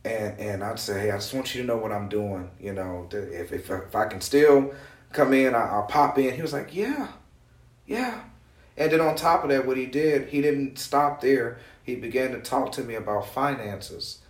And, 0.05 0.39
and 0.39 0.64
I'd 0.64 0.79
say, 0.79 1.01
hey, 1.01 1.11
I 1.11 1.16
just 1.16 1.35
want 1.35 1.55
you 1.55 1.61
to 1.61 1.66
know 1.66 1.76
what 1.76 1.93
I'm 1.93 2.09
doing. 2.09 2.51
You 2.59 2.72
know, 2.72 3.09
if, 3.12 3.53
if, 3.53 3.68
if 3.68 3.95
I 3.95 4.07
can 4.07 4.20
still 4.20 4.72
come 5.12 5.35
in, 5.35 5.55
I, 5.55 5.66
I'll 5.66 5.87
pop 5.87 6.16
in. 6.18 6.35
He 6.35 6.41
was 6.41 6.53
like, 6.53 6.74
yeah, 6.74 7.09
yeah. 7.85 8.22
And 8.79 8.93
then 8.93 9.01
on 9.01 9.16
top 9.16 9.43
of 9.43 9.51
that, 9.51 9.66
what 9.66 9.76
he 9.76 9.87
did, 9.87 10.29
he 10.29 10.41
didn't 10.41 10.79
stop 10.79 11.20
there. 11.20 11.59
He 11.83 11.97
began 11.97 12.31
to 12.31 12.41
talk 12.41 12.70
to 12.72 12.83
me 12.83 12.95
about 12.95 13.29
finances 13.29 14.20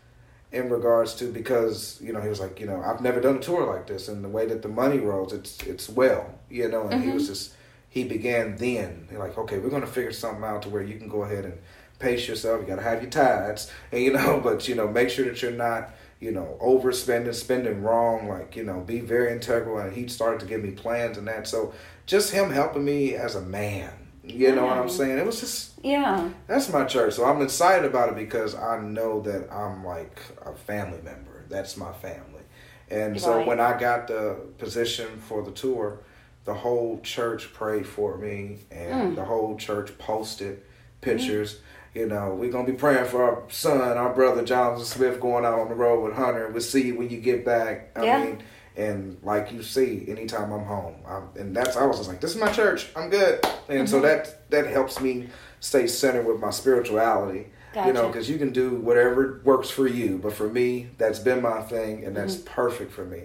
in 0.51 0.71
regards 0.71 1.15
to 1.17 1.31
because 1.31 2.01
you 2.01 2.11
know 2.11 2.23
he 2.23 2.29
was 2.31 2.41
like 2.41 2.59
you 2.59 2.65
know 2.65 2.83
I've 2.83 3.03
never 3.03 3.21
done 3.21 3.37
a 3.37 3.41
tour 3.41 3.67
like 3.67 3.87
this. 3.87 4.09
And 4.09 4.25
the 4.25 4.29
way 4.29 4.47
that 4.47 4.63
the 4.63 4.69
money 4.69 4.99
rolls 4.99 5.35
it's 5.35 5.63
it's 5.65 5.89
well 5.89 6.35
you 6.49 6.69
know 6.69 6.89
and 6.89 7.05
he 7.05 7.11
was 7.11 7.25
mm-hmm. 7.25 7.33
just 7.33 7.55
he 7.91 8.05
began 8.05 8.57
then. 8.57 9.07
Like 9.13 9.37
okay 9.37 9.59
we're 9.59 9.69
gonna 9.69 9.87
figure 9.87 10.13
something 10.13 10.43
out 10.43 10.63
to 10.63 10.71
where 10.71 10.83
you 10.83 10.97
can 10.97 11.09
go 11.09 11.25
ahead 11.25 11.45
and 11.45 11.59
pace 11.99 12.27
yourself. 12.27 12.63
You 12.63 12.67
gotta 12.67 12.83
have 12.83 13.03
your 13.03 13.11
tithes 13.11 13.71
and 13.93 14.03
you 14.03 14.13
know 14.15 14.41
but 14.43 14.67
you 14.67 14.75
know 14.75 14.89
make 14.89 15.11
sure 15.11 15.27
that 15.27 15.43
you're 15.43 15.51
not 15.51 15.91
you 16.21 16.33
know 16.33 16.57
overspending 16.63 17.35
spending 17.35 17.83
wrong. 17.83 18.29
Like 18.29 18.57
you 18.57 18.65
know 18.65 18.81
be 18.81 19.01
very 19.01 19.33
integral. 19.33 19.79
And 19.79 19.93
he 19.93 20.09
started 20.09 20.41
to 20.41 20.47
give 20.47 20.63
me 20.63 20.71
plans 20.71 21.19
and 21.19 21.29
that. 21.29 21.47
So 21.47 21.75
just 22.07 22.33
him 22.33 22.51
helping 22.51 22.87
me 22.87 23.15
as 23.15 23.35
a 23.35 23.43
man 23.43 23.93
you 24.29 24.55
know 24.55 24.67
what 24.67 24.79
I'm 24.79 24.89
saying 24.89 25.19
it 25.19 25.27
was 25.27 25.41
just 25.41 25.73
Yeah. 25.83 26.29
that's 26.47 26.73
my 26.73 26.85
church. 26.85 27.15
So 27.15 27.25
I'm 27.25 27.43
excited 27.43 27.85
about 27.85 28.09
it 28.11 28.17
because 28.17 28.55
I 28.55 28.81
know 28.81 29.21
that 29.23 29.53
I'm 29.53 29.85
like 29.85 30.21
a 30.45 30.53
family 30.55 31.01
member. 31.03 31.45
That's 31.49 31.77
my 31.77 31.93
family. 31.93 32.43
And 32.91 33.21
so 33.21 33.45
when 33.47 33.61
I 33.61 33.79
got 33.79 34.09
the 34.09 34.37
position 34.59 35.07
for 35.29 35.43
the 35.43 35.51
tour, 35.51 35.99
the 36.45 36.55
whole 36.55 37.01
church 37.03 37.53
prayed 37.53 37.87
for 37.87 38.17
me 38.17 38.61
and 38.71 39.13
Mm. 39.13 39.17
the 39.17 39.25
whole 39.25 39.57
church 39.57 39.97
posted 39.99 40.63
pictures. 41.01 41.61
You 41.95 42.07
know, 42.07 42.35
we're 42.35 42.51
gonna 42.51 42.67
be 42.67 42.73
praying 42.73 43.07
for 43.07 43.23
our 43.23 43.43
son, 43.49 43.81
our 43.97 44.13
brother 44.15 44.45
Jonathan 44.45 44.85
Smith 44.85 45.21
going 45.21 45.45
out 45.45 45.59
on 45.59 45.69
the 45.69 45.75
road 45.75 46.03
with 46.05 46.15
Hunter. 46.15 46.49
We'll 46.49 46.61
see 46.63 46.87
you 46.89 46.97
when 46.99 47.09
you 47.11 47.19
get 47.19 47.45
back. 47.45 47.91
I 47.97 48.05
Yeah. 48.05 48.25
mean, 48.25 48.43
and 48.79 49.19
like 49.23 49.53
you 49.53 49.63
see, 49.63 50.05
anytime 50.09 50.53
I'm 50.53 50.65
home, 50.65 50.95
I'm, 51.07 51.29
and 51.37 51.55
that's 51.55 51.77
I 51.77 51.85
was 51.85 51.99
just 51.99 52.09
like, 52.09 52.21
this 52.21 52.31
is 52.35 52.41
my 52.41 52.51
church. 52.53 52.89
I'm 52.97 53.11
good, 53.11 53.45
and 53.69 53.89
so 53.89 54.01
that 54.01 54.49
that 54.51 54.67
helps 54.69 55.01
me 55.01 55.29
stay 55.61 55.87
centered 55.87 56.25
with 56.27 56.41
my 56.41 56.51
spirituality. 56.51 57.49
You 57.87 57.93
know, 57.93 58.07
because 58.07 58.31
you 58.31 58.39
can 58.39 58.51
do 58.53 58.77
whatever 58.77 59.41
works 59.45 59.69
for 59.69 59.87
you, 59.87 60.19
but 60.19 60.33
for 60.33 60.49
me, 60.49 60.89
that's 60.97 61.19
been 61.19 61.43
my 61.43 61.61
thing, 61.63 62.05
and 62.05 62.17
that's 62.17 62.37
perfect 62.37 62.93
for 62.93 63.05
me. 63.05 63.25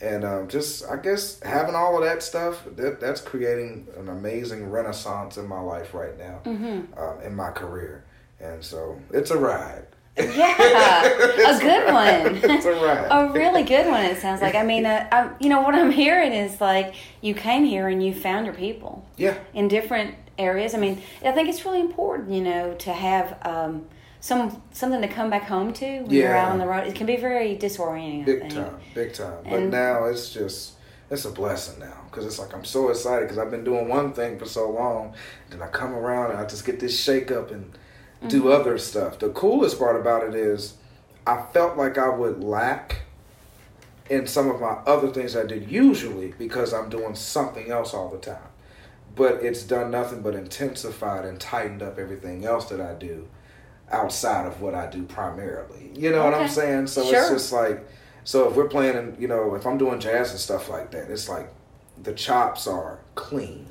And 0.00 0.24
um, 0.24 0.48
just, 0.48 0.84
I 0.88 0.96
guess, 0.96 1.40
having 1.40 1.74
all 1.74 1.98
of 1.98 2.04
that 2.04 2.22
stuff, 2.22 2.64
that 2.76 3.00
that's 3.00 3.20
creating 3.20 3.88
an 3.98 4.08
amazing 4.08 4.70
renaissance 4.70 5.36
in 5.36 5.46
my 5.46 5.60
life 5.60 5.92
right 5.92 6.16
now, 6.16 6.40
um, 6.96 7.20
in 7.22 7.34
my 7.34 7.50
career. 7.50 8.04
And 8.40 8.64
so 8.64 8.98
it's 9.12 9.30
a 9.30 9.36
ride. 9.36 9.86
Yeah. 10.36 11.56
a 11.56 11.60
good 11.60 11.92
one. 11.92 12.36
it's 12.50 12.64
a 12.64 12.70
a 12.70 13.32
really 13.32 13.62
good 13.62 13.86
one. 13.86 14.04
It 14.04 14.18
sounds 14.18 14.40
like. 14.42 14.54
I 14.54 14.62
mean, 14.64 14.86
uh, 14.86 15.06
I, 15.10 15.30
you 15.40 15.48
know 15.48 15.60
what 15.62 15.74
I'm 15.74 15.90
hearing 15.90 16.32
is 16.32 16.60
like 16.60 16.94
you 17.20 17.34
came 17.34 17.64
here 17.64 17.88
and 17.88 18.04
you 18.04 18.14
found 18.14 18.46
your 18.46 18.54
people 18.54 19.04
Yeah. 19.16 19.36
in 19.54 19.68
different 19.68 20.14
areas. 20.38 20.74
I 20.74 20.78
mean, 20.78 21.02
I 21.24 21.32
think 21.32 21.48
it's 21.48 21.64
really 21.64 21.80
important, 21.80 22.30
you 22.30 22.42
know, 22.42 22.74
to 22.74 22.92
have 22.92 23.38
um, 23.46 23.86
some 24.20 24.62
something 24.72 25.00
to 25.02 25.08
come 25.08 25.30
back 25.30 25.44
home 25.44 25.72
to 25.74 26.00
when 26.02 26.10
you're 26.10 26.36
out 26.36 26.52
on 26.52 26.58
the 26.58 26.66
road. 26.66 26.86
It 26.86 26.94
can 26.94 27.06
be 27.06 27.16
very 27.16 27.56
disorienting. 27.56 28.24
Big 28.26 28.50
time, 28.50 28.76
big 28.94 29.12
time. 29.14 29.44
But 29.48 29.60
now 29.62 30.04
it's 30.04 30.30
just 30.32 30.74
it's 31.10 31.24
a 31.24 31.30
blessing 31.30 31.80
now 31.80 32.02
because 32.10 32.24
it's 32.24 32.38
like 32.38 32.54
I'm 32.54 32.64
so 32.64 32.88
excited 32.88 33.22
because 33.22 33.38
I've 33.38 33.50
been 33.50 33.64
doing 33.64 33.88
one 33.88 34.12
thing 34.12 34.38
for 34.38 34.46
so 34.46 34.70
long, 34.70 35.14
then 35.50 35.60
I 35.62 35.66
come 35.68 35.92
around 35.94 36.30
and 36.32 36.40
I 36.40 36.46
just 36.46 36.64
get 36.64 36.80
this 36.80 36.98
shake 36.98 37.30
up 37.30 37.50
and 37.50 37.76
do 38.28 38.42
Mm-hmm. 38.42 38.48
other 38.60 38.78
stuff. 38.78 39.18
The 39.18 39.30
coolest 39.30 39.78
part 39.78 39.96
about 40.00 40.22
it 40.24 40.34
is 40.34 40.74
I 41.26 41.42
felt 41.52 41.76
like 41.76 41.98
I 41.98 42.08
would 42.08 42.42
lack 42.42 43.02
in 44.08 44.26
some 44.26 44.50
of 44.50 44.60
my 44.60 44.72
other 44.86 45.08
things 45.08 45.36
I 45.36 45.44
did 45.46 45.70
usually 45.70 46.34
because 46.38 46.74
I'm 46.74 46.88
doing 46.90 47.14
something 47.14 47.70
else 47.70 47.94
all 47.94 48.08
the 48.08 48.18
time. 48.18 48.48
But 49.16 49.42
it's 49.42 49.62
done 49.62 49.90
nothing 49.90 50.22
but 50.22 50.34
intensified 50.34 51.24
and 51.24 51.40
tightened 51.40 51.82
up 51.82 51.98
everything 51.98 52.44
else 52.44 52.66
that 52.70 52.80
I 52.80 52.94
do 52.94 53.28
outside 53.90 54.46
of 54.46 54.60
what 54.60 54.74
I 54.74 54.86
do 54.88 55.02
primarily. 55.04 55.90
You 55.94 56.10
know 56.10 56.24
what 56.24 56.34
I'm 56.34 56.48
saying? 56.48 56.88
So 56.88 57.04
Sure. 57.04 57.18
it's 57.20 57.30
just 57.30 57.52
like 57.52 57.86
so 58.24 58.48
if 58.48 58.54
we're 58.56 58.68
playing 58.68 58.96
and 58.96 59.20
you 59.20 59.28
know, 59.28 59.54
if 59.54 59.66
I'm 59.66 59.78
doing 59.78 59.98
jazz 59.98 60.30
and 60.30 60.38
stuff 60.38 60.68
like 60.68 60.90
that, 60.92 61.10
it's 61.10 61.28
like 61.28 61.50
the 62.02 62.12
chops 62.12 62.66
are 62.66 62.98
clean 63.14 63.66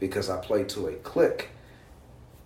because 0.00 0.28
I 0.30 0.38
play 0.40 0.64
to 0.64 0.88
a 0.88 0.94
click 0.94 1.50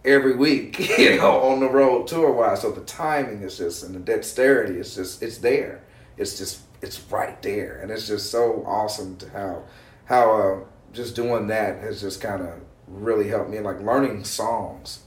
every 0.05 0.37
week, 0.37 0.79
you 0.99 1.17
know, 1.17 1.41
on 1.43 1.61
the 1.61 1.69
road 1.69 2.07
tour 2.07 2.33
wise. 2.33 2.63
So 2.63 2.73
the 2.73 2.83
timing 2.83 3.43
is 3.43 3.59
just 3.59 3.83
and 3.83 3.95
the 3.95 4.01
dexterity 4.01 4.79
is 4.79 4.95
just 4.95 5.23
it's 5.23 5.39
there. 5.39 5.85
It's 6.17 6.39
just 6.39 6.61
it's 6.83 7.01
right 7.11 7.41
there, 7.43 7.81
and 7.81 7.91
it's 7.91 8.07
just 8.07 8.31
so 8.31 8.65
awesome 8.67 9.17
to 9.19 9.29
how 9.31 9.63
how 10.05 10.41
uh, 10.41 10.61
just 10.93 11.15
doing 11.15 11.47
that 11.49 11.81
has 11.81 12.01
just 12.01 12.21
kind 12.21 12.43
of 12.43 12.55
really 12.87 13.29
helped 13.29 13.51
me. 13.51 13.61
Like 13.61 13.81
learning 13.81 14.25
songs, 14.25 15.01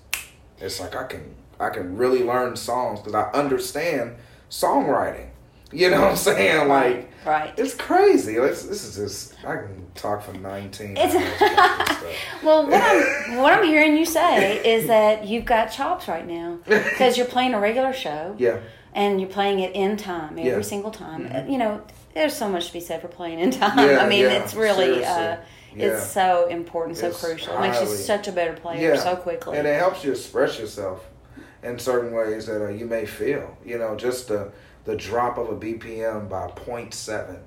it's 0.60 0.80
like 0.80 0.96
I 0.96 1.06
can 1.06 1.36
I 1.60 1.70
can 1.70 1.98
really 1.98 2.24
learn 2.24 2.56
songs 2.56 3.00
because 3.00 3.16
I 3.16 3.30
understand 3.32 4.16
songwriting. 4.50 5.30
You 5.72 5.90
know 5.90 6.02
what 6.02 6.12
I'm 6.12 6.18
saying? 6.18 6.68
Like 6.68 7.11
Right. 7.26 7.54
it's 7.58 7.76
crazy. 7.76 8.36
It's, 8.36 8.64
this 8.64 8.84
is 8.84 8.96
just 8.96 9.46
I 9.46 9.58
can 9.58 9.86
talk 9.96 10.24
for 10.24 10.34
19 10.34 10.98
It's- 10.98 11.14
hours 11.16 11.40
this 11.40 11.52
stuff. 11.52 12.44
Well, 12.44 12.68
what 12.68 12.82
I'm 12.82 13.38
what 13.38 13.54
I'm 13.54 13.64
hearing 13.66 13.96
you 13.96 14.06
say 14.06 14.58
is 14.66 14.88
that 14.88 15.28
you've 15.28 15.46
got 15.46 15.68
chops 15.68 16.08
right 16.08 16.26
now 16.28 16.60
because 16.66 17.18
you're 17.18 17.28
playing 17.28 17.54
a 17.54 17.60
regular 17.60 17.94
show. 17.94 18.36
Yeah. 18.40 18.58
and 18.94 19.22
you're 19.22 19.30
playing 19.30 19.60
it 19.60 19.74
in 19.76 19.96
time 19.98 20.32
every 20.38 20.44
Yeah. 20.46 20.54
Mm-hmm. 20.54 20.62
single 20.64 20.92
time. 20.92 21.50
You 21.50 21.58
know, 21.58 21.82
there's 22.14 22.36
so 22.36 22.50
much 22.50 22.68
to 22.68 22.74
be 22.74 22.80
said 22.82 23.02
for 23.02 23.08
playing 23.08 23.40
in 23.40 23.52
time. 23.52 23.78
Yeah, 23.78 24.00
I 24.04 24.10
mean, 24.10 24.24
yeah, 24.24 24.44
it's 24.44 24.54
really 24.54 25.04
uh, 25.06 25.16
seriously. 25.16 25.46
Yeah. 25.76 25.86
it's 25.86 26.08
so 26.08 26.48
important, 26.48 26.98
so 26.98 27.08
It's 27.08 27.24
crucial. 27.24 27.56
It 27.56 27.62
makes 27.62 27.80
you 27.80 27.88
such 27.88 28.28
a 28.28 28.32
better 28.34 28.52
player 28.54 28.98
so 28.98 29.16
quickly. 29.16 29.58
And 29.58 29.66
it 29.66 29.80
helps 29.80 30.04
you 30.04 30.12
express 30.12 30.60
yourself 30.60 31.06
in 31.64 31.80
certain 31.80 32.12
ways 32.14 32.48
that 32.48 32.62
uh, 32.66 32.68
you 32.70 32.86
may 32.86 33.06
feel. 33.06 33.56
You 33.64 33.78
know, 33.78 33.96
just 33.96 34.28
the 34.28 34.52
the 34.86 34.96
drop 34.96 35.38
of 35.38 35.50
a 35.50 35.56
BPM 35.56 36.30
by 36.30 36.48
0.7 36.48 37.40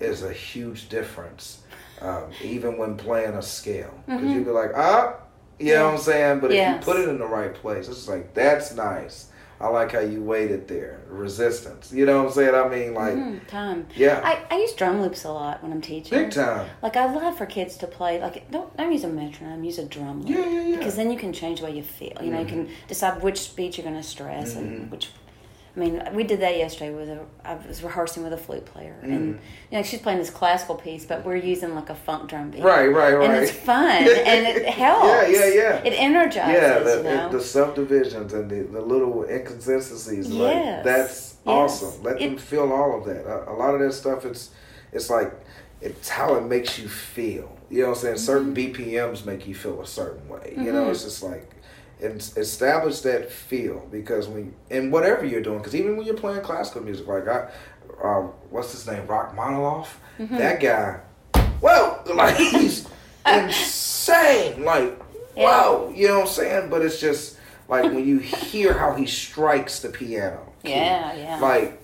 is 0.00 0.22
a 0.22 0.32
huge 0.32 0.88
difference, 0.88 1.62
um, 2.00 2.24
even 2.42 2.76
when 2.78 2.96
playing 2.96 3.34
a 3.34 3.42
scale. 3.42 3.92
Because 4.06 4.30
you'd 4.32 4.44
be 4.44 4.50
like, 4.50 4.70
ah, 4.74 5.16
you 5.58 5.74
know 5.74 5.86
what 5.86 5.94
I'm 5.94 6.00
saying? 6.00 6.40
But 6.40 6.52
if 6.52 6.58
Mm-hmm. 6.58 6.74
You 6.80 6.84
put 6.84 7.00
it 7.00 7.08
in 7.08 7.18
the 7.18 7.26
right 7.26 7.54
place, 7.54 7.88
it's 7.88 8.08
like, 8.08 8.34
that's 8.34 8.74
nice. 8.74 9.30
I 9.58 9.68
like 9.68 9.92
how 9.92 10.00
you 10.00 10.22
waited 10.22 10.68
there. 10.68 11.00
Resistance. 11.08 11.90
You 11.90 12.04
know 12.04 12.18
what 12.18 12.26
I'm 12.28 12.32
saying? 12.34 12.54
I 12.54 12.68
mean, 12.68 12.92
like, 12.92 13.14
Mm, 13.14 13.46
time. 13.48 13.86
yeah, 13.96 14.20
I, 14.22 14.44
I 14.54 14.58
use 14.58 14.74
drum 14.74 15.00
loops 15.00 15.24
a 15.24 15.32
lot 15.32 15.62
when 15.62 15.72
I'm 15.72 15.80
teaching. 15.80 16.18
big 16.18 16.30
time. 16.30 16.68
Like 16.82 16.94
I 16.98 17.10
love 17.10 17.38
for 17.38 17.46
kids 17.46 17.78
to 17.78 17.86
play 17.86 18.20
like 18.20 18.50
don't 18.50 18.76
don't 18.76 18.92
use 18.92 19.04
a 19.04 19.08
metronome, 19.08 19.64
use 19.64 19.78
a 19.78 19.86
drum 19.86 20.20
loop. 20.20 20.28
Yeah, 20.36 20.46
yeah, 20.46 20.60
yeah. 20.60 20.76
Because 20.76 20.96
then 20.96 21.10
you 21.10 21.16
can 21.16 21.32
change 21.32 21.60
the 21.60 21.64
way 21.64 21.74
you 21.74 21.82
feel. 21.82 22.18
You 22.20 22.32
know, 22.32 22.40
you 22.40 22.46
can 22.46 22.68
decide 22.86 23.22
which 23.22 23.56
beat 23.56 23.78
you're 23.78 23.86
going 23.86 23.96
to 23.96 24.02
stress 24.06 24.52
Mm-hmm. 24.52 24.58
and 24.66 24.90
which 24.90 25.08
I 25.76 25.78
mean, 25.78 26.02
we 26.14 26.24
did 26.24 26.40
that 26.40 26.56
yesterday 26.56 26.90
with 26.90 27.10
a. 27.10 27.20
I 27.44 27.54
was 27.68 27.82
rehearsing 27.82 28.22
with 28.24 28.32
a 28.32 28.38
flute 28.38 28.64
player, 28.64 28.96
Mm-hmm. 29.02 29.12
and 29.12 29.40
you 29.70 29.76
know 29.76 29.82
she's 29.82 30.00
playing 30.00 30.18
this 30.18 30.30
classical 30.30 30.74
piece, 30.74 31.04
but 31.04 31.22
we're 31.24 31.36
using 31.36 31.74
like 31.74 31.90
a 31.90 31.94
funk 31.94 32.30
drum 32.30 32.50
beat. 32.50 32.62
Right, 32.62 32.86
right, 32.86 33.12
right. 33.14 33.28
And 33.30 33.42
it's 33.42 33.52
fun, 33.52 33.92
and 33.92 34.46
it 34.46 34.64
helps. 34.82 35.06
yeah, 35.30 35.46
yeah. 35.48 35.54
Yeah. 35.54 35.84
It 35.84 35.90
energizes. 35.92 36.54
yeah, 36.62 36.78
the, 36.78 36.96
you 36.96 37.02
know. 37.02 37.28
the 37.30 37.40
subdivisions 37.40 38.32
and 38.32 38.48
the, 38.50 38.62
the 38.62 38.80
little 38.80 39.24
inconsistencies. 39.24 40.28
Like, 40.28 40.82
that's 40.84 41.36
Yes. 41.46 41.82
awesome. 41.82 42.02
Let 42.02 42.18
them 42.18 42.38
feel 42.38 42.72
all 42.72 42.98
of 42.98 43.04
that. 43.06 43.24
A, 43.26 43.50
a 43.50 43.54
lot 43.54 43.74
of 43.74 43.80
that 43.80 43.92
stuff, 43.92 44.24
it's 44.24 44.50
it's 44.92 45.10
like 45.10 45.32
it's 45.82 46.08
how 46.08 46.36
it 46.36 46.44
makes 46.44 46.78
you 46.78 46.88
feel. 46.88 47.54
You 47.68 47.82
know 47.82 47.88
what 47.90 47.96
I'm 47.98 48.02
saying? 48.02 48.16
Certain 48.18 48.54
Mm-hmm. 48.54 48.82
BPMs 48.82 49.26
make 49.26 49.46
you 49.46 49.54
feel 49.54 49.80
a 49.82 49.86
certain 49.86 50.26
way. 50.28 50.54
You 50.56 50.72
know, 50.72 50.88
it's 50.90 51.02
just 51.04 51.22
like 51.22 51.55
it's 51.98 52.36
establish 52.36 53.00
that 53.00 53.30
feel 53.30 53.86
because 53.90 54.28
when 54.28 54.54
in 54.70 54.90
whatever 54.90 55.24
you're 55.24 55.40
doing, 55.42 55.58
because 55.58 55.74
even 55.74 55.96
when 55.96 56.06
you're 56.06 56.14
playing 56.16 56.42
classical 56.42 56.82
music, 56.82 57.06
like 57.06 57.26
I, 57.28 57.48
uh, 58.02 58.20
what's 58.50 58.72
his 58.72 58.86
name, 58.86 59.06
Rachmaninoff, 59.06 60.00
Mm-hmm. 60.18 60.36
that 60.38 60.60
guy, 60.60 61.00
well, 61.60 62.02
like 62.14 62.36
he's 62.54 62.86
insane, 63.26 64.64
like 64.64 64.98
Yeah. 65.36 65.44
whoa, 65.62 65.92
you 65.94 66.08
know 66.08 66.20
what 66.20 66.28
I'm 66.28 66.32
saying? 66.34 66.70
But 66.70 66.82
it's 66.82 67.00
just 67.00 67.38
like 67.68 67.84
when 67.84 68.06
you 68.06 68.18
hear 68.50 68.72
how 68.74 68.94
he 68.94 69.06
strikes 69.06 69.80
the 69.80 69.88
piano, 69.90 70.52
key, 70.64 70.70
Yeah, 70.70 71.14
yeah. 71.14 71.38
like 71.40 71.80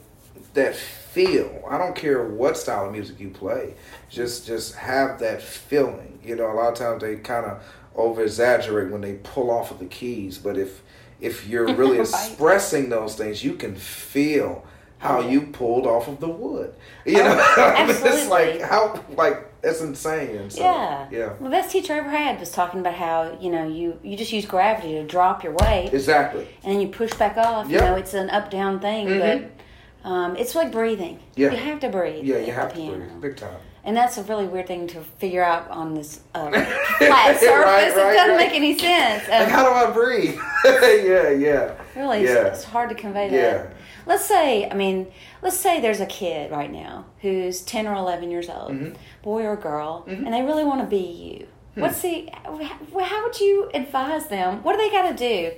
that 0.55 0.75
feel. 0.77 1.63
I 1.69 1.77
don't 1.79 1.95
care 1.95 2.25
what 2.27 2.57
style 2.57 2.87
of 2.87 2.93
music 2.93 3.21
you 3.21 3.29
play, 3.31 3.75
just 4.09 4.47
just 4.47 4.75
have 4.77 5.19
that 5.21 5.43
feeling. 5.43 6.19
You 6.25 6.37
know, 6.37 6.51
a 6.51 6.55
lot 6.55 6.73
of 6.73 6.79
times 6.79 7.03
they 7.03 7.17
kind 7.17 7.45
of 7.47 7.63
over 7.97 8.23
exaggerate 8.23 8.91
when 8.91 9.01
they 9.01 9.15
pull 9.15 9.51
off 9.51 9.71
of 9.71 9.79
the 9.79 9.87
keys, 9.87 10.39
but 10.39 10.57
if 10.57 10.83
if 11.21 11.47
you're 11.47 11.67
really 11.75 11.99
Right. 11.99 12.09
expressing 12.09 12.89
those 12.89 13.15
things, 13.15 13.45
you 13.45 13.55
can 13.55 13.75
feel 13.77 14.65
how 14.99 15.21
you 15.21 15.41
pulled 15.43 15.85
off 15.87 16.07
of 16.09 16.21
the 16.21 16.29
wood. 16.29 16.75
You 17.05 17.21
Oh, 17.21 17.25
know, 17.25 17.75
it's 17.89 18.29
like 18.29 18.61
how 18.61 19.03
like 19.17 19.61
that's 19.61 19.81
insane. 19.81 20.51
So, 20.51 20.61
yeah. 20.63 21.07
yeah, 21.11 21.27
Well, 21.39 21.45
the 21.45 21.51
best 21.51 21.71
teacher 21.71 21.93
I 21.95 21.99
ever 21.99 22.11
had 22.11 22.39
was 22.41 22.51
talking 22.51 22.81
about 22.81 22.95
how 22.95 23.37
you 23.41 23.51
know 23.51 23.67
you 23.69 23.99
you 24.03 24.17
just 24.17 24.33
use 24.33 24.45
gravity 24.47 24.95
to 24.95 25.05
drop 25.05 25.43
your 25.45 25.53
weight, 25.55 25.91
exactly. 25.93 26.49
and 26.65 26.73
then 26.75 26.81
you 26.81 26.89
push 26.89 27.13
back 27.15 27.37
off. 27.37 27.69
Yep. 27.69 27.81
You 27.81 27.87
know, 27.87 27.95
it's 27.97 28.15
an 28.15 28.31
up 28.31 28.51
down 28.51 28.81
thing, 28.81 29.07
Mhm. 29.09 29.21
but 30.03 30.09
um, 30.09 30.37
it's 30.37 30.55
like 30.57 30.73
breathing. 30.73 31.21
Yeah. 31.37 31.51
You 31.53 31.57
have 31.59 31.79
to 31.81 31.89
breathe. 31.89 32.25
Yeah, 32.25 32.39
you 32.39 32.53
have 32.53 32.73
to 32.75 32.81
breathe 32.91 33.21
big 33.21 33.37
time. 33.37 33.61
And 33.85 33.97
that's 33.97 34.17
a 34.17 34.23
really 34.23 34.47
weird 34.47 34.69
thing 34.69 34.87
to 34.89 35.01
figure 35.19 35.43
out 35.43 35.69
on 35.71 35.95
this 35.95 36.21
uh, 36.35 36.51
flat 36.99 37.41
surface. 37.41 37.43
right, 37.49 37.89
it 37.89 37.95
doesn't 37.95 38.37
right. 38.37 38.37
make 38.37 38.53
any 38.55 38.79
sense. 38.79 39.27
Like, 39.29 39.43
Um, 39.47 39.51
how 39.51 39.65
do 39.65 39.71
I 39.71 39.91
breathe? 39.93 40.39
yeah, 40.65 41.31
yeah. 41.31 41.75
really, 41.97 42.21
it's, 42.21 42.31
Yeah. 42.33 42.47
it's 42.47 42.65
hard 42.65 42.91
to 42.91 42.95
convey 42.95 43.29
that. 43.31 43.37
Yeah. 43.37 43.67
Let's 44.07 44.25
say, 44.25 44.69
I 44.69 44.75
mean, 44.75 45.09
let's 45.43 45.57
say 45.57 45.81
there's 45.81 46.01
a 46.01 46.07
kid 46.07 46.51
right 46.53 46.71
now 46.73 47.07
who's 47.23 47.61
10 47.63 47.87
or 47.89 47.95
11 47.95 48.31
years 48.31 48.49
old, 48.49 48.71
Mm-hmm. 48.73 48.95
boy 49.23 49.43
or 49.45 49.57
girl, 49.57 50.05
and 50.07 50.33
they 50.33 50.43
really 50.43 50.65
want 50.65 50.81
to 50.81 50.87
be 50.87 50.99
you. 50.99 51.47
Hmm. 51.75 51.81
What's 51.83 52.01
the, 52.03 52.29
how 52.45 53.23
would 53.25 53.41
you 53.41 53.71
advise 53.75 54.29
them? 54.29 54.63
What 54.63 54.73
do 54.77 54.79
they 54.79 54.91
got 54.91 55.09
to 55.11 55.17
do 55.17 55.53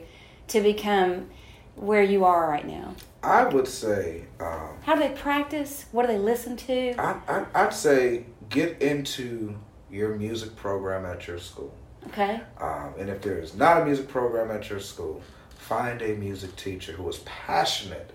to 0.49 0.61
become 0.61 1.29
where 1.77 2.03
you 2.03 2.25
are 2.25 2.49
right 2.49 2.67
now? 2.67 2.95
I 3.25 3.45
would 3.45 3.67
say, 3.67 4.25
um, 4.39 4.77
How 4.83 4.95
do 4.95 5.01
they 5.01 5.15
practice? 5.15 5.87
What 5.93 6.07
do 6.07 6.13
they 6.13 6.19
listen 6.19 6.57
to? 6.59 6.95
I, 6.99 7.17
I, 7.27 7.47
I'd 7.55 7.75
say 7.75 8.27
get 8.51 8.83
into 8.83 9.59
your 9.91 10.17
music 10.17 10.55
program 10.57 11.07
at 11.07 11.27
your 11.27 11.39
school. 11.39 11.75
Okay. 12.09 12.41
Um, 12.61 12.95
and 12.99 13.09
if 13.09 13.23
there 13.23 13.39
is 13.39 13.55
not 13.55 13.83
a 13.83 13.85
music 13.85 14.09
program 14.09 14.51
at 14.51 14.69
your 14.69 14.81
school, 14.81 15.23
find 15.57 16.03
a 16.03 16.15
music 16.17 16.55
teacher 16.57 16.93
who 16.93 17.09
is 17.09 17.19
passionate 17.21 18.11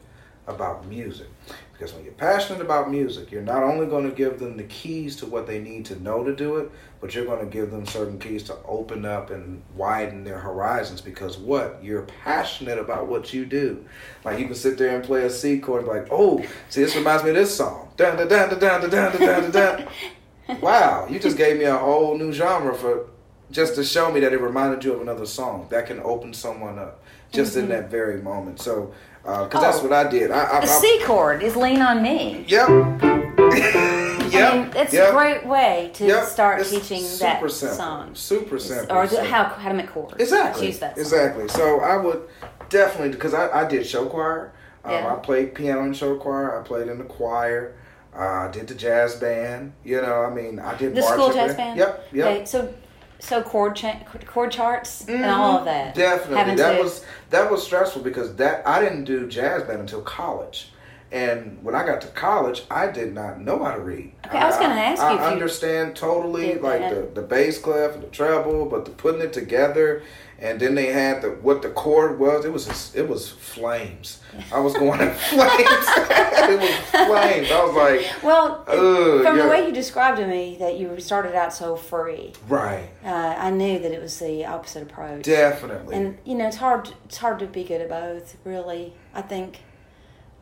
about 0.50 0.86
music. 0.86 1.28
Because 1.72 1.94
when 1.94 2.04
you're 2.04 2.14
passionate 2.14 2.62
about 2.62 2.92
music, 2.92 3.32
you're 3.32 3.42
not 3.42 3.64
only 3.64 3.86
going 3.86 4.04
to 4.04 4.14
give 4.14 4.38
them 4.40 4.58
the 4.58 4.64
keys 4.64 5.16
to 5.18 5.26
what 5.26 5.48
they 5.48 5.60
need 5.60 5.86
to 5.86 6.02
know 6.04 6.26
to 6.26 6.36
do 6.36 6.58
it, 6.58 6.70
but 7.00 7.16
you're 7.16 7.24
going 7.24 7.40
to 7.40 7.46
give 7.46 7.72
them 7.72 7.86
certain 7.86 8.20
keys 8.20 8.44
to 8.44 8.58
open 8.66 9.06
up 9.06 9.30
and 9.30 9.62
widen 9.76 10.26
their 10.26 10.40
horizons. 10.40 11.00
Because 11.00 11.38
what? 11.38 11.80
You're 11.82 12.02
passionate 12.02 12.80
about 12.80 13.08
what 13.08 13.34
you 13.34 13.46
do. 13.46 13.86
Like 14.26 14.40
you 14.40 14.46
can 14.46 14.56
sit 14.56 14.78
there 14.78 14.94
and 14.94 15.06
play 15.06 15.24
a 15.24 15.30
C 15.30 15.58
chord, 15.60 15.86
like, 15.86 16.08
oh, 16.12 16.44
see, 16.68 16.82
this 16.82 16.98
reminds 16.98 17.24
me 17.24 17.30
of 17.30 17.38
this 17.38 17.56
song. 17.56 17.90
Dun 17.96 18.18
dun 18.18 18.28
dun 18.28 18.50
dun 18.50 18.60
dun 18.60 18.90
dun 18.90 19.12
dun 19.12 19.22
dun 19.22 19.52
dun. 19.52 19.88
Wow, 20.62 21.06
you 21.08 21.20
just 21.20 21.38
gave 21.38 21.60
me 21.60 21.66
a 21.66 21.78
whole 21.78 22.18
new 22.18 22.34
genre 22.34 22.74
for 22.74 23.08
just 23.52 23.76
to 23.76 23.84
show 23.84 24.12
me 24.12 24.20
that 24.22 24.34
it 24.34 24.42
reminded 24.42 24.84
you 24.84 24.94
of 24.94 25.02
another 25.02 25.26
song 25.26 25.68
that 25.70 25.86
can 25.86 26.00
open 26.00 26.34
someone 26.34 26.80
up 26.80 27.04
just 27.32 27.56
in 27.56 27.64
mm-hmm. 27.64 27.72
that 27.72 27.92
very 27.92 28.22
moment. 28.22 28.60
So, 28.60 28.94
because 29.24 29.50
that's 29.52 29.78
Mm-hmm. 29.78 29.86
Oh. 29.86 29.90
what 29.90 30.08
I 30.08 30.10
did. 30.10 30.32
I, 30.32 30.58
I, 30.58 30.62
The 30.62 30.68
C 30.68 31.02
chord 31.06 31.44
is 31.44 31.56
lean 31.56 31.82
on 31.82 32.02
me. 32.02 32.46
Yep. 32.48 32.70
yep. 32.70 34.54
I 34.54 34.58
mean, 34.58 34.72
it's 34.76 34.94
yep. 34.94 35.10
a 35.10 35.12
great 35.12 35.46
way 35.46 35.92
to 35.96 36.06
Yep. 36.06 36.26
start 36.26 36.62
It's 36.62 36.70
teaching 36.72 37.02
that 37.20 37.20
simple. 37.42 37.50
song. 37.50 38.16
Super 38.16 38.60
simple. 38.60 38.96
Or 38.96 39.08
So- 39.08 39.24
how, 39.24 39.46
how 39.46 39.70
to 39.70 39.76
make 39.76 39.90
chords. 39.90 40.16
Exactly. 40.20 40.68
Choose 40.68 40.80
that 40.80 40.96
song. 40.96 41.02
Exactly. 41.02 41.48
So 41.50 41.80
I 41.82 41.98
would 41.98 42.28
definitely 42.70 43.10
because 43.10 43.34
I, 43.34 43.62
I 43.62 43.68
did 43.68 43.86
show 43.86 44.06
choir. 44.08 44.54
Um, 44.84 44.92
Yeah. 44.92 45.14
I 45.14 45.16
played 45.18 45.56
piano 45.56 45.84
in 45.84 45.94
show 45.94 46.16
choir. 46.18 46.60
I 46.60 46.64
played 46.64 46.88
in 46.88 46.98
the 46.98 47.04
choir. 47.04 47.76
Uh, 48.16 48.48
I 48.48 48.50
did 48.52 48.68
the 48.68 48.76
jazz 48.76 49.16
band. 49.16 49.74
You 49.84 50.02
know, 50.02 50.24
I 50.24 50.34
mean, 50.34 50.60
I 50.60 50.76
did 50.76 50.96
The 50.96 51.02
school 51.04 51.32
jazz 51.32 51.52
in- 51.52 51.58
band? 51.58 51.78
Yep. 51.80 52.08
Yep. 52.14 52.26
Okay, 52.28 52.46
so 52.46 52.74
so 53.20 53.42
chord 53.44 53.76
cha- 53.76 54.00
chord 54.26 54.52
charts 54.52 55.06
and 55.08 55.26
all 55.26 55.60
of 55.60 55.66
that. 55.66 55.94
Mm-hmm. 55.94 56.00
Definitely, 56.00 56.38
Having 56.38 56.56
that 56.58 56.78
to- 56.78 56.84
was 56.84 57.06
that 57.30 57.52
was 57.52 57.64
stressful 57.64 58.02
because 58.02 58.36
that 58.38 58.66
I 58.68 58.82
didn't 58.82 59.04
do 59.06 59.28
jazz 59.28 59.64
band 59.64 59.82
until 59.82 60.02
college, 60.02 60.72
and 61.12 61.58
when 61.64 61.76
I 61.76 61.86
got 61.86 62.02
to 62.02 62.08
college, 62.08 62.64
I 62.72 62.88
did 62.88 63.14
not 63.14 63.40
know 63.42 63.64
how 63.64 63.74
to 63.74 63.82
read. 63.82 64.14
Okay, 64.28 64.38
I 64.38 64.46
was 64.46 64.58
gonna 64.58 64.74
ask 64.76 65.02
I, 65.02 65.12
you 65.12 65.16
if 65.18 65.22
I 65.24 65.28
you 65.28 65.34
understand 65.34 65.96
totally 65.96 66.56
like 66.56 66.82
that. 66.82 67.16
the 67.16 67.22
the 67.22 67.28
bass 67.28 67.60
clef 67.60 67.96
and 67.96 68.04
the 68.04 68.08
treble, 68.08 68.66
but 68.66 68.86
the 68.86 68.92
putting 68.92 69.22
it 69.22 69.34
together, 69.34 70.04
and 70.42 70.60
then 70.60 70.76
they 70.76 70.88
had 70.88 71.22
the 71.22 71.30
what 71.32 71.62
the 71.62 71.70
chord 71.70 72.20
was. 72.20 72.46
It 72.46 72.54
was 72.54 72.66
just, 72.66 72.96
it 72.96 73.08
was 73.08 73.30
flames. 73.30 74.22
I 74.54 74.60
was 74.60 74.74
going 74.74 75.02
in 75.02 75.10
flames. 75.14 75.50
it 76.52 76.60
was 76.60 76.76
flames. 76.92 77.52
I 77.52 77.64
was 77.66 77.76
like, 77.76 78.24
Well, 78.24 78.64
Ugh, 78.68 79.24
from 79.24 79.38
yeah. 79.38 79.44
the 79.44 79.50
way 79.50 79.66
you 79.68 79.72
described 79.74 80.18
to 80.18 80.28
me 80.28 80.56
that 80.60 80.78
you 80.78 81.00
started 81.00 81.36
out 81.36 81.54
so 81.54 81.76
free, 81.76 82.34
right, 82.48 82.90
uh, 83.04 83.36
I 83.38 83.50
knew 83.52 83.80
that 83.80 83.92
it 83.92 84.02
was 84.02 84.18
the 84.20 84.46
opposite 84.46 84.84
approach. 84.84 85.24
definitely. 85.24 85.96
And 85.96 86.18
you 86.26 86.36
know, 86.36 86.48
it's 86.48 86.58
hard. 86.58 86.90
It's 87.06 87.18
hard 87.18 87.40
to 87.40 87.46
be 87.48 87.64
good 87.64 87.82
at 87.82 87.90
both. 87.90 88.38
Really, 88.44 88.94
I 89.14 89.22
think. 89.22 89.60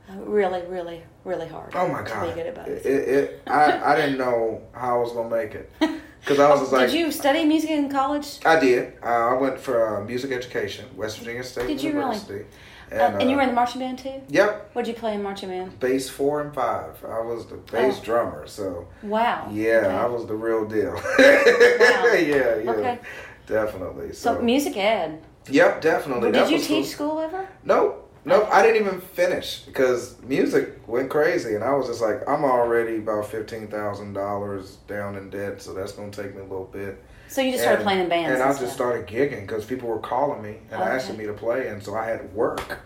uh, 0.10 0.14
Really, 0.22 0.62
really, 0.68 1.04
really 1.26 1.48
hard. 1.48 1.72
Oh 1.76 1.88
my 1.88 2.04
To 2.04 2.10
god! 2.10 2.28
be 2.30 2.34
good 2.42 2.48
at 2.48 2.56
both. 2.56 2.68
It, 2.86 2.86
it, 2.86 3.42
I, 3.48 3.94
I 3.94 3.96
didn't 3.96 4.18
know 4.18 4.62
how 4.74 4.98
I 4.98 5.02
was 5.02 5.12
gonna 5.14 5.30
make 5.36 5.54
it 5.56 5.72
because 6.22 6.40
I 6.40 6.50
was 6.50 6.60
just 6.62 6.72
like, 6.74 6.84
Oh, 6.84 6.92
Did 6.92 7.00
you 7.00 7.12
study 7.12 7.46
music 7.46 7.70
in 7.72 7.90
college? 7.90 8.40
I 8.46 8.60
did. 8.60 8.94
Uh, 9.04 9.06
I 9.06 9.34
went 9.34 9.60
for 9.60 9.98
uh, 9.98 10.04
music 10.04 10.32
education, 10.32 10.86
West 10.96 11.18
Virginia 11.20 11.44
State 11.44 11.68
Did 11.68 11.82
you 11.82 11.92
really? 11.94 12.16
University. 12.16 12.46
Uh, 12.90 12.96
and 13.20 13.30
you 13.30 13.36
uh, 13.36 13.38
were 13.38 13.42
in 13.44 13.50
the 13.50 13.54
marching 13.56 13.82
band 13.82 14.00
too. 14.00 14.22
Yep, 14.30 14.70
What 14.74 14.86
did 14.86 14.92
you 14.94 14.98
play 14.98 15.14
in 15.16 15.22
marching 15.22 15.50
band? 15.50 15.78
bass 15.80 16.10
four 16.10 16.40
and 16.42 16.54
five. 16.54 17.04
I 17.04 17.20
was 17.20 17.46
the 17.48 17.58
bass 17.58 17.98
Oh. 18.00 18.04
drummer, 18.04 18.48
so 18.48 18.88
Wow. 19.04 19.50
yeah, 19.52 19.80
Okay. 19.80 19.88
I 19.94 20.06
was 20.06 20.26
the 20.26 20.36
real 20.36 20.66
deal. 20.66 20.94
Wow. 20.94 21.02
yeah, 21.20 22.16
yeah, 22.16 22.72
Okay. 22.72 23.00
definitely. 23.46 24.14
So, 24.14 24.36
So 24.36 24.42
music 24.42 24.78
ed. 24.78 25.22
yep, 25.50 25.82
definitely. 25.82 26.32
Did 26.32 26.36
That 26.36 26.52
you 26.52 26.58
teach 26.60 26.68
cool. 26.68 26.84
school 26.86 27.20
ever? 27.20 27.46
Nope. 27.64 28.07
Nope, 28.28 28.50
I 28.52 28.62
didn't 28.62 28.86
even 28.86 29.00
finish 29.00 29.60
because 29.62 30.22
music 30.22 30.82
went 30.86 31.10
crazy, 31.10 31.56
and 31.56 31.64
I 31.64 31.72
was 31.74 31.88
just 31.88 32.02
like, 32.02 32.28
I'm 32.28 32.44
already 32.44 32.98
about 32.98 33.26
fifteen 33.32 33.70
thousand 33.70 34.12
dollars 34.14 34.76
down 34.86 35.16
in 35.16 35.30
debt, 35.30 35.62
so 35.62 35.74
that's 35.74 35.94
gonna 35.94 36.12
take 36.12 36.36
me 36.36 36.42
a 36.42 36.44
little 36.44 36.66
bit. 36.72 37.02
So 37.30 37.40
you 37.42 37.52
just 37.52 37.64
started 37.64 37.80
And- 37.80 37.86
playing 37.86 38.00
in 38.02 38.10
bands. 38.10 38.34
And 38.34 38.42
And, 38.42 38.52
I 38.54 38.60
just 38.60 38.74
started 38.74 39.08
gigging 39.08 39.42
because 39.48 39.64
people 39.64 39.88
were 39.88 40.00
calling 40.00 40.42
me 40.42 40.58
and 40.72 40.82
Okay. 40.82 40.92
asking 40.92 41.18
me 41.18 41.26
to 41.26 41.32
play, 41.34 41.68
and 41.70 41.82
so 41.82 41.96
I 41.96 42.06
had 42.06 42.34
work. 42.34 42.80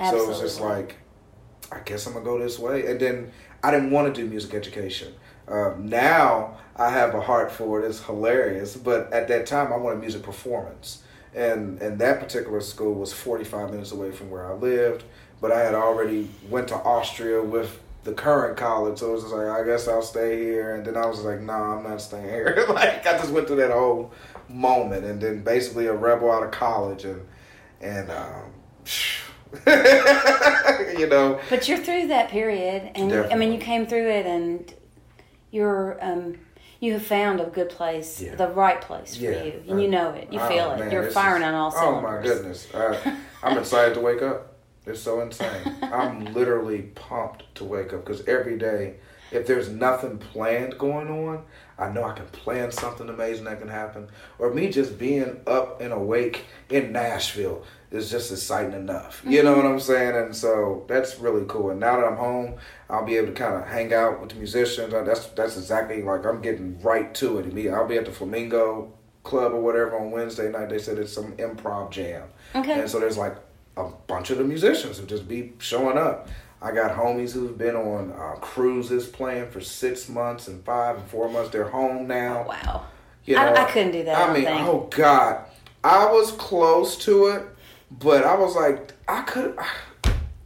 Absolutely. 0.00 0.18
So 0.18 0.24
it 0.24 0.28
was 0.42 0.50
just 0.50 0.60
like, 0.62 0.94
I 1.70 1.80
guess 1.80 2.06
I'm 2.06 2.14
gonna 2.14 2.24
go 2.24 2.38
this 2.38 2.58
way. 2.58 2.86
And 2.86 2.98
then 2.98 3.32
I 3.62 3.70
didn't 3.70 3.90
want 3.90 4.14
to 4.14 4.18
do 4.22 4.26
music 4.26 4.54
education. 4.54 5.12
Um, 5.46 5.86
now 5.88 6.56
I 6.74 6.88
have 6.90 7.14
a 7.14 7.20
heart 7.20 7.52
for 7.52 7.82
it. 7.82 7.86
It's 7.86 8.02
hilarious. 8.04 8.76
But 8.76 9.12
at 9.12 9.28
that 9.28 9.44
time, 9.46 9.72
I 9.72 9.76
wanted 9.76 10.00
music 10.00 10.22
performance, 10.22 11.02
and 11.36 11.80
and 11.82 11.98
that 11.98 12.18
particular 12.18 12.60
school 12.60 12.94
was 12.94 13.12
45 13.12 13.70
minutes 13.70 13.92
away 13.92 14.10
from 14.10 14.30
where 14.30 14.50
I 14.50 14.54
lived. 14.54 15.04
But 15.40 15.52
I 15.52 15.60
had 15.60 15.74
already 15.74 16.30
went 16.48 16.68
to 16.68 16.76
Austria 16.76 17.42
with 17.42 17.78
the 18.04 18.12
current 18.12 18.56
college, 18.56 18.98
so 19.00 19.10
it 19.10 19.12
was 19.12 19.22
just 19.24 19.34
like 19.34 19.46
I 19.46 19.64
guess 19.64 19.86
I'll 19.86 20.02
stay 20.02 20.42
here. 20.42 20.74
And 20.74 20.84
then 20.84 20.96
I 20.96 21.06
was 21.06 21.22
like, 21.22 21.40
no, 21.40 21.52
I'm 21.52 21.82
not 21.84 22.00
staying 22.00 22.24
here. 22.24 22.64
like 22.70 23.06
I 23.06 23.18
just 23.18 23.30
went 23.30 23.46
through 23.46 23.56
that 23.56 23.70
whole 23.70 24.12
moment, 24.48 25.04
and 25.04 25.20
then 25.20 25.42
basically 25.42 25.86
a 25.86 25.92
rebel 25.92 26.32
out 26.32 26.42
of 26.42 26.50
college, 26.50 27.04
and 27.04 27.20
and 27.82 28.10
um, 28.10 28.52
you 30.98 31.06
know, 31.06 31.38
But 31.50 31.68
you're 31.68 31.78
through 31.78 32.08
that 32.08 32.30
period, 32.30 32.90
and 32.94 33.12
I 33.12 33.34
mean, 33.36 33.52
you 33.52 33.58
came 33.58 33.86
through 33.86 34.08
it, 34.08 34.24
and 34.24 34.72
you're 35.50 35.98
um, 36.00 36.38
you 36.80 36.92
have 36.92 37.02
found 37.04 37.40
a 37.40 37.44
good 37.46 37.68
place, 37.70 38.20
Yeah. 38.20 38.34
the 38.34 38.48
right 38.48 38.80
place 38.80 39.16
for 39.16 39.24
Yeah. 39.24 39.42
you, 39.44 39.62
and 39.68 39.80
you 39.82 39.88
know 39.88 40.10
it. 40.10 40.32
You 40.32 40.40
Oh, 40.40 40.48
feel 40.48 40.70
it. 40.72 40.78
man, 40.80 40.90
You're 40.90 41.10
firing 41.10 41.42
is- 41.42 41.48
on 41.48 41.54
all 41.54 41.70
cylinders. 41.70 42.04
Oh 42.04 42.12
my 42.16 42.22
goodness, 42.22 42.68
I, 42.74 43.16
I'm 43.42 43.58
excited 43.62 43.94
to 43.94 44.00
wake 44.00 44.22
up. 44.22 44.52
It's 44.86 45.00
so 45.00 45.20
insane. 45.20 45.74
I'm 45.82 46.32
literally 46.32 46.82
pumped 46.82 47.42
to 47.56 47.64
wake 47.64 47.92
up 47.92 48.04
because 48.04 48.26
every 48.28 48.56
day, 48.56 48.94
if 49.32 49.44
there's 49.46 49.68
nothing 49.68 50.18
planned 50.18 50.78
going 50.78 51.08
on, 51.08 51.42
I 51.76 51.88
know 51.90 52.04
I 52.04 52.12
can 52.12 52.26
plan 52.26 52.70
something 52.70 53.08
amazing 53.08 53.44
that 53.46 53.58
can 53.58 53.68
happen. 53.68 54.08
Or 54.38 54.50
me 54.54 54.68
just 54.70 54.96
being 54.96 55.40
up 55.46 55.80
and 55.80 55.92
awake 55.92 56.44
in 56.70 56.92
Nashville 56.92 57.64
is 57.90 58.10
just 58.10 58.32
exciting 58.32 58.72
enough. 58.72 59.22
You 59.26 59.42
know 59.42 59.56
what 59.56 59.66
I'm 59.66 59.78
saying? 59.80 60.16
And 60.16 60.34
so 60.34 60.84
that's 60.88 61.18
really 61.18 61.44
cool. 61.48 61.70
And 61.70 61.80
now 61.80 61.96
that 62.00 62.06
I'm 62.06 62.16
home, 62.16 62.56
I'll 62.90 63.04
be 63.04 63.16
able 63.16 63.28
to 63.28 63.32
kind 63.32 63.54
of 63.54 63.66
hang 63.68 63.92
out 63.94 64.20
with 64.20 64.30
the 64.30 64.36
musicians. 64.36 64.92
That's 64.92 65.26
that's 65.28 65.56
exactly 65.56 66.02
like 66.02 66.24
I'm 66.24 66.40
getting 66.42 66.80
right 66.82 67.14
to 67.16 67.38
it. 67.38 67.52
Me- 67.52 67.68
I'll 67.68 67.86
be 67.88 67.96
at 67.96 68.04
the 68.04 68.12
Flamingo 68.12 68.92
Club 69.22 69.52
or 69.52 69.60
whatever 69.60 69.98
on 69.98 70.10
Wednesday 70.10 70.50
night. 70.50 70.68
They 70.68 70.78
said 70.78 70.98
it's 70.98 71.12
some 71.12 71.32
improv 71.36 71.90
jam. 71.90 72.24
Okay. 72.54 72.80
And 72.80 72.90
so 72.90 72.98
there's 73.00 73.18
like 73.18 73.36
a 73.76 73.84
bunch 74.06 74.30
of 74.30 74.38
the 74.38 74.44
musicians 74.44 74.98
who 74.98 75.06
just 75.06 75.28
be 75.28 75.52
showing 75.58 75.98
up. 75.98 76.28
I 76.62 76.72
got 76.72 76.96
homies 76.96 77.32
who've 77.32 77.56
been 77.58 77.76
on 77.76 78.12
uh, 78.12 78.36
cruises 78.40 79.06
playing 79.06 79.50
for 79.50 79.60
six 79.60 80.08
months 80.08 80.48
and 80.48 80.64
five 80.64 80.96
and 80.96 81.06
four 81.06 81.28
months. 81.28 81.50
They're 81.50 81.68
home 81.68 82.06
now. 82.08 82.46
Wow. 82.48 82.86
You 83.26 83.36
I- 83.36 83.52
know, 83.52 83.60
I 83.60 83.64
couldn't 83.70 83.92
do 83.92 84.04
that, 84.04 84.16
I 84.16 84.30
I 84.30 84.32
mean, 84.32 84.44
think. 84.44 84.60
oh 84.62 84.88
God, 84.90 85.44
I 85.84 86.10
was 86.10 86.32
close 86.32 86.96
to 87.04 87.26
it, 87.26 87.42
but 87.90 88.24
I 88.24 88.34
was 88.36 88.54
like, 88.56 88.92
I 89.08 89.22
could, 89.22 89.58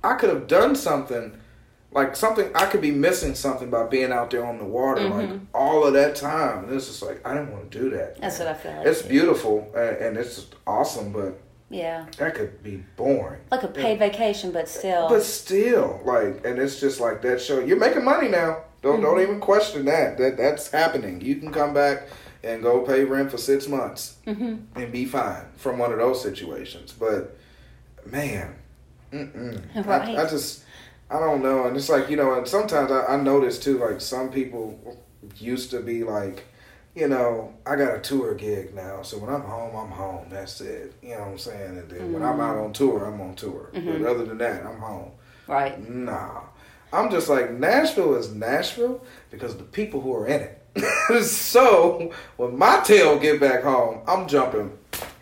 I 0.05 0.15
could 0.15 0.31
have 0.31 0.47
done 0.47 0.75
something, 0.77 1.39
like 1.93 2.15
something. 2.17 2.51
I 2.55 2.67
could 2.67 2.81
be 2.81 2.91
missing 2.91 3.35
something 3.35 3.71
by 3.71 3.87
being 3.87 4.13
out 4.13 4.31
there 4.31 4.45
on 4.47 4.59
the 4.59 4.65
water, 4.65 5.03
like 5.09 5.29
Mm-hmm. 5.29 5.45
all 5.55 5.85
of 5.87 5.93
that 5.95 6.15
time. 6.17 6.65
And 6.65 6.73
it's 6.75 6.87
just 6.87 7.03
like 7.03 7.27
I 7.27 7.35
didn't 7.35 7.53
want 7.53 7.71
to 7.71 7.79
do 7.79 7.91
that. 7.91 8.21
That's 8.21 8.39
what 8.39 8.49
I 8.49 8.55
feel 8.55 8.73
like. 8.77 8.87
It's 8.87 9.03
too. 9.03 9.09
beautiful 9.09 9.73
and, 9.75 10.17
it's 10.17 10.47
awesome, 10.67 11.13
but 11.13 11.41
Yeah. 11.69 12.07
that 12.19 12.35
could 12.35 12.63
be 12.63 12.85
boring. 12.97 13.41
Like 13.51 13.63
a 13.65 13.69
paid 13.69 13.99
vacation, 13.99 14.53
but 14.53 14.69
still. 14.69 15.09
But 15.09 15.23
still, 15.23 16.01
like, 16.05 16.45
and 16.47 16.59
it's 16.59 16.79
just 16.81 17.01
like 17.01 17.23
that 17.23 17.41
show. 17.41 17.59
You're 17.61 17.79
making 17.79 18.05
money 18.05 18.29
now. 18.29 18.65
Don't 18.83 19.01
don't 19.03 19.21
even 19.21 19.41
question 19.41 19.85
that. 19.87 20.17
That 20.19 20.37
that's 20.39 20.71
happening. 20.71 21.21
You 21.21 21.37
can 21.37 21.53
come 21.53 21.75
back 21.75 22.05
and 22.43 22.63
go 22.63 22.81
pay 22.81 23.05
rent 23.05 23.31
for 23.31 23.39
six 23.39 23.69
months 23.69 24.17
mm-hmm. 24.27 24.57
and 24.79 24.93
be 24.93 25.05
fine 25.05 25.45
from 25.57 25.79
one 25.79 25.93
of 25.93 25.99
those 25.99 26.23
situations. 26.23 26.93
But 26.93 27.37
man. 28.07 28.55
Right. 29.13 30.17
I, 30.17 30.25
I 30.25 30.29
just 30.29 30.65
I 31.11 31.19
don't 31.19 31.43
know. 31.43 31.67
And 31.67 31.77
it's 31.77 31.89
like 31.89 32.09
you 32.09 32.17
know, 32.17 32.35
and 32.35 32.47
sometimes 32.47 32.91
I, 32.91 33.05
I 33.07 33.17
notice 33.21 33.59
too. 33.59 33.79
Like 33.79 34.01
some 34.01 34.31
people 34.31 34.99
used 35.37 35.71
to 35.71 35.81
be 35.81 36.05
like. 36.05 36.47
You 36.93 37.07
know, 37.07 37.55
I 37.65 37.77
got 37.77 37.95
a 37.95 38.01
tour 38.01 38.35
gig 38.35 38.75
now, 38.75 39.03
so 39.03 39.17
when 39.19 39.33
I'm 39.33 39.43
home, 39.43 39.77
I'm 39.77 39.93
home. 39.93 40.27
That's 40.29 40.61
it. 40.61 40.93
You 41.01 41.11
know 41.11 41.21
what 41.21 41.29
I'm 41.29 41.39
saying? 41.39 41.79
And 41.79 41.89
then 41.89 42.13
when 42.13 42.25
I'm 42.25 42.33
mm-hmm. 42.33 42.41
out 42.41 42.57
on 42.57 42.73
tour, 42.73 43.05
I'm 43.05 43.21
on 43.21 43.37
tour. 43.37 43.71
But 43.73 43.85
mm-hmm. 43.85 44.05
other 44.05 44.25
than 44.25 44.39
that, 44.39 44.67
I'm 44.67 44.81
home. 44.81 45.13
right. 45.47 45.89
Nah. 45.89 46.41
I'm 46.93 47.11
just 47.11 47.29
like 47.29 47.53
Nashville 47.53 48.17
is 48.17 48.35
Nashville 48.35 49.05
because 49.31 49.57
the 49.57 49.63
people 49.65 50.01
who 50.01 50.15
are 50.15 50.27
in 50.27 50.41
it. 50.41 50.60
so 51.23 52.13
when 52.37 52.57
my 52.59 52.81
tail 52.81 53.19
get 53.19 53.41
back 53.41 53.63
home, 53.63 54.01
I'm 54.07 54.29
jumping 54.29 54.77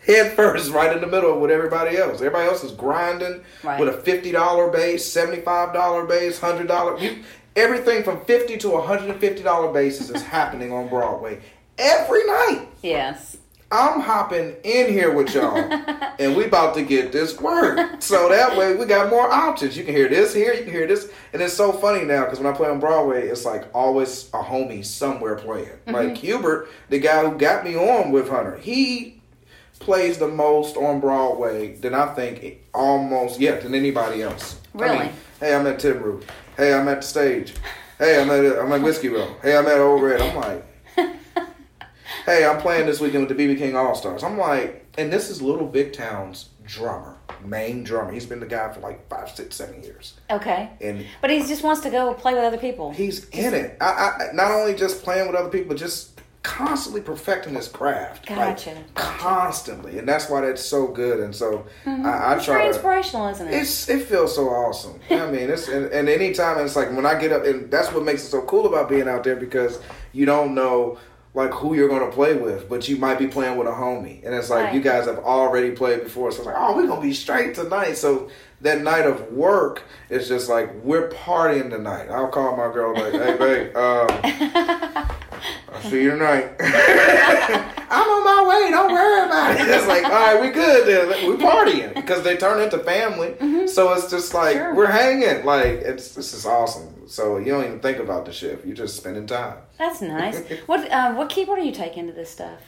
head 0.05 0.33
first 0.35 0.71
right 0.73 0.93
in 0.95 1.01
the 1.01 1.07
middle 1.07 1.39
with 1.39 1.51
everybody 1.51 1.97
else. 1.97 2.15
Everybody 2.17 2.47
else 2.47 2.63
is 2.63 2.71
grinding 2.71 3.43
Right. 3.63 3.79
with 3.79 3.89
a 3.89 3.93
fifty 4.01 4.31
dollar 4.31 4.69
base, 4.69 5.05
seventy 5.05 5.41
five 5.41 5.73
dollar 5.73 6.05
base, 6.05 6.39
hundred 6.39 6.67
dollar 6.67 6.99
everything 7.55 8.03
from 8.03 8.23
fifty 8.25 8.57
to 8.57 8.73
a 8.73 8.81
hundred 8.81 9.09
and 9.09 9.19
fifty 9.19 9.43
dollar 9.43 9.71
bases 9.71 10.09
is 10.09 10.21
happening 10.37 10.71
on 10.71 10.87
Broadway 10.89 11.39
every 11.77 12.25
night. 12.25 12.67
Yes. 12.81 13.37
I'm 13.71 13.99
hopping 14.01 14.55
in 14.63 14.91
here 14.91 15.13
with 15.13 15.33
y'all, 15.35 15.55
and 16.19 16.35
we 16.35 16.45
about 16.45 16.73
to 16.75 16.83
get 16.83 17.11
this 17.11 17.39
work. 17.39 18.01
So 18.01 18.27
that 18.29 18.57
way 18.57 18.75
we 18.75 18.85
got 18.85 19.09
more 19.11 19.29
options. 19.31 19.77
You 19.77 19.83
can 19.83 19.93
hear 19.93 20.07
this 20.09 20.33
here, 20.33 20.53
you 20.53 20.63
can 20.63 20.71
hear 20.71 20.87
this, 20.87 21.11
and 21.33 21.41
it's 21.41 21.53
so 21.53 21.71
funny 21.71 22.03
now 22.03 22.23
because 22.23 22.39
when 22.39 22.51
I 22.51 22.55
play 22.57 22.67
on 22.69 22.79
Broadway, 22.79 23.27
it's 23.27 23.45
like 23.45 23.65
always 23.75 24.27
a 24.33 24.39
homie 24.41 24.83
somewhere 24.83 25.35
playing. 25.35 25.67
Mm-hmm. 25.67 25.91
Like 25.93 26.17
Hubert, 26.17 26.67
the 26.89 26.99
guy 26.99 27.23
who 27.29 27.37
got 27.37 27.63
me 27.63 27.75
on 27.75 28.11
with 28.11 28.29
Hunter, 28.29 28.57
he 28.57 29.21
plays 29.79 30.17
the 30.17 30.27
most 30.27 30.75
on 30.75 30.99
Broadway 30.99 31.75
than 31.75 31.93
I 31.93 32.07
think 32.13 32.61
almost 32.73 33.39
yet 33.39 33.61
than 33.61 33.75
anybody 33.75 34.23
else. 34.23 34.59
I 34.75 34.77
Really? 34.81 34.97
mean, 34.99 35.11
hey, 35.39 35.55
I'm 35.55 35.67
at 35.67 35.79
Tin 35.79 36.01
Roof. 36.01 36.25
Hey, 36.57 36.73
I'm 36.73 36.87
at 36.87 37.01
the 37.01 37.07
stage. 37.07 37.53
Hey, 37.99 38.19
I'm 38.21 38.29
at 38.29 38.59
I'm 38.59 38.71
at 38.73 38.81
Whiskey 38.81 39.09
Row. 39.09 39.35
Hey, 39.41 39.55
I'm 39.55 39.67
at 39.67 39.77
Ole 39.77 39.99
Red. 39.99 40.21
I'm 40.21 40.35
like 40.35 40.65
hey, 42.29 42.45
I'm 42.45 42.61
playing 42.61 42.85
this 42.85 42.99
weekend 42.99 43.27
with 43.27 43.35
the 43.35 43.43
BB 43.47 43.57
King 43.57 43.75
All 43.75 43.95
Stars. 43.95 44.23
I'm 44.23 44.37
like, 44.37 44.85
and 44.99 45.11
this 45.11 45.31
is 45.31 45.41
Little 45.41 45.65
Big 45.65 45.93
Town's 45.93 46.49
drummer, 46.63 47.17
main 47.43 47.83
drummer. 47.83 48.11
He's 48.11 48.27
been 48.27 48.39
the 48.39 48.45
guy 48.45 48.71
for 48.71 48.81
like 48.81 49.09
five, 49.09 49.31
six, 49.31 49.55
seven 49.55 49.81
years, 49.81 50.13
Okay. 50.29 50.69
and 50.79 51.05
But 51.21 51.31
he 51.31 51.39
just 51.39 51.63
wants 51.63 51.81
to 51.81 51.89
go 51.89 52.13
play 52.13 52.35
with 52.35 52.43
other 52.43 52.59
people. 52.59 52.91
he's 52.91 53.27
in 53.29 53.55
it. 53.55 53.77
I, 53.81 53.85
I 53.85 54.27
not 54.33 54.51
only 54.51 54.75
just 54.75 55.01
playing 55.03 55.25
with 55.25 55.35
other 55.35 55.49
people, 55.49 55.69
but 55.69 55.77
just 55.77 56.21
constantly 56.43 57.01
perfecting 57.01 57.55
his 57.55 57.67
craft. 57.67 58.27
Gotcha. 58.27 58.69
Like, 58.75 58.93
constantly, 58.95 59.97
and 59.97 60.07
that's 60.07 60.29
why 60.29 60.41
that's 60.41 60.63
so 60.63 60.87
good. 60.87 61.19
And 61.19 61.35
so 61.35 61.65
mm-hmm. 61.85 62.05
I, 62.05 62.09
I 62.11 62.35
It's 62.35 62.45
try 62.45 62.53
very 62.55 62.65
to. 62.65 62.75
inspirational, 62.75 63.27
isn't 63.29 63.47
it? 63.47 63.53
It's 63.55 63.89
it 63.89 64.03
feels 64.05 64.35
so 64.35 64.49
awesome. 64.49 64.99
I 65.09 65.25
mean, 65.31 65.49
it's 65.49 65.67
and, 65.67 65.87
and 65.87 66.07
anytime 66.07 66.63
it's 66.63 66.75
like 66.75 66.91
when 66.91 67.07
I 67.07 67.19
get 67.19 67.31
up, 67.31 67.43
and 67.45 67.71
that's 67.71 67.91
what 67.91 68.03
makes 68.03 68.23
it 68.23 68.27
so 68.27 68.43
cool 68.43 68.67
about 68.67 68.87
being 68.87 69.07
out 69.07 69.23
there 69.23 69.35
because 69.35 69.79
you 70.13 70.25
don't 70.27 70.53
know 70.53 70.97
like 71.39 71.51
who 71.51 71.73
you're 71.73 71.89
gonna 71.89 72.11
play 72.11 72.35
with, 72.35 72.67
but 72.69 72.87
you 72.89 72.97
might 72.97 73.17
be 73.17 73.27
playing 73.27 73.57
with 73.57 73.67
a 73.67 73.71
homie, 73.71 74.23
and 74.25 74.35
it's 74.35 74.49
like 74.49 74.65
Right. 74.65 74.73
you 74.75 74.81
guys 74.81 75.05
have 75.05 75.19
already 75.19 75.71
played 75.71 76.03
before, 76.03 76.31
so 76.31 76.39
it's 76.39 76.45
like 76.47 76.55
oh 76.57 76.75
we're 76.75 76.87
gonna 76.87 77.01
be 77.01 77.13
straight 77.13 77.55
tonight. 77.55 77.93
So 77.97 78.29
that 78.61 78.81
night 78.81 79.05
of 79.05 79.31
work 79.31 79.83
is 80.09 80.27
just 80.27 80.49
like 80.49 80.67
we're 80.83 81.09
partying 81.09 81.69
tonight. 81.69 82.09
I'll 82.11 82.27
call 82.27 82.55
my 82.57 82.71
girl 82.73 82.93
like, 82.93 83.13
hey 83.13 83.37
babe, 83.37 83.75
um, 83.85 84.07
I'll 85.73 85.81
see 85.89 86.03
you 86.03 86.11
tonight. 86.11 86.51
I'm 87.91 88.07
on 88.07 88.23
my 88.23 88.45
way. 88.49 88.69
Don't 88.71 88.91
worry 88.91 89.25
about 89.25 89.55
it. 89.59 89.67
It's 89.67 89.87
like, 89.87 90.03
all 90.03 90.11
right, 90.11 90.41
we 90.41 90.49
good. 90.49 90.87
Then. 90.87 91.29
We 91.29 91.37
partying 91.37 91.93
because 91.95 92.23
they 92.23 92.37
turn 92.37 92.61
into 92.61 92.77
family. 92.79 93.67
So 93.67 93.93
it's 93.93 94.09
just 94.11 94.33
like 94.33 94.55
Sure. 94.57 94.75
we're 94.75 94.87
hanging. 94.91 95.45
Like 95.45 95.79
it's 95.91 96.13
this 96.15 96.33
is 96.33 96.45
awesome. 96.45 96.87
So 97.09 97.37
you 97.37 97.45
don't 97.45 97.65
even 97.65 97.79
think 97.79 97.97
about 97.99 98.25
the 98.25 98.31
shift. 98.31 98.65
You're 98.65 98.75
just 98.75 98.97
spending 98.97 99.25
time. 99.25 99.57
That's 99.77 100.01
nice. 100.01 100.39
what 100.67 100.89
uh, 100.91 101.13
what 101.13 101.29
keyboard 101.29 101.59
are 101.59 101.63
you 101.63 101.71
taking 101.71 102.07
to 102.07 102.13
this 102.13 102.29
stuff? 102.29 102.59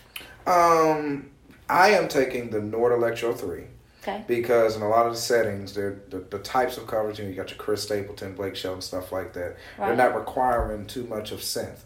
Um, 0.47 1.29
I 1.69 1.89
am 1.91 2.07
taking 2.07 2.49
the 2.49 2.61
Nord 2.61 2.91
Electro 2.93 3.33
three 3.33 3.65
Okay. 4.01 4.23
because 4.27 4.75
in 4.75 4.81
a 4.81 4.89
lot 4.89 5.05
of 5.05 5.13
the 5.13 5.19
settings, 5.19 5.73
the, 5.73 5.95
the 6.09 6.39
types 6.39 6.77
of 6.77 6.87
coverage. 6.87 7.19
You, 7.19 7.25
know, 7.25 7.29
you 7.29 7.35
got 7.35 7.51
your 7.51 7.59
Chris 7.59 7.83
Stapleton, 7.83 8.33
Blake 8.33 8.55
Shelton, 8.55 8.81
stuff 8.81 9.11
like 9.11 9.33
that. 9.33 9.57
Right. 9.77 9.87
They're 9.87 9.95
not 9.95 10.15
requiring 10.15 10.87
too 10.87 11.05
much 11.05 11.31
of 11.31 11.39
synth. 11.39 11.81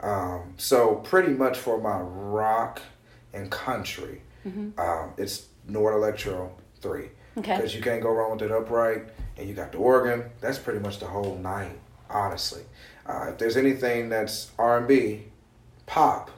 Um, 0.00 0.54
so 0.56 0.94
pretty 0.94 1.32
much 1.34 1.58
for 1.58 1.78
my 1.78 1.98
rock 2.00 2.80
and 3.34 3.50
country, 3.50 4.22
um, 4.78 5.12
it's 5.18 5.48
Nord 5.66 5.94
Electro 5.94 6.56
three. 6.80 7.10
Okay. 7.36 7.56
Because 7.56 7.74
you 7.74 7.82
can't 7.82 8.00
go 8.02 8.10
wrong 8.10 8.32
with 8.32 8.42
it 8.42 8.50
upright, 8.50 9.04
and 9.36 9.46
you 9.46 9.54
got 9.54 9.72
the 9.72 9.78
organ. 9.78 10.24
That's 10.40 10.58
pretty 10.58 10.80
much 10.80 10.98
the 11.00 11.06
whole 11.06 11.36
night, 11.36 11.78
honestly. 12.10 12.62
Uh, 13.06 13.26
if 13.30 13.38
there's 13.38 13.56
anything 13.56 14.08
that's 14.08 14.50
R 14.58 14.78
and 14.78 14.86
B, 14.88 15.24
pop, 15.86 16.30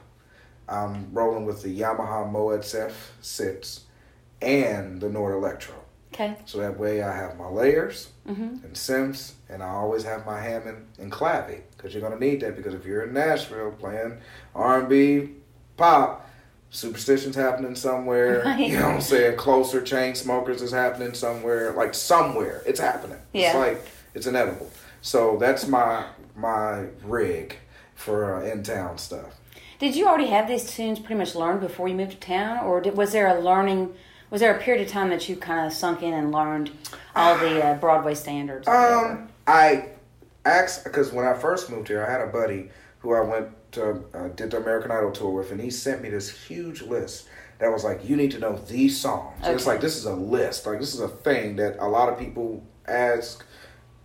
I'm 0.69 1.09
rolling 1.13 1.45
with 1.45 1.61
the 1.63 1.79
Yamaha 1.79 2.31
MOXF 2.31 2.93
six 3.21 3.81
and 4.41 5.01
the 5.01 5.09
Nord 5.09 5.35
Electro. 5.35 5.75
Okay. 6.13 6.35
So 6.45 6.57
that 6.59 6.77
way 6.77 7.01
I 7.03 7.15
have 7.15 7.37
my 7.37 7.47
layers 7.47 8.09
Mm-hmm. 8.27 8.63
and 8.63 8.77
Sims, 8.77 9.33
and 9.49 9.63
I 9.63 9.69
always 9.69 10.03
have 10.03 10.27
my 10.27 10.39
Hammond 10.39 10.85
and 10.99 11.11
Clavy 11.11 11.61
because 11.75 11.91
you're 11.93 12.03
gonna 12.03 12.19
need 12.19 12.41
that 12.41 12.55
because 12.55 12.75
if 12.75 12.85
you're 12.85 13.01
in 13.03 13.13
Nashville 13.13 13.71
playing 13.71 14.19
R&B, 14.53 15.29
pop, 15.75 16.29
Superstition's 16.69 17.35
happening 17.35 17.75
somewhere. 17.75 18.43
Right. 18.45 18.59
You 18.69 18.77
know 18.77 18.85
what 18.87 18.95
I'm 18.95 19.01
saying? 19.01 19.37
Closer 19.37 19.81
Chainsmokers 19.81 20.61
is 20.61 20.71
happening 20.71 21.13
somewhere. 21.15 21.73
Like 21.73 21.93
somewhere, 21.95 22.61
it's 22.65 22.79
happening. 22.79 23.17
Yeah. 23.33 23.47
It's 23.47 23.55
like 23.57 23.87
it's 24.13 24.27
inevitable. 24.27 24.69
So 25.01 25.37
that's 25.37 25.67
my 25.67 26.05
my 26.35 26.87
rig 27.03 27.57
for 27.95 28.35
uh, 28.35 28.45
in 28.45 28.63
town 28.63 28.97
stuff. 28.97 29.35
Did 29.79 29.95
you 29.95 30.07
already 30.07 30.27
have 30.27 30.47
these 30.47 30.69
tunes 30.69 30.99
pretty 30.99 31.15
much 31.15 31.33
learned 31.33 31.61
before 31.61 31.87
you 31.87 31.95
moved 31.95 32.11
to 32.11 32.17
town, 32.17 32.63
or 32.65 32.81
did, 32.81 32.95
was 32.95 33.11
there 33.11 33.27
a 33.27 33.39
learning? 33.39 33.93
Was 34.29 34.41
there 34.41 34.55
a 34.55 34.59
period 34.59 34.85
of 34.85 34.91
time 34.91 35.09
that 35.09 35.27
you 35.27 35.35
kind 35.35 35.65
of 35.65 35.73
sunk 35.73 36.03
in 36.03 36.13
and 36.13 36.31
learned 36.31 36.71
all 37.15 37.37
the 37.37 37.65
uh, 37.65 37.73
Broadway 37.75 38.15
standards? 38.15 38.67
Um, 38.67 39.27
I 39.45 39.89
asked 40.45 40.83
because 40.83 41.11
when 41.11 41.25
I 41.25 41.33
first 41.33 41.69
moved 41.69 41.87
here, 41.87 42.05
I 42.05 42.09
had 42.09 42.21
a 42.21 42.27
buddy 42.27 42.69
who 42.99 43.13
I 43.13 43.21
went 43.21 43.49
to 43.73 44.03
uh, 44.13 44.27
did 44.29 44.51
the 44.51 44.57
American 44.57 44.91
Idol 44.91 45.11
tour 45.11 45.31
with, 45.31 45.51
and 45.51 45.59
he 45.59 45.69
sent 45.69 46.01
me 46.01 46.09
this 46.09 46.29
huge 46.29 46.81
list 46.81 47.27
that 47.59 47.71
was 47.71 47.83
like, 47.83 48.07
"You 48.07 48.15
need 48.15 48.31
to 48.31 48.39
know 48.39 48.55
these 48.67 48.99
songs." 48.99 49.39
And 49.43 49.55
it's 49.55 49.65
like 49.65 49.81
this 49.81 49.97
is 49.97 50.05
a 50.05 50.13
list, 50.13 50.65
like 50.65 50.79
this 50.79 50.93
is 50.93 50.99
a 50.99 51.07
thing 51.07 51.55
that 51.55 51.77
a 51.79 51.87
lot 51.87 52.07
of 52.07 52.19
people 52.19 52.63
ask, 52.87 53.43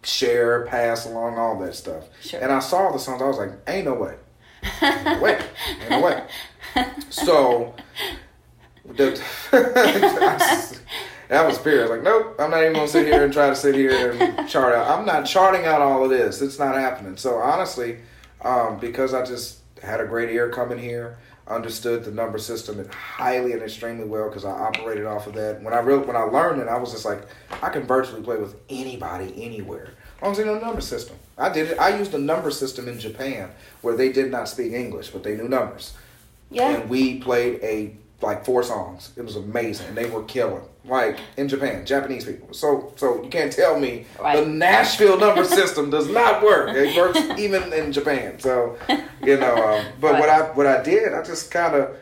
share, 0.06 0.66
pass 0.66 1.06
along, 1.06 1.38
all 1.38 1.58
that 1.60 1.74
stuff. 1.74 2.04
Sure. 2.22 2.40
And 2.40 2.52
I 2.52 2.60
saw 2.60 2.92
the 2.92 2.98
songs, 2.98 3.22
I 3.22 3.26
was 3.26 3.38
like, 3.38 3.50
"Ain't 3.66 3.86
no 3.86 3.94
way, 3.94 4.14
ain't 4.82 5.04
no 5.04 5.20
way, 5.20 5.38
ain't 5.80 5.90
no 5.90 6.00
way." 6.02 6.22
So. 7.10 7.74
The, 8.84 9.20
that 11.28 11.46
was 11.46 11.58
period. 11.58 11.80
I 11.80 11.82
was 11.82 11.90
like, 11.90 12.02
nope, 12.02 12.36
I'm 12.38 12.50
not 12.50 12.62
even 12.62 12.74
gonna 12.74 12.88
sit 12.88 13.06
here 13.06 13.24
and 13.24 13.32
try 13.32 13.48
to 13.48 13.56
sit 13.56 13.74
here 13.74 14.12
and 14.12 14.48
chart 14.48 14.74
out. 14.74 14.96
I'm 14.96 15.04
not 15.04 15.26
charting 15.26 15.64
out 15.64 15.82
all 15.82 16.04
of 16.04 16.10
this. 16.10 16.40
It's 16.40 16.58
not 16.58 16.76
happening. 16.76 17.16
So 17.16 17.36
honestly, 17.36 17.98
um, 18.42 18.78
because 18.78 19.14
I 19.14 19.24
just 19.24 19.58
had 19.82 20.00
a 20.00 20.06
great 20.06 20.30
ear 20.30 20.50
coming 20.50 20.78
here, 20.78 21.18
understood 21.48 22.04
the 22.04 22.10
number 22.10 22.38
system 22.38 22.88
highly 22.90 23.52
and 23.52 23.62
extremely 23.62 24.04
well 24.04 24.28
because 24.28 24.44
I 24.44 24.50
operated 24.50 25.06
off 25.06 25.26
of 25.26 25.34
that. 25.34 25.62
When 25.62 25.72
I 25.72 25.78
real 25.78 26.00
when 26.00 26.16
I 26.16 26.22
learned 26.22 26.60
it, 26.60 26.68
I 26.68 26.78
was 26.78 26.92
just 26.92 27.04
like, 27.04 27.22
I 27.62 27.68
can 27.70 27.84
virtually 27.84 28.22
play 28.22 28.36
with 28.36 28.56
anybody 28.68 29.32
anywhere. 29.42 29.90
I 30.22 30.28
was 30.28 30.38
in 30.38 30.48
a 30.48 30.59
number 30.59 30.80
system. 30.80 31.16
I 31.38 31.51
did 31.51 31.72
it. 31.72 31.78
I 31.78 31.97
used 31.98 32.14
a 32.14 32.18
number 32.18 32.51
system 32.51 32.88
in 32.88 32.98
Japan 32.98 33.51
where 33.82 33.97
they 33.97 34.10
did 34.10 34.30
not 34.30 34.48
speak 34.48 34.72
English, 34.72 35.10
but 35.10 35.22
they 35.22 35.36
knew 35.36 35.48
numbers. 35.48 35.93
Yeah. 36.51 36.70
And 36.70 36.88
we 36.88 37.18
played 37.18 37.60
a 37.62 37.94
like 38.22 38.44
four 38.47 38.62
songs. 38.62 39.10
It 39.16 39.22
was 39.22 39.36
amazing. 39.36 39.94
They 39.94 40.09
were 40.09 40.22
killing. 40.24 40.62
Like 40.86 41.18
in 41.36 41.48
Japan, 41.48 41.84
Japanese 41.84 42.24
people. 42.24 42.55
So 42.55 42.93
so 42.97 43.22
you 43.22 43.28
can't 43.28 43.52
tell 43.52 43.78
me 43.78 44.06
Right. 44.20 44.43
the 44.43 44.47
Nashville 44.51 45.18
number 45.18 45.44
system 45.60 45.90
does 45.90 46.09
not 46.09 46.43
work. 46.43 46.70
It 46.74 46.97
works 46.97 47.18
even 47.38 47.72
in 47.72 47.93
Japan. 47.93 48.38
So 48.38 48.78
you 49.22 49.36
know, 49.36 49.55
um, 49.55 49.84
but 50.01 50.18
what 50.20 50.28
I 50.30 50.43
what 50.55 50.66
I 50.66 50.82
did, 50.82 51.12
I 51.12 51.22
just 51.22 51.51
kind 51.51 51.74
of 51.74 51.97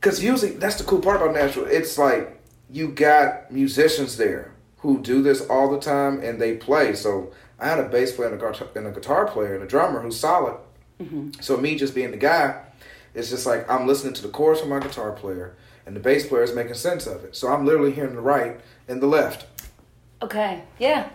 because 0.00 0.22
usually 0.24 0.52
that's 0.52 0.76
the 0.76 0.84
cool 0.84 1.00
part 1.00 1.20
about 1.22 1.34
Nashville. 1.34 1.66
It's 1.66 1.98
like 1.98 2.40
you 2.70 2.88
got 2.88 3.52
musicians 3.52 4.16
there 4.16 4.52
who 4.78 5.00
do 5.00 5.22
this 5.22 5.40
all 5.48 5.70
the 5.70 5.80
time 5.80 6.20
and 6.20 6.40
they 6.40 6.56
play. 6.56 6.94
So 6.94 7.32
I 7.58 7.68
had 7.68 7.80
a 7.80 7.88
bass 7.88 8.12
player 8.12 8.28
and 8.28 8.40
a 8.40 8.44
guitar, 8.44 8.68
and 8.74 8.86
a 8.86 8.92
guitar 8.92 9.26
player 9.26 9.54
and 9.54 9.64
a 9.64 9.66
drummer 9.66 10.00
who's 10.00 10.18
solid. 10.18 10.56
Mm-hmm. 11.00 11.40
So 11.40 11.56
me 11.56 11.76
just 11.76 11.94
being 11.94 12.10
the 12.10 12.16
guy, 12.16 12.62
it's 13.14 13.30
just 13.30 13.46
like 13.46 13.68
I'm 13.70 13.86
listening 13.86 14.14
to 14.14 14.22
the 14.22 14.28
chorus 14.28 14.60
from 14.60 14.70
my 14.70 14.80
guitar 14.80 15.12
player 15.12 15.56
and 15.86 15.96
the 15.96 16.00
bass 16.00 16.26
player 16.26 16.42
is 16.42 16.54
making 16.54 16.74
sense 16.74 17.06
of 17.06 17.24
it. 17.24 17.34
So 17.34 17.48
I'm 17.48 17.64
literally 17.64 17.92
hearing 17.92 18.14
the 18.14 18.20
right 18.20 18.60
and 18.88 19.00
the 19.00 19.06
left. 19.06 19.46
Okay. 20.22 20.62
Yeah. 20.78 21.08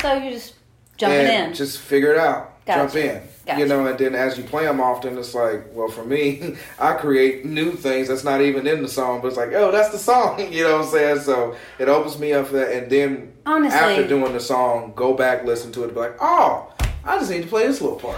So 0.00 0.14
you're 0.14 0.32
just 0.32 0.54
jumping 0.96 1.18
and 1.18 1.48
in. 1.50 1.54
Just 1.54 1.78
figure 1.78 2.12
it 2.12 2.18
out. 2.18 2.55
Jump 2.66 2.94
in. 2.96 3.22
Gotcha. 3.46 3.60
You 3.60 3.66
know, 3.66 3.86
and 3.86 3.96
then 3.96 4.14
as 4.16 4.36
you 4.36 4.42
play 4.42 4.64
them 4.64 4.80
often, 4.80 5.16
it's 5.16 5.34
like, 5.34 5.66
well, 5.72 5.88
for 5.88 6.04
me, 6.04 6.56
I 6.80 6.94
create 6.94 7.44
new 7.44 7.72
things 7.72 8.08
that's 8.08 8.24
not 8.24 8.40
even 8.40 8.66
in 8.66 8.82
the 8.82 8.88
song, 8.88 9.20
but 9.20 9.28
it's 9.28 9.36
like, 9.36 9.52
oh, 9.52 9.70
that's 9.70 9.90
the 9.90 9.98
song. 9.98 10.40
You 10.52 10.64
know 10.64 10.78
what 10.78 10.86
I'm 10.86 10.90
saying? 10.90 11.20
So 11.20 11.56
it 11.78 11.88
opens 11.88 12.18
me 12.18 12.32
up 12.32 12.48
for 12.48 12.54
that. 12.54 12.72
And 12.72 12.90
then 12.90 13.32
Honestly- 13.46 13.78
after 13.78 14.08
doing 14.08 14.32
the 14.32 14.40
song, 14.40 14.92
go 14.96 15.14
back, 15.14 15.44
listen 15.44 15.70
to 15.72 15.84
it, 15.84 15.94
be 15.94 16.00
like, 16.00 16.16
oh, 16.20 16.72
I 17.04 17.18
just 17.18 17.30
need 17.30 17.42
to 17.42 17.48
play 17.48 17.66
this 17.68 17.80
little 17.80 17.98
part. 18.00 18.16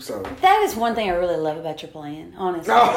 So, 0.00 0.22
that 0.42 0.62
is 0.62 0.76
one 0.76 0.94
thing 0.94 1.10
I 1.10 1.14
really 1.14 1.36
love 1.36 1.56
about 1.56 1.82
your 1.82 1.90
playing, 1.90 2.32
honestly. 2.36 2.72
no. 2.72 2.90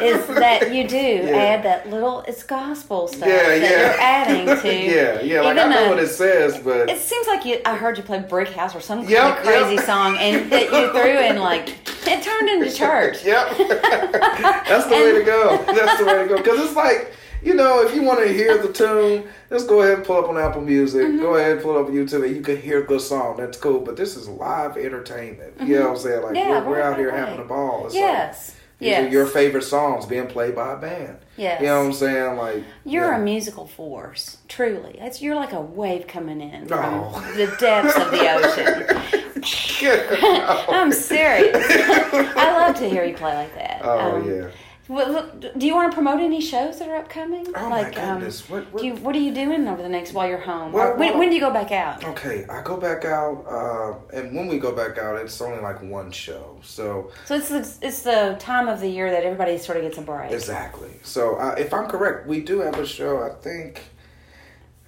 is 0.00 0.26
that 0.28 0.74
you 0.74 0.88
do 0.88 0.96
add 1.28 1.62
that 1.64 1.90
little 1.90 2.22
it's 2.22 2.42
gospel 2.42 3.08
stuff 3.08 3.28
yeah, 3.28 3.42
that 3.42 3.60
yeah. 3.60 3.68
you're 3.68 4.00
adding 4.00 4.46
to 4.62 4.74
yeah, 4.74 5.20
yeah. 5.20 5.42
Like, 5.42 5.58
I 5.58 5.68
know 5.68 5.90
what 5.90 5.98
it 5.98 6.08
says, 6.08 6.58
but. 6.58 6.88
it 6.88 6.98
seems 6.98 7.26
like 7.26 7.44
you 7.44 7.60
I 7.66 7.76
heard 7.76 7.98
you 7.98 8.02
play 8.02 8.20
Brick 8.20 8.48
House 8.48 8.74
or 8.74 8.80
some 8.80 9.06
kind 9.06 9.14
of 9.14 9.36
crazy 9.44 9.74
yep. 9.74 9.84
song 9.84 10.16
and 10.18 10.50
that 10.50 10.72
you 10.72 10.90
threw 10.92 11.18
in 11.18 11.38
like 11.40 11.68
it 12.06 12.22
turned 12.22 12.48
into 12.48 12.74
church. 12.74 13.22
Yep. 13.24 13.58
That's 13.58 14.86
the 14.86 14.94
way 14.94 15.18
to 15.18 15.24
go. 15.24 15.62
That's 15.66 15.98
the 15.98 16.06
way 16.06 16.22
to 16.22 16.28
go. 16.28 16.36
Because 16.38 16.58
it's 16.64 16.76
like, 16.76 17.14
you 17.42 17.54
know, 17.54 17.82
if 17.82 17.94
you 17.94 18.02
want 18.02 18.20
to 18.20 18.32
hear 18.32 18.58
the 18.58 18.72
tune, 18.72 19.24
just 19.48 19.68
go 19.68 19.82
ahead 19.82 19.98
and 19.98 20.04
pull 20.06 20.16
up 20.22 20.28
on 20.28 20.36
Apple 20.38 20.60
Music. 20.62 21.06
Mm-hmm. 21.06 21.20
Go 21.20 21.34
ahead 21.36 21.52
and 21.52 21.62
pull 21.62 21.78
up 21.78 21.86
on 21.86 21.92
YouTube 21.92 22.24
and 22.26 22.34
you 22.36 22.42
can 22.42 22.56
hear 22.60 22.82
the 22.82 22.98
song. 23.00 23.36
That's 23.38 23.58
cool. 23.58 23.80
But 23.80 23.96
this 23.96 24.16
is 24.16 24.28
live 24.28 24.76
entertainment. 24.76 25.54
You 25.60 25.76
know 25.78 25.82
what 25.88 25.90
I'm 25.92 25.96
saying? 25.98 26.22
Like, 26.22 26.34
Mm-hmm. 26.36 26.48
Yeah, 26.50 26.60
we're, 26.62 26.70
we're 26.70 26.80
right, 26.80 26.86
out 26.92 26.98
here 26.98 27.10
right, 27.10 27.18
having 27.18 27.40
a 27.40 27.44
ball. 27.44 27.86
It's 27.86 27.94
Yes. 27.94 28.48
Like, 28.48 28.56
these 28.78 28.88
are 28.96 29.02
Yes. 29.02 29.12
your 29.12 29.26
favorite 29.26 29.62
songs 29.64 30.06
being 30.06 30.26
played 30.26 30.54
by 30.54 30.72
a 30.72 30.76
band. 30.78 31.18
Yes. 31.36 31.60
You 31.60 31.66
know 31.66 31.80
what 31.80 31.86
I'm 31.88 31.92
saying? 31.92 32.36
Like, 32.36 32.64
You're 32.84 33.10
yeah. 33.10 33.18
a 33.18 33.22
musical 33.22 33.66
force, 33.66 34.38
truly. 34.48 34.96
It's, 34.98 35.20
you're 35.20 35.34
like 35.34 35.52
a 35.52 35.60
wave 35.60 36.06
coming 36.06 36.40
in 36.40 36.66
from 36.66 36.78
Oh. 37.14 37.32
the 37.36 37.46
depths 37.58 37.96
of 37.96 38.10
the 38.10 38.32
ocean. 38.32 39.12
I'm 40.68 40.92
serious. 40.92 41.56
I 42.36 42.52
love 42.66 42.76
to 42.76 42.88
hear 42.88 43.04
you 43.04 43.14
play 43.14 43.34
like 43.34 43.54
that. 43.54 43.80
Oh, 43.82 44.16
Um, 44.16 44.30
yeah. 44.30 44.48
Well, 44.90 45.12
look, 45.12 45.56
do 45.56 45.66
you 45.68 45.76
want 45.76 45.92
to 45.92 45.94
promote 45.94 46.18
any 46.18 46.40
shows 46.40 46.80
that 46.80 46.88
are 46.88 46.96
upcoming? 46.96 47.46
Oh, 47.54 47.70
my 47.70 47.82
like, 47.82 47.96
um, 47.96 48.18
goodness. 48.18 48.50
What- 48.50 48.64
what- 48.72 48.80
Do 48.80 48.88
you, 48.88 48.94
what 48.96 49.14
are 49.14 49.20
you 49.20 49.32
doing 49.32 49.68
over 49.68 49.80
the 49.80 49.88
next 49.88 50.12
while 50.12 50.26
you're 50.28 50.38
home? 50.38 50.72
Well, 50.72 50.96
when, 50.96 51.10
well- 51.10 51.18
when 51.20 51.28
do 51.28 51.36
you 51.36 51.40
go 51.40 51.52
back 51.52 51.70
out? 51.70 52.04
Okay, 52.04 52.44
I 52.50 52.60
go 52.62 52.76
back 52.76 53.04
out, 53.04 53.44
uh, 53.48 54.16
and 54.16 54.34
when 54.34 54.48
we 54.48 54.58
go 54.58 54.72
back 54.72 54.98
out, 54.98 55.14
it's 55.14 55.40
only 55.40 55.60
like 55.62 55.80
one 55.80 56.10
show. 56.10 56.58
So 56.64 57.12
So 57.24 57.36
it's 57.36 57.48
the, 57.50 57.86
it's 57.86 58.02
the 58.02 58.34
time 58.40 58.66
of 58.66 58.80
the 58.80 58.88
year 58.88 59.12
that 59.12 59.22
everybody 59.22 59.58
sort 59.58 59.78
of 59.78 59.84
gets 59.84 59.96
a 59.98 60.02
break. 60.02 60.32
Exactly. 60.32 60.90
So, 61.04 61.36
uh, 61.36 61.54
if 61.56 61.72
I'm 61.72 61.86
correct, 61.86 62.26
we 62.26 62.40
do 62.40 62.58
have 62.58 62.76
a 62.76 62.84
show. 62.86 63.22
I 63.22 63.30
think 63.40 63.84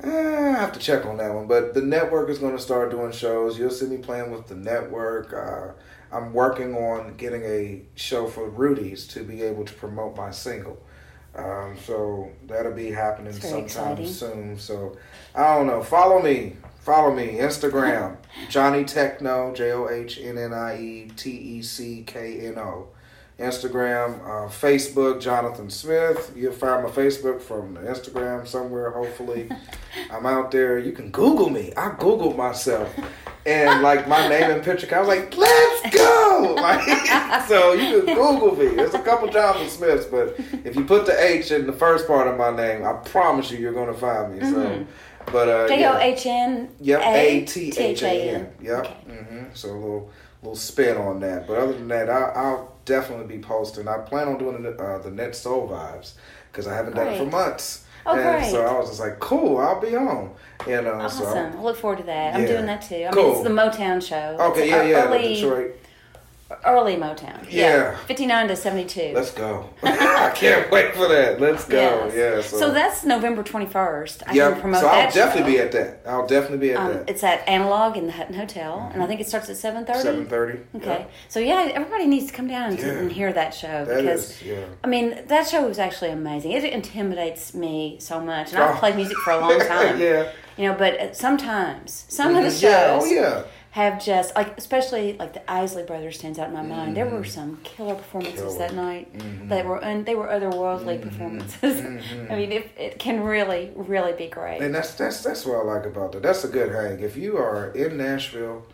eh, 0.02 0.08
I 0.08 0.58
have 0.58 0.72
to 0.72 0.80
check 0.80 1.06
on 1.06 1.18
that 1.18 1.32
one, 1.32 1.46
but 1.46 1.74
the 1.74 1.80
network 1.82 2.28
is 2.28 2.40
going 2.40 2.56
to 2.56 2.62
start 2.62 2.90
doing 2.90 3.12
shows. 3.12 3.56
You'll 3.56 3.70
see 3.70 3.86
me 3.86 3.98
playing 3.98 4.32
with 4.32 4.48
the 4.48 4.56
network. 4.56 5.32
Uh, 5.32 5.74
I'm 6.12 6.32
working 6.32 6.74
on 6.74 7.16
getting 7.16 7.43
a 7.43 7.82
show 7.94 8.26
for 8.26 8.48
Rudy's 8.48 9.06
to 9.09 9.24
be 9.24 9.43
able 9.43 9.64
to 9.64 9.72
promote 9.72 10.16
my 10.16 10.30
single. 10.30 10.78
Um, 11.34 11.76
so 11.82 12.30
that'll 12.47 12.72
be 12.72 12.90
happening 12.90 13.32
sometime 13.32 13.64
exciting. 13.64 14.06
soon. 14.06 14.59
So 14.59 14.97
I 15.34 15.56
don't 15.56 15.66
know. 15.66 15.82
Follow 15.82 16.20
me. 16.20 16.56
Follow 16.80 17.14
me. 17.14 17.39
Instagram. 17.39 18.18
Johnnie 18.51 18.84
Teckno. 18.84 19.55
J 19.55 19.72
O 19.72 19.89
H 19.89 20.18
N 20.20 20.36
N 20.36 20.52
I 20.52 20.78
E 20.78 21.10
T 21.16 21.30
E 21.30 21.62
C 21.62 22.05
K 22.06 22.47
N 22.47 22.59
O. 22.59 22.89
Instagram, 23.38 24.20
uh, 24.22 24.48
Facebook, 24.48 25.20
Jonathan 25.20 25.70
Smith. 25.70 26.32
You'll 26.36 26.52
find 26.52 26.84
my 26.84 26.90
Facebook 26.90 27.40
from 27.40 27.74
the 27.74 27.80
Instagram 27.80 28.46
somewhere, 28.46 28.90
hopefully. 28.90 29.48
I'm 30.10 30.26
out 30.26 30.50
there. 30.50 30.78
You 30.78 30.92
can 30.92 31.10
Google 31.10 31.50
me. 31.50 31.72
I 31.76 31.90
Googled 31.90 32.36
myself. 32.36 32.94
And 33.44 33.82
like 33.82 34.06
my 34.06 34.28
name 34.28 34.50
and 34.50 34.62
picture, 34.62 34.94
I 34.94 35.00
was 35.00 35.09
like, 35.09 35.36
let's 35.36 35.94
go! 35.94 36.18
Like, 36.62 37.46
so 37.48 37.72
you 37.72 38.02
can 38.02 38.14
Google 38.14 38.54
me. 38.56 38.68
There's 38.76 38.94
a 38.94 39.00
couple 39.02 39.28
Jonathan 39.28 39.68
Smiths, 39.68 40.04
but 40.06 40.36
if 40.64 40.76
you 40.76 40.84
put 40.84 41.06
the 41.06 41.20
H 41.20 41.50
in 41.50 41.66
the 41.66 41.72
first 41.72 42.06
part 42.06 42.26
of 42.28 42.36
my 42.36 42.54
name, 42.54 42.84
I 42.84 42.92
promise 42.94 43.50
you, 43.50 43.59
you're 43.59 43.72
going 43.72 43.92
to 43.92 43.98
find 43.98 44.34
me. 44.36 44.48
So, 44.48 44.86
but 45.26 45.48
uh, 45.48 45.68
J. 45.68 45.84
O 45.86 45.98
H 45.98 46.26
N 46.26 46.68
Yep, 46.80 47.00
A 47.04 47.44
T 47.44 47.72
H 47.76 48.02
A 48.02 48.30
N. 48.34 48.52
Yep. 48.60 48.78
Okay. 48.78 48.94
hmm 49.09 49.44
So 49.54 49.70
a 49.70 49.72
little 49.72 50.10
little 50.42 50.56
spin 50.56 50.96
on 50.96 51.20
that. 51.20 51.46
But 51.46 51.59
other 51.59 51.72
than 51.72 51.88
that, 51.88 52.09
I, 52.09 52.32
I'll 52.34 52.72
definitely 52.84 53.36
be 53.36 53.42
posting. 53.42 53.88
I 53.88 53.98
plan 53.98 54.28
on 54.28 54.38
doing 54.38 54.62
the, 54.62 54.70
uh, 54.76 54.98
the 54.98 55.10
Net 55.10 55.34
Soul 55.36 55.68
Vibes 55.68 56.14
because 56.50 56.66
I 56.66 56.74
haven't 56.74 56.94
done 56.96 57.09
it 57.09 57.18
for 57.18 57.26
months. 57.26 57.84
Oh, 58.04 58.14
and 58.16 58.40
great. 58.40 58.50
so 58.50 58.62
I 58.66 58.76
was 58.78 58.88
just 58.88 59.00
like, 59.00 59.20
cool, 59.20 59.59
I'll 59.59 59.80
be 59.80 59.94
on. 59.94 60.34
And 60.66 60.86
uh, 60.88 61.09
so 61.09 61.24
Awesome. 61.24 61.56
I 61.59 61.62
look 61.62 61.76
forward 61.76 61.98
to 61.98 62.04
that. 62.04 62.34
I'm 62.34 62.46
doing 62.46 62.66
that 62.66 62.82
too. 62.82 62.96
I 62.96 62.98
mean, 62.98 63.12
Cool. 63.12 63.32
it's 63.34 63.42
the 63.42 63.50
Motown 63.50 64.02
show. 64.04 64.36
okay, 64.50 64.62
It's 64.62 64.70
yeah, 64.70 64.82
yeah, 64.82 65.04
Early, 65.04 65.34
Detroit. 65.34 65.76
Early 66.64 66.97
Motown. 66.97 67.47
Yeah. 67.51 67.97
59 68.06 68.48
to 68.48 68.56
72. 68.56 69.12
Let's 69.14 69.30
go. 69.32 69.68
I 69.82 70.30
can't 70.34 70.70
wait 70.70 70.94
for 70.94 71.09
that. 71.09 71.40
Let's 71.40 71.64
go. 71.66 72.06
Yes. 72.06 72.14
Yeah. 72.16 72.40
So, 72.43 72.59
So, 72.59 72.70
that's 72.70 73.05
November 73.05 73.43
21st. 73.43 74.22
I 74.26 74.32
yeah. 74.34 74.51
can 74.52 74.60
promote 74.60 74.80
So 74.80 74.86
I'll 74.89 75.02
that 75.02 75.14
definitely 75.14 75.52
show. 75.56 75.59
be 75.59 75.62
at 75.64 75.72
that. 75.72 76.02
I'll 76.10 76.26
definitely 76.26 76.68
be 76.68 76.72
at 76.74 76.78
Um, 76.80 76.93
that. 76.93 77.10
it's 77.10 77.24
at 77.24 77.47
Analog 77.48 77.97
in 77.97 78.06
the 78.06 78.12
Hutton 78.12 78.34
Hotel, 78.34 78.90
and 78.94 79.02
I 79.02 79.06
think 79.06 79.20
it 79.20 79.28
starts 79.28 79.48
at 79.51 79.56
7.30. 79.56 80.02
Seven 80.02 80.26
thirty. 80.26 80.60
Okay. 80.76 81.06
So, 81.28 81.40
yeah, 81.40 81.70
everybody 81.74 82.06
needs 82.06 82.26
to 82.26 82.32
come 82.32 82.47
down 82.48 82.70
and, 82.70 82.78
Yeah. 82.78 82.86
and 82.93 83.10
hear 83.12 83.32
that 83.32 83.55
show 83.55 83.84
That 83.84 83.97
because, 84.02 84.30
is, 84.30 84.43
yeah. 84.43 84.64
I 84.84 84.86
mean, 84.86 85.18
that 85.26 85.48
show 85.48 85.66
was 85.66 85.78
actually 85.78 86.10
amazing. 86.10 86.52
It 86.52 86.64
intimidates 86.64 87.55
me 87.55 87.97
so 88.01 88.20
much, 88.20 88.52
and 88.52 88.62
I've 88.62 88.76
Oh. 88.76 88.78
played 88.78 88.97
music 88.97 89.16
for 89.18 89.32
a 89.32 89.39
long 89.39 89.59
time. 89.66 90.01
yeah. 90.01 90.28
You 90.56 90.68
know, 90.68 90.74
but 90.74 91.01
uh, 91.01 91.12
sometimes, 91.14 92.05
some 92.09 92.36
of 92.36 92.44
the 92.44 92.51
shows 92.51 92.62
Yeah. 92.62 92.98
Oh 93.01 93.05
yeah. 93.06 93.43
Have 93.73 94.03
just, 94.05 94.35
like, 94.35 94.57
especially 94.59 95.15
like 95.19 95.32
the 95.32 95.51
Isley 95.51 95.82
Brothers 95.82 96.19
stands 96.19 96.39
out 96.39 96.49
in 96.49 96.55
my 96.55 96.62
mind. 96.62 96.97
There 96.97 97.07
were 97.07 97.24
some 97.24 97.59
killer 97.65 97.94
performances 97.94 98.55
Mm-hmm. 98.57 98.59
Killer. 98.59 98.69
Mm-hmm. 98.69 99.09
that 99.09 99.28
night 99.40 99.49
that 99.49 99.66
were, 99.66 99.82
and 99.82 100.07
they 100.07 100.15
were 100.15 100.27
otherworldly 100.28 101.01
performances. 101.03 101.81
I 102.31 102.36
mean, 102.36 102.53
it, 102.53 102.70
it 102.78 102.99
can 102.99 103.23
really, 103.23 103.73
really 103.74 104.12
be 104.12 104.28
great. 104.28 104.61
And 104.62 104.74
that's 104.74 104.94
that's 104.94 105.23
that's 105.23 105.44
what 105.47 105.57
I 105.57 105.62
like 105.62 105.86
about 105.86 106.12
that. 106.12 106.23
That's 106.23 106.44
a 106.44 106.49
good 106.49 106.70
hang. 106.70 107.01
If 107.01 107.16
you 107.16 107.39
are 107.39 107.70
in 107.73 107.97
Nashville 107.97 108.66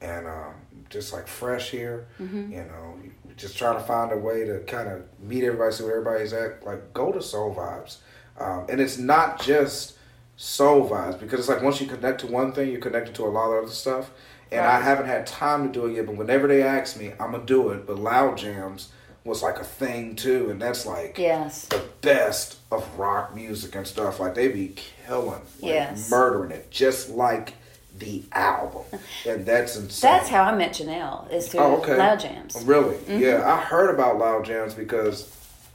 and 0.00 0.26
um, 0.26 0.54
just 0.88 1.12
like 1.12 1.26
fresh 1.26 1.70
here, 1.70 2.06
Mm-hmm. 2.20 2.52
you 2.52 2.58
know, 2.64 2.94
just 3.36 3.58
trying 3.58 3.76
to 3.76 3.82
find 3.84 4.12
a 4.12 4.16
way 4.18 4.44
to 4.44 4.60
kind 4.60 4.88
of 4.88 5.02
meet 5.20 5.42
everybody, 5.42 5.72
see 5.74 5.82
where 5.82 5.98
everybody's 5.98 6.32
at. 6.32 6.64
Like 6.64 6.92
go 6.94 7.10
to 7.10 7.20
Soul 7.20 7.52
Vibes, 7.54 7.96
um, 8.38 8.66
and 8.68 8.80
it's 8.80 8.98
not 8.98 9.42
just 9.42 9.98
Soul 10.36 10.88
Vibes 10.88 11.18
because 11.18 11.40
it's 11.40 11.48
like 11.48 11.60
once 11.62 11.80
you 11.80 11.88
connect 11.88 12.20
to 12.20 12.28
one 12.28 12.52
thing, 12.52 12.70
you're 12.70 12.80
connected 12.80 13.14
to 13.16 13.24
a 13.24 13.32
lot 13.38 13.50
of 13.50 13.64
other 13.64 13.72
stuff. 13.72 14.12
And 14.58 14.66
I 14.66 14.80
haven't 14.80 15.06
had 15.06 15.26
time 15.26 15.66
to 15.66 15.72
do 15.72 15.86
it 15.86 15.94
yet, 15.96 16.06
but 16.06 16.16
whenever 16.16 16.46
they 16.48 16.62
ask 16.62 16.96
me, 16.98 17.12
I'm 17.20 17.32
gonna 17.32 17.44
do 17.44 17.70
it. 17.70 17.86
But 17.86 17.98
Loud 17.98 18.38
Jams 18.38 18.90
was 19.24 19.42
like 19.42 19.58
a 19.58 19.64
thing 19.64 20.16
too, 20.16 20.50
and 20.50 20.60
that's 20.60 20.84
like 20.86 21.16
yes. 21.18 21.66
the 21.66 21.82
best 22.02 22.58
of 22.70 22.98
rock 22.98 23.34
music 23.34 23.74
and 23.74 23.86
stuff. 23.86 24.20
Like 24.20 24.34
they 24.34 24.48
be 24.48 24.74
killing, 25.06 25.30
like, 25.60 25.72
Yes. 25.72 26.10
murdering 26.10 26.50
it, 26.50 26.70
just 26.70 27.08
like 27.10 27.54
the 27.98 28.22
album, 28.32 28.82
and 29.26 29.46
that's 29.46 29.76
insane. 29.76 30.10
That's 30.10 30.28
how 30.28 30.42
I 30.42 30.54
met 30.56 30.72
Janelle, 30.72 31.30
is 31.32 31.48
through 31.48 31.60
Oh, 31.60 31.76
okay. 31.78 31.96
Loud 31.96 32.20
Jams. 32.20 32.56
Really? 32.64 32.96
Mm-hmm. 32.96 33.18
Yeah, 33.18 33.50
I 33.50 33.58
heard 33.60 33.88
about 33.94 34.18
Loud 34.18 34.44
Jams 34.44 34.74
because 34.74 35.34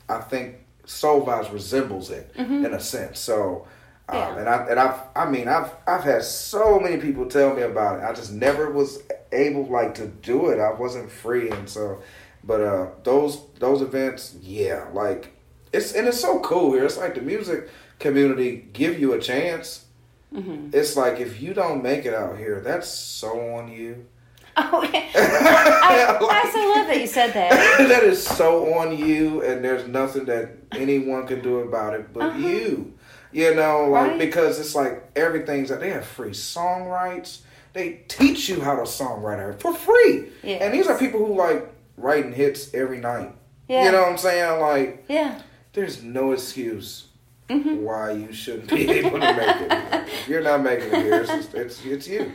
I 0.10 0.20
think 0.20 0.56
Soul 0.86 1.26
Vibes 1.26 1.52
resembles 1.52 2.10
it 2.12 2.34
Mm-hmm. 2.36 2.66
in 2.66 2.74
a 2.74 2.80
sense. 2.80 3.20
So 3.20 3.68
Um, 4.11 4.38
and 4.40 4.49
I 4.49 4.65
and 4.69 4.80
I've 4.80 4.99
I 5.15 5.30
mean 5.30 5.48
I've 5.48 5.72
I've 5.88 6.03
had 6.03 6.23
so 6.23 6.80
many 6.80 6.98
people 6.98 7.26
tell 7.27 7.53
me 7.53 7.61
about 7.64 7.99
it. 7.99 8.03
I 8.03 8.14
just 8.14 8.31
never 8.34 8.69
was 8.72 9.02
able 9.31 9.65
like 9.68 9.95
to 9.95 10.07
do 10.07 10.48
it. 10.49 10.60
I 10.60 10.72
wasn't 10.73 11.11
free, 11.11 11.49
and 11.49 11.69
so, 11.69 12.02
but 12.44 12.61
uh, 12.61 12.88
those 13.03 13.41
those 13.60 13.81
events, 13.81 14.36
yeah, 14.41 14.88
like 14.94 15.34
it's 15.72 15.94
and 15.94 16.07
it's 16.07 16.19
so 16.19 16.40
cool 16.40 16.73
here. 16.73 16.86
It's 16.86 16.98
like 16.98 17.15
the 17.15 17.22
music 17.22 17.69
community 17.99 18.68
give 18.73 18.99
you 18.99 19.14
a 19.14 19.19
chance. 19.19 19.86
Mm-hmm. 20.34 20.69
It's 20.73 20.95
like 20.95 21.19
if 21.19 21.41
you 21.41 21.53
don't 21.53 21.81
make 21.84 22.06
it 22.06 22.14
out 22.14 22.38
here, 22.38 22.61
that's 22.61 22.88
so 22.90 23.56
on 23.56 23.72
you. 23.72 24.06
Oh, 24.61 24.81
I, 24.94 26.18
I 26.19 26.49
so 26.52 26.60
love 26.60 26.88
that 26.88 26.99
you 26.99 27.07
said 27.07 27.31
that. 27.34 27.49
that 27.88 28.03
is 28.03 28.22
so 28.26 28.73
on 28.73 28.98
you, 28.98 29.41
and 29.44 29.64
there's 29.64 29.88
nothing 29.88 30.26
that 30.26 30.49
anyone 30.73 31.26
can 31.27 31.41
do 31.41 31.60
about 31.60 31.94
it 31.94 32.11
but 32.14 32.23
Uh-huh. 32.23 32.40
you. 32.48 32.94
You 33.32 33.54
know, 33.56 33.86
like 33.90 34.12
Right. 34.12 34.20
because 34.20 34.60
it's 34.60 34.74
like 34.76 35.04
everything's 35.16 35.70
that 35.70 35.80
they 35.80 35.90
have 35.92 36.06
free 36.06 36.34
song 36.34 36.86
rights. 36.88 37.44
They 37.74 38.02
teach 38.08 38.50
you 38.50 38.62
how 38.62 38.76
to 38.76 38.82
songwrite 38.84 39.60
for 39.60 39.74
free, 39.74 40.30
Yes. 40.42 40.62
and 40.64 40.74
these 40.74 40.88
are 40.88 40.98
people 40.98 41.24
who 41.26 41.36
like 41.36 41.68
writing 41.98 42.34
hits 42.34 42.74
every 42.74 42.98
night. 43.00 43.32
Yeah. 43.68 43.86
You 43.86 43.92
know 43.92 44.02
what 44.02 44.10
I'm 44.12 44.18
saying? 44.18 44.60
Like, 44.60 45.04
Yeah. 45.08 45.40
there's 45.74 46.02
no 46.04 46.32
excuse 46.32 47.06
Mm-hmm. 47.50 47.84
why 47.84 48.12
you 48.12 48.32
shouldn't 48.32 48.70
be 48.70 48.90
able 48.92 49.20
to 49.20 49.34
make 49.34 49.38
it. 49.38 49.72
If 50.08 50.28
you're 50.28 50.42
not 50.44 50.62
making 50.64 50.88
it 50.94 51.04
here, 51.04 51.22
it's 51.22 51.30
just, 51.32 51.54
it's 51.56 51.86
it's 51.86 52.08
you. 52.08 52.32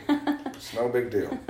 It's 0.47 0.73
no 0.73 0.87
big 0.89 1.09
deal. 1.11 1.37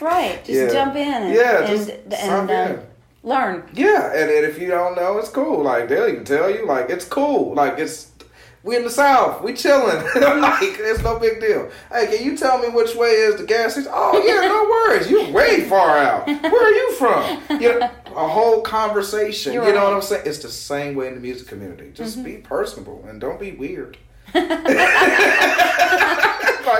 Right. 0.00 0.44
Just 0.44 0.50
Yeah. 0.50 0.68
jump 0.68 0.96
in 0.96 1.08
and, 1.14 1.34
Yeah, 1.34 1.58
and, 1.60 1.66
just 1.66 1.88
and, 1.88 2.10
jump 2.10 2.50
uh, 2.50 2.52
in. 2.52 2.80
Learn. 3.24 3.64
Yeah, 3.72 4.12
and, 4.12 4.30
and 4.30 4.44
if 4.46 4.58
you 4.60 4.68
don't 4.68 4.94
know, 4.94 5.18
it's 5.18 5.28
cool. 5.30 5.62
Like 5.64 5.88
they'll 5.88 6.06
even 6.08 6.24
tell 6.24 6.48
you, 6.50 6.66
like 6.66 6.90
it's 6.90 7.04
cool. 7.04 7.54
Like 7.54 7.78
it's 7.78 8.12
we 8.62 8.76
in 8.76 8.84
the 8.84 8.90
south, 8.90 9.42
we 9.42 9.52
chilling. 9.52 9.96
like 10.14 10.62
it's 10.62 11.02
no 11.02 11.18
big 11.18 11.40
deal. 11.40 11.70
Hey, 11.92 12.06
can 12.06 12.24
you 12.24 12.36
tell 12.36 12.58
me 12.58 12.68
which 12.68 12.94
way 12.94 13.08
is 13.10 13.36
the 13.36 13.44
gas 13.44 13.72
station? 13.72 13.90
Oh 13.92 14.22
yeah, 14.24 14.40
no 14.48 14.64
worries. 14.70 15.10
You're 15.10 15.30
way 15.32 15.68
far 15.68 15.98
out. 15.98 16.26
Where 16.26 16.64
are 16.64 16.70
you 16.70 16.92
from? 16.94 17.42
You 17.60 17.78
know, 17.80 17.90
a 18.16 18.28
whole 18.28 18.62
conversation. 18.62 19.52
You're 19.52 19.66
you 19.66 19.72
know 19.72 19.80
right. 19.80 19.88
what 19.88 19.94
I'm 19.96 20.02
saying? 20.02 20.22
It's 20.26 20.38
the 20.38 20.48
same 20.48 20.94
way 20.94 21.08
in 21.08 21.14
the 21.14 21.20
music 21.20 21.48
community. 21.48 21.90
Just 21.92 22.14
Mm-hmm. 22.16 22.24
be 22.24 22.36
personable 22.36 23.04
and 23.08 23.20
don't 23.20 23.40
be 23.40 23.52
weird. 23.52 23.98
like 24.34 24.46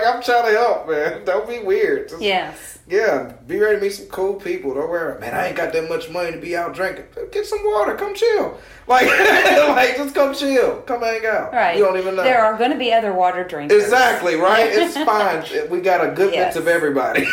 I'm 0.07 0.23
trying 0.23 0.45
to 0.47 0.53
help, 0.53 0.89
man. 0.89 1.25
Don't 1.25 1.49
be 1.49 1.59
weird. 1.61 2.09
Just 2.09 2.23
Yes. 2.23 2.74
Yeah, 2.87 3.33
be 3.47 3.59
ready 3.59 3.77
to 3.77 3.83
meet 3.83 3.93
some 3.93 4.07
cool 4.07 4.35
people. 4.35 4.75
Don't 4.75 4.91
worry, 4.91 5.19
man. 5.21 5.35
I 5.35 5.47
ain't 5.49 5.57
got 5.57 5.73
that 5.73 5.89
much 5.89 6.11
money 6.11 6.33
to 6.33 6.39
be 6.39 6.55
out 6.57 6.75
drinking. 6.75 7.07
Get 7.33 7.47
some 7.47 7.61
water. 7.65 7.95
Come 7.97 8.15
chill. 8.15 8.59
Like, 8.87 9.07
like 9.09 9.97
just 9.97 10.15
come 10.15 10.35
chill. 10.35 10.83
Come 10.83 11.01
hang 11.01 11.25
out. 11.25 11.55
Right. 11.55 11.79
You 11.79 11.85
don't 11.87 11.97
even 11.97 12.17
know. 12.17 12.23
There 12.23 12.45
are 12.45 12.55
going 12.59 12.71
to 12.71 12.77
be 12.77 12.93
other 12.93 13.15
water 13.15 13.43
drinkers. 13.43 13.83
exactly 13.83 14.35
right. 14.35 14.67
It's 14.71 14.95
fine. 15.05 15.71
We 15.71 15.81
got 15.81 16.07
a 16.07 16.11
good 16.13 16.35
Yes. 16.35 16.55
mix 16.55 16.57
of 16.57 16.69
everybody. 16.69 17.27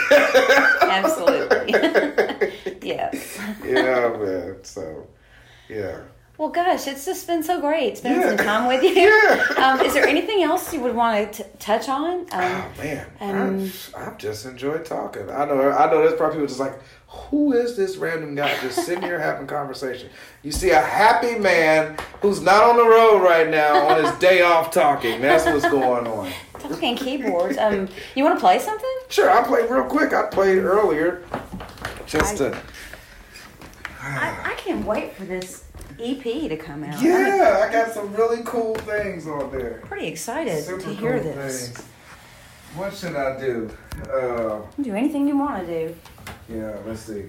Absolutely. 0.82 1.74
yes. 2.82 3.38
yeah, 3.66 4.16
man. 4.18 4.58
So, 4.64 5.08
yeah. 5.70 5.98
Well, 6.42 6.50
gosh, 6.50 6.88
it's 6.88 7.06
just 7.06 7.28
been 7.28 7.44
so 7.44 7.62
great 7.62 8.00
spending 8.00 8.22
Yeah. 8.22 8.30
some 8.36 8.38
time 8.48 8.68
with 8.68 8.82
you. 8.84 8.90
Yeah. 8.96 9.46
Um, 9.58 9.80
is 9.86 9.94
there 9.94 10.08
anything 10.08 10.42
else 10.42 10.74
you 10.74 10.80
would 10.80 10.96
want 10.96 11.34
to 11.34 11.44
t- 11.44 11.50
touch 11.60 11.88
on? 11.88 12.22
Um, 12.22 12.28
Oh 12.32 12.72
man, 12.80 13.06
Um, 13.20 13.72
I've, 13.96 14.18
just 14.18 14.48
enjoyed 14.48 14.84
talking. 14.84 15.30
I 15.30 15.46
know, 15.46 15.70
I 15.70 15.86
know. 15.92 16.00
There's 16.00 16.16
probably 16.16 16.38
people 16.38 16.48
just 16.48 16.60
like, 16.60 16.80
who 17.08 17.54
is 17.54 17.78
this 17.78 17.96
random 17.98 18.34
guy 18.34 18.60
just 18.60 18.84
sitting 18.88 19.04
here 19.04 19.20
having 19.20 19.46
conversation? 19.46 20.10
You 20.42 20.52
see 20.52 20.72
a 20.72 20.82
happy 20.82 21.38
man 21.38 21.96
who's 22.24 22.42
not 22.42 22.64
on 22.64 22.76
the 22.78 22.86
road 22.90 23.22
right 23.22 23.48
now 23.48 23.88
on 23.90 24.04
his 24.04 24.12
day 24.18 24.42
off 24.42 24.72
talking. 24.72 25.22
That's 25.22 25.46
what's 25.46 25.70
going 25.70 26.08
on. 26.08 26.32
talking 26.58 26.96
keyboards. 26.96 27.60
Um, 27.60 27.88
you 28.16 28.24
want 28.24 28.36
to 28.36 28.42
play 28.42 28.58
something? 28.58 28.90
Sure, 29.10 29.30
I 29.30 29.44
played 29.44 29.70
real 29.70 29.84
quick. 29.84 30.12
I 30.12 30.24
played 30.26 30.58
earlier, 30.64 31.22
just 32.08 32.38
to. 32.38 32.60
I, 34.02 34.54
I 34.54 34.54
can't 34.56 34.84
wait 34.88 35.14
for 35.14 35.26
this 35.26 35.66
EP 36.02 36.24
to 36.50 36.58
come 36.58 36.84
out. 36.84 37.02
Yeah, 37.02 37.66
I 37.68 37.72
got 37.72 37.92
some 37.94 38.14
really 38.16 38.42
cool 38.46 38.76
things 38.76 39.28
on 39.28 39.52
there. 39.52 39.82
pretty 39.86 40.08
excited 40.08 40.64
Super 40.64 40.82
to 40.82 40.94
hear 40.94 41.20
cool 41.20 41.34
this. 41.34 41.68
things. 41.70 41.88
What 42.76 42.94
should 42.94 43.16
I 43.16 43.40
do? 43.40 43.70
Uh, 44.12 44.62
Do 44.82 44.96
anything 44.96 45.28
you 45.28 45.38
want 45.38 45.66
to 45.66 45.88
do. 45.88 45.96
yeah, 46.50 46.78
let's 46.86 47.02
see. 47.02 47.26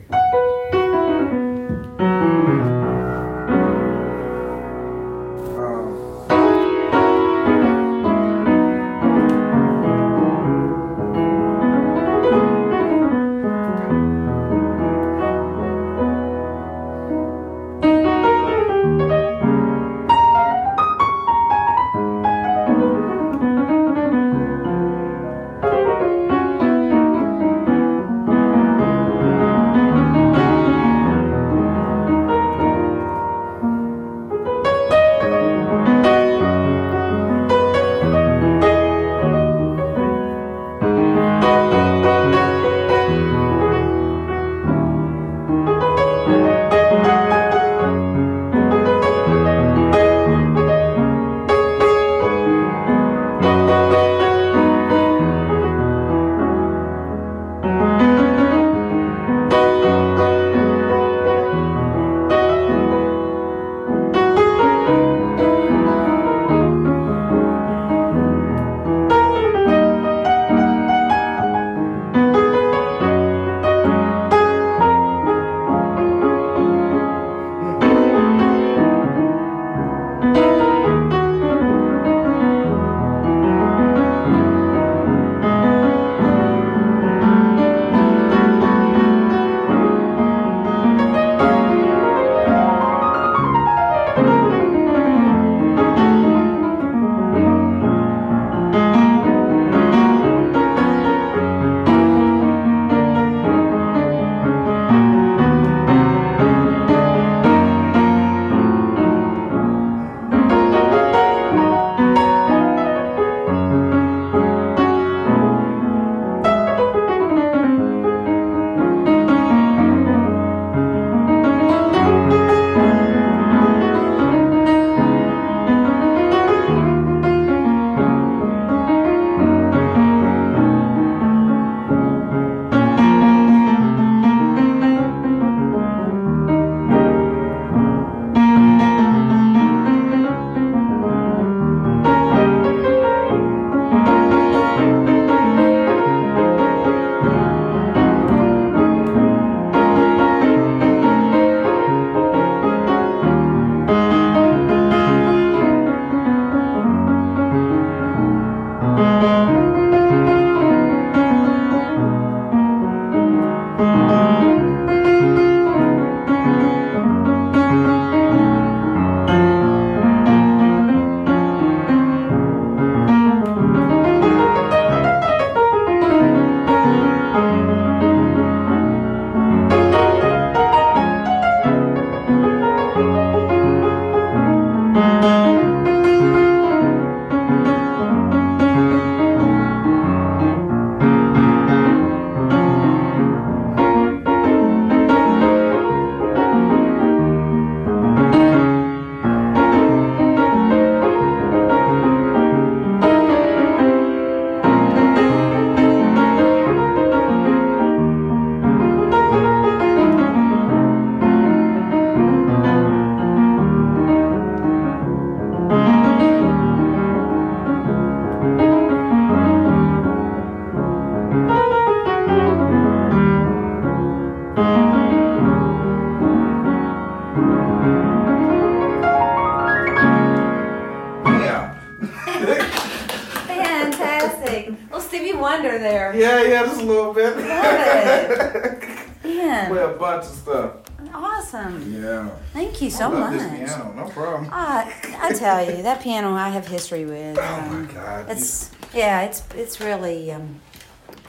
Piano 246.02 246.34
I 246.34 246.48
have 246.50 246.66
history 246.66 247.04
with. 247.04 247.38
Oh 247.38 247.42
um, 247.54 247.86
my 247.86 247.92
God. 247.92 248.30
It's 248.30 248.70
yeah, 248.94 249.22
it's 249.22 249.42
it's 249.54 249.80
really. 249.80 250.30
Um, 250.32 250.60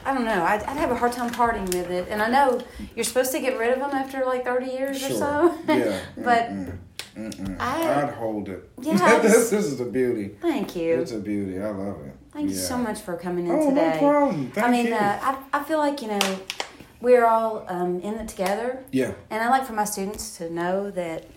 I 0.06 0.14
don't 0.14 0.26
know. 0.26 0.44
I'd, 0.44 0.64
I'd 0.64 0.76
have 0.78 0.91
a 0.91 0.95
hard 0.95 1.14
time 1.14 1.32
parting 1.32 1.64
with 1.66 1.90
it, 1.90 2.08
and 2.10 2.22
I 2.22 2.30
know 2.30 2.60
you're 2.95 3.06
supposed 3.06 3.32
to 3.32 3.40
get 3.40 3.58
rid 3.58 3.72
of 3.72 3.80
them 3.80 3.91
after 3.91 4.26
like 4.26 4.44
thirty 4.44 4.70
years 4.72 4.98
or 5.04 5.08
Sure. 5.10 5.18
so. 5.18 5.58
Yeah. 5.68 6.00
but 6.18 6.50
Mm-mm. 6.50 6.78
Mm-mm. 7.16 7.60
I- 7.60 8.04
I'd 8.04 8.14
hold 8.16 8.50
it. 8.50 8.70
Yeah, 8.82 9.20
this, 9.20 9.50
this 9.50 9.66
is 9.66 9.80
a 9.80 9.86
beauty. 9.86 10.36
thank 10.41 10.76
you. 10.76 10.95
It's 10.95 11.12
a 11.14 11.20
beauty. 11.20 11.62
I 11.62 11.70
love 11.70 12.02
it. 12.06 12.16
Thank 12.34 12.50
you 12.50 12.56
so 12.56 12.78
much 12.78 13.00
for 13.00 13.16
coming 13.16 13.45
in 13.45 13.52
Oh, 13.52 13.70
today. 13.70 13.94
no 13.94 14.00
problem. 14.00 14.52
Thank 14.52 14.68
I 14.68 14.72
mean, 14.72 14.88
you. 14.88 14.95
uh, 14.95 15.20
I, 15.22 15.60
I 15.60 15.64
feel 15.64 15.78
like, 15.78 16.02
you 16.02 16.08
know, 16.08 16.40
we're 17.00 17.26
all 17.26 17.64
um, 17.70 18.02
in 18.02 18.16
it 18.16 18.28
together. 18.28 18.84
yeah. 18.91 19.14
And 19.30 19.41
I 19.44 19.50
like 19.50 19.66
for 19.68 19.74
my 19.74 19.84
students 19.86 20.36
to 20.38 20.50
know 20.50 20.90
that 20.91 21.28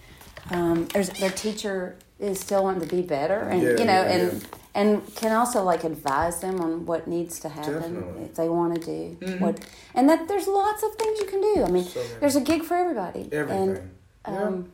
um, 0.50 0.86
there's, 0.94 1.10
their 1.10 1.30
teacher 1.30 1.96
is 2.18 2.40
still 2.40 2.62
wanting 2.64 2.88
to 2.88 2.94
be 2.96 3.02
better 3.02 3.40
and, 3.40 3.62
Yeah, 3.62 3.68
you 3.70 3.84
know, 3.84 4.02
yeah, 4.02 4.02
and, 4.16 4.32
yeah. 4.42 4.48
and 4.74 5.14
can 5.16 5.32
also 5.32 5.62
like 5.62 5.84
advise 5.84 6.40
them 6.40 6.60
on 6.60 6.86
what 6.86 7.06
needs 7.06 7.38
to 7.40 7.48
happen 7.50 7.74
Definitely. 7.74 8.24
if 8.24 8.34
they 8.36 8.48
want 8.48 8.74
to 8.74 8.80
do 8.80 9.16
Mhm. 9.20 9.40
what, 9.40 9.60
and 9.94 10.08
that 10.08 10.26
there's 10.28 10.46
lots 10.48 10.82
of 10.82 10.94
things 10.94 11.18
you 11.20 11.26
can 11.26 11.40
do. 11.42 11.64
I 11.64 11.68
mean, 11.68 11.84
So 11.84 12.00
many. 12.00 12.14
there's 12.20 12.36
a 12.36 12.40
gig 12.40 12.62
for 12.64 12.74
everybody. 12.74 13.28
Everything. 13.32 13.90
And, 14.24 14.36
um, 14.38 14.72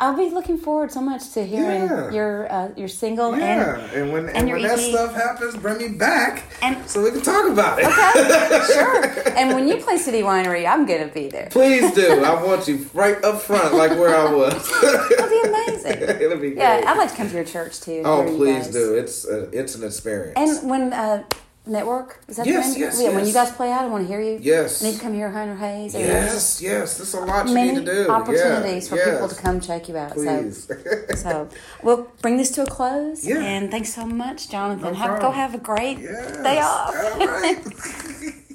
I'll 0.00 0.16
be 0.16 0.30
looking 0.30 0.58
forward 0.58 0.92
so 0.92 1.00
much 1.00 1.30
to 1.32 1.44
hearing 1.44 1.82
Yeah. 1.88 2.10
your 2.12 2.52
uh, 2.52 2.68
your 2.76 2.86
single 2.86 3.36
yeah. 3.36 3.80
and 3.80 3.92
And, 3.92 4.12
when 4.12 4.26
and, 4.28 4.36
and 4.36 4.50
when 4.52 4.62
that 4.62 4.78
stuff 4.78 5.12
happens, 5.14 5.56
bring 5.56 5.78
me 5.78 5.88
back 5.88 6.44
And- 6.62 6.88
so 6.88 7.02
we 7.02 7.10
can 7.10 7.20
talk 7.22 7.48
about 7.50 7.80
it. 7.80 7.86
okay, 7.86 8.64
sure. 8.74 9.04
And 9.36 9.54
when 9.56 9.66
you 9.66 9.76
play 9.78 9.96
City 9.98 10.22
Winery, 10.22 10.68
I'm 10.68 10.86
gonna 10.86 11.08
be 11.08 11.28
there. 11.28 11.48
Please 11.50 11.92
do. 11.94 12.22
I 12.22 12.40
want 12.42 12.68
you 12.68 12.88
right 12.94 13.22
up 13.24 13.40
front, 13.42 13.74
like 13.74 13.90
where 13.98 14.14
I 14.14 14.32
was. 14.32 14.54
It'll 15.12 15.28
be 15.28 15.40
amazing. 15.48 15.98
It'll 16.22 16.38
be 16.38 16.50
great. 16.50 16.58
Yeah, 16.58 16.82
I'd 16.86 16.96
like 16.96 17.10
to 17.10 17.16
come 17.16 17.28
to 17.28 17.34
your 17.34 17.44
church 17.44 17.80
too. 17.80 18.02
oh, 18.04 18.22
please 18.36 18.68
do. 18.68 18.94
It's 18.94 19.26
a, 19.26 19.48
it's 19.50 19.74
an 19.74 19.82
experience. 19.84 20.38
And 20.60 20.70
when 20.70 20.92
uh, 20.92 21.24
network 21.68 22.20
is 22.28 22.36
that 22.36 22.46
Yes, 22.46 22.66
the 22.66 22.72
name? 22.72 22.80
yes, 22.80 23.00
yeah, 23.02 23.10
When 23.10 23.26
you 23.26 23.32
guys 23.32 23.50
play 23.52 23.70
out, 23.70 23.84
I 23.84 23.88
want 23.88 24.04
to 24.04 24.08
hear 24.08 24.20
you. 24.20 24.38
yes. 24.40 24.82
I 24.82 24.86
need 24.88 24.96
to 24.96 25.00
come 25.00 25.14
here, 25.14 25.30
Hunter 25.30 25.56
Hayes. 25.56 25.94
Yes, 25.94 26.60
yes. 26.62 26.96
There's 26.96 27.14
a 27.14 27.20
lot 27.20 27.48
you 27.48 27.54
need 27.54 27.74
to 27.76 27.84
do. 27.84 28.08
opportunities 28.08 28.84
yeah, 28.84 28.90
for 28.90 28.96
yes. 28.96 29.10
people 29.10 29.28
to 29.28 29.34
come 29.34 29.60
check 29.60 29.88
you 29.88 29.96
out. 29.96 30.12
Please. 30.12 30.64
So, 30.64 31.14
so 31.16 31.48
we'll 31.82 32.10
bring 32.22 32.36
this 32.36 32.50
to 32.52 32.62
a 32.62 32.66
close. 32.66 33.26
Yeah. 33.26 33.42
And 33.42 33.70
thanks 33.70 33.92
so 33.94 34.06
much, 34.06 34.48
Jonathan. 34.50 34.92
No 34.92 34.94
have, 34.94 35.20
go 35.20 35.30
have 35.30 35.54
a 35.54 35.58
great 35.58 35.98
yes. 35.98 36.36
day 36.42 36.60
off. 36.60 36.94
All 37.20 37.26
right. 37.26 38.34